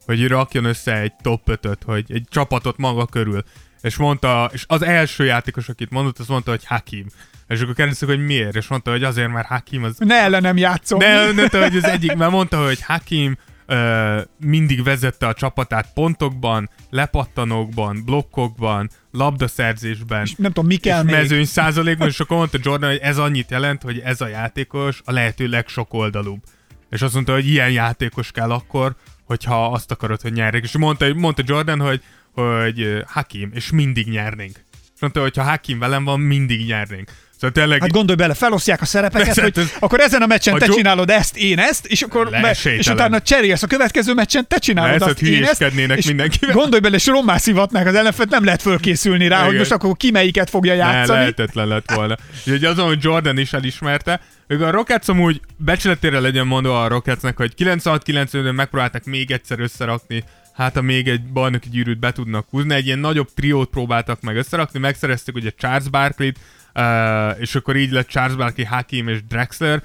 hogy 0.06 0.28
rakjon 0.28 0.66
össze 0.66 1.00
egy 1.00 1.14
top 1.22 1.50
5 1.50 1.78
hogy 1.86 2.06
egy 2.08 2.24
csapatot 2.30 2.78
maga 2.78 3.06
körül. 3.06 3.44
És 3.82 3.96
mondta, 3.96 4.50
és 4.54 4.64
az 4.68 4.82
első 4.82 5.26
játékos, 5.26 5.70
akit 5.70 5.90
mondott, 5.90 6.20
az 6.20 6.28
mondta, 6.28 6.52
hogy 6.52 6.66
Hakim. 6.66 7.06
És 7.48 7.62
akkor 7.62 7.76
kérdezték, 7.76 8.10
hogy 8.10 8.26
miért, 8.26 8.56
és 8.56 8.68
mondta, 8.68 8.92
hogy 8.92 9.04
azért, 9.04 9.32
mert 9.32 9.48
Hakim 9.48 9.84
az 9.84 9.96
Ne 9.98 10.16
ellenem 10.16 10.58
játszom. 10.58 11.00
de, 11.00 11.48
de 11.52 11.62
hogy 11.62 11.78
az 11.78 11.84
egyik, 11.84 12.16
mert 12.16 12.32
mondta, 12.32 12.66
hogy 12.66 12.82
Hakim 12.82 13.38
ö, 13.70 14.22
mindig 14.40 14.84
vezette 14.84 15.28
a 15.28 15.34
csapatát 15.34 15.94
pontokban, 15.94 16.70
lepattanókban, 16.90 18.04
blokkokban, 18.06 18.90
labdaszerzésben, 19.12 20.22
És 20.22 20.34
nem 20.36 20.52
tudom, 20.52 20.70
mi 20.70 20.76
kell 20.76 21.00
és 21.00 21.06
még. 21.06 21.16
mezőny 21.16 21.46
százalékban, 21.46 22.08
és 22.08 22.20
akkor 22.20 22.38
mondta 22.38 22.58
Jordan, 22.62 22.90
hogy 22.90 23.00
ez 23.02 23.18
annyit 23.18 23.52
jelent, 23.52 23.82
hogy 23.82 24.00
ez 24.00 24.22
a 24.22 24.28
játékos 24.28 25.02
a 25.06 25.12
lehető 25.12 25.48
legsokoldalúbb. 25.48 26.42
És 26.90 27.02
azt 27.02 27.14
mondta, 27.14 27.34
hogy 27.34 27.48
ilyen 27.48 27.72
játékos 27.72 28.32
kell 28.32 28.52
akkor, 28.52 28.96
hogyha 29.24 29.66
azt 29.72 29.92
akarod, 29.92 30.22
hogy 30.22 30.34
nyerjék. 30.34 30.64
És 30.64 30.78
mondta, 30.78 31.14
mondta 31.14 31.44
Jordan, 31.46 31.80
hogy, 31.80 32.02
hogy 32.32 33.04
Hakim, 33.08 33.52
és 33.54 33.72
mindig 33.72 34.08
nyernénk. 34.08 34.64
És 34.96 35.02
mondta, 35.02 35.22
hogy 35.22 35.36
ha 35.36 35.44
Hakim 35.44 35.80
velem 35.80 36.04
van, 36.04 36.20
mindig 36.20 36.66
nyernénk. 36.66 37.12
Szóval 37.40 37.52
tényleg... 37.52 37.82
Hát 37.82 37.92
gondolj 37.92 38.18
bele, 38.18 38.34
felosztják 38.34 38.82
a 38.82 38.86
szerepeket, 38.86 39.26
Persze, 39.26 39.42
hogy 39.42 39.58
ez- 39.58 39.74
akkor 39.80 40.00
ezen 40.00 40.22
a 40.22 40.26
meccsen 40.26 40.54
a 40.54 40.58
te 40.58 40.66
Jo- 40.66 40.76
csinálod 40.76 41.10
ezt, 41.10 41.38
én 41.38 41.60
ezt, 41.60 41.86
és 41.86 42.02
akkor 42.02 42.30
be, 42.30 42.58
és 42.64 42.88
utána 42.88 43.22
cserélsz 43.22 43.64
a 43.64 43.68
következő 43.68 44.14
meccsen, 44.14 44.48
te 44.48 44.58
csinálod 44.58 44.90
Persze, 44.92 45.06
azt, 45.06 45.20
hogy 45.20 45.28
én 45.30 45.44
ezt, 45.44 45.62
és 45.98 46.06
mindenkivel. 46.06 46.56
Gondolj 46.56 46.82
bele, 46.82 46.96
és 46.96 47.06
rommá 47.06 47.38
szivatnák 47.38 47.88
az 47.88 47.96
ellenfet, 47.96 48.30
nem 48.30 48.44
lehet 48.44 48.62
fölkészülni 48.62 49.28
rá, 49.28 49.38
hogy 49.38 49.48
Igen. 49.48 49.60
most 49.60 49.72
akkor 49.72 49.98
ki 49.98 50.12
melyiket 50.12 50.50
fogja 50.50 50.74
Ne, 50.74 50.80
játszani. 50.80 51.20
lehetetlen 51.20 51.68
lett 51.68 51.92
volna. 51.92 52.18
Úgyhogy 52.46 52.66
azon, 52.66 52.88
hogy 52.88 53.00
Jordan 53.04 53.38
is 53.38 53.54
elismerte, 53.54 54.22
ők 54.48 54.62
a 54.62 54.70
Rockets 54.72 55.08
amúgy 55.08 55.42
becsületére 55.58 56.20
legyen 56.20 56.48
mondva 56.48 56.84
a 56.84 56.88
Rocketsnek, 56.88 57.38
hogy 57.38 57.54
96-95-ben 57.58 58.56
megpróbálták 58.56 59.06
még 59.06 59.32
egyszer 59.32 59.60
összerakni, 59.60 60.24
hát 60.54 60.74
ha 60.74 60.82
még 60.82 61.08
egy 61.08 61.24
bajnoki 61.24 61.70
gyűrűt 61.70 62.00
be 62.00 62.12
tudnak 62.12 62.48
húzni, 62.50 62.74
egy 62.74 62.86
ilyen 62.86 63.00
nagyobb 63.00 63.28
triót 63.36 63.70
próbáltak 63.70 64.22
meg 64.22 64.36
összerakni, 64.36 64.80
megszerezték 64.80 65.36
ugye 65.36 65.50
Charles 65.58 65.90
Barkley-t, 65.90 66.38
uh, 66.76 67.42
és 67.42 67.56
akkor 67.56 67.76
így 67.76 67.92
lett 67.92 68.08
Charles 68.08 68.36
Barkley, 68.36 68.68
Hakim 68.68 69.08
és 69.08 69.24
Drexler, 69.28 69.82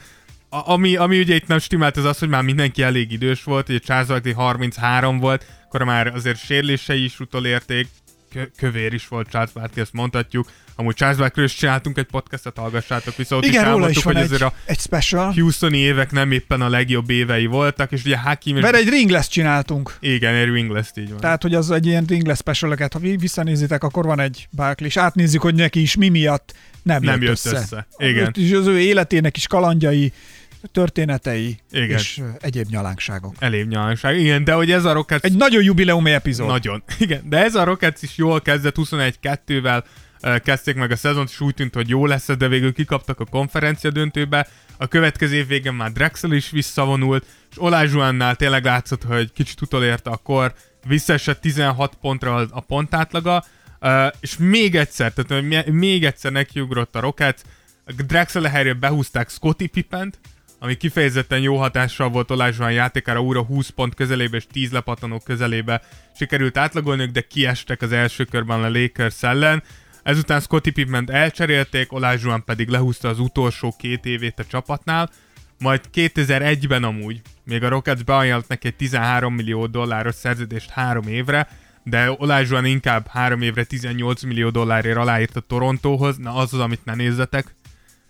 a- 0.48 0.72
ami, 0.72 0.96
ami 0.96 1.18
ugye 1.20 1.34
itt 1.34 1.46
nem 1.46 1.58
stimmelt, 1.58 1.96
az 1.96 2.04
az, 2.04 2.18
hogy 2.18 2.28
már 2.28 2.42
mindenki 2.42 2.82
elég 2.82 3.12
idős 3.12 3.44
volt, 3.44 3.68
ugye 3.68 3.78
Charles 3.78 4.06
Barkley 4.08 4.34
33 4.34 5.18
volt, 5.18 5.46
akkor 5.64 5.82
már 5.82 6.06
azért 6.06 6.44
sérülései 6.44 7.04
is 7.04 7.20
utolérték, 7.20 7.88
kö- 8.32 8.50
kövér 8.56 8.92
is 8.92 9.08
volt 9.08 9.28
Charles 9.30 9.52
Barkley, 9.52 9.82
ezt 9.84 9.92
mondhatjuk. 9.92 10.50
Amúgy 10.76 10.94
Charles 10.94 11.18
Barkley 11.18 11.44
is 11.44 11.54
csináltunk 11.54 11.98
egy 11.98 12.04
podcastet, 12.04 12.56
hallgassátok 12.58 13.16
vissza, 13.16 13.36
ott 13.36 13.44
Igen, 13.44 13.64
is 13.64 13.70
róla 13.70 13.88
is 13.90 14.02
hogy 14.02 14.16
egy, 14.16 14.22
azért 14.22 14.42
a 14.42 14.52
egy 14.64 14.78
special. 14.80 15.32
Houstoni 15.32 15.78
évek 15.78 16.10
nem 16.10 16.30
éppen 16.32 16.60
a 16.60 16.68
legjobb 16.68 17.10
évei 17.10 17.46
voltak, 17.46 17.92
és 17.92 18.04
ugye 18.04 18.18
Hakim. 18.18 18.58
Mert 18.58 18.74
egy 18.74 18.88
ringless 18.88 19.28
csináltunk. 19.28 19.96
Igen, 20.00 20.34
egy 20.34 20.48
Ringless 20.48 20.88
így 20.96 21.10
van. 21.10 21.20
Tehát, 21.20 21.42
hogy 21.42 21.54
az 21.54 21.70
egy 21.70 21.86
ilyen 21.86 22.04
ringless 22.08 22.38
special 22.38 22.76
ha 22.92 22.98
vi- 22.98 23.20
visszanézitek, 23.20 23.82
akkor 23.84 24.04
van 24.04 24.20
egy 24.20 24.48
Barkley, 24.56 24.88
és 24.88 24.96
átnézzük, 24.96 25.40
hogy 25.40 25.54
neki 25.54 25.80
is 25.80 25.96
mi 25.96 26.08
miatt 26.08 26.54
nem, 26.84 27.02
Nem 27.02 27.22
jött, 27.22 27.22
jött 27.22 27.30
össze. 27.30 27.56
össze. 27.56 27.86
Igen. 27.96 28.32
És 28.36 28.52
az 28.52 28.66
ő 28.66 28.80
életének 28.80 29.36
is 29.36 29.46
kalandjai, 29.46 30.12
történetei 30.72 31.58
Igen. 31.70 31.98
és 31.98 32.20
egyéb 32.40 32.66
nyalánkságok. 32.68 33.34
Elég 33.38 33.66
nyalanság. 33.66 34.18
Igen, 34.18 34.44
de 34.44 34.52
hogy 34.52 34.70
ez 34.70 34.84
a 34.84 34.92
Rockets... 34.92 35.22
Egy 35.22 35.36
nagyon 35.36 35.62
jubileumi 35.62 36.10
epizód. 36.10 36.46
Nagyon. 36.46 36.82
Igen, 36.98 37.22
de 37.28 37.44
ez 37.44 37.54
a 37.54 37.64
Rockets 37.64 38.02
is 38.02 38.16
jól 38.16 38.40
kezdett, 38.40 38.74
21-2-vel 38.78 39.84
uh, 40.22 40.38
kezdték 40.38 40.74
meg 40.74 40.90
a 40.90 40.96
szezont, 40.96 41.28
és 41.28 41.40
úgy 41.40 41.54
tűnt, 41.54 41.74
hogy 41.74 41.88
jó 41.88 42.06
lesz, 42.06 42.26
de 42.26 42.48
végül 42.48 42.72
kikaptak 42.72 43.20
a 43.20 43.24
konferencia 43.24 43.90
döntőbe. 43.90 44.48
A 44.76 44.86
következő 44.86 45.34
év 45.34 45.46
végén 45.46 45.72
már 45.72 45.92
Drexel 45.92 46.32
is 46.32 46.50
visszavonult, 46.50 47.26
és 47.50 47.60
Olázsuánnál 47.60 48.36
tényleg 48.36 48.64
látszott, 48.64 49.02
hogy 49.02 49.32
kicsit 49.32 49.60
utolérte 49.60 50.10
akkor, 50.10 50.54
visszaesett 50.86 51.40
16 51.40 51.94
pontra 52.00 52.34
a, 52.34 52.46
a 52.50 52.60
pontátlaga, 52.60 53.44
és 54.20 54.36
még 54.38 54.76
egyszer, 54.76 55.12
tehát 55.12 55.66
még 55.66 56.04
egyszer 56.04 56.32
nekiugrott 56.32 56.96
a 56.96 57.00
Rockets, 57.00 57.40
Drexel 58.06 58.42
helyre 58.42 58.72
behúzták 58.72 59.28
Scotty 59.28 59.66
Pippent, 59.66 60.18
ami 60.58 60.76
kifejezetten 60.76 61.40
jó 61.40 61.56
hatással 61.56 62.08
volt 62.08 62.30
Olázsván 62.30 62.72
játékára, 62.72 63.20
újra 63.20 63.42
20 63.42 63.68
pont 63.68 63.94
közelébe 63.94 64.36
és 64.36 64.46
10 64.52 64.70
lepattanók 64.70 65.24
közelébe 65.24 65.82
sikerült 66.16 66.56
átlagolniuk, 66.56 67.10
de 67.10 67.20
kiestek 67.20 67.82
az 67.82 67.92
első 67.92 68.24
körben 68.24 68.62
a 68.62 68.70
Lakers 68.70 69.22
ellen. 69.22 69.62
Ezután 70.02 70.40
Scotty 70.40 70.70
Pippen 70.70 71.12
elcserélték, 71.12 71.92
Olázsván 71.92 72.44
pedig 72.44 72.68
lehúzta 72.68 73.08
az 73.08 73.18
utolsó 73.18 73.74
két 73.78 74.04
évét 74.04 74.38
a 74.38 74.44
csapatnál, 74.44 75.10
majd 75.58 75.80
2001-ben 75.94 76.84
amúgy, 76.84 77.20
még 77.44 77.62
a 77.62 77.68
Rockets 77.68 78.04
beajánlott 78.04 78.48
neki 78.48 78.66
egy 78.66 78.76
13 78.76 79.34
millió 79.34 79.66
dolláros 79.66 80.14
szerződést 80.14 80.70
három 80.70 81.08
évre, 81.08 81.48
de 81.84 82.14
Olázsván 82.18 82.64
inkább 82.64 83.06
három 83.06 83.42
évre 83.42 83.64
18 83.64 84.22
millió 84.22 84.50
dollárért 84.50 84.96
aláírt 84.96 85.36
a 85.36 85.40
Torontóhoz, 85.40 86.16
na 86.16 86.34
az 86.34 86.52
az, 86.54 86.60
amit 86.60 86.84
ne 86.84 86.94
nézzetek, 86.94 87.54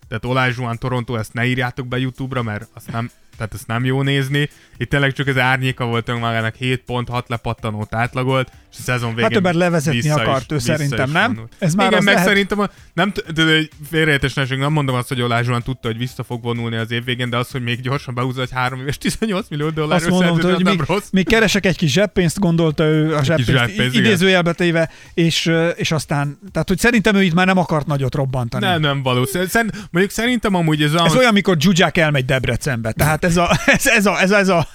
tehát 0.09 0.25
Olaj 0.25 0.53
Zsuan 0.53 0.79
Toronto, 0.79 1.16
ezt 1.16 1.33
ne 1.33 1.45
írjátok 1.45 1.87
be 1.87 1.99
YouTube-ra, 1.99 2.43
mert 2.43 2.68
azt 2.75 2.93
nem, 2.93 3.11
tehát 3.37 3.55
ezt 3.55 3.66
nem 3.66 3.85
jó 3.85 4.03
nézni. 4.03 4.49
Itt 4.77 4.89
tényleg 4.89 5.12
csak 5.12 5.27
az 5.27 5.39
árnyéka 5.39 5.87
volt 5.87 6.07
magának 6.07 6.55
7 6.55 6.83
pont, 6.83 7.09
6 7.09 7.29
lepattanót 7.29 7.95
átlagolt, 7.95 8.51
szezon 8.83 9.09
végén 9.09 9.22
Hát 9.22 9.33
többet 9.33 9.55
levezetni 9.55 10.01
vissza 10.01 10.14
akart 10.14 10.53
ő 10.53 10.59
szerintem, 10.59 11.11
nem? 11.11 11.33
vonult. 11.35 11.53
Ez 11.59 11.75
már 11.75 11.91
Igen, 11.91 12.05
meg 12.05 12.14
lehet- 12.14 12.29
szerintem 12.29 12.59
a, 12.61 12.70
nem, 12.93 13.12
t- 13.12 13.33
de, 13.33 13.45
de 13.45 13.61
félreértés 13.91 14.35
ne 14.35 14.43
esünk, 14.43 14.61
nem 14.61 14.72
mondom 14.72 14.95
azt, 14.95 15.09
hogy 15.09 15.20
Olaj 15.22 15.45
Zsuan 15.45 15.62
tudta, 15.62 15.89
hogy 15.89 15.99
vissza 15.99 16.25
fog 16.25 16.43
vonulni 16.43 16.77
az 16.77 16.91
év 16.91 17.05
végén, 17.05 17.31
de 17.31 17.37
az, 17.37 17.51
hogy 17.51 17.62
még 17.62 17.81
gyorsan 17.81 18.14
behúzza 18.14 18.43
egy 18.43 18.51
3 18.53 18.81
éves 18.81 18.99
18 18.99 19.47
millió 19.49 19.66
Azt 19.66 19.75
dolláros 19.75 20.09
mondom, 20.09 20.41
hogy 20.41 20.64
még, 20.64 20.81
rossz. 20.87 21.09
még 21.11 21.29
keresek 21.29 21.66
egy 21.66 21.77
kis 21.77 21.93
zseppénzt, 21.93 22.39
gondolta 22.39 22.85
ő 22.85 23.14
a 23.14 23.22
zseppénzt, 23.25 23.51
zseppénz, 23.51 23.95
idézőjelbe 23.95 24.53
téve, 24.53 24.91
és, 25.14 25.51
és 25.77 25.93
aztán, 25.93 26.39
tehát 26.53 26.68
hogy 26.68 26.79
szerintem 26.79 27.14
ő 27.14 27.22
itt 27.22 27.35
már 27.35 27.47
nem 27.47 27.59
akart 27.59 27.87
nagyot 27.87 28.14
robbantani. 28.14 28.64
Nem, 28.66 28.81
nem 28.81 29.03
valószínű. 29.03 29.45
Szerint, 29.45 29.72
mondjuk 29.91 30.14
szerintem 30.14 30.55
amúgy 30.55 30.83
ez, 30.83 30.93
Ez 30.95 31.16
olyan, 31.16 31.33
mikor 31.33 31.57
Zsuzsák 31.61 31.97
elmegy 31.97 32.25
Debrecenbe. 32.25 32.93
Tehát 32.93 33.25
ez 33.25 33.37
a, 33.37 33.51
ez, 33.66 33.87
ez 33.87 34.07
a, 34.07 34.20
ez 34.20 34.31
a, 34.31 34.37
ez 34.37 34.49
a 34.49 34.66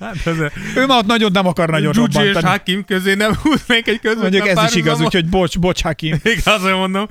Hát, 0.00 0.26
ez 0.26 0.38
a 0.38 0.50
ő 0.76 0.86
már 0.86 0.98
ott 0.98 1.06
nagyon 1.06 1.30
nem 1.32 1.46
akar 1.46 1.68
nagyon 1.68 1.92
Gyugyi 1.92 2.08
és 2.08 2.14
robbantani. 2.14 2.46
Hakim 2.46 2.84
közé 2.84 3.14
nem 3.14 3.34
húznék 3.34 3.88
egy 3.88 4.00
közvetlen 4.00 4.18
Mondjuk 4.18 4.48
ez 4.48 4.70
is 4.70 4.74
igaz, 4.74 5.00
úgyhogy 5.00 5.28
bocs, 5.28 5.58
bocs 5.58 5.82
Hakim. 5.82 6.20
Azt 6.44 6.62
mondom. 6.62 7.06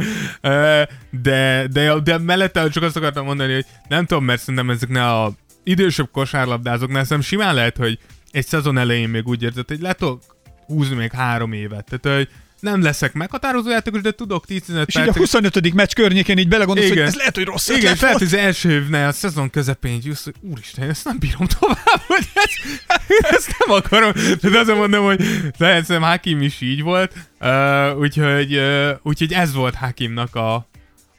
De, 1.21 1.67
de, 1.71 1.99
de 2.03 2.17
mellette 2.17 2.69
csak 2.69 2.83
azt 2.83 2.95
akartam 2.95 3.25
mondani, 3.25 3.53
hogy 3.53 3.65
nem 3.87 4.05
tudom, 4.05 4.23
mert 4.23 4.39
szerintem 4.39 4.69
ezeknél 4.69 5.01
a 5.01 5.31
idősebb 5.63 6.09
kosárlabdázóknál 6.11 7.03
szerintem 7.03 7.27
simán 7.27 7.55
lehet, 7.55 7.77
hogy 7.77 7.99
egy 8.31 8.45
szezon 8.45 8.77
elején 8.77 9.09
még 9.09 9.27
úgy 9.27 9.43
érzed, 9.43 9.67
hogy 9.67 9.81
le 9.81 9.93
tudok 9.93 10.21
húzni 10.65 10.95
még 10.95 11.11
három 11.11 11.53
évet. 11.53 11.99
Tehát, 11.99 12.17
hogy 12.17 12.29
nem 12.59 12.81
leszek 12.81 13.13
meghatározó 13.13 13.69
játékos, 13.69 14.01
de 14.01 14.11
tudok 14.11 14.45
10-15 14.47 14.49
És 14.49 14.65
így 14.69 15.01
a 15.01 15.03
percig. 15.03 15.15
25. 15.15 15.73
meccs 15.73 15.93
környékén 15.93 16.37
így 16.37 16.47
belegondolsz, 16.47 16.87
hogy 16.87 16.97
Igen. 16.97 17.07
ez 17.07 17.15
lehet, 17.15 17.35
hogy 17.35 17.45
rossz 17.45 17.67
Igen, 17.69 17.81
ötlet 17.81 17.99
lehet, 17.99 18.17
hogy 18.17 18.27
az 18.27 18.33
első 18.33 18.71
évnél, 18.71 19.07
a 19.07 19.11
szezon 19.11 19.49
közepén 19.49 19.93
így 19.93 20.05
jussz, 20.05 20.23
hogy 20.23 20.33
úristen, 20.41 20.89
ezt 20.89 21.05
nem 21.05 21.17
bírom 21.19 21.47
tovább, 21.59 22.01
hogy 22.07 22.27
ezt, 22.33 22.85
ezt 23.35 23.55
nem 23.65 23.77
akarom. 23.77 24.11
De 24.41 24.59
azért 24.59 24.77
mondom, 24.77 25.05
hogy 25.05 25.19
lehet, 25.57 25.85
szerintem 25.85 26.09
Hakim 26.09 26.41
is 26.41 26.61
így 26.61 26.81
volt, 26.81 27.13
uh, 27.41 27.97
úgyhogy, 27.99 28.55
uh, 28.57 28.89
úgyhogy 29.03 29.33
ez 29.33 29.53
volt 29.53 29.75
Hakimnak 29.75 30.35
a, 30.35 30.67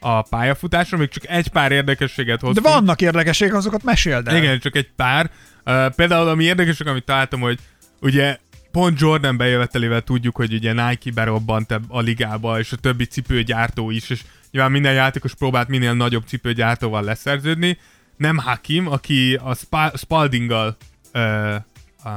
a 0.01 0.23
pályafutása, 0.23 0.97
még 0.97 1.09
csak 1.09 1.29
egy 1.29 1.49
pár 1.49 1.73
érdekességet 1.73 2.41
De 2.41 2.47
hoztunk. 2.47 2.67
vannak 2.69 3.01
érdekességek, 3.01 3.55
azokat 3.55 3.83
meséld 3.83 4.29
el. 4.29 4.37
Igen, 4.37 4.59
csak 4.61 4.77
egy 4.77 4.89
pár. 4.97 5.31
Uh, 5.65 5.95
például 5.95 6.29
ami 6.29 6.45
érdekesek, 6.45 6.87
amit 6.87 7.05
találtam, 7.05 7.41
hogy 7.41 7.59
ugye 8.01 8.39
pont 8.71 9.01
Jordan 9.01 9.37
bejövetelével 9.37 10.01
tudjuk, 10.01 10.37
hogy 10.37 10.53
ugye 10.53 10.73
Nike 10.73 11.11
berobbant 11.11 11.81
a 11.89 12.01
ligába, 12.01 12.59
és 12.59 12.73
a 12.73 12.77
többi 12.77 13.05
cipőgyártó 13.05 13.91
is, 13.91 14.11
és 14.11 14.23
nyilván 14.51 14.73
minden 14.73 14.93
játékos 14.93 15.35
próbált 15.35 15.69
minél 15.69 15.95
nagyobb 15.95 16.27
cipőgyártóval 16.27 17.03
leszerződni. 17.03 17.79
Nem 18.17 18.37
Hakim, 18.37 18.89
aki 18.89 19.35
a 19.35 19.55
Spa- 19.55 19.99
Spaldinggal 19.99 20.77
uh, 21.15 21.55
uh, 22.05 22.11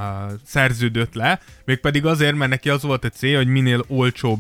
szerződött 0.46 1.14
le, 1.14 1.42
mégpedig 1.66 2.06
azért, 2.06 2.36
mert 2.36 2.52
neki 2.52 2.70
az 2.70 2.84
volt 2.84 3.04
a 3.04 3.10
cél, 3.10 3.38
hogy 3.38 3.48
minél 3.48 3.84
olcsóbb 3.88 4.40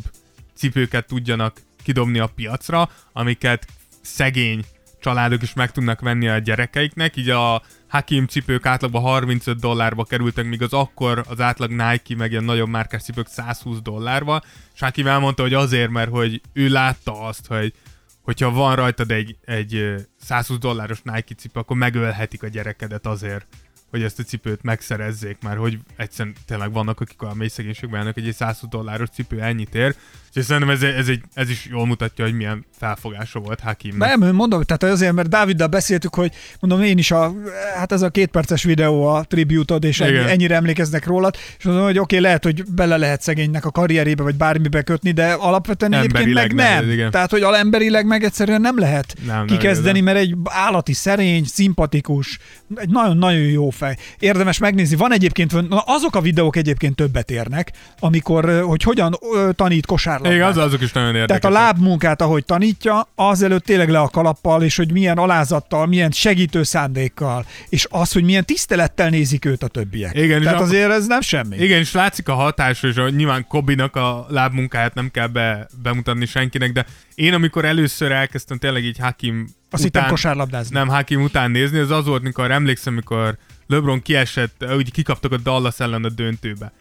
cipőket 0.56 1.08
tudjanak 1.08 1.62
kidobni 1.84 2.20
a 2.20 2.32
piacra, 2.36 2.90
amiket 3.14 3.68
szegény 4.02 4.66
családok 5.02 5.42
is 5.42 5.54
meg 5.54 5.72
tudnak 5.72 6.00
venni 6.00 6.28
a 6.28 6.38
gyerekeiknek, 6.38 7.16
így 7.16 7.30
a 7.30 7.62
Hakim 7.92 8.28
cipők 8.28 8.66
átlagban 8.66 9.02
35 9.02 9.60
dollárba 9.60 10.04
kerültek, 10.04 10.46
míg 10.46 10.62
az 10.62 10.74
akkor 10.74 11.24
az 11.28 11.40
átlag 11.40 11.70
Nike 11.70 12.16
meg 12.16 12.32
ilyen 12.32 12.44
nagyobb 12.44 12.68
márkás 12.68 13.04
cipők 13.04 13.28
120 13.28 13.82
dollárba, 13.82 14.42
és 14.74 14.80
Hakim 14.80 15.08
elmondta, 15.08 15.42
hogy 15.42 15.54
azért, 15.54 15.90
mert 15.90 16.10
hogy 16.10 16.42
ő 16.54 16.68
látta 16.68 17.22
azt, 17.22 17.48
hogy 17.48 17.74
hogyha 18.22 18.52
van 18.52 18.76
rajtad 18.76 19.12
egy, 19.12 19.38
egy 19.46 19.76
ö, 19.76 19.98
120 20.20 20.58
dolláros 20.58 21.02
Nike 21.02 21.36
cipő, 21.36 21.60
akkor 21.60 21.78
megölhetik 21.78 22.44
a 22.44 22.48
gyerekedet 22.48 23.06
azért, 23.06 23.48
hogy 23.90 24.04
ezt 24.04 24.20
a 24.20 24.24
cipőt 24.24 24.64
megszerezzék, 24.64 25.38
mert 25.42 25.60
hogy 25.60 25.80
egyszerűen 25.96 26.36
tényleg 26.46 26.72
vannak, 26.72 27.00
akik 27.00 27.22
olyan 27.22 27.38
mély 27.38 27.48
szegénységben 27.48 28.14
hogy 28.14 28.28
egy 28.28 28.34
120 28.34 28.70
dolláros 28.70 29.10
cipő 29.10 29.42
ennyit 29.42 29.76
ér, 29.76 29.96
és 30.34 30.46
szerintem 30.46 30.70
ez, 30.76 30.84
ez, 30.84 31.08
egy, 31.08 31.22
ez 31.34 31.50
is 31.50 31.68
jól 31.72 31.86
mutatja, 31.86 32.26
hogy 32.26 32.34
milyen 32.34 32.66
felfogása 32.78 33.40
volt 33.40 33.60
Hakimnak. 33.60 34.08
Nem, 34.08 34.36
mondom, 34.36 34.64
tehát 34.64 34.84
azért, 34.84 35.14
mert 35.14 35.30
Dáviddal 35.30 35.68
beszéltük, 35.68 36.16
hogy 36.16 36.32
mondom 36.60 36.82
én 36.82 36.98
is, 36.98 37.12
a, 37.12 37.34
hát 37.76 37.92
ez 37.92 38.02
a 38.02 38.10
két 38.10 38.30
perces 38.30 38.64
videó 38.64 39.06
a 39.08 39.24
tributod, 39.24 39.84
és 39.84 40.00
ennyi, 40.00 40.18
ennyire 40.18 40.56
emlékeznek 40.56 41.06
rólad, 41.06 41.36
és 41.58 41.64
mondom, 41.64 41.84
hogy 41.84 41.98
oké, 41.98 42.16
okay, 42.16 42.20
lehet, 42.20 42.44
hogy 42.44 42.64
bele 42.66 42.98
lehet 42.98 43.22
szegénynek 43.22 43.66
a 43.66 43.72
karrierébe, 43.72 44.24
vagy 44.24 44.36
bármibe 44.36 44.82
kötni, 44.82 45.12
de 45.12 45.34
alapvetően 45.34 45.94
egyébként 45.94 46.34
meg 46.34 46.54
nem. 46.54 46.66
nehéz, 46.66 46.94
igen. 46.94 47.12
Tehát, 47.12 47.32
hogy 47.32 47.42
alemberileg 47.42 48.06
meg 48.06 48.24
egyszerűen 48.24 48.62
nem 48.62 48.80
lehet 48.80 49.14
Nem, 49.26 49.36
nem 49.36 49.46
kikezdeni, 49.46 49.98
igazán. 49.98 50.16
mert 50.16 50.18
egy 50.18 50.36
állati 50.44 50.94
szerény, 50.94 51.44
szimpatikus, 51.46 52.40
egy 52.76 52.90
nagyon-nagyon 52.90 53.42
jó 53.42 53.70
fej. 53.70 53.98
Érdemes 54.20 54.58
megnézni. 54.58 54.96
Van 54.96 55.14
egyébként, 55.14 55.54
azok 55.70 56.16
a 56.16 56.22
videók 56.22 56.56
egyébként 56.56 56.96
többet 56.96 57.32
érnek, 57.32 57.72
amikor, 58.00 58.62
hogy 58.66 58.84
hogyan 58.84 59.18
tanít 59.56 59.86
kosárlabdát. 60.22 60.56
Igen, 60.56 60.64
az, 60.64 60.68
azok 60.68 60.82
is 60.82 60.92
nagyon 60.92 61.16
érdekesek. 61.16 61.42
Tehát 61.42 61.58
a 61.58 61.62
lábmunkát, 61.64 62.22
ahogy 62.22 62.46
tanítja, 62.46 63.08
azelőtt 63.16 63.66
tényleg 63.66 63.90
le 63.90 64.00
a 64.00 64.08
kalappal, 64.08 64.64
és 64.64 64.76
hogy 64.76 64.92
milyen 64.92 65.18
alázattal, 65.18 65.86
milyen 65.86 66.12
segítő 66.12 66.64
szándékkal, 66.64 67.46
és 67.70 67.88
az, 67.90 68.12
hogy 68.12 68.24
milyen 68.24 68.46
tisztelettel 68.46 69.10
nézik 69.10 69.46
őt 69.46 69.64
a 69.64 69.68
többiek. 69.68 70.16
Igen, 70.16 70.42
Tehát 70.42 70.62
azért 70.62 70.92
ez 70.92 71.08
nem 71.08 71.22
semmi. 71.22 71.56
Igen, 71.58 71.80
és 71.80 71.92
látszik 71.92 72.28
a 72.28 72.34
hatás, 72.34 72.84
és 72.84 72.96
a, 72.96 73.10
nyilván 73.10 73.48
Kobinak 73.48 73.96
a 73.96 74.26
lábmunkáját 74.30 74.94
nem 74.94 75.10
kell 75.12 75.28
be, 75.28 75.68
bemutatni 75.84 76.26
senkinek, 76.26 76.72
de 76.72 76.86
én 77.16 77.34
amikor 77.34 77.66
először 77.66 78.12
elkezdtem 78.12 78.58
tényleg 78.58 78.84
így 78.84 78.98
Hakim 79.00 79.48
Azt 79.70 79.84
hittem 79.84 80.02
után, 80.02 80.14
kosárlabdázni. 80.14 80.76
nem 80.76 80.88
Hakim 80.88 81.22
után 81.22 81.52
nézni, 81.52 81.80
az 81.80 81.92
az 81.92 82.06
volt, 82.06 82.24
mikor 82.24 82.52
emlékszem, 82.52 82.94
mikor 82.94 83.38
LeBron 83.68 84.02
kiesett, 84.02 84.66
úgy 84.76 84.92
kikaptak 84.92 85.32
a 85.32 85.38
Dallas 85.38 85.80
ellen 85.80 86.04
a 86.04 86.10
döntőbe. 86.10 86.72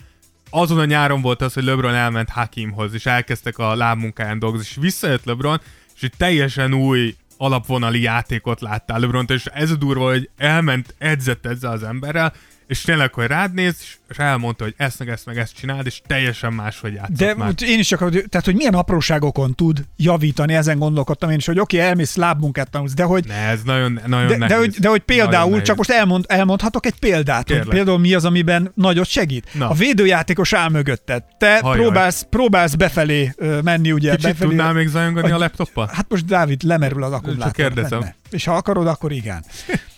Azon 0.50 0.78
a 0.78 0.84
nyáron 0.84 1.20
volt 1.20 1.42
az, 1.42 1.52
hogy 1.52 1.64
LeBron 1.64 1.94
elment 1.94 2.28
Hakimhoz, 2.28 2.94
és 2.94 3.06
elkezdtek 3.06 3.58
a 3.58 3.74
lábmunkáján 3.74 4.38
dolgozni, 4.38 4.66
és 4.70 4.76
visszajött 4.80 5.24
LeBron, 5.24 5.60
és 5.94 6.02
egy 6.02 6.12
teljesen 6.16 6.74
új 6.74 7.14
alapvonali 7.36 8.00
játékot 8.00 8.60
láttál 8.60 9.00
LeBron, 9.00 9.24
és 9.28 9.46
ez 9.46 9.70
a 9.70 9.76
durva, 9.76 10.10
hogy 10.10 10.30
elment, 10.36 10.94
edzett 10.98 11.46
ezzel 11.46 11.72
az 11.72 11.82
emberrel, 11.82 12.32
és 12.70 12.80
tényleg, 12.80 13.14
hogy 13.14 13.26
rád 13.26 13.54
néz, 13.54 13.74
és- 13.80 13.98
elmondta, 14.16 14.64
hogy 14.64 14.74
ezt 14.76 14.98
meg 14.98 15.08
ezt 15.08 15.26
meg 15.26 15.38
ezt 15.38 15.54
csináld, 15.54 15.86
és 15.86 16.00
teljesen 16.06 16.52
máshogy 16.52 16.92
játszott 16.94 17.16
De 17.16 17.34
már. 17.34 17.52
én 17.62 17.78
is 17.78 17.86
csak, 17.88 17.98
tehát 18.28 18.44
hogy 18.44 18.54
milyen 18.54 18.74
apróságokon 18.74 19.54
tud 19.54 19.84
javítani, 19.96 20.54
ezen 20.54 20.78
gondolkodtam 20.78 21.30
én 21.30 21.36
is, 21.36 21.46
hogy 21.46 21.58
oké, 21.58 21.76
okay, 21.76 21.88
elmész 21.88 22.14
lábmunkát 22.16 22.70
tanulsz, 22.70 22.94
de 22.94 23.02
hogy 23.02 23.24
Ne, 23.26 23.34
ez 23.34 23.62
nagyon, 23.62 24.00
nagyon 24.06 24.26
de, 24.26 24.32
de, 24.32 24.38
nehéz. 24.38 24.56
hogy, 24.56 24.68
de 24.78 24.88
hogy 24.88 25.02
Nagyon 25.06 25.22
például, 25.26 25.50
nehéz. 25.50 25.66
csak 25.66 25.76
most 25.76 25.90
elmond, 25.90 26.24
elmondhatok 26.28 26.86
egy 26.86 26.98
példát, 26.98 27.44
Kérlek. 27.44 27.64
hogy 27.66 27.74
például 27.74 27.98
mi 27.98 28.14
az, 28.14 28.24
amiben 28.24 28.72
nagyot 28.74 29.06
segít. 29.06 29.48
Na. 29.54 29.68
A 29.68 29.74
védőjátékos 29.74 30.52
áll 30.52 30.68
mögötted. 30.68 31.22
Te 31.38 31.58
Hajaj. 31.62 31.78
próbálsz, 31.80 32.26
próbálsz 32.30 32.74
befelé 32.74 33.34
menni, 33.62 33.92
ugye? 33.92 34.10
Kicsit 34.10 34.30
befelé, 34.30 34.48
tudnál 34.48 34.72
még 34.72 34.88
zajongani 34.88 35.30
a 35.30 35.38
laptoppal? 35.38 35.90
Hát 35.92 36.06
most 36.08 36.24
Dávid 36.24 36.62
lemerül 36.62 37.02
az 37.02 37.12
akkumulátor. 37.12 37.52
kérdezem. 37.52 38.00
benne. 38.00 38.14
És 38.30 38.44
ha 38.44 38.54
akarod, 38.54 38.86
akkor 38.86 39.12
igen. 39.12 39.44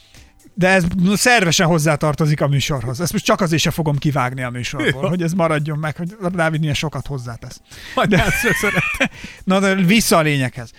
De 0.54 0.68
ez 0.68 0.84
szervesen 1.12 1.66
hozzátartozik 1.66 2.40
a 2.40 2.48
műsorhoz. 2.48 3.00
Ezt 3.00 3.12
most 3.12 3.24
csak 3.24 3.40
azért 3.40 3.62
se 3.62 3.70
fogom 3.70 3.98
kivágni 3.98 4.42
a 4.42 4.50
műsorból, 4.50 5.02
Jó. 5.02 5.08
hogy 5.08 5.22
ez 5.22 5.32
maradjon 5.32 5.78
meg, 5.78 5.96
hogy 5.96 6.16
Dávid 6.32 6.62
ilyen 6.62 6.74
sokat 6.74 7.06
hozzátesz. 7.06 7.60
De... 8.08 8.24
szeret. 8.60 8.82
Na 9.44 9.60
de 9.60 9.74
vissza 9.74 10.16
a 10.16 10.20
lényeghez. 10.20 10.70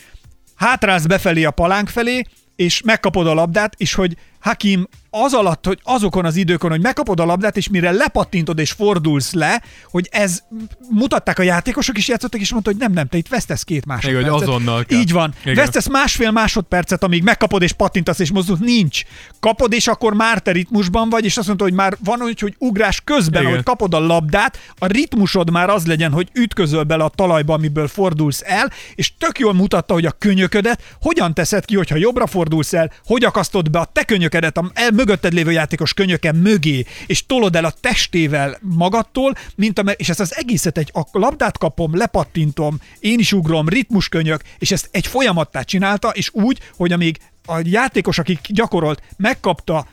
Hátrálsz 0.55 1.05
befelé 1.05 1.43
a 1.43 1.51
palánk 1.51 1.89
felé, 1.89 2.24
és 2.55 2.82
megkapod 2.82 3.28
a 3.28 3.34
labdát, 3.34 3.74
és 3.78 3.93
hogy 3.93 4.17
Hakim 4.43 4.87
az 5.15 5.33
alatt, 5.33 5.65
hogy 5.65 5.79
azokon 5.83 6.25
az 6.25 6.35
időkon, 6.35 6.69
hogy 6.69 6.81
megkapod 6.81 7.19
a 7.19 7.25
labdát, 7.25 7.57
és 7.57 7.69
mire 7.69 7.91
lepattintod 7.91 8.59
és 8.59 8.71
fordulsz 8.71 9.33
le, 9.33 9.61
hogy 9.91 10.09
ez 10.11 10.43
mutatták 10.89 11.39
a 11.39 11.43
játékosok 11.43 11.97
is 11.97 12.07
játszottak, 12.07 12.39
és 12.39 12.51
mondta, 12.51 12.69
hogy 12.69 12.79
nem, 12.79 12.91
nem, 12.91 13.07
te 13.07 13.17
itt 13.17 13.27
vesztesz 13.27 13.63
két 13.63 13.85
másodpercet. 13.85 14.31
hogy 14.31 14.41
azonnal 14.41 14.83
kell. 14.83 14.99
Így 14.99 15.11
van. 15.11 15.33
Igen. 15.41 15.55
Vesztesz 15.55 15.89
másfél 15.89 16.31
másodpercet, 16.31 17.03
amíg 17.03 17.23
megkapod 17.23 17.61
és 17.61 17.71
pattintasz 17.71 18.19
és 18.19 18.31
mozdulsz. 18.31 18.59
Nincs. 18.59 19.03
Kapod, 19.39 19.73
és 19.73 19.87
akkor 19.87 20.13
már 20.13 20.39
te 20.39 20.51
ritmusban 20.51 21.09
vagy, 21.09 21.25
és 21.25 21.37
azt 21.37 21.47
mondta, 21.47 21.65
hogy 21.65 21.73
már 21.73 21.97
van 22.03 22.21
úgy, 22.21 22.39
hogy 22.39 22.55
ugrás 22.57 23.01
közben, 23.01 23.41
Igen. 23.41 23.53
ahogy 23.53 23.63
kapod 23.63 23.93
a 23.93 23.99
labdát, 23.99 24.59
a 24.77 24.85
ritmusod 24.85 25.51
már 25.51 25.69
az 25.69 25.85
legyen, 25.85 26.11
hogy 26.11 26.29
ütközöl 26.33 26.83
bele 26.83 27.03
a 27.03 27.09
talajba, 27.15 27.53
amiből 27.53 27.87
fordulsz 27.87 28.41
el, 28.45 28.71
és 28.95 29.13
tök 29.17 29.39
jól 29.39 29.53
mutatta, 29.53 29.93
hogy 29.93 30.05
a 30.05 30.11
könyöködet 30.11 30.81
hogyan 31.01 31.33
teszed 31.33 31.65
ki, 31.65 31.75
hogyha 31.75 31.95
jobbra 31.95 32.27
fordulsz 32.27 32.73
el, 32.73 32.91
hogy 33.05 33.23
akasztod 33.23 33.69
be 33.69 33.79
a 33.79 33.85
te 33.85 34.03
könyökedet 34.34 34.57
a 34.57 34.71
el 34.73 34.91
mögötted 34.91 35.34
lévő 35.34 35.51
játékos 35.51 35.93
könyöke 35.93 36.31
mögé, 36.31 36.86
és 37.05 37.25
tolod 37.25 37.55
el 37.55 37.65
a 37.65 37.73
testével 37.79 38.57
magadtól, 38.61 39.34
mint 39.55 39.79
a, 39.79 39.91
és 39.91 40.09
ezt 40.09 40.19
az 40.19 40.36
egészet 40.36 40.77
egy 40.77 40.89
a 40.93 41.01
labdát 41.11 41.57
kapom, 41.57 41.97
lepattintom, 41.97 42.77
én 42.99 43.19
is 43.19 43.34
ugrom, 43.34 43.69
ritmuskönyök, 43.69 44.41
és 44.57 44.71
ezt 44.71 44.89
egy 44.91 45.07
folyamattá 45.07 45.61
csinálta, 45.61 46.09
és 46.09 46.29
úgy, 46.31 46.59
hogy 46.75 46.91
amíg 46.91 47.17
a 47.45 47.61
játékos, 47.63 48.17
akik 48.17 48.39
gyakorolt, 48.47 49.01
megkapta 49.17 49.88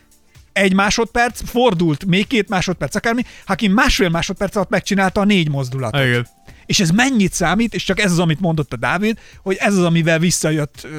egy 0.53 0.75
másodperc, 0.75 1.41
fordult 1.45 2.05
még 2.05 2.27
két 2.27 2.49
másodperc, 2.49 2.95
akármi, 2.95 3.23
Hakim 3.45 3.73
másfél 3.73 4.09
másodperc 4.09 4.57
alatt 4.57 4.69
megcsinálta 4.69 5.21
a 5.21 5.25
négy 5.25 5.51
mozdulatot. 5.51 6.05
Igen. 6.05 6.27
És 6.71 6.81
ez 6.81 6.91
mennyit 6.91 7.33
számít, 7.33 7.75
és 7.75 7.85
csak 7.85 8.01
ez 8.01 8.11
az, 8.11 8.19
amit 8.19 8.41
mondott 8.41 8.73
a 8.73 8.77
Dávid, 8.77 9.19
hogy 9.43 9.57
ez 9.61 9.77
az, 9.77 9.85
amivel 9.85 10.19
visszajött 10.19 10.81
uh, 10.85 10.91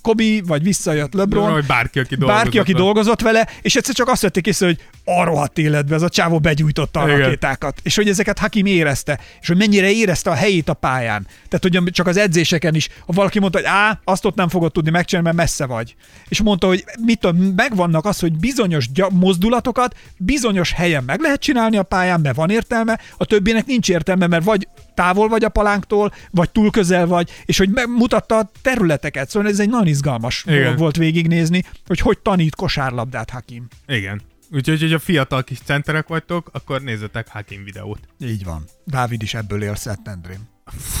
Kobi, 0.00 0.42
vagy 0.46 0.62
visszajött 0.62 1.12
LeBron, 1.12 1.52
Vagy 1.52 1.66
bárki, 1.66 1.98
aki 1.98 2.14
dolgozott 2.14 2.42
bárki, 2.42 2.58
aki 2.58 2.72
dolgozott 2.72 3.20
vele, 3.20 3.48
és 3.60 3.76
egyszer 3.76 3.94
csak 3.94 4.08
azt 4.08 4.22
vették 4.22 4.46
észre, 4.46 4.66
hogy 4.66 4.78
a 5.04 5.24
rohadt 5.24 5.58
életbe 5.58 5.94
ez 5.94 6.02
a 6.02 6.08
csávó 6.08 6.38
begyújtotta 6.38 7.00
a 7.00 7.06
Igen. 7.06 7.18
rakétákat, 7.18 7.80
és 7.82 7.96
hogy 7.96 8.08
ezeket 8.08 8.38
Hakim 8.38 8.66
érezte, 8.66 9.20
és 9.40 9.48
hogy 9.48 9.56
mennyire 9.56 9.90
érezte 9.90 10.30
a 10.30 10.34
helyét 10.34 10.68
a 10.68 10.74
pályán. 10.74 11.26
Tehát, 11.48 11.82
hogy 11.82 11.92
csak 11.92 12.06
az 12.06 12.16
edzéseken 12.16 12.74
is, 12.74 12.88
ha 13.06 13.12
valaki 13.12 13.38
mondta, 13.38 13.58
hogy 13.58 13.66
á, 13.66 14.00
azt 14.04 14.24
ott 14.24 14.34
nem 14.34 14.48
fogod 14.48 14.72
tudni 14.72 14.90
megcsinálni, 14.90 15.28
mert 15.28 15.40
messze 15.40 15.66
vagy. 15.66 15.94
És 16.28 16.42
mondta, 16.42 16.66
hogy 16.66 16.84
mit 17.04 17.18
tudom, 17.18 17.36
megvannak 17.56 18.04
az, 18.04 18.20
hogy 18.20 18.38
bizonyos 18.38 18.86
mozdulatokat 19.10 19.96
bizonyos 20.16 20.72
helyen 20.72 21.04
meg 21.04 21.20
lehet 21.20 21.40
csinálni 21.40 21.76
a 21.76 21.82
pályán, 21.82 22.20
mert 22.20 22.36
van 22.36 22.50
értelme, 22.50 22.98
a 23.16 23.24
többinek 23.24 23.66
nincs 23.66 23.88
értelme, 23.88 24.26
mert 24.26 24.44
vagy 24.44 24.68
távol 24.94 25.28
vagy 25.28 25.44
a 25.44 25.48
palánktól, 25.48 26.12
vagy 26.30 26.50
túl 26.50 26.70
közel 26.70 27.06
vagy, 27.06 27.30
és 27.44 27.58
hogy 27.58 27.70
megmutatta 27.70 28.38
a 28.38 28.50
területeket. 28.62 29.30
Szóval 29.30 29.48
ez 29.48 29.60
egy 29.60 29.68
nagyon 29.68 29.86
izgalmas 29.86 30.44
Igen. 30.46 30.62
dolog 30.62 30.78
volt 30.78 30.96
végignézni, 30.96 31.64
hogy 31.86 31.98
hogy 31.98 32.18
tanít 32.18 32.54
kosárlabdát 32.54 33.30
Hakim. 33.30 33.66
Igen. 33.86 34.22
Úgyhogy, 34.50 34.80
hogy 34.80 34.92
a 34.92 34.98
fiatal 34.98 35.44
kis 35.44 35.58
centerek 35.64 36.08
vagytok, 36.08 36.50
akkor 36.52 36.82
nézzetek 36.82 37.28
Hakim 37.28 37.64
videót. 37.64 37.98
Így 38.20 38.44
van. 38.44 38.64
Dávid 38.84 39.22
is 39.22 39.34
ebből 39.34 39.62
él 39.62 39.74
Szentendrén. 39.74 40.50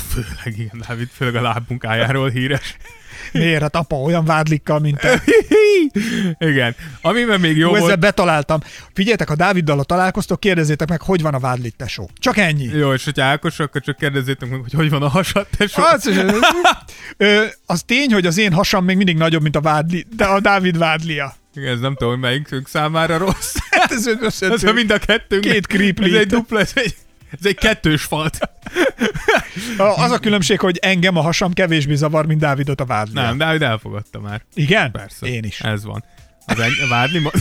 Főleg, 0.08 0.58
igen, 0.58 0.84
Dávid, 0.88 1.08
főleg 1.08 1.34
a 1.34 1.40
lábmunkájáról 1.40 2.30
híres. 2.30 2.76
Miért? 3.32 3.60
Hát 3.60 3.76
apa 3.76 3.96
olyan 3.96 4.24
vádlikkal, 4.24 4.78
mint 4.78 4.98
te. 4.98 5.22
igen. 6.50 6.74
Amiben 7.00 7.40
még 7.40 7.56
jó 7.56 7.68
ezzel 7.68 7.80
volt, 7.80 7.98
betaláltam. 7.98 8.60
Figyeljetek, 8.92 9.28
ha 9.28 9.34
Dáviddal 9.34 9.78
a 9.78 9.84
találkoztok, 9.84 10.40
kérdezzétek 10.40 10.88
meg, 10.88 11.02
hogy 11.02 11.22
van 11.22 11.34
a 11.34 11.38
vádlit 11.38 11.76
tesó. 11.76 12.10
Csak 12.14 12.36
ennyi. 12.36 12.64
jó, 12.64 12.92
és 12.92 13.04
hogyha 13.04 13.24
Ákos, 13.24 13.58
akkor 13.58 13.80
csak 13.80 13.96
kérdezzétek 13.96 14.50
meg, 14.50 14.60
hogy 14.60 14.72
hogy 14.72 14.90
van 14.90 15.02
a 15.02 15.08
hasad, 15.08 15.46
tesó. 15.56 15.82
Az, 15.82 16.10
ö, 17.16 17.44
az 17.66 17.82
tény, 17.82 18.12
hogy 18.12 18.26
az 18.26 18.38
én 18.38 18.52
hasam 18.52 18.84
még 18.84 18.96
mindig 18.96 19.16
nagyobb, 19.16 19.42
mint 19.42 19.56
a 19.56 19.60
vádli, 19.60 20.06
de 20.16 20.24
a 20.24 20.40
Dávid 20.40 20.78
vádlia. 20.78 21.34
Igen, 21.54 21.72
ez 21.72 21.80
nem 21.80 21.94
tudom, 21.94 22.12
hogy 22.12 22.22
melyikünk 22.22 22.68
számára 22.68 23.16
rossz. 23.16 23.56
Hát 23.70 23.92
ez. 23.92 24.06
Ez 24.40 24.62
mind 24.62 24.90
a 24.90 24.98
kettőnk. 24.98 25.42
Két 25.42 25.66
kripli. 25.66 26.14
Ez 26.14 26.20
egy 26.20 26.26
dupla, 26.26 26.60
ez 26.60 26.72
egy, 26.74 26.94
ez 27.40 27.46
egy 27.46 27.56
kettős 27.56 28.02
falt. 28.02 28.38
Az 29.76 30.10
a 30.10 30.18
különbség, 30.18 30.60
hogy 30.60 30.78
engem 30.82 31.16
a 31.16 31.20
hasam 31.20 31.52
kevésbé 31.52 31.94
zavar, 31.94 32.26
mint 32.26 32.40
Dávidot 32.40 32.80
a 32.80 32.84
vádlia. 32.84 33.22
Nem, 33.22 33.38
Dávid 33.38 33.62
elfogadta 33.62 34.20
már. 34.20 34.42
Igen? 34.54 34.90
Persze. 34.90 35.26
Én 35.26 35.44
is. 35.44 35.60
Ez 35.60 35.84
van. 35.84 36.04
Az 36.46 36.58
egy, 36.58 36.72
a 36.84 36.88
vádli 36.88 37.18
mo- 37.18 37.34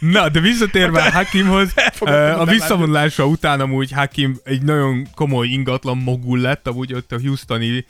Na, 0.00 0.28
de 0.28 0.40
visszatérve 0.40 1.10
Hakimhoz, 1.12 1.70
Elfogadtam, 1.74 2.22
ö, 2.24 2.32
hogy 2.38 2.48
a 2.48 2.50
visszavonulása 2.50 3.26
után 3.26 3.60
amúgy 3.60 3.92
Hakim 3.92 4.36
egy 4.44 4.62
nagyon 4.62 5.06
komoly 5.14 5.46
ingatlan 5.46 5.96
mogul 5.98 6.38
lett, 6.38 6.66
amúgy 6.66 6.94
ott 6.94 7.12
a 7.12 7.20
Houstoni 7.20 7.84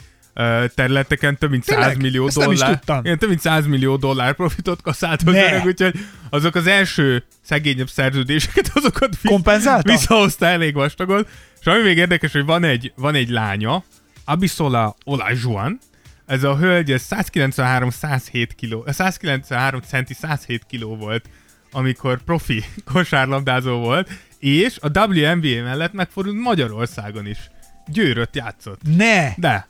területeken 0.75 1.39
több 1.39 1.51
mint 1.51 1.65
100 1.65 1.77
Tényleg? 1.77 2.01
millió 2.01 2.27
Ezt 2.27 2.39
dollár. 2.39 2.81
Igen, 3.03 3.19
több 3.19 3.29
mint 3.29 3.41
100 3.41 3.67
millió 3.67 3.97
dollár 3.97 4.35
profitot 4.35 4.83
kaszált 4.83 5.25
Ne. 5.25 5.31
hozzá, 5.31 5.65
úgyhogy 5.65 5.95
azok 6.31 6.55
az 6.55 6.67
első 6.67 7.25
szegényebb 7.43 7.89
szerződéseket, 7.89 8.71
azokat 8.75 9.17
Kompenzálta? 9.25 9.93
visszahozta 9.93 10.47
elég 10.47 10.75
vastagon. 10.75 11.27
És 11.61 11.67
ami 11.67 11.83
még 11.83 11.97
érdekes, 11.97 12.33
hogy 12.33 12.45
van 12.45 12.65
egy, 12.65 12.93
van 12.97 13.15
egy 13.15 13.29
lánya, 13.29 13.85
Abisola 14.25 14.97
Olajuwon, 15.05 15.79
ez 16.27 16.45
a 16.45 16.57
hölgy 16.57 16.93
ez 16.93 17.03
193 17.03 17.91
107 17.91 18.55
kiló, 18.55 18.85
193 18.87 19.81
centi 19.81 20.15
107 20.15 20.63
kiló 20.69 20.97
volt, 20.97 21.25
amikor 21.73 22.23
profi 22.23 22.65
kosárlabdázó 22.93 23.79
volt, 23.79 24.11
és 24.39 24.79
a 24.81 24.99
WNBA 25.01 25.63
mellett 25.63 25.93
megfordult 25.93 26.37
Magyarországon 26.37 27.27
is. 27.27 27.39
Győrött 27.87 28.37
játszott. 28.37 28.81
Ne! 28.97 29.35
De. 29.37 29.69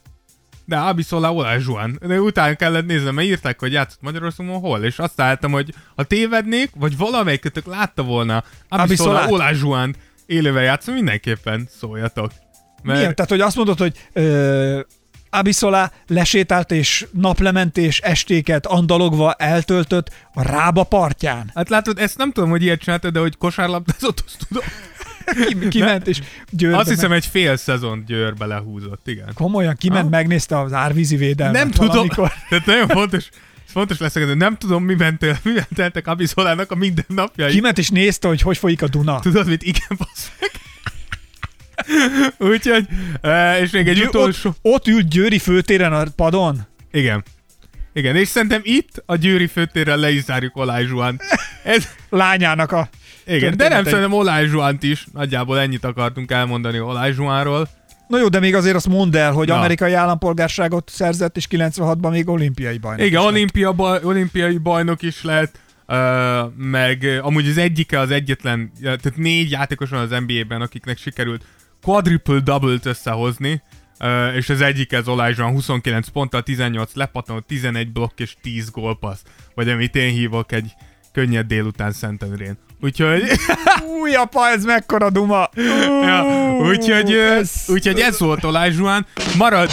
De 0.65 0.77
Abisola 0.77 1.33
Olajuwon. 1.33 1.99
De 2.07 2.21
utána 2.21 2.55
kellett 2.55 2.87
néznem, 2.87 3.15
mert 3.15 3.27
írták, 3.27 3.61
hogy 3.61 3.73
játszott 3.73 4.03
Magyarországon 4.03 4.61
hol, 4.61 4.85
és 4.85 4.99
azt 4.99 5.21
álltam, 5.21 5.53
hogy 5.53 5.75
ha 5.97 6.03
tévednék, 6.03 6.71
vagy 6.75 6.97
valamelyikötök 6.97 7.67
látta 7.67 8.03
volna 8.03 8.45
Abisola 8.69 8.83
Abisolát? 8.83 9.31
Olajuwon 9.31 9.97
élővel 10.27 10.63
játszom, 10.63 10.95
mindenképpen 10.95 11.69
szóljatok. 11.79 12.33
Mert 12.83 12.99
Milyen? 12.99 13.15
Tehát, 13.15 13.31
hogy 13.31 13.41
azt 13.41 13.57
mondod, 13.57 13.79
hogy 13.79 14.09
ö, 14.13 14.81
Abisola 15.31 15.91
lesétált 16.07 16.71
és 16.71 17.07
naplementés 17.13 18.01
estéket 18.01 18.67
andalogva 18.67 19.33
eltöltött 19.33 20.11
a 20.35 20.43
Rába 20.43 20.83
partján. 20.83 21.51
Hát 21.55 21.69
látod, 21.69 21.99
ezt 21.99 22.19
nem 22.19 22.33
tudom, 22.33 22.51
hogy 22.51 22.63
ilyet 22.63 22.81
csinálta, 22.81 23.11
de 23.11 23.19
hogy 23.19 23.37
kosárlabdázott, 23.37 24.23
azt 24.27 24.47
tudom. 24.49 24.65
Ki, 25.47 25.69
kiment 25.69 26.07
és 26.07 26.21
Győrbe 26.51 26.77
Azt 26.79 26.89
hiszem, 26.89 27.09
meg... 27.09 27.19
egy 27.19 27.27
fél 27.27 27.57
szezon 27.57 28.05
Győrbe 28.07 28.47
lehúzott, 28.47 29.09
igen. 29.09 29.31
Komolyan 29.35 29.75
kiment, 29.77 30.03
Ha? 30.03 30.09
megnézte 30.09 30.61
az 30.61 30.73
árvízi 30.73 31.17
védelmet 31.17 31.63
nem 31.63 31.71
tudom, 31.71 32.09
tehát 32.49 32.67
nagyon 32.67 32.89
fontos, 32.89 33.29
fontos 33.67 33.99
lesz, 33.99 34.13
de 34.13 34.35
nem 34.35 34.57
tudom, 34.57 34.85
miben, 34.85 35.19
tel, 35.19 35.39
miben 35.43 35.67
teltek 35.75 36.07
Abisolának 36.07 36.71
a 36.71 36.75
mindennapjai. 36.75 37.53
Kiment 37.53 37.79
és 37.79 37.89
nézte, 37.89 38.29
hogy 38.29 38.41
hogy 38.41 38.59
folyik 38.59 38.83
a 38.83 38.89
Duna. 38.89 39.21
Tudod, 39.21 39.47
mit? 39.47 39.63
Igen, 39.63 39.89
bassz 39.99 40.31
meg. 40.41 40.51
Úgyhogy, 42.51 42.87
eh, 43.21 43.61
és 43.61 43.71
még 43.71 43.89
egy 43.89 43.97
Győ- 43.97 44.07
utolsó... 44.07 44.49
Ott, 44.49 44.59
ott 44.63 44.89
ült 44.89 45.09
Győri 45.09 45.39
főtéren 45.39 45.93
a 45.93 46.05
padon. 46.17 46.67
Igen. 46.91 47.25
Igen, 47.93 48.17
és 48.17 48.29
szerintem 48.29 48.61
itt 48.65 49.03
a 49.07 49.17
Győri 49.17 49.47
főtérrel 49.47 49.97
le 49.97 50.11
is 50.11 50.23
zárjuk 50.23 50.57
Olaj. 50.57 50.87
Ez, 51.65 51.89
Lányának 52.09 52.73
a... 52.73 52.89
igen, 53.27 53.57
de 53.57 53.69
nem 53.69 53.85
szerintem 53.85 54.13
Olaj 54.13 54.47
Zsuánt 54.47 54.83
is. 54.83 55.07
Nagyjából 55.13 55.61
ennyit 55.61 55.85
akartunk 55.85 56.31
elmondani 56.31 56.81
Olaj 56.81 57.13
Zsuánról. 57.13 57.69
Na 58.09 58.19
jó, 58.19 58.29
de 58.29 58.41
még 58.41 58.55
azért 58.55 58.77
azt 58.77 58.89
mondd 58.89 59.17
el, 59.17 59.33
hogy 59.33 59.49
Na. 59.49 59.59
amerikai 59.59 59.93
állampolgárságot 59.93 60.91
szerzett, 60.91 61.37
és 61.37 61.47
96-ban 61.51 62.11
még 62.11 62.29
olimpiai 62.29 62.79
bajnok. 62.79 63.07
Igen, 63.07 63.21
olimpia 63.21 63.73
baj, 63.73 64.01
olimpiai 64.03 64.59
bajnok 64.59 65.03
is 65.03 65.23
lett, 65.23 65.59
uh, 65.87 65.97
meg 66.57 67.21
amúgy 67.23 67.49
az 67.49 67.59
egyike 67.59 67.99
az 67.99 68.11
egyetlen, 68.11 68.73
tehát 68.83 69.17
négy 69.17 69.51
játékos 69.51 69.91
van 69.91 70.01
az 70.01 70.23
NBA-ben, 70.27 70.61
akiknek 70.61 70.99
sikerült 70.99 71.45
quadruple 71.83 72.41
double-t 72.41 72.87
összehozni, 72.87 73.63
uh, 74.01 74.37
és 74.37 74.49
az 74.49 74.61
egyik 74.61 74.93
ez 74.93 75.09
Olajzsán 75.09 75.51
29 75.53 76.09
ponttal, 76.09 76.43
18 76.43 76.95
lepattanó, 76.95 77.41
11 77.41 77.93
blokk 77.93 78.19
és 78.19 78.37
10 78.43 78.71
gólpassz, 78.71 79.23
vagy 79.55 79.69
amit 79.69 79.97
én 79.97 80.13
hívok 80.13 80.53
egy 80.53 80.73
könnyed 81.13 81.47
délután 81.47 81.93
Szentendrén. 81.93 82.59
Úgyhogy, 82.85 83.23
Új, 84.01 84.15
apa, 84.15 84.49
ez 84.49 84.65
mekkora 84.65 85.11
duma! 85.11 85.51
ja, 86.03 86.25
úgyhogy, 86.59 87.13
ez- 87.13 87.65
úgyhogy 87.69 88.01
ez 88.01 88.19
volt 88.19 88.45
Olaj 88.45 88.71
Zsuán. 88.73 89.07
Marad, 89.37 89.71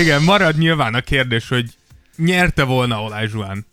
igen, 0.00 0.22
marad 0.22 0.58
nyilván 0.58 0.94
a 0.94 1.00
kérdés, 1.00 1.48
hogy 1.48 1.70
nyerte 2.16 2.62
volna 2.64 3.02
Olaj 3.02 3.26
Zsuán 3.28 3.66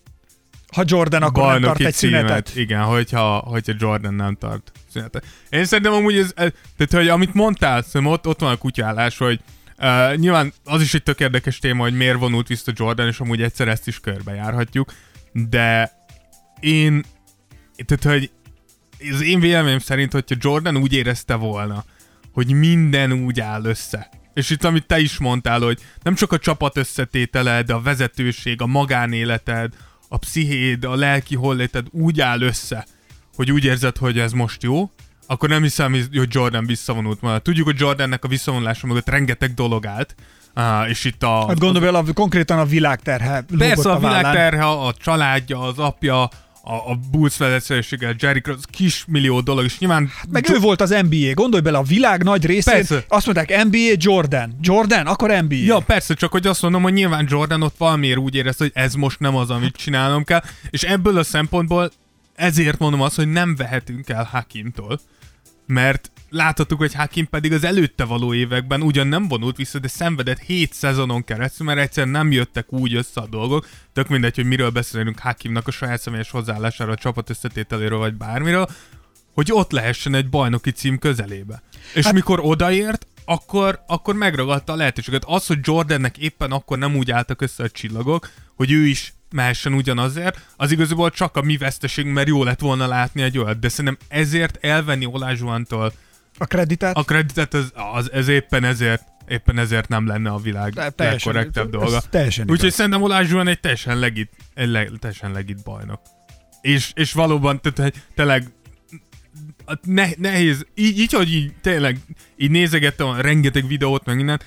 Ha 0.73 0.83
Jordan 0.85 1.23
akkor 1.23 1.51
nem 1.51 1.61
tart 1.61 1.79
egy 1.79 1.93
címet. 1.93 2.19
szünetet. 2.21 2.55
Igen, 2.55 2.81
hogyha, 2.83 3.37
hogyha 3.37 3.73
Jordan 3.77 4.13
nem 4.13 4.35
tart 4.35 4.71
szünetet. 4.93 5.25
Én 5.49 5.65
szerintem 5.65 5.93
amúgy 5.93 6.17
ez, 6.17 6.31
ez 6.35 6.51
tehát 6.77 6.93
hogy 6.93 7.07
amit 7.07 7.33
mondtál, 7.33 7.81
szerintem 7.81 8.11
ott, 8.11 8.27
ott 8.27 8.39
van 8.39 8.51
a 8.51 8.57
kutyállás, 8.57 9.17
hogy 9.17 9.39
uh, 9.79 10.15
nyilván 10.15 10.53
az 10.65 10.81
is 10.81 10.93
egy 10.93 11.03
tök 11.03 11.19
érdekes 11.19 11.59
téma, 11.59 11.81
hogy 11.83 11.95
miért 11.95 12.17
vonult 12.19 12.47
vissza 12.47 12.71
Jordan, 12.75 13.07
és 13.07 13.19
amúgy 13.19 13.41
egyszer 13.41 13.67
ezt 13.67 13.87
is 13.87 13.99
körbejárhatjuk, 13.99 14.93
de 15.31 15.91
én, 16.59 17.03
tehát 17.85 18.19
hogy 18.19 18.31
az 19.13 19.21
én 19.21 19.39
véleményem 19.39 19.79
szerint, 19.79 20.11
hogyha 20.11 20.35
Jordan 20.39 20.77
úgy 20.77 20.93
érezte 20.93 21.35
volna, 21.35 21.83
hogy 22.33 22.51
minden 22.51 23.11
úgy 23.11 23.39
áll 23.39 23.65
össze. 23.65 24.09
És 24.33 24.49
itt, 24.49 24.63
amit 24.63 24.85
te 24.85 24.99
is 24.99 25.17
mondtál, 25.17 25.59
hogy 25.59 25.79
nem 26.03 26.15
csak 26.15 26.31
a 26.31 26.37
csapat 26.37 26.77
összetétele, 26.77 27.61
de 27.61 27.73
a 27.73 27.81
vezetőség, 27.81 28.61
a 28.61 28.65
magánéleted, 28.65 29.73
a 30.07 30.17
pszichéd, 30.17 30.83
a 30.83 30.95
lelki 30.95 31.35
holléted 31.35 31.87
úgy 31.91 32.21
áll 32.21 32.41
össze, 32.41 32.85
hogy 33.35 33.51
úgy 33.51 33.65
érzed, 33.65 33.97
hogy 33.97 34.19
ez 34.19 34.31
most 34.31 34.63
jó, 34.63 34.91
akkor 35.27 35.49
nem 35.49 35.61
hiszem, 35.61 35.91
hogy 35.91 36.27
Jordan 36.27 36.65
visszavonult 36.65 37.19
volna. 37.19 37.39
Tudjuk, 37.39 37.65
hogy 37.65 37.79
Jordannek 37.79 38.23
a 38.23 38.27
visszavonulása 38.27 38.87
mögött 38.87 39.09
rengeteg 39.09 39.53
dolog 39.53 39.85
állt, 39.85 40.15
uh, 40.55 40.89
és 40.89 41.03
itt 41.03 41.23
a... 41.23 41.47
Hát 41.47 41.59
gondolj 41.59 41.85
bele, 41.85 42.03
konkrétan 42.13 42.59
a 42.59 42.65
világterhe 42.65 43.45
Persze 43.57 43.89
a, 43.89 43.95
a 43.95 43.99
világterhe, 43.99 44.65
a 44.65 44.93
családja, 44.93 45.59
az 45.59 45.79
apja, 45.79 46.29
a, 46.67 46.91
a 46.91 46.99
Bulls 47.11 47.37
vezetőséggel, 47.37 48.15
Jerry 48.19 48.41
Cross, 48.41 48.57
kis 48.71 49.03
millió 49.07 49.39
dolog, 49.39 49.63
és 49.63 49.79
nyilván... 49.79 50.07
Hát 50.07 50.27
Meg 50.29 50.49
ő 50.49 50.59
volt 50.59 50.81
az 50.81 50.89
NBA, 50.89 51.33
gondolj 51.33 51.61
bele, 51.61 51.77
a 51.77 51.83
világ 51.83 52.23
nagy 52.23 52.45
részén 52.45 52.73
Persze. 52.73 53.03
azt 53.07 53.25
mondták 53.25 53.63
NBA, 53.63 53.93
Jordan. 53.97 54.57
Jordan, 54.61 55.05
akkor 55.05 55.29
NBA. 55.43 55.55
Ja, 55.55 55.79
persze, 55.79 56.13
csak 56.13 56.31
hogy 56.31 56.47
azt 56.47 56.61
mondom, 56.61 56.81
hogy 56.81 56.93
nyilván 56.93 57.25
Jordan 57.29 57.61
ott 57.61 57.77
valamiért 57.77 58.17
úgy 58.17 58.35
érezte, 58.35 58.63
hogy 58.63 58.73
ez 58.75 58.93
most 58.93 59.19
nem 59.19 59.35
az, 59.35 59.49
amit 59.49 59.75
csinálnom 59.75 60.23
kell, 60.23 60.43
és 60.69 60.83
ebből 60.83 61.17
a 61.17 61.23
szempontból 61.23 61.91
ezért 62.35 62.79
mondom 62.79 63.01
azt, 63.01 63.15
hogy 63.15 63.27
nem 63.27 63.55
vehetünk 63.55 64.09
el 64.09 64.27
Hakimtól, 64.31 64.99
mert 65.65 66.11
láthattuk, 66.29 66.77
hogy 66.77 66.93
Hakim 66.93 67.27
pedig 67.29 67.53
az 67.53 67.63
előtte 67.63 68.03
való 68.03 68.33
években 68.33 68.81
ugyan 68.81 69.07
nem 69.07 69.27
vonult 69.27 69.57
vissza, 69.57 69.79
de 69.79 69.87
szenvedett 69.87 70.39
7 70.39 70.73
szezonon 70.73 71.23
keresztül, 71.23 71.65
mert 71.65 71.79
egyszerűen 71.79 72.11
nem 72.11 72.31
jöttek 72.31 72.73
úgy 72.73 72.93
össze 72.95 73.21
a 73.21 73.27
dolgok, 73.27 73.67
tök 73.93 74.07
mindegy, 74.07 74.35
hogy 74.35 74.45
miről 74.45 74.69
beszélünk 74.69 75.19
Hakimnak 75.19 75.67
a 75.67 75.71
saját 75.71 76.01
személyes 76.01 76.29
hozzáállásáról, 76.29 76.93
a 76.93 76.97
csapat 76.97 77.29
összetételéről, 77.29 77.97
vagy 77.97 78.13
bármiről, 78.13 78.67
hogy 79.33 79.51
ott 79.51 79.71
lehessen 79.71 80.15
egy 80.15 80.29
bajnoki 80.29 80.71
cím 80.71 80.99
közelébe. 80.99 81.61
És 81.93 82.05
hát, 82.05 82.13
mikor 82.13 82.39
odaért, 82.43 83.07
akkor, 83.25 83.83
akkor 83.87 84.15
megragadta 84.15 84.73
a 84.73 84.75
lehetőséget. 84.75 85.23
Az, 85.25 85.47
hogy 85.47 85.59
Jordannek 85.61 86.17
éppen 86.17 86.51
akkor 86.51 86.77
nem 86.77 86.95
úgy 86.95 87.11
álltak 87.11 87.41
össze 87.41 87.63
a 87.63 87.69
csillagok, 87.69 88.29
hogy 88.55 88.71
ő 88.71 88.85
is 88.85 89.13
mehessen 89.31 89.73
ugyanazért, 89.73 90.45
az 90.55 90.71
igazából 90.71 91.09
csak 91.09 91.37
a 91.37 91.41
mi 91.41 91.57
veszteségünk, 91.57 92.15
mert 92.15 92.27
jó 92.27 92.43
lett 92.43 92.59
volna 92.59 92.87
látni 92.87 93.21
egy 93.21 93.37
olyat, 93.37 93.59
de 93.59 93.69
szerintem 93.69 94.07
ezért 94.07 94.57
elvenni 94.61 95.05
Olázsuantól 95.05 95.93
A 96.37 96.45
kreditet? 96.45 96.95
a 96.97 97.03
kreditet, 97.03 97.53
az, 97.53 97.71
az, 97.93 98.11
ez 98.11 98.27
éppen 98.27 98.63
ezért 98.63 99.03
éppen 99.27 99.57
ezért 99.57 99.87
nem 99.87 100.07
lenne 100.07 100.29
a 100.29 100.37
világ 100.37 100.73
De 100.73 100.89
teljesen- 100.89 101.33
legkorrektebb 101.33 101.69
dolga. 101.71 102.01
teljesen. 102.09 102.49
Úgyhogy 102.49 102.71
szerintem 102.71 103.01
Olázsuan 103.01 103.47
egy 103.47 103.59
teljesen 103.59 103.99
legit, 103.99 104.31
egy 104.53 104.69
le, 104.69 104.87
teljesen 104.99 105.31
legit 105.31 105.63
bajnok. 105.63 106.01
És, 106.61 106.91
és 106.95 107.13
valóban, 107.13 107.61
tehát, 107.61 108.07
tényleg 108.15 108.51
ne, 109.81 110.07
nehéz, 110.17 110.65
így, 110.75 110.99
így, 110.99 111.13
hogy 111.13 111.33
így 111.33 111.53
tényleg 111.61 111.97
így 112.37 112.51
nézegettem 112.51 113.07
a 113.07 113.21
rengeteg 113.21 113.67
videót, 113.67 114.05
meg 114.05 114.19
innen, 114.19 114.41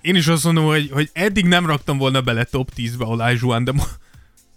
én 0.00 0.14
is 0.14 0.26
azt 0.26 0.44
mondom, 0.44 0.64
hogy, 0.64 0.90
hogy 0.92 1.10
eddig 1.12 1.46
nem 1.46 1.66
raktam 1.66 1.98
volna 1.98 2.20
bele 2.20 2.44
top 2.44 2.70
10-be 2.76 3.04
Olázsuan, 3.04 3.64
de 3.64 3.72
mo- 3.72 3.98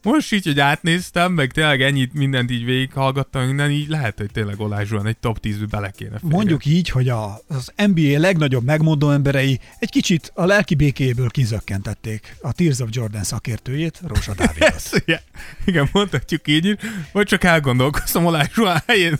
most 0.03 0.33
így, 0.33 0.45
hogy 0.45 0.59
átnéztem, 0.59 1.31
meg 1.31 1.51
tényleg 1.51 1.81
ennyit 1.81 2.13
mindent 2.13 2.51
így 2.51 2.65
végighallgattam, 2.65 3.45
minden 3.45 3.71
így 3.71 3.87
lehet, 3.87 4.17
hogy 4.17 4.31
tényleg 4.31 4.59
Olázsuan 4.59 5.05
egy 5.05 5.17
top 5.17 5.37
10-be 5.41 5.65
bele 5.65 5.91
kéne 5.91 6.19
férni. 6.19 6.35
Mondjuk 6.35 6.65
így, 6.65 6.89
hogy 6.89 7.09
a, 7.09 7.41
az 7.47 7.71
NBA 7.75 8.19
legnagyobb 8.19 8.63
megmondó 8.63 9.11
emberei 9.11 9.59
egy 9.79 9.89
kicsit 9.89 10.31
a 10.35 10.45
lelki 10.45 10.75
békéből 10.75 11.29
kizökkentették 11.29 12.35
a 12.41 12.53
Tears 12.53 12.79
of 12.79 12.89
Jordan 12.91 13.23
szakértőjét, 13.23 14.01
Rósa 14.07 14.33
Dávidot. 14.39 14.89
Igen, 15.05 15.19
igen, 15.65 15.89
mondhatjuk 15.91 16.47
így 16.47 16.77
vagy 17.11 17.25
csak 17.25 17.43
elgondolkoztam 17.43 18.25
Olázsuan 18.25 18.81
helyén. 18.87 19.19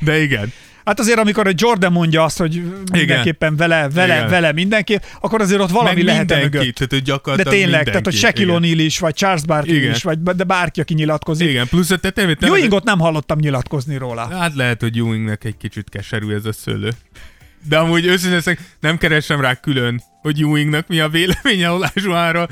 De 0.00 0.22
igen. 0.22 0.52
Hát 0.84 1.00
azért, 1.00 1.18
amikor 1.18 1.46
egy 1.46 1.60
Jordan 1.60 1.92
mondja 1.92 2.24
azt, 2.24 2.38
hogy 2.38 2.62
mindenképpen 2.92 3.56
vele, 3.56 3.88
vele, 3.88 4.16
Igen. 4.16 4.28
vele 4.28 4.52
mindenképp, 4.52 5.02
akkor 5.20 5.40
azért 5.40 5.60
ott 5.60 5.70
valami 5.70 5.94
Meg 5.94 6.04
lehet 6.04 6.18
mindenki, 6.28 6.56
mögött. 6.56 6.74
tehát 6.74 7.20
hogy 7.24 7.36
De 7.36 7.42
tényleg, 7.42 7.60
mindenki. 7.60 7.88
tehát 7.90 8.04
hogy 8.04 8.14
Shaquille 8.14 8.52
igen. 8.58 8.62
O'Neal 8.62 8.80
is, 8.84 8.98
vagy 8.98 9.14
Charles 9.14 9.42
Barkley 9.42 9.76
Igen. 9.76 9.90
is, 9.94 10.02
vagy 10.02 10.18
de 10.22 10.44
bárki, 10.44 10.80
aki 10.80 10.94
nyilatkozik. 10.94 11.48
Igen, 11.48 11.68
plusz 11.68 11.90
a 11.90 11.96
tetejében 11.96 12.36
tényleg- 12.36 12.58
Ewingot 12.58 12.84
nem 12.84 12.98
hallottam 12.98 13.38
nyilatkozni 13.38 13.96
róla. 13.96 14.28
Hát 14.38 14.54
lehet, 14.54 14.80
hogy 14.80 14.98
Ewingnek 14.98 15.44
egy 15.44 15.56
kicsit 15.56 15.88
keserű 15.88 16.34
ez 16.34 16.44
a 16.44 16.52
szőlő. 16.52 16.88
De 17.68 17.78
amúgy 17.78 18.06
őszintén 18.06 18.58
nem 18.80 18.98
keresem 18.98 19.40
rá 19.40 19.54
külön, 19.54 20.02
hogy 20.22 20.40
Ewingnak 20.40 20.86
mi 20.88 21.00
a 21.00 21.08
véleménye 21.08 21.70
Olázsuánról, 21.70 22.48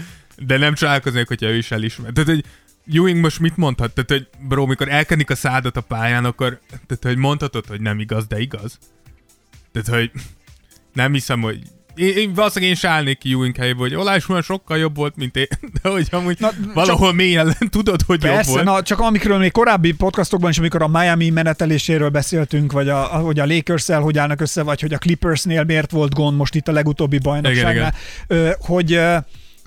de 0.47 0.59
nem 0.59 0.75
csodálkoznék, 0.75 1.29
hogyha 1.29 1.47
ő 1.47 1.57
is 1.57 1.71
elismer. 1.71 2.11
Tehát, 2.13 2.29
hogy 2.29 2.45
Ewing 2.93 3.21
most 3.21 3.41
mit 3.41 3.57
mondhat? 3.57 3.93
Tehát, 3.95 4.11
hogy 4.11 4.47
bro, 4.49 4.67
mikor 4.67 4.89
elkenik 4.89 5.31
a 5.31 5.35
szádat 5.35 5.77
a 5.77 5.81
pályán, 5.81 6.25
akkor 6.25 6.61
tehát, 6.69 7.03
hogy 7.03 7.17
mondhatod, 7.17 7.67
hogy 7.67 7.81
nem 7.81 8.01
igaz, 8.01 8.27
de 8.27 8.41
igaz? 8.41 8.79
Tehát, 9.73 9.89
hogy 9.89 10.11
nem 10.93 11.13
hiszem, 11.13 11.41
hogy 11.41 11.59
én, 11.95 12.17
én 12.17 12.33
valószínűleg 12.35 12.79
én 12.83 12.91
állnék 12.91 13.19
ki 13.19 13.33
Ewing 13.33 13.57
helyébe, 13.57 13.79
hogy 13.79 13.95
Olásúan 13.95 14.43
sokkal 14.43 14.79
jobb 14.79 14.97
volt, 14.97 15.17
mint 15.17 15.37
én, 15.37 15.47
de 15.83 15.89
hogy 15.89 16.09
amúgy 16.11 16.37
Na, 16.41 16.51
valahol 16.75 17.13
mélyen 17.13 17.57
tudod, 17.71 18.03
hogy 18.03 18.23
jobb 18.23 18.35
Persze, 18.35 18.51
volt. 18.51 18.65
na, 18.65 18.83
csak 18.83 19.01
amikről 19.01 19.39
még 19.39 19.53
korábbi 19.53 19.93
podcastokban 19.93 20.51
is, 20.51 20.59
amikor 20.59 20.83
a 20.83 20.89
Miami 20.89 21.31
meneteléséről 21.31 22.09
beszéltünk, 22.09 22.73
vagy 22.73 22.89
a, 22.89 23.03
hogy 23.03 23.39
a 23.39 23.47
lakers 23.47 23.87
hogy 23.87 24.19
állnak 24.19 24.41
össze, 24.41 24.63
vagy 24.63 24.81
hogy 24.81 24.93
a 24.93 24.99
Clippersnél 24.99 25.65
miért 25.65 25.91
volt 25.91 26.15
gond 26.15 26.37
most 26.37 26.55
itt 26.55 26.69
a 26.69 26.73
legutóbbi 26.73 27.19
bajnokságnál, 27.19 27.95
ö, 28.27 28.51
hogy 28.61 28.93
ö, 28.93 29.17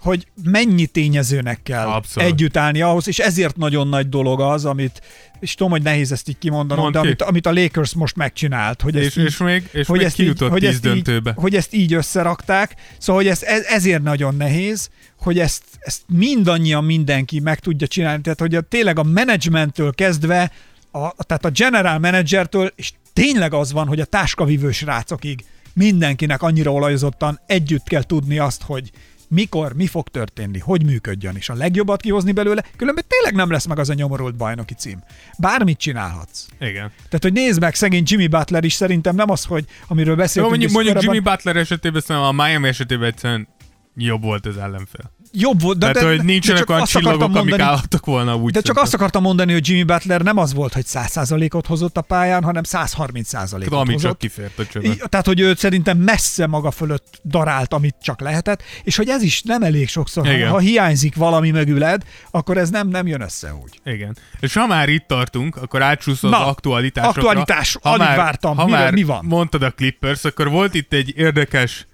hogy 0.06 0.28
mennyi 0.44 0.86
tényezőnek 0.86 1.60
kell 1.64 1.88
Abszolút. 1.88 2.30
együtt 2.32 2.58
állni 2.58 2.82
ahhoz, 2.82 3.08
és 3.08 3.20
ezért 3.20 3.56
nagyon 3.58 3.88
nagy 3.88 4.10
dolog 4.10 4.42
az, 4.42 4.66
amit, 4.66 5.02
és 5.40 5.54
tudom, 5.56 5.72
hogy 5.72 5.82
nehéz 5.82 6.12
ezt 6.12 6.30
így 6.30 6.38
kimondanom, 6.38 6.84
Mondd 6.84 6.94
de 6.94 7.00
ki. 7.02 7.06
amit, 7.08 7.22
amit 7.22 7.46
a 7.46 7.52
Lakers 7.54 7.94
most 7.94 8.16
megcsinált, 8.16 8.82
hogy 8.82 8.96
ezt 8.96 9.06
És, 9.06 9.16
így- 9.18 9.26
és 9.26 9.38
még, 9.38 9.70
és 9.72 9.88
hogy 9.88 9.98
még 9.98 10.06
ezt 10.08 10.20
így, 10.20 10.26
kijutott 10.26 10.50
hogy 10.50 10.60
tíz 10.60 10.70
ezt 10.70 10.86
így, 10.86 10.92
döntőbe. 10.92 11.34
hogy 11.36 11.56
ezt 11.56 11.74
így 11.74 11.94
összerakták, 11.94 12.76
szóval 12.98 13.22
hogy 13.22 13.32
ez, 13.32 13.44
ez, 13.44 13.64
ezért 13.66 14.04
nagyon 14.04 14.36
nehéz, 14.36 14.90
hogy 15.20 15.40
ezt, 15.40 15.64
ezt 15.80 16.02
mindannyian 16.08 16.84
mindenki 16.84 17.40
meg 17.40 17.60
tudja 17.60 17.88
csinálni, 17.88 18.22
tehát 18.22 18.40
hogy 18.40 18.56
a, 18.56 18.62
tényleg 18.62 19.00
a 19.00 19.04
menedzsmenttől 19.04 19.94
kezdve, 19.94 20.52
a, 20.92 21.24
tehát 21.24 21.46
a 21.46 21.50
general 21.50 22.00
managertől, 22.00 22.72
és 22.76 22.92
tényleg 23.14 23.54
az 23.54 23.72
van, 23.72 23.88
hogy 23.88 24.00
a 24.00 24.06
táskavívő 24.06 24.72
srácokig 24.72 25.46
mindenkinek 25.74 26.42
annyira 26.42 26.72
olajozottan 26.72 27.40
együtt 27.48 27.84
kell 27.88 28.04
tudni 28.04 28.38
azt, 28.40 28.62
hogy 28.62 28.92
mikor, 29.28 29.74
mi 29.74 29.88
fog 29.88 30.08
történni, 30.08 30.60
hogy 30.60 30.86
működjön, 30.86 31.36
és 31.36 31.50
a 31.50 31.54
legjobbat 31.54 32.02
kihozni 32.02 32.32
belőle, 32.32 32.64
különben 32.78 33.04
tényleg 33.08 33.34
nem 33.34 33.52
lesz 33.52 33.66
meg 33.66 33.80
az 33.80 33.90
a 33.90 33.94
nyomorult 33.94 34.36
bajnoki 34.36 34.74
cím. 34.74 35.04
Bármit 35.38 35.78
csinálhatsz. 35.78 36.48
Igen. 36.60 36.92
Tehát, 36.96 37.20
hogy 37.22 37.34
nézd 37.34 37.60
meg, 37.60 37.76
szegény 37.76 38.04
Jimmy 38.06 38.28
Butler 38.28 38.64
is 38.64 38.74
szerintem 38.74 39.16
nem 39.16 39.30
az, 39.30 39.44
hogy 39.44 39.66
amiről 39.88 40.14
Jó, 40.14 40.20
beszéltünk. 40.20 40.50
mondjuk, 40.50 40.70
is 40.70 40.76
mondjuk 40.76 40.96
korábban, 40.96 41.16
Jimmy 41.16 41.36
Butler 41.36 41.56
esetében 41.56 42.02
szerintem 42.02 42.40
a 42.40 42.44
Miami 42.44 42.68
esetében 42.68 43.08
egyszerűen 43.08 43.48
jobb 43.96 44.22
volt 44.22 44.46
az 44.46 44.58
ellenfél. 44.58 45.12
Jobb 45.38 45.62
volt, 45.62 45.78
de, 45.78 45.92
Tehát, 45.92 46.10
de, 46.10 46.16
hogy 46.16 46.26
nincsenek 46.26 46.70
olyan 46.70 46.84
csillagok, 46.86 47.22
amik 47.22 47.36
mondani, 47.36 47.62
állhattak 47.62 48.06
volna 48.06 48.36
úgy. 48.36 48.52
De 48.54 48.62
csak 48.62 48.78
azt 48.78 48.94
akartam 48.94 49.22
mondani, 49.22 49.54
hogy 49.54 49.68
Jimmy 49.68 49.84
Butler 49.84 50.22
nem 50.22 50.38
az 50.38 50.54
volt, 50.54 50.74
hogy 50.74 50.86
100%-ot 50.88 51.68
hozott 51.68 51.98
a 51.98 52.02
pályán, 52.02 52.44
hanem 52.44 52.64
130%-ot 52.68 53.72
Ami 53.80 53.94
hozott. 53.94 54.10
csak 54.10 54.18
kifért 54.18 54.60
a 54.60 54.66
csövön. 54.66 54.92
Í- 54.92 55.10
Tehát, 55.10 55.26
hogy 55.26 55.40
ő 55.40 55.54
szerintem 55.56 55.98
messze 55.98 56.48
maga 56.48 56.72
fölött 56.72 57.20
darált, 57.24 57.74
amit 57.74 57.96
csak 58.02 58.22
lehetett, 58.22 58.64
és 58.84 58.96
hogy 58.96 59.08
ez 59.10 59.22
is 59.22 59.42
nem 59.42 59.62
elég 59.64 59.90
sokszor. 59.90 60.26
Ha, 60.26 60.34
Igen. 60.34 60.50
ha 60.50 60.58
hiányzik 60.60 61.16
valami 61.16 61.52
mögüled, 61.52 62.04
akkor 62.32 62.58
ez 62.58 62.70
nem, 62.70 62.88
nem 62.88 63.08
jön 63.08 63.22
össze 63.22 63.54
úgy. 63.64 63.80
Igen. 63.94 64.18
És 64.40 64.54
ha 64.54 64.68
már 64.68 64.90
itt 64.90 65.08
tartunk, 65.08 65.56
akkor 65.56 65.82
átsúszol 65.82 66.34
az 66.34 66.40
Na, 66.40 66.48
aktualitásokra. 66.48 67.22
aktualitás, 67.22 67.78
ha 67.82 67.90
alig 67.90 68.08
már, 68.08 68.18
vártam. 68.18 68.56
Ha 68.58 68.66
Miről- 68.66 68.80
már 68.80 68.92
mi 68.94 69.04
van? 69.04 69.26
mondtad 69.26 69.62
a 69.64 69.72
Clippers, 69.72 70.24
akkor 70.24 70.50
volt 70.50 70.74
itt 70.74 70.94
egy 70.94 71.14
érdekes 71.18 71.88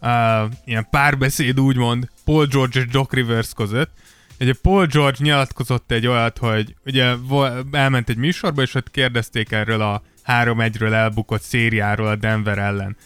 uh, 0.00 0.10
ilyen 0.64 0.86
párbeszéd, 0.90 1.60
úgymond, 1.60 2.08
Paul 2.28 2.46
George 2.46 2.80
és 2.80 2.86
Doc 2.86 3.12
Rivers 3.12 3.52
között. 3.54 3.90
Ugye 4.40 4.52
Paul 4.62 4.86
George 4.86 5.16
nyilatkozott 5.20 5.90
egy 5.90 6.06
olyat, 6.06 6.38
hogy 6.38 6.74
ugye 6.84 7.14
elment 7.72 8.08
egy 8.08 8.16
műsorba, 8.16 8.62
és 8.62 8.74
ott 8.74 8.90
kérdezték 8.90 9.52
erről 9.52 9.80
a 9.80 10.02
3-1-ről 10.26 10.92
elbukott 10.92 11.42
szériáról 11.42 12.06
a 12.06 12.16
Denver 12.16 12.58
ellen. 12.58 12.96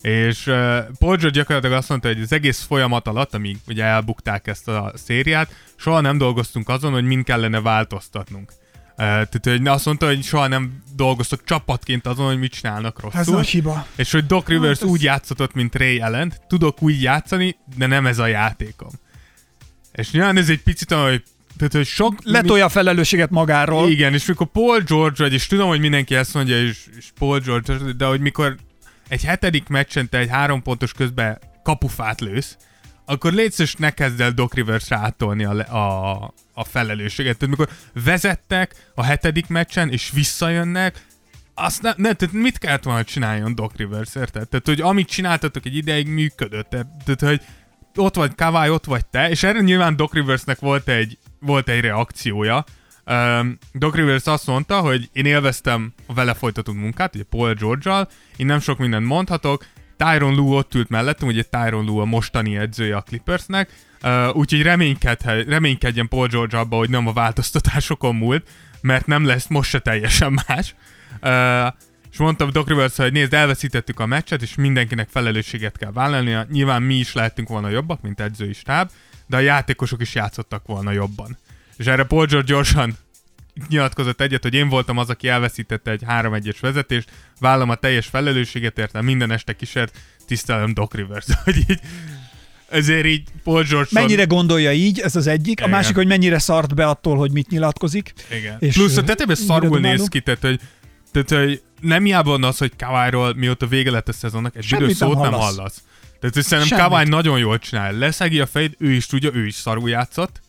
És 0.00 0.46
uh, 0.46 0.54
Paul 0.98 1.16
George 1.16 1.30
gyakorlatilag 1.30 1.76
azt 1.76 1.88
mondta, 1.88 2.08
hogy 2.08 2.20
az 2.20 2.32
egész 2.32 2.62
folyamat 2.62 3.08
alatt, 3.08 3.34
amíg 3.34 3.56
ugye 3.66 3.84
elbukták 3.84 4.46
ezt 4.46 4.68
a 4.68 4.92
szériát, 4.94 5.54
soha 5.76 6.00
nem 6.00 6.18
dolgoztunk 6.18 6.68
azon, 6.68 6.92
hogy 6.92 7.04
mind 7.04 7.24
kellene 7.24 7.60
változtatnunk. 7.60 8.52
Tehát, 9.00 9.40
hogy 9.42 9.66
azt 9.66 9.84
mondta, 9.84 10.06
hogy 10.06 10.24
soha 10.24 10.46
nem 10.46 10.82
dolgoztak 10.96 11.44
csapatként 11.44 12.06
azon, 12.06 12.26
hogy 12.26 12.38
mit 12.38 12.52
csinálnak 12.52 13.00
rosszul. 13.00 13.20
Ez 13.20 13.26
nagy 13.26 13.48
hiba. 13.48 13.86
És 13.96 14.12
hogy 14.12 14.26
Doc 14.26 14.46
Rivers 14.48 14.78
Hát 14.78 14.82
ez- 14.82 14.88
úgy 14.88 15.02
játszott, 15.02 15.54
mint 15.54 15.74
Ray 15.74 16.00
Allen, 16.00 16.32
tudok 16.48 16.82
úgy 16.82 17.02
játszani, 17.02 17.56
de 17.76 17.86
nem 17.86 18.06
ez 18.06 18.18
a 18.18 18.26
játékom. 18.26 18.90
És 19.92 20.10
nyilván 20.10 20.36
ez 20.36 20.48
egy 20.48 20.62
picit 20.62 20.92
olyan, 20.92 21.08
hogy, 21.08 21.22
tehát, 21.56 21.72
hogy 21.72 21.86
sok... 21.86 22.14
Letolja 22.24 22.64
a 22.64 22.68
felelősséget 22.68 23.30
magáról. 23.30 23.90
Igen, 23.90 24.14
és 24.14 24.26
mikor 24.26 24.46
Paul 24.46 24.80
George 24.80 25.22
vagy, 25.22 25.32
és 25.32 25.46
tudom, 25.46 25.68
hogy 25.68 25.80
mindenki 25.80 26.14
ezt 26.14 26.34
mondja, 26.34 26.60
és, 26.62 26.84
és 26.98 27.06
Paul 27.18 27.38
George, 27.38 27.74
de 27.96 28.04
hogy 28.04 28.20
mikor 28.20 28.56
egy 29.08 29.24
hetedik 29.24 29.68
meccsen 29.68 30.08
te 30.08 30.18
egy 30.18 30.28
három 30.30 30.62
pontos 30.62 30.92
közben 30.92 31.38
kapufát 31.62 32.20
lősz, 32.20 32.56
akkor 33.10 33.32
légy 33.32 33.52
szíves, 33.52 33.74
ne 33.74 33.90
kezd 33.90 34.20
el 34.20 34.30
Doc 34.32 34.54
Rivers 34.54 34.92
átolni 34.92 35.44
a, 35.44 35.76
a, 35.76 36.34
a 36.52 36.64
felelősséget. 36.64 37.38
Tehát 37.38 37.56
mikor 37.56 37.74
vezettek 38.04 38.90
a 38.94 39.02
hetedik 39.02 39.48
meccsen, 39.48 39.90
és 39.90 40.10
visszajönnek, 40.14 41.06
azt 41.54 41.82
ne, 41.82 41.92
ne, 41.96 42.12
tehát 42.12 42.34
mit 42.34 42.58
kellett 42.58 42.82
volna 42.82 43.04
csináljon 43.04 43.54
Doc 43.54 43.76
Rivers, 43.76 44.14
érted? 44.14 44.48
Tehát, 44.48 44.66
hogy 44.66 44.80
amit 44.80 45.08
csináltatok 45.08 45.66
egy 45.66 45.76
ideig 45.76 46.06
működött. 46.06 46.68
Tehát, 46.68 47.20
hogy 47.20 47.40
ott 47.94 48.14
vagy 48.14 48.34
Kawai, 48.34 48.68
ott 48.68 48.84
vagy 48.84 49.06
te, 49.06 49.30
és 49.30 49.42
erre 49.42 49.60
nyilván 49.60 49.96
Doc 49.96 50.12
Riversnek 50.12 50.58
volt 50.58 50.88
egy, 50.88 51.18
volt 51.40 51.68
egy 51.68 51.80
reakciója. 51.80 52.64
Um, 53.06 53.58
Doc 53.72 53.94
Rivers 53.94 54.26
azt 54.26 54.46
mondta, 54.46 54.80
hogy 54.80 55.08
én 55.12 55.26
élveztem 55.26 55.92
a 56.06 56.14
vele 56.14 56.34
folytatott 56.34 56.74
munkát, 56.74 57.14
ugye 57.14 57.24
Paul 57.24 57.54
George-al, 57.54 58.08
én 58.36 58.46
nem 58.46 58.60
sok 58.60 58.78
mindent 58.78 59.06
mondhatok, 59.06 59.66
Tyron 60.04 60.34
Lue 60.34 60.56
ott 60.56 60.74
ült 60.74 60.88
mellettem, 60.88 61.28
ugye 61.28 61.42
Tyron 61.42 61.84
Lue 61.84 62.02
a 62.02 62.04
mostani 62.04 62.56
edzője 62.56 62.96
a 62.96 63.00
Clippersnek, 63.00 63.70
uh, 64.02 64.36
úgyhogy 64.36 64.62
reménykedjen 65.46 66.08
Paul 66.08 66.26
George 66.26 66.58
abba, 66.58 66.76
hogy 66.76 66.90
nem 66.90 67.06
a 67.06 67.12
változtatásokon 67.12 68.14
múlt, 68.14 68.48
mert 68.80 69.06
nem 69.06 69.24
lesz 69.24 69.46
most 69.46 69.70
se 69.70 69.78
teljesen 69.78 70.40
más. 70.46 70.74
Uh, 71.22 71.74
és 72.10 72.18
mondtam 72.18 72.50
Doc 72.50 72.68
Rivers, 72.68 72.96
hogy 72.96 73.12
nézd, 73.12 73.34
elveszítettük 73.34 74.00
a 74.00 74.06
meccset, 74.06 74.42
és 74.42 74.54
mindenkinek 74.54 75.08
felelősséget 75.08 75.76
kell 75.76 75.92
vállalnia. 75.92 76.46
Nyilván 76.50 76.82
mi 76.82 76.94
is 76.94 77.12
lehetünk 77.12 77.48
volna 77.48 77.68
jobbak, 77.68 78.00
mint 78.02 78.20
edzői 78.20 78.52
stáb, 78.52 78.90
de 79.26 79.36
a 79.36 79.40
játékosok 79.40 80.00
is 80.00 80.14
játszottak 80.14 80.66
volna 80.66 80.90
jobban. 80.90 81.38
És 81.76 81.86
erre 81.86 82.04
Paul 82.04 82.26
George 82.26 82.52
gyorsan 82.52 82.96
nyilatkozott 83.68 84.20
egyet, 84.20 84.42
hogy 84.42 84.54
én 84.54 84.68
voltam 84.68 84.98
az, 84.98 85.08
aki 85.08 85.28
elveszítette 85.28 85.90
egy 85.90 86.02
3-1-es 86.08 86.56
vezetést, 86.60 87.10
vállam 87.40 87.70
a 87.70 87.74
teljes 87.74 88.06
felelősséget 88.06 88.78
érte, 88.78 89.02
minden 89.02 89.30
este 89.30 89.52
kísért, 89.52 89.98
tisztelem 90.26 90.74
Doc 90.74 90.94
Rivers. 90.94 91.26
Hogy 91.44 91.56
így, 91.56 91.80
ezért 92.68 93.06
így 93.06 93.22
Paul 93.44 93.62
George 93.62 93.88
Mennyire 93.92 94.24
gondolja 94.24 94.72
így, 94.72 95.00
ez 95.00 95.16
az 95.16 95.26
egyik. 95.26 95.60
A 95.60 95.64
Igen. 95.64 95.76
másik, 95.76 95.94
hogy 95.94 96.06
mennyire 96.06 96.38
szart 96.38 96.74
be 96.74 96.86
attól, 96.86 97.16
hogy 97.16 97.32
mit 97.32 97.48
nyilatkozik. 97.48 98.12
Igen. 98.30 98.56
És, 98.58 98.74
Plusz 98.74 98.96
a 98.96 99.02
tetejében 99.04 99.36
szarul 99.36 99.80
néz 99.80 100.08
ki, 100.08 100.20
tehát 100.20 100.40
hogy, 100.40 100.60
tehát, 101.12 101.46
hogy 101.46 101.62
nem 101.80 102.04
hiába 102.04 102.34
az, 102.34 102.58
hogy 102.58 102.72
Kawai-ról 102.76 103.34
mióta 103.34 103.66
vége 103.66 103.90
lett 103.90 104.08
a 104.08 104.12
szezonnak, 104.12 104.56
egy 104.56 104.66
büdös 104.78 104.96
szót 104.96 105.20
nem 105.20 105.32
hallasz. 105.32 105.56
hallasz. 105.56 105.82
Tehát 106.20 106.34
hogy 106.34 106.44
szerintem. 106.44 106.78
Kawai 106.78 107.08
nagyon 107.08 107.38
jól 107.38 107.58
csinál. 107.58 107.92
Leszegi 107.92 108.40
a 108.40 108.46
fejét, 108.46 108.76
ő 108.78 108.92
is 108.92 109.06
tudja, 109.06 109.30
ő 109.34 109.46
is 109.46 109.54
szarul 109.54 109.88
játszott. 109.88 110.40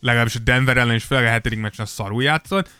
Legalábbis 0.00 0.34
a 0.34 0.38
Denver 0.38 0.76
ellen 0.76 0.94
is, 0.94 1.04
főleg 1.04 1.24
a 1.24 1.28
hetedik 1.28 1.60
meccsen 1.60 1.86
szarul 1.86 2.22
játszott. 2.22 2.70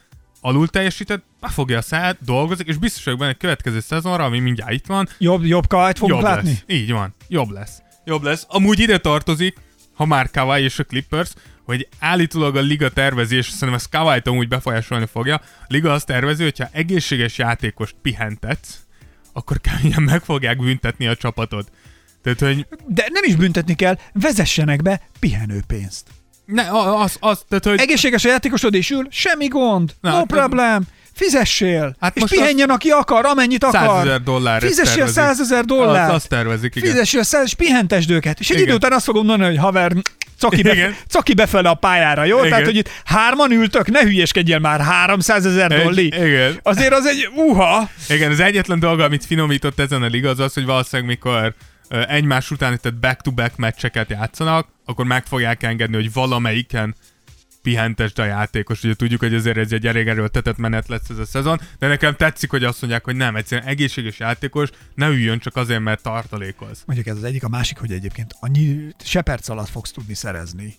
Alul 0.40 0.68
teljesített, 0.68 1.24
befogja 1.40 1.78
a 1.78 1.82
száját, 1.82 2.16
dolgozik, 2.24 2.66
és 2.66 2.76
biztos 2.76 3.04
vagyok 3.04 3.18
benne, 3.18 3.30
hogy 3.30 3.40
következő 3.40 3.80
szezonra, 3.80 4.24
ami 4.24 4.38
mindjárt 4.38 4.72
itt 4.72 4.86
van, 4.86 5.08
Jobb, 5.18 5.44
jobb 5.44 5.66
kajt 5.66 5.98
fogunk 5.98 6.20
jobb 6.20 6.30
látni? 6.30 6.48
lesz. 6.48 6.62
Így 6.66 6.92
van, 6.92 7.14
jobb 7.28 7.50
lesz. 7.50 7.82
Jobb 8.04 8.22
lesz. 8.22 8.44
Amúgy 8.48 8.78
ide 8.78 8.98
tartozik, 8.98 9.56
ha 9.94 10.04
már 10.04 10.30
Kawai 10.30 10.62
és 10.62 10.78
a 10.78 10.84
Clippers, 10.84 11.30
hogy 11.64 11.88
állítólag 11.98 12.56
a 12.56 12.60
liga 12.60 12.88
tervezi, 12.88 13.36
és 13.36 13.46
szerintem 13.46 13.74
ezt 13.74 13.88
kawai 13.90 14.20
amúgy 14.24 14.48
befolyásolni 14.48 15.06
fogja, 15.06 15.34
a 15.34 15.64
liga 15.68 15.92
azt 15.92 16.06
tervezi, 16.06 16.42
hogyha 16.42 16.68
egészséges 16.72 17.38
játékost 17.38 17.96
pihentetsz, 18.02 18.78
akkor 19.32 19.60
keményen 19.60 20.02
meg 20.02 20.22
fogják 20.22 20.58
büntetni 20.58 21.06
a 21.06 21.16
csapatot. 21.16 21.70
Tehát, 22.22 22.40
hogy 22.40 22.66
De 22.86 23.06
nem 23.12 23.24
is 23.24 23.36
büntetni 23.36 23.74
kell, 23.74 23.98
vezessenek 24.12 24.82
be 24.82 25.00
pihenőpénzt. 25.18 26.08
Ne, 26.46 26.62
az, 27.02 27.16
az, 27.20 27.44
tehát, 27.48 27.64
hogy 27.64 27.78
Egészséges 27.80 28.24
a 28.24 28.28
játékosod 28.28 28.74
és 28.74 28.90
ül, 28.90 29.06
semmi 29.10 29.46
gond, 29.46 29.90
Na, 30.00 30.10
no 30.10 30.16
hát- 30.16 30.26
problem, 30.26 30.82
fizessél, 31.14 31.96
Hát 32.00 32.14
és 32.14 32.20
most 32.20 32.34
pihenjen, 32.34 32.70
aki 32.70 32.88
akar, 32.90 33.24
amennyit 33.24 33.62
100 33.62 33.74
akar. 33.74 34.06
ezer 34.06 34.22
dollár. 34.22 34.60
Fizessél 34.62 35.06
100 35.06 35.40
ezer 35.40 35.64
dollárt. 35.64 36.08
Az, 36.08 36.14
azt 36.14 36.28
tervezik, 36.28 36.74
igen. 36.74 36.90
Fizessél 36.90 37.22
100, 37.22 37.44
és 37.44 37.54
pihentesd 37.54 38.10
őket. 38.10 38.40
És 38.40 38.48
egy 38.48 38.54
Igen. 38.56 38.66
idő 38.68 38.76
után 38.76 38.92
azt 38.92 39.04
fogom 39.04 39.26
mondani, 39.26 39.50
hogy 39.50 39.64
haver, 39.64 39.92
caki, 40.38 40.62
befe, 40.62 40.96
caki 41.08 41.34
befele 41.34 41.68
a 41.68 41.74
pályára, 41.74 42.24
jó? 42.24 42.38
Igen. 42.38 42.50
Tehát, 42.50 42.64
hogy 42.64 42.76
itt 42.76 42.90
hárman 43.04 43.50
ültök, 43.50 43.90
ne 43.90 44.02
hülyeskedjél 44.02 44.58
már, 44.58 44.80
300 44.80 45.46
ezer 45.46 45.82
dolli. 45.82 46.06
igen. 46.06 46.60
Azért 46.62 46.92
az 46.92 47.06
egy 47.06 47.28
uha. 47.36 47.88
Igen, 48.08 48.30
az 48.30 48.40
egyetlen 48.40 48.78
dolga, 48.80 49.04
amit 49.04 49.24
finomított 49.26 49.78
ezen 49.80 50.02
a 50.02 50.06
liga, 50.06 50.28
az 50.28 50.38
az, 50.38 50.54
hogy 50.54 50.64
valószínűleg 50.64 51.10
mikor 51.10 51.54
egymás 52.08 52.50
után, 52.50 52.78
tehát 52.82 52.98
back-to-back 53.00 53.56
meccseket 53.56 54.10
játszanak, 54.10 54.66
akkor 54.86 55.04
meg 55.04 55.26
fogják 55.26 55.62
engedni, 55.62 55.94
hogy 55.94 56.12
valamelyiken 56.12 56.94
pihentesd 57.62 58.18
a 58.18 58.24
játékos. 58.24 58.82
Ugye 58.82 58.94
tudjuk, 58.94 59.20
hogy 59.20 59.34
azért 59.34 59.56
ez 59.56 59.72
egy 59.72 59.86
elég 59.86 60.08
erőltetett 60.08 60.56
menet 60.56 60.88
lesz 60.88 61.08
ez 61.08 61.18
a 61.18 61.24
szezon, 61.24 61.60
de 61.78 61.86
nekem 61.86 62.16
tetszik, 62.16 62.50
hogy 62.50 62.64
azt 62.64 62.80
mondják, 62.80 63.04
hogy 63.04 63.16
nem, 63.16 63.36
egyszerűen 63.36 63.68
egészséges 63.68 64.18
játékos, 64.18 64.68
ne 64.94 65.08
üljön 65.08 65.38
csak 65.38 65.56
azért, 65.56 65.80
mert 65.80 66.02
tartalékoz. 66.02 66.82
Mondjuk 66.86 67.08
ez 67.08 67.16
az 67.16 67.24
egyik, 67.24 67.44
a 67.44 67.48
másik, 67.48 67.78
hogy 67.78 67.92
egyébként 67.92 68.34
annyi 68.40 68.94
se 69.04 69.22
perc 69.22 69.48
alatt 69.48 69.68
fogsz 69.68 69.90
tudni 69.90 70.14
szerezni 70.14 70.74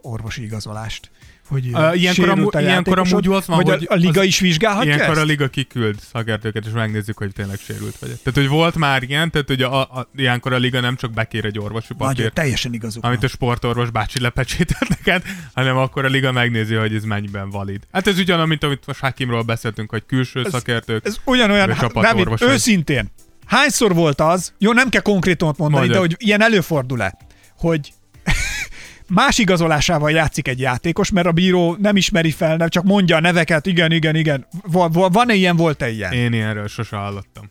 orvosi 0.00 0.42
igazolást. 0.42 1.10
Hogy 1.54 1.70
Ö, 1.74 1.92
ilyenkor 1.92 2.28
amú- 2.28 2.54
a 2.54 2.60
ilyenkor 2.60 2.98
amúgy 2.98 3.26
az 3.28 3.46
van, 3.46 3.56
hogy 3.56 3.70
a, 3.70 3.92
a 3.92 3.94
liga 3.94 4.20
az- 4.20 4.26
is 4.26 4.40
vizsgálhatja 4.40 4.94
Ilyenkor 4.94 5.14
ezt? 5.14 5.22
a 5.22 5.24
liga 5.24 5.48
kiküld 5.48 5.96
szakértőket, 6.12 6.66
és 6.66 6.72
megnézzük, 6.72 7.18
hogy 7.18 7.32
tényleg 7.32 7.58
sérült 7.58 7.96
vagy. 7.98 8.08
Tehát, 8.08 8.38
hogy 8.38 8.48
volt 8.48 8.76
már 8.76 9.02
ilyen, 9.02 9.30
tehát, 9.30 9.46
hogy 9.46 9.62
a, 9.62 9.80
a, 9.80 10.08
ilyenkor 10.16 10.52
a 10.52 10.56
liga 10.56 10.80
nem 10.80 10.96
csak 10.96 11.12
bekér 11.12 11.44
egy 11.44 11.58
orvosi 11.58 11.86
Nagyon 11.98 12.14
papírt, 12.14 12.34
teljesen 12.34 12.72
igazuk 12.72 13.04
amit 13.04 13.24
a 13.24 13.28
sportorvos 13.28 13.90
bácsi 13.90 14.20
lepecsételt 14.20 14.88
neked, 14.88 15.22
hanem 15.54 15.76
akkor 15.76 16.04
a 16.04 16.08
liga 16.08 16.32
megnézi, 16.32 16.74
hogy 16.74 16.94
ez 16.94 17.04
mennyiben 17.04 17.50
valid. 17.50 17.80
Hát 17.92 18.06
ez 18.06 18.18
ugyanaz, 18.18 18.48
mint 18.48 18.64
amit 18.64 18.86
most 18.86 19.00
Hakimról 19.00 19.42
beszéltünk, 19.42 19.90
hogy 19.90 20.02
külső 20.06 20.42
ez, 20.44 20.50
szakértők. 20.50 21.06
Ez 21.06 21.16
ugyanolyan, 21.24 21.72
hát, 21.72 21.92
vagy. 21.92 22.42
őszintén, 22.42 23.10
hányszor 23.46 23.94
volt 23.94 24.20
az, 24.20 24.52
jó, 24.58 24.72
nem 24.72 24.88
kell 24.88 25.02
konkrétumot 25.02 25.58
mondani, 25.58 25.80
Mondjad. 25.86 26.02
de 26.08 26.14
hogy 26.14 26.26
ilyen 26.26 26.42
előfordul-e, 26.42 27.18
hogy 27.58 27.92
más 29.08 29.38
igazolásával 29.38 30.10
játszik 30.10 30.48
egy 30.48 30.60
játékos, 30.60 31.10
mert 31.10 31.26
a 31.26 31.32
bíró 31.32 31.76
nem 31.80 31.96
ismeri 31.96 32.30
fel, 32.30 32.56
nem 32.56 32.68
csak 32.68 32.84
mondja 32.84 33.16
a 33.16 33.20
neveket, 33.20 33.66
igen, 33.66 33.92
igen, 33.92 34.14
igen. 34.16 34.46
Va- 34.62 34.94
va- 34.94 35.12
Van-e 35.14 35.34
ilyen, 35.34 35.56
volt-e 35.56 35.90
ilyen? 35.90 36.12
Én 36.12 36.32
ilyenről 36.32 36.68
sose 36.68 36.96
hallottam. 36.96 37.50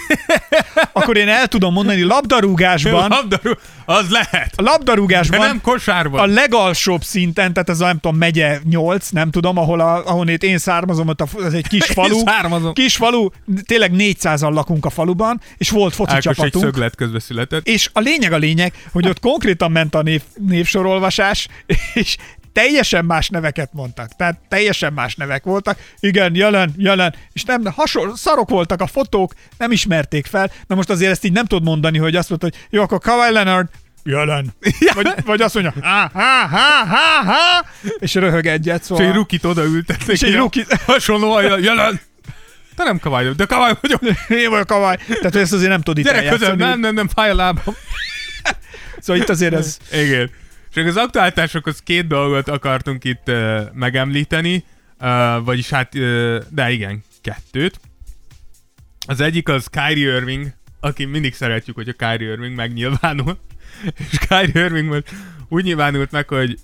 Akkor 0.92 1.16
én 1.16 1.28
el 1.28 1.46
tudom 1.46 1.72
mondani, 1.72 2.02
labdarúgásban, 2.02 3.08
Labdarú, 3.10 3.52
az 3.84 4.10
lehet, 4.10 4.52
a 4.56 4.62
de 4.62 4.70
labdarúgásban 4.70 5.38
nem 5.38 5.60
kosárban. 5.60 6.20
a 6.20 6.26
legalsóbb 6.32 7.02
szinten, 7.02 7.52
tehát 7.52 7.68
ez 7.68 7.80
a 7.80 7.84
nem 7.86 7.98
tudom, 7.98 8.16
megye 8.16 8.58
8, 8.68 9.08
nem 9.08 9.30
tudom, 9.30 9.58
ahol 9.58 9.80
a, 9.80 10.06
ahonnét 10.06 10.42
én 10.42 10.58
származom, 10.58 11.08
ott 11.08 11.20
a, 11.20 11.26
ez 11.44 11.52
egy 11.52 11.66
kis 11.68 11.84
falu. 11.94 12.18
származom. 12.24 12.72
Kis 12.72 12.96
falu, 12.96 13.28
tényleg 13.66 13.92
400-an 13.96 14.52
lakunk 14.52 14.84
a 14.84 14.90
faluban, 14.90 15.40
és 15.56 15.70
volt 15.70 15.94
foci 15.94 16.10
Ákos 16.12 16.26
egy 16.26 16.34
csapatunk. 16.34 16.64
szöglet 16.64 16.94
közbe 16.96 17.18
született. 17.20 17.66
És 17.66 17.90
a 17.92 18.00
lényeg 18.00 18.32
a 18.32 18.36
lényeg, 18.36 18.72
hogy 18.92 19.08
ott 19.08 19.20
konkrétan 19.20 19.72
ment 19.72 19.94
a 19.94 20.02
név, 20.02 20.22
névsorolvasás, 20.46 21.48
és 21.94 22.16
teljesen 22.52 23.04
más 23.04 23.28
neveket 23.28 23.68
mondtak. 23.72 24.16
Tehát 24.16 24.38
teljesen 24.48 24.92
más 24.92 25.14
nevek 25.14 25.44
voltak. 25.44 25.78
Igen, 26.00 26.34
jelen, 26.34 26.74
jelen. 26.76 27.14
És 27.32 27.44
nem, 27.44 27.64
hasonló, 27.64 28.14
szarok 28.14 28.48
voltak 28.48 28.80
a 28.80 28.86
fotók, 28.86 29.34
nem 29.58 29.72
ismerték 29.72 30.26
fel. 30.26 30.50
Na 30.66 30.74
most 30.74 30.90
azért 30.90 31.10
ezt 31.10 31.24
így 31.24 31.32
nem 31.32 31.44
tudod 31.46 31.64
mondani, 31.64 31.98
hogy 31.98 32.16
azt 32.16 32.28
mondod, 32.30 32.50
hogy 32.52 32.66
jó, 32.70 32.82
akkor 32.82 32.98
Kawhi 32.98 33.32
Leonard, 33.32 33.68
jelen. 34.04 34.54
Vagy, 34.94 35.06
vagy 35.24 35.40
azt 35.42 35.54
mondja, 35.54 35.74
ha, 35.82 36.10
ha, 36.12 36.46
ha, 36.86 37.24
ha, 37.24 37.66
és 37.98 38.14
röhög 38.14 38.46
egyet, 38.46 38.80
És 38.80 38.86
szóval. 38.86 39.06
egy 39.06 39.14
rukit 39.14 39.44
odaültetnek. 39.44 40.08
És 40.08 40.22
egy 40.22 40.34
rookie- 40.34 40.72
Hasonló 40.86 41.40
jelen. 41.40 42.00
Te 42.76 42.84
nem 42.84 42.98
kavály, 42.98 43.28
de 43.36 43.44
kavály 43.44 43.72
vagyok. 43.80 44.00
Én 44.28 44.50
vagyok 44.50 44.66
Kawhi. 44.66 44.96
Tehát 45.08 45.36
ezt 45.36 45.52
azért 45.52 45.70
nem 45.70 45.80
tud 45.80 45.98
itt 45.98 46.04
Gyere 46.04 46.16
eljátszani. 46.18 46.56
nem, 46.56 46.80
nem, 46.80 46.94
nem, 46.94 47.08
fáj 47.08 47.30
a 47.30 47.34
lábam. 47.34 47.74
Szóval 49.00 49.22
itt 49.22 49.28
azért 49.28 49.54
ez... 49.54 49.76
Igen. 49.92 50.30
Akkor 50.72 50.86
az 50.86 50.96
aktuáltásokhoz 50.96 51.80
két 51.82 52.06
dolgot 52.06 52.48
akartunk 52.48 53.04
itt 53.04 53.28
uh, 53.28 53.60
megemlíteni, 53.72 54.64
uh, 55.00 55.44
vagyis 55.44 55.70
hát, 55.70 55.94
uh, 55.94 56.38
de 56.48 56.70
igen, 56.70 57.02
kettőt. 57.20 57.80
Az 59.06 59.20
egyik 59.20 59.48
az 59.48 59.66
Kyrie 59.66 60.16
Irving, 60.16 60.52
aki 60.80 61.04
mindig 61.04 61.34
szeretjük, 61.34 61.76
hogy 61.76 61.88
a 61.88 61.92
Kyrie 61.92 62.30
Irving 62.30 62.54
megnyilvánul. 62.54 63.38
És 64.10 64.18
Kyrie 64.18 64.64
Irving 64.64 64.88
most 64.88 65.14
úgy 65.48 65.64
nyilvánult 65.64 66.10
meg, 66.10 66.28
hogy 66.28 66.58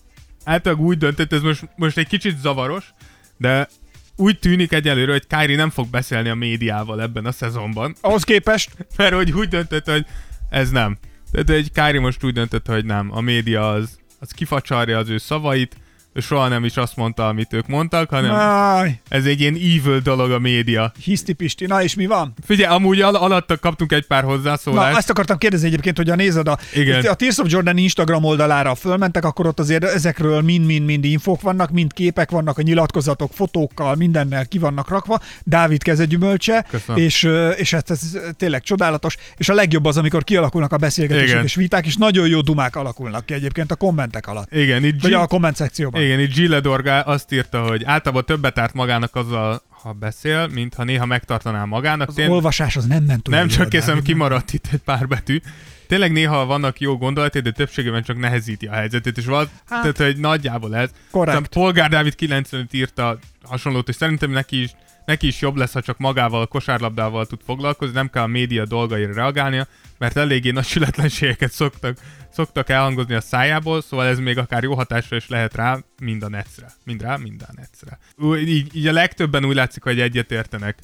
általában 0.45 0.85
úgy 0.85 0.99
döntött, 0.99 1.33
ez 1.33 1.43
most, 1.43 1.69
most 1.77 1.99
egy 1.99 2.09
kicsit 2.09 2.39
zavaros, 2.39 2.93
de 3.37 3.69
úgy 4.17 4.39
tűnik 4.39 4.73
egyelőre, 4.73 5.13
hogy 5.13 5.27
Kyrie 5.27 5.57
nem 5.57 5.71
fog 5.71 5.89
beszélni 5.89 6.29
a 6.29 6.35
médiával 6.35 7.03
ebben 7.03 7.27
a 7.27 7.33
szezonban. 7.33 7.95
Ahhoz 8.01 8.25
képest 8.25 8.71
Mert 8.97 9.15
hogy 9.15 9.33
úgy 9.33 9.49
döntött, 9.49 9.91
hogy 9.91 10.07
ez 10.51 10.71
nem. 10.71 10.99
Tehát 11.31 11.51
egy 11.51 11.73
Kári 11.73 11.99
most 11.99 12.25
úgy 12.25 12.33
döntött, 12.33 12.67
hogy 12.67 12.85
nem. 12.85 13.17
A 13.17 13.21
média 13.21 13.71
az, 13.71 13.98
az 14.19 14.31
kifacsarja 14.31 14.99
az 14.99 15.09
ő 15.09 15.19
szavait, 15.19 15.77
soha 16.21 16.49
nem 16.49 16.65
is 16.65 16.77
azt 16.77 16.97
mondta, 16.97 17.29
amit 17.29 17.53
ők 17.53 17.67
mondtak, 17.67 18.11
hanem 18.11 18.31
Áj, 18.31 19.01
ez 19.09 19.25
egy 19.25 19.41
ilyen 19.41 19.55
evil 19.55 20.01
dolog 20.01 20.31
a 20.31 20.39
média. 20.39 20.93
hiszti 21.03 21.33
Pisti. 21.33 21.67
Na 21.67 21.83
és 21.83 21.95
mi 21.95 22.07
van? 22.07 22.33
Figyelj, 22.47 22.75
amúgy 22.75 23.01
al- 23.01 23.17
alatta 23.17 23.59
kaptunk 23.59 23.93
egy 23.93 24.07
pár 24.07 24.23
Na, 24.23 24.29
hozzászólást. 24.29 24.97
azt 24.97 25.11
akartam 25.11 25.39
kérdezni 25.39 25.67
egyébként, 25.67 25.97
hogy 25.97 26.11
a 26.11 26.15
nézed 26.15 26.49
a, 26.49 26.59
Igen. 26.75 27.05
a 27.05 27.15
Tears 27.15 27.39
of 27.39 27.51
Jordan 27.51 27.77
Instagram 27.77 28.25
oldalára 28.25 28.75
fölmentek, 28.75 29.25
akkor 29.25 29.47
ott 29.47 29.59
azért 29.61 29.85
ezekről 29.85 30.41
mind-mind-mind 30.41 31.05
infók 31.05 31.41
vannak, 31.41 31.71
mind 31.71 31.93
képek 31.93 32.31
vannak, 32.31 32.59
a 32.59 32.63
nyilatkozatok, 32.63 33.33
fotókkal, 33.33 33.95
mindennel 33.95 34.47
ki 34.47 34.59
vannak 34.59 34.89
rakva. 34.89 35.21
Dávid 35.45 35.83
kezegyümölcse, 35.83 36.67
Köszönöm. 36.71 37.03
és, 37.03 37.29
és 37.57 37.71
hát 37.71 37.91
ez 37.91 38.01
tényleg 38.37 38.63
csodálatos. 38.63 39.17
És 39.37 39.49
a 39.49 39.55
legjobb 39.55 39.85
az, 39.85 39.97
amikor 39.97 40.25
kialakulnak 40.25 40.73
a 40.73 40.77
beszélgetések 40.77 41.29
Igen. 41.29 41.45
és 41.45 41.55
viták, 41.55 41.87
és 41.87 41.97
nagyon 41.97 42.29
jó 42.29 42.41
dumák 42.41 42.77
alakulnak 42.77 43.27
ki 43.27 43.35
egyébként 43.35 43.71
a 43.71 43.77
kommentek 43.77 44.27
alatt. 44.27 44.53
Igen, 44.55 44.85
itt, 44.85 45.01
Vagy 45.03 45.11
G- 45.11 45.17
a 45.17 45.27
komment 45.27 45.57
szekcióban. 45.57 46.03
igen, 46.03 46.08
itt 46.17 46.35
Gille 46.35 46.61
Dorga 46.61 47.01
azt 47.01 47.33
írta, 47.33 47.63
hogy 47.63 47.85
általában 47.85 48.25
többet 48.25 48.59
árt 48.59 48.75
magának 48.75 49.15
azzal, 49.17 49.63
ha 49.69 49.93
beszél, 49.93 50.47
mint 50.47 50.75
ha 50.75 50.85
néha 50.85 51.07
megtartaná 51.07 51.65
magának. 51.65 52.09
Az 52.09 52.15
Tén- 52.15 52.29
olvasás 52.31 52.77
az 52.77 52.85
nem 52.87 53.05
ment 53.05 53.29
nem 53.29 53.49
csak 53.49 53.69
Dávid. 53.69 54.03
kimaradt 54.03 54.53
itt 54.53 54.69
egy 54.73 54.79
pár 54.79 55.09
betű. 55.09 55.41
tényleg 55.87 56.13
néha 56.13 56.47
vannak 56.47 56.81
jó 56.81 56.97
gondolatai, 56.99 57.41
de 57.41 57.51
többségében 57.51 58.03
csak 58.03 58.19
nehezíti 58.19 58.67
a 58.67 58.73
helyzetet, 58.73 59.19
és 59.19 59.25
val- 59.25 59.51
Hát. 59.69 59.81
tehát, 59.81 59.97
hogy 59.97 60.17
nagyjából 60.17 60.77
ez. 60.77 60.91
Korrekt. 61.11 61.37
Aztán 61.37 61.63
Polgár 61.63 61.91
Dávid 61.91 62.15
95 62.15 62.73
írta 62.73 63.19
hasonlót, 63.43 63.89
és 63.89 63.95
szerintem 63.95 64.31
neki 64.31 64.63
is, 64.63 64.71
neki 65.09 65.27
is 65.27 65.41
jobb 65.41 65.57
lesz, 65.57 65.73
ha 65.73 65.83
csak 65.83 65.99
magával, 65.99 66.41
a 66.41 66.47
kosárlabdával 66.47 67.27
tud 67.27 67.41
foglalkozni, 67.45 67.95
nem 67.95 68.11
kell 68.11 68.23
a 68.23 68.27
média 68.27 68.65
dolgaira 68.65 69.13
reagálnia, 69.13 69.67
mert 69.99 70.17
eléggé 70.17 70.51
nagy 70.51 70.65
sületlenségeket 70.65 71.53
szoktak, 71.53 71.99
szoktak 72.33 72.69
elhangozni 72.69 73.15
a 73.15 73.21
szájából, 73.21 73.83
szóval 73.83 74.07
ez 74.07 74.19
még 74.19 74.39
akár 74.39 74.63
jó 74.63 74.75
hatásra 74.75 75.17
is 75.17 75.29
lehet 75.29 75.55
rá, 75.55 75.79
mind 76.01 76.23
a 76.23 76.29
necre. 76.29 76.73
Mind 76.85 77.03
rá, 77.03 77.17
mind 77.17 77.43
a 77.49 77.53
necre. 77.57 77.99
Úgy, 78.17 78.49
így, 78.49 78.77
így 78.77 78.87
a 78.87 78.93
legtöbben 78.93 79.45
úgy 79.45 79.55
látszik, 79.55 79.83
hogy 79.83 80.01
egyetértenek. 80.01 80.79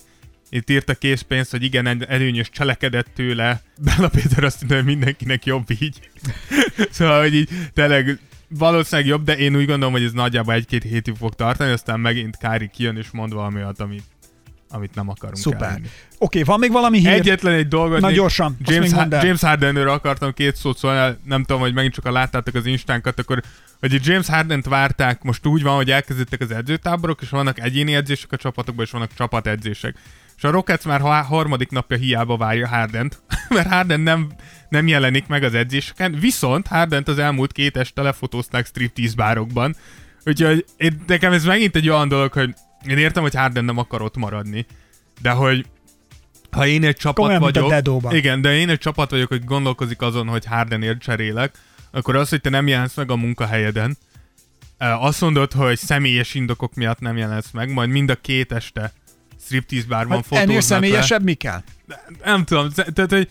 Itt 0.51 0.71
írta 0.71 0.95
készpénz, 0.95 1.51
hogy 1.51 1.63
igen, 1.63 1.87
el- 1.87 2.05
előnyös 2.09 2.51
cselekedett 2.51 3.09
tőle. 3.15 3.63
Bella 3.85 4.09
Péter 4.09 4.45
azt 4.45 4.57
mondta, 4.57 4.77
hogy 4.77 4.85
mindenkinek 4.85 5.45
jobb 5.45 5.71
így. 5.81 6.11
szóval, 6.91 7.21
hogy 7.21 7.35
így 7.35 7.49
tényleg 7.73 8.19
valószínűleg 8.49 9.11
jobb, 9.11 9.25
de 9.25 9.37
én 9.37 9.57
úgy 9.57 9.67
gondolom, 9.67 9.93
hogy 9.93 10.03
ez 10.03 10.13
nagyjából 10.13 10.55
egy-két 10.55 10.83
hétig 10.83 11.15
fog 11.15 11.35
tartani, 11.35 11.73
aztán 11.73 12.01
megint 12.01 12.37
Kári 12.37 12.69
kijön 12.69 12.97
és 12.97 13.11
mond 13.11 13.33
valami 13.33 13.57
olyat, 13.57 13.81
amit, 13.81 14.05
amit 14.75 14.95
nem 14.95 15.09
akarunk 15.09 15.37
Szuper. 15.37 15.63
elhinni. 15.63 15.89
Oké, 16.19 16.43
van 16.43 16.59
még 16.59 16.73
valami 16.73 16.99
hír? 16.99 17.09
Egyetlen 17.09 17.55
egy 17.55 17.69
dolgot. 17.69 18.01
Na 18.01 18.11
gyorsan, 18.11 18.57
James, 18.61 18.93
ha-. 18.93 19.07
James 19.11 19.41
Hardenről 19.41 19.89
akartam 19.89 20.33
két 20.33 20.57
szót 20.57 20.79
szólni, 20.79 21.17
nem 21.25 21.45
tudom, 21.45 21.61
hogy 21.61 21.75
megint 21.75 21.95
csak 21.95 22.05
a 22.05 22.13
láttátok 22.13 22.55
az 22.55 22.67
instánkat, 22.67 23.19
akkor 23.19 23.43
hogy 23.81 24.07
James 24.07 24.27
Hardent 24.27 24.67
várták, 24.67 25.23
most 25.23 25.47
úgy 25.47 25.63
van, 25.63 25.77
hogy 25.77 25.91
elkezdődtek 25.91 26.41
az 26.41 26.51
edzőtáborok, 26.51 27.23
és 27.23 27.29
vannak 27.29 27.61
egyéni 27.61 27.95
edzések 27.95 28.33
a 28.33 28.37
csapatokban, 28.37 28.85
és 28.85 28.91
vannak 28.91 29.15
csapatedzések. 29.15 29.97
És 30.37 30.45
a 30.45 30.51
Rockets 30.51 30.85
már 30.85 31.01
ha- 31.01 31.23
harmadik 31.23 31.71
napja 31.71 31.97
hiába 31.97 32.37
várja 32.37 32.69
Hardent, 32.69 33.23
mert 33.55 33.69
Harden 33.69 34.01
nem, 34.01 34.33
nem 34.69 34.87
jelenik 34.87 35.27
meg 35.27 35.43
az 35.43 35.55
edzéseken, 35.55 36.17
viszont 36.21 36.67
Hardent 36.67 37.09
az 37.09 37.19
elmúlt 37.19 37.53
két 37.53 37.77
este 37.77 38.03
lefotózták 38.03 38.67
striptease 38.67 39.15
bárokban, 39.17 39.77
úgyhogy 40.25 40.65
én, 40.77 41.03
nekem 41.07 41.33
ez 41.33 41.45
megint 41.45 41.77
egy 41.77 41.89
olyan 41.89 42.09
dolog, 42.09 42.33
hogy 42.33 42.55
én 42.87 42.99
értem, 42.99 43.23
hogy 43.23 43.35
Harden 43.35 43.65
nem 43.65 43.79
akar 43.79 44.03
ott 44.03 44.17
maradni, 44.17 44.67
de 45.21 45.31
hogy 45.31 45.67
ha 46.51 46.67
én 46.67 46.85
egy 46.85 46.97
csapat 46.97 47.15
Komolyan, 47.15 47.41
a 47.41 47.45
vagyok, 47.45 47.69
Dedóban. 47.71 48.15
igen, 48.17 48.41
de 48.41 48.57
én 48.57 48.69
egy 48.69 48.79
csapat 48.79 49.11
vagyok, 49.11 49.29
hogy 49.29 49.45
gondolkozik 49.45 50.01
azon, 50.01 50.29
hogy 50.29 50.45
Hardenért 50.45 50.99
cserélek, 50.99 51.55
akkor 51.91 52.17
az, 52.17 52.29
hogy 52.29 52.41
te 52.41 52.51
nem 52.51 52.67
jelensz 52.69 52.95
meg 52.97 53.11
a 53.11 53.17
munkahelyeden, 53.17 53.97
azt 54.79 55.21
mondod, 55.21 55.53
hogy 55.53 55.79
személyes 55.79 56.35
indokok 56.35 56.75
miatt 56.75 57.01
nem 57.01 57.17
jelensz 57.17 57.51
meg, 57.51 57.73
majd 57.73 57.89
mind 57.89 58.11
a 58.11 58.15
két 58.15 58.53
este 58.53 58.93
striptease 59.45 59.87
bárban 59.89 60.17
Hát 60.17 60.25
fotóznak 60.27 60.43
ennél 60.49 60.57
le. 60.57 60.63
személyesebb 60.63 61.23
mi 61.23 61.35
kell? 61.35 61.63
Nem 62.25 62.45
tudom, 62.45 62.71
te- 62.71 62.91
tehát, 62.93 63.11
hogy 63.11 63.31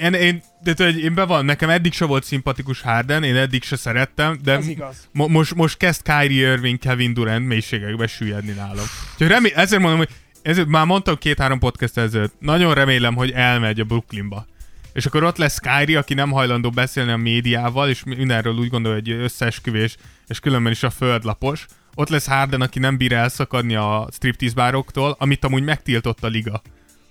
én, 0.00 0.12
én, 0.14 0.42
tehát, 0.64 0.92
hogy 0.94 1.02
én 1.02 1.14
bevallom, 1.14 1.44
nekem 1.46 1.68
eddig 1.68 1.92
se 1.92 2.04
volt 2.04 2.24
szimpatikus 2.24 2.80
Harden, 2.80 3.22
én 3.22 3.36
eddig 3.36 3.62
se 3.62 3.76
szerettem, 3.76 4.38
de 4.42 4.52
Ez 4.52 4.68
igaz. 4.68 5.08
mo- 5.12 5.28
most, 5.28 5.54
most 5.54 5.76
kezd 5.76 6.02
Kyrie 6.02 6.50
Irving, 6.52 6.78
Kevin 6.78 7.14
Durant 7.14 7.46
mélységekbe 7.46 8.06
süllyedni 8.06 8.52
nálam. 8.52 8.84
Úgyhogy 9.12 9.28
remé- 9.28 9.54
ezért 9.54 9.80
mondom, 9.80 9.98
hogy 9.98 10.08
ezért 10.42 10.68
már 10.68 10.86
mondtam 10.86 11.16
két-három 11.18 11.58
podcast 11.58 11.98
ezelőtt, 11.98 12.34
nagyon 12.38 12.74
remélem, 12.74 13.14
hogy 13.14 13.30
elmegy 13.30 13.80
a 13.80 13.84
Brooklynba. 13.84 14.46
És 14.92 15.06
akkor 15.06 15.24
ott 15.24 15.36
lesz 15.36 15.58
Kyrie, 15.58 15.98
aki 15.98 16.14
nem 16.14 16.30
hajlandó 16.30 16.70
beszélni 16.70 17.10
a 17.10 17.16
médiával, 17.16 17.88
és 17.88 18.04
mindenről 18.04 18.54
úgy 18.54 18.68
gondol, 18.68 18.92
hogy 18.92 19.10
összeesküvés, 19.10 19.96
és 20.26 20.40
különben 20.40 20.72
is 20.72 20.82
a 20.82 20.90
földlapos. 20.90 21.66
Ott 21.94 22.08
lesz 22.08 22.26
Harden, 22.26 22.60
aki 22.60 22.78
nem 22.78 22.96
bír 22.96 23.12
elszakadni 23.12 23.74
a 23.74 24.08
striptease 24.12 24.54
bároktól, 24.54 25.16
amit 25.18 25.44
amúgy 25.44 25.62
megtiltott 25.62 26.24
a 26.24 26.26
liga 26.26 26.62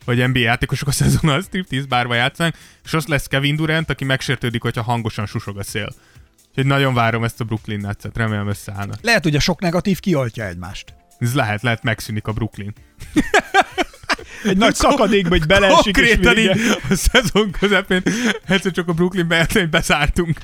hogy 0.06 0.28
NBA 0.28 0.40
játékosok 0.40 0.88
a 0.88 0.92
szezonon 0.92 1.36
a 1.36 1.42
striptease 1.42 1.86
bárba 1.88 2.14
játszanak, 2.14 2.56
és 2.86 2.94
az 2.94 3.06
lesz 3.06 3.28
Kevin 3.28 3.56
Durant, 3.56 3.90
aki 3.90 4.06
megsértődik, 4.06 4.62
hogyha 4.62 4.82
hangosan 4.82 5.26
susog 5.26 5.58
a 5.58 5.64
szél. 5.64 5.94
Úgyhogy 6.50 6.66
nagyon 6.66 6.94
várom 6.94 7.24
ezt 7.24 7.40
a 7.42 7.44
Brooklyn 7.44 7.80
Nets-et, 7.80 8.18
remélem 8.18 8.48
összeállnak. 8.48 8.98
Lehet, 9.02 9.24
hogy 9.24 9.36
a 9.36 9.40
sok 9.40 9.62
negatív 9.62 10.00
kioltja 10.00 10.46
egymást. 10.46 10.94
Ez 11.20 11.34
lehet, 11.34 11.62
lehet 11.62 11.84
megszűnik 11.84 12.28
a 12.28 12.32
Brooklyn. 12.32 12.74
Egy 14.44 14.58
nagy 14.58 14.76
szakadékba, 14.76 15.30
hogy 15.30 15.46
beleesik 15.46 15.98
és 15.98 16.08
Konkrétan 16.08 16.34
vége. 16.34 16.56
így 16.56 16.78
a 16.90 16.96
szezon 16.96 17.52
közepén 17.52 18.02
egyszer 18.46 18.72
csak 18.72 18.88
a 18.88 18.94
Brooklyn 18.94 19.28
bejelenteni, 19.28 19.60
hogy 19.60 19.70
beszártunk. 19.70 20.38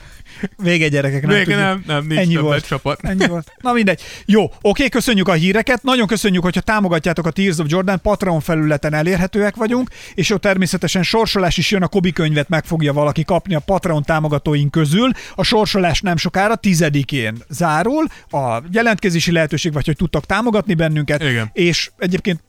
Vége 0.57 0.87
gyerekek, 0.87 1.21
nem 1.21 1.29
Vége 1.29 1.43
tudjuk. 1.43 1.59
nem, 1.61 1.83
nem, 1.87 2.05
nincs 2.07 2.19
Ennyi 2.19 2.35
volt. 2.35 2.67
csapat. 2.67 2.99
Ennyi 3.03 3.27
volt. 3.27 3.51
Na 3.57 3.71
mindegy. 3.73 4.01
Jó, 4.25 4.51
oké, 4.61 4.89
köszönjük 4.89 5.27
a 5.27 5.33
híreket. 5.33 5.83
Nagyon 5.83 6.07
köszönjük, 6.07 6.43
hogyha 6.43 6.61
támogatjátok 6.61 7.25
a 7.25 7.31
Tears 7.31 7.57
of 7.57 7.65
Jordan. 7.69 8.01
Patreon 8.01 8.39
felületen 8.39 8.93
elérhetőek 8.93 9.55
vagyunk, 9.55 9.89
és 10.13 10.29
ott 10.29 10.41
természetesen 10.41 11.03
sorsolás 11.03 11.57
is 11.57 11.71
jön. 11.71 11.81
A 11.83 11.87
Kobi 11.87 12.11
könyvet 12.11 12.49
meg 12.49 12.65
fogja 12.65 12.93
valaki 12.93 13.23
kapni 13.23 13.55
a 13.55 13.59
Patreon 13.59 14.03
támogatóink 14.03 14.71
közül. 14.71 15.11
A 15.35 15.43
sorsolás 15.43 16.01
nem 16.01 16.17
sokára, 16.17 16.55
tizedikén 16.55 17.37
zárul. 17.49 18.05
A 18.31 18.61
jelentkezési 18.71 19.31
lehetőség, 19.31 19.73
vagy 19.73 19.85
hogy 19.85 19.95
tudtak 19.95 20.25
támogatni 20.25 20.73
bennünket. 20.73 21.23
Igen. 21.23 21.49
És 21.53 21.91
egyébként 21.97 22.43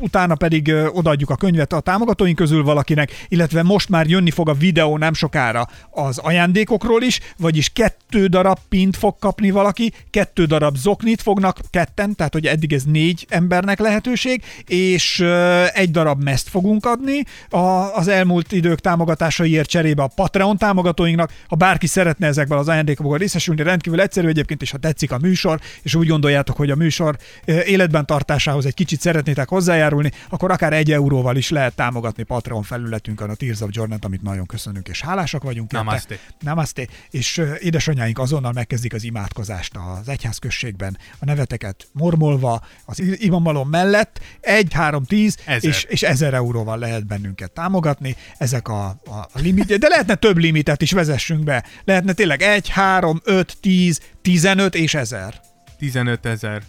utána 0.00 0.34
pedig 0.34 0.74
odaadjuk 0.92 1.30
a 1.30 1.36
könyvet 1.36 1.72
a 1.72 1.80
támogatóink 1.80 2.36
közül 2.36 2.62
valakinek, 2.62 3.26
illetve 3.28 3.62
most 3.62 3.88
már 3.88 4.06
jönni 4.06 4.30
fog 4.30 4.48
a 4.48 4.54
videó 4.54 4.96
nem 4.96 5.14
sokára 5.14 5.68
az 5.90 6.18
ajándékokról 6.18 7.02
is, 7.02 7.20
vagyis 7.36 7.68
kettő 7.68 8.26
darab 8.26 8.58
pint 8.68 8.96
fog 8.96 9.18
kapni 9.18 9.50
valaki, 9.50 9.92
kettő 10.10 10.44
darab 10.44 10.76
zoknit 10.76 11.22
fognak 11.22 11.58
ketten, 11.70 12.14
tehát 12.14 12.32
hogy 12.32 12.46
eddig 12.46 12.72
ez 12.72 12.82
négy 12.82 13.26
embernek 13.28 13.78
lehetőség, 13.78 14.42
és 14.66 15.24
egy 15.72 15.90
darab 15.90 16.22
meszt 16.22 16.48
fogunk 16.48 16.86
adni 16.86 17.24
a, 17.48 17.58
az 17.94 18.08
elmúlt 18.08 18.52
idők 18.52 18.80
támogatásaiért 18.80 19.68
cserébe 19.68 20.02
a 20.02 20.10
Patreon 20.14 20.56
támogatóinknak. 20.56 21.32
Ha 21.48 21.56
bárki 21.56 21.86
szeretne 21.86 22.26
ezekből 22.26 22.58
az 22.58 22.68
ajándékokból 22.68 23.18
részesülni, 23.18 23.62
rendkívül 23.62 24.00
egyszerű 24.00 24.28
egyébként, 24.28 24.62
és 24.62 24.70
ha 24.70 24.78
tetszik 24.78 25.12
a 25.12 25.18
műsor, 25.18 25.60
és 25.82 25.94
úgy 25.94 26.08
gondoljátok, 26.08 26.56
hogy 26.56 26.70
a 26.70 26.76
műsor 26.76 27.16
életben 27.44 28.06
tartásához 28.06 28.66
egy 28.66 28.74
kicsit 28.74 29.00
szeretnétek 29.00 29.48
hozzájárulni, 29.48 29.86
akkor 30.28 30.50
akár 30.50 30.72
egy 30.72 30.92
euróval 30.92 31.36
is 31.36 31.50
lehet 31.50 31.74
támogatni 31.74 32.22
Patreon 32.22 32.62
felületünkön 32.62 33.30
a 33.30 33.34
Tears 33.34 33.60
of 33.60 33.68
Jordan-t, 33.72 34.04
amit 34.04 34.22
nagyon 34.22 34.46
köszönünk, 34.46 34.88
és 34.88 35.00
hálásak 35.00 35.42
vagyunk. 35.42 35.72
érte. 35.72 35.84
Namaste. 35.84 36.18
Namaste. 36.40 36.86
És 37.10 37.38
ö, 37.38 37.54
édesanyáink 37.58 38.18
azonnal 38.18 38.52
megkezdik 38.52 38.94
az 38.94 39.04
imádkozást 39.04 39.76
az 40.00 40.08
egyházközségben, 40.08 40.98
a 41.18 41.24
neveteket 41.24 41.88
mormolva, 41.92 42.62
az 42.84 43.02
imamalom 43.16 43.68
mellett, 43.68 44.20
1, 44.40 44.72
3, 44.72 45.04
10 45.04 45.36
Ezer. 45.44 45.70
és, 45.70 45.84
és 45.84 46.02
1000 46.02 46.34
euróval 46.34 46.78
lehet 46.78 47.06
bennünket 47.06 47.50
támogatni. 47.50 48.16
Ezek 48.38 48.68
a, 48.68 48.86
a, 48.86 49.28
a 49.32 49.38
limit, 49.38 49.78
de 49.78 49.88
lehetne 49.88 50.14
több 50.14 50.36
limitet 50.36 50.82
is 50.82 50.92
vezessünk 50.92 51.44
be. 51.44 51.64
Lehetne 51.84 52.12
tényleg 52.12 52.42
1, 52.42 52.68
3, 52.68 53.20
5, 53.24 53.56
10, 53.60 54.00
15 54.22 54.74
és 54.74 54.94
1000. 54.94 55.40
15 55.78 56.26
ezer. 56.26 56.62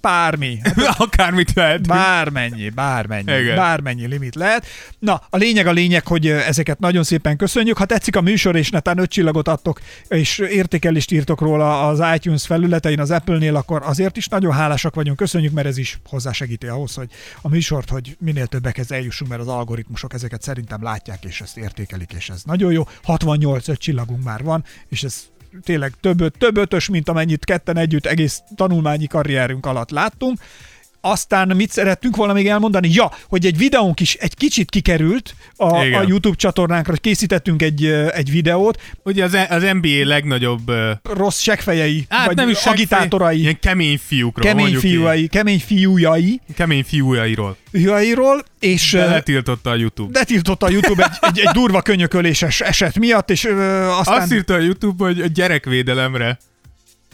Bármi. 0.00 0.58
Akármit 0.96 1.54
lehet. 1.54 1.86
Bármennyi, 1.86 2.68
bármennyi, 2.68 3.38
Igen. 3.40 3.56
bármennyi 3.56 4.06
limit 4.06 4.34
lehet. 4.34 4.66
Na, 4.98 5.22
a 5.30 5.36
lényeg 5.36 5.66
a 5.66 5.72
lényeg, 5.72 6.06
hogy 6.06 6.26
ezeket 6.26 6.78
nagyon 6.78 7.02
szépen 7.02 7.36
köszönjük. 7.36 7.76
Ha 7.78 7.84
tetszik 7.84 8.16
a 8.16 8.20
műsor, 8.20 8.56
és 8.56 8.70
netán 8.70 8.98
öt 8.98 9.10
csillagot 9.10 9.48
adtok, 9.48 9.80
és 10.08 10.38
értékelést 10.38 11.12
írtok 11.12 11.40
róla 11.40 11.86
az 11.86 12.02
iTunes 12.14 12.46
felületein, 12.46 13.00
az 13.00 13.10
Apple-nél, 13.10 13.56
akkor 13.56 13.82
azért 13.84 14.16
is 14.16 14.28
nagyon 14.28 14.52
hálásak 14.52 14.94
vagyunk. 14.94 15.16
Köszönjük, 15.16 15.52
mert 15.52 15.66
ez 15.66 15.78
is 15.78 15.98
hozzásegíti 16.08 16.66
ahhoz, 16.66 16.94
hogy 16.94 17.08
a 17.42 17.48
műsort, 17.48 17.90
hogy 17.90 18.16
minél 18.20 18.46
többekhez 18.46 18.90
eljussunk, 18.90 19.30
mert 19.30 19.42
az 19.42 19.48
algoritmusok 19.48 20.14
ezeket 20.14 20.42
szerintem 20.42 20.82
látják, 20.82 21.24
és 21.24 21.40
ezt 21.40 21.56
értékelik, 21.56 22.12
és 22.12 22.28
ez 22.28 22.42
nagyon 22.44 22.72
jó. 22.72 22.82
68 23.02 23.68
öt 23.68 23.78
csillagunk 23.78 24.24
már 24.24 24.42
van, 24.42 24.64
és 24.88 25.02
ez 25.02 25.28
tényleg 25.62 25.92
több, 26.00 26.36
több 26.38 26.56
ötös, 26.56 26.88
mint 26.88 27.08
amennyit 27.08 27.44
ketten 27.44 27.76
együtt 27.76 28.06
egész 28.06 28.42
tanulmányi 28.54 29.06
karrierünk 29.06 29.66
alatt 29.66 29.90
láttunk. 29.90 30.38
Aztán 31.00 31.56
mit 31.56 31.70
szerettünk 31.70 32.16
volna 32.16 32.32
még 32.32 32.46
elmondani? 32.48 32.90
Ja, 32.92 33.10
hogy 33.28 33.46
egy 33.46 33.56
videónk 33.56 34.00
is 34.00 34.14
egy 34.14 34.34
kicsit 34.34 34.70
kikerült 34.70 35.34
a, 35.56 35.84
Igen. 35.84 36.00
a 36.00 36.04
YouTube 36.08 36.36
csatornánkra, 36.36 36.94
készítettünk 36.94 37.62
egy, 37.62 37.84
egy 38.14 38.30
videót, 38.30 38.80
Ugye 39.02 39.24
az, 39.24 39.36
az 39.48 39.62
NBA 39.80 39.88
legnagyobb 40.06 40.72
rossz 41.02 41.40
segfejei, 41.40 42.06
Hát 42.08 42.26
vagy 42.26 42.36
nem 42.36 42.48
is 42.48 42.64
agitátorai, 42.66 43.40
Ilyen 43.40 43.58
kemény 43.60 43.98
fiúkról. 44.06 44.46
kemény 44.46 44.62
mondjuk 44.70 45.16
így. 45.18 45.28
kemény 45.28 45.60
fiújai, 45.60 46.40
Kemény 46.56 46.84
fiújairól. 46.84 47.56
fiújairól, 47.70 48.44
és 48.60 48.90
De 48.92 49.04
letiltotta 49.06 49.70
a 49.70 49.74
YouTube. 49.74 50.18
letiltotta 50.18 50.66
a 50.66 50.70
YouTube 50.70 51.04
egy, 51.04 51.28
egy, 51.28 51.38
egy 51.46 51.52
durva 51.52 51.82
könyököléses 51.82 52.60
eset 52.60 52.98
miatt, 52.98 53.30
és 53.30 53.44
ö, 53.44 53.84
aztán 53.86 54.20
Azt 54.20 54.32
írta 54.32 54.54
a 54.54 54.58
YouTube, 54.58 55.04
hogy 55.04 55.20
a 55.20 55.26
gyerekvédelemre 55.26 56.38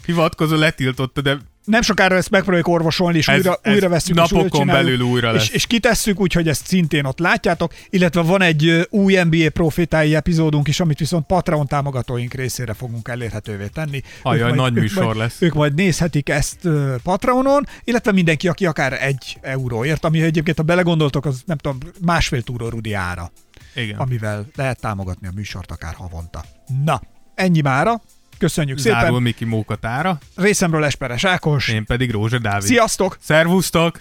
hivatkozó 0.05 0.55
letiltotta, 0.55 1.21
de 1.21 1.37
nem 1.65 1.81
sokára 1.81 2.15
ezt 2.15 2.29
megpróbáljuk 2.29 2.67
orvosolni, 2.67 3.17
és 3.17 3.27
Ez- 3.27 3.37
újra, 3.37 3.59
ez 3.61 3.73
újra 3.73 3.89
veszünk. 3.89 4.19
és 4.19 4.31
újra 4.31 4.43
napokon 4.43 4.67
belül 4.67 4.99
újra 5.01 5.31
lesz. 5.31 5.43
És, 5.43 5.49
és 5.49 5.65
kitesszük, 5.67 6.19
úgyhogy 6.19 6.47
ezt 6.47 6.67
szintén 6.67 7.05
ott 7.05 7.19
látjátok, 7.19 7.73
illetve 7.89 8.21
van 8.21 8.41
egy 8.41 8.87
új 8.89 9.15
NBA 9.23 9.49
profétái 9.49 10.15
epizódunk 10.15 10.67
is, 10.67 10.79
amit 10.79 10.99
viszont 10.99 11.25
Patreon 11.25 11.67
támogatóink 11.67 12.33
részére 12.33 12.73
fogunk 12.73 13.07
elérhetővé 13.07 13.67
tenni. 13.67 14.01
Ajaj, 14.21 14.51
nagy 14.51 14.73
műsor 14.73 15.03
majd, 15.03 15.17
lesz. 15.17 15.41
Ők 15.41 15.53
majd 15.53 15.73
nézhetik 15.73 16.29
ezt 16.29 16.59
Patreonon, 17.03 17.67
illetve 17.83 18.11
mindenki, 18.11 18.47
aki 18.47 18.65
akár 18.65 18.93
egy 19.03 19.37
euróért, 19.41 20.05
ami 20.05 20.21
egyébként, 20.21 20.57
ha 20.57 20.63
belegondoltok, 20.63 21.25
az 21.25 21.41
nem 21.45 21.57
tudom, 21.57 21.77
másfél 22.01 22.41
túró 22.41 22.69
Rudi 22.69 22.93
ára. 22.93 23.31
Igen. 23.75 23.97
amivel 23.97 24.45
lehet 24.55 24.79
támogatni 24.79 25.27
a 25.27 25.31
műsort 25.35 25.71
akár 25.71 25.93
havonta. 25.93 26.45
Na, 26.85 27.01
ennyi 27.35 27.61
mára. 27.61 28.01
Köszönjük 28.45 28.77
Zárul 28.77 29.05
szépen. 29.07 29.21
Miki 29.21 29.45
Mókatára, 29.45 30.17
Részemről 30.35 30.85
Esperes 30.85 31.23
Ákos. 31.23 31.67
én 31.67 31.85
pedig 31.85 32.11
Rózsa 32.11 32.39
Dávid. 32.39 32.67
Sziasztok! 32.67 33.17
Szervusztok! 33.23 33.99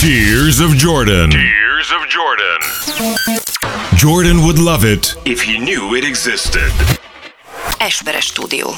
Tears 0.00 0.58
of 0.58 0.82
Jordan. 0.82 1.28
Tears 1.28 1.90
of 1.90 2.06
Jordan. 2.14 2.60
Jordan 3.98 4.36
would 4.36 4.58
love 4.58 4.90
it 4.90 5.18
if 5.22 5.44
he 5.44 5.52
knew 5.58 5.94
it 5.94 6.04
existed. 6.04 6.72
Esperes 7.78 8.24
stúdió. 8.24 8.70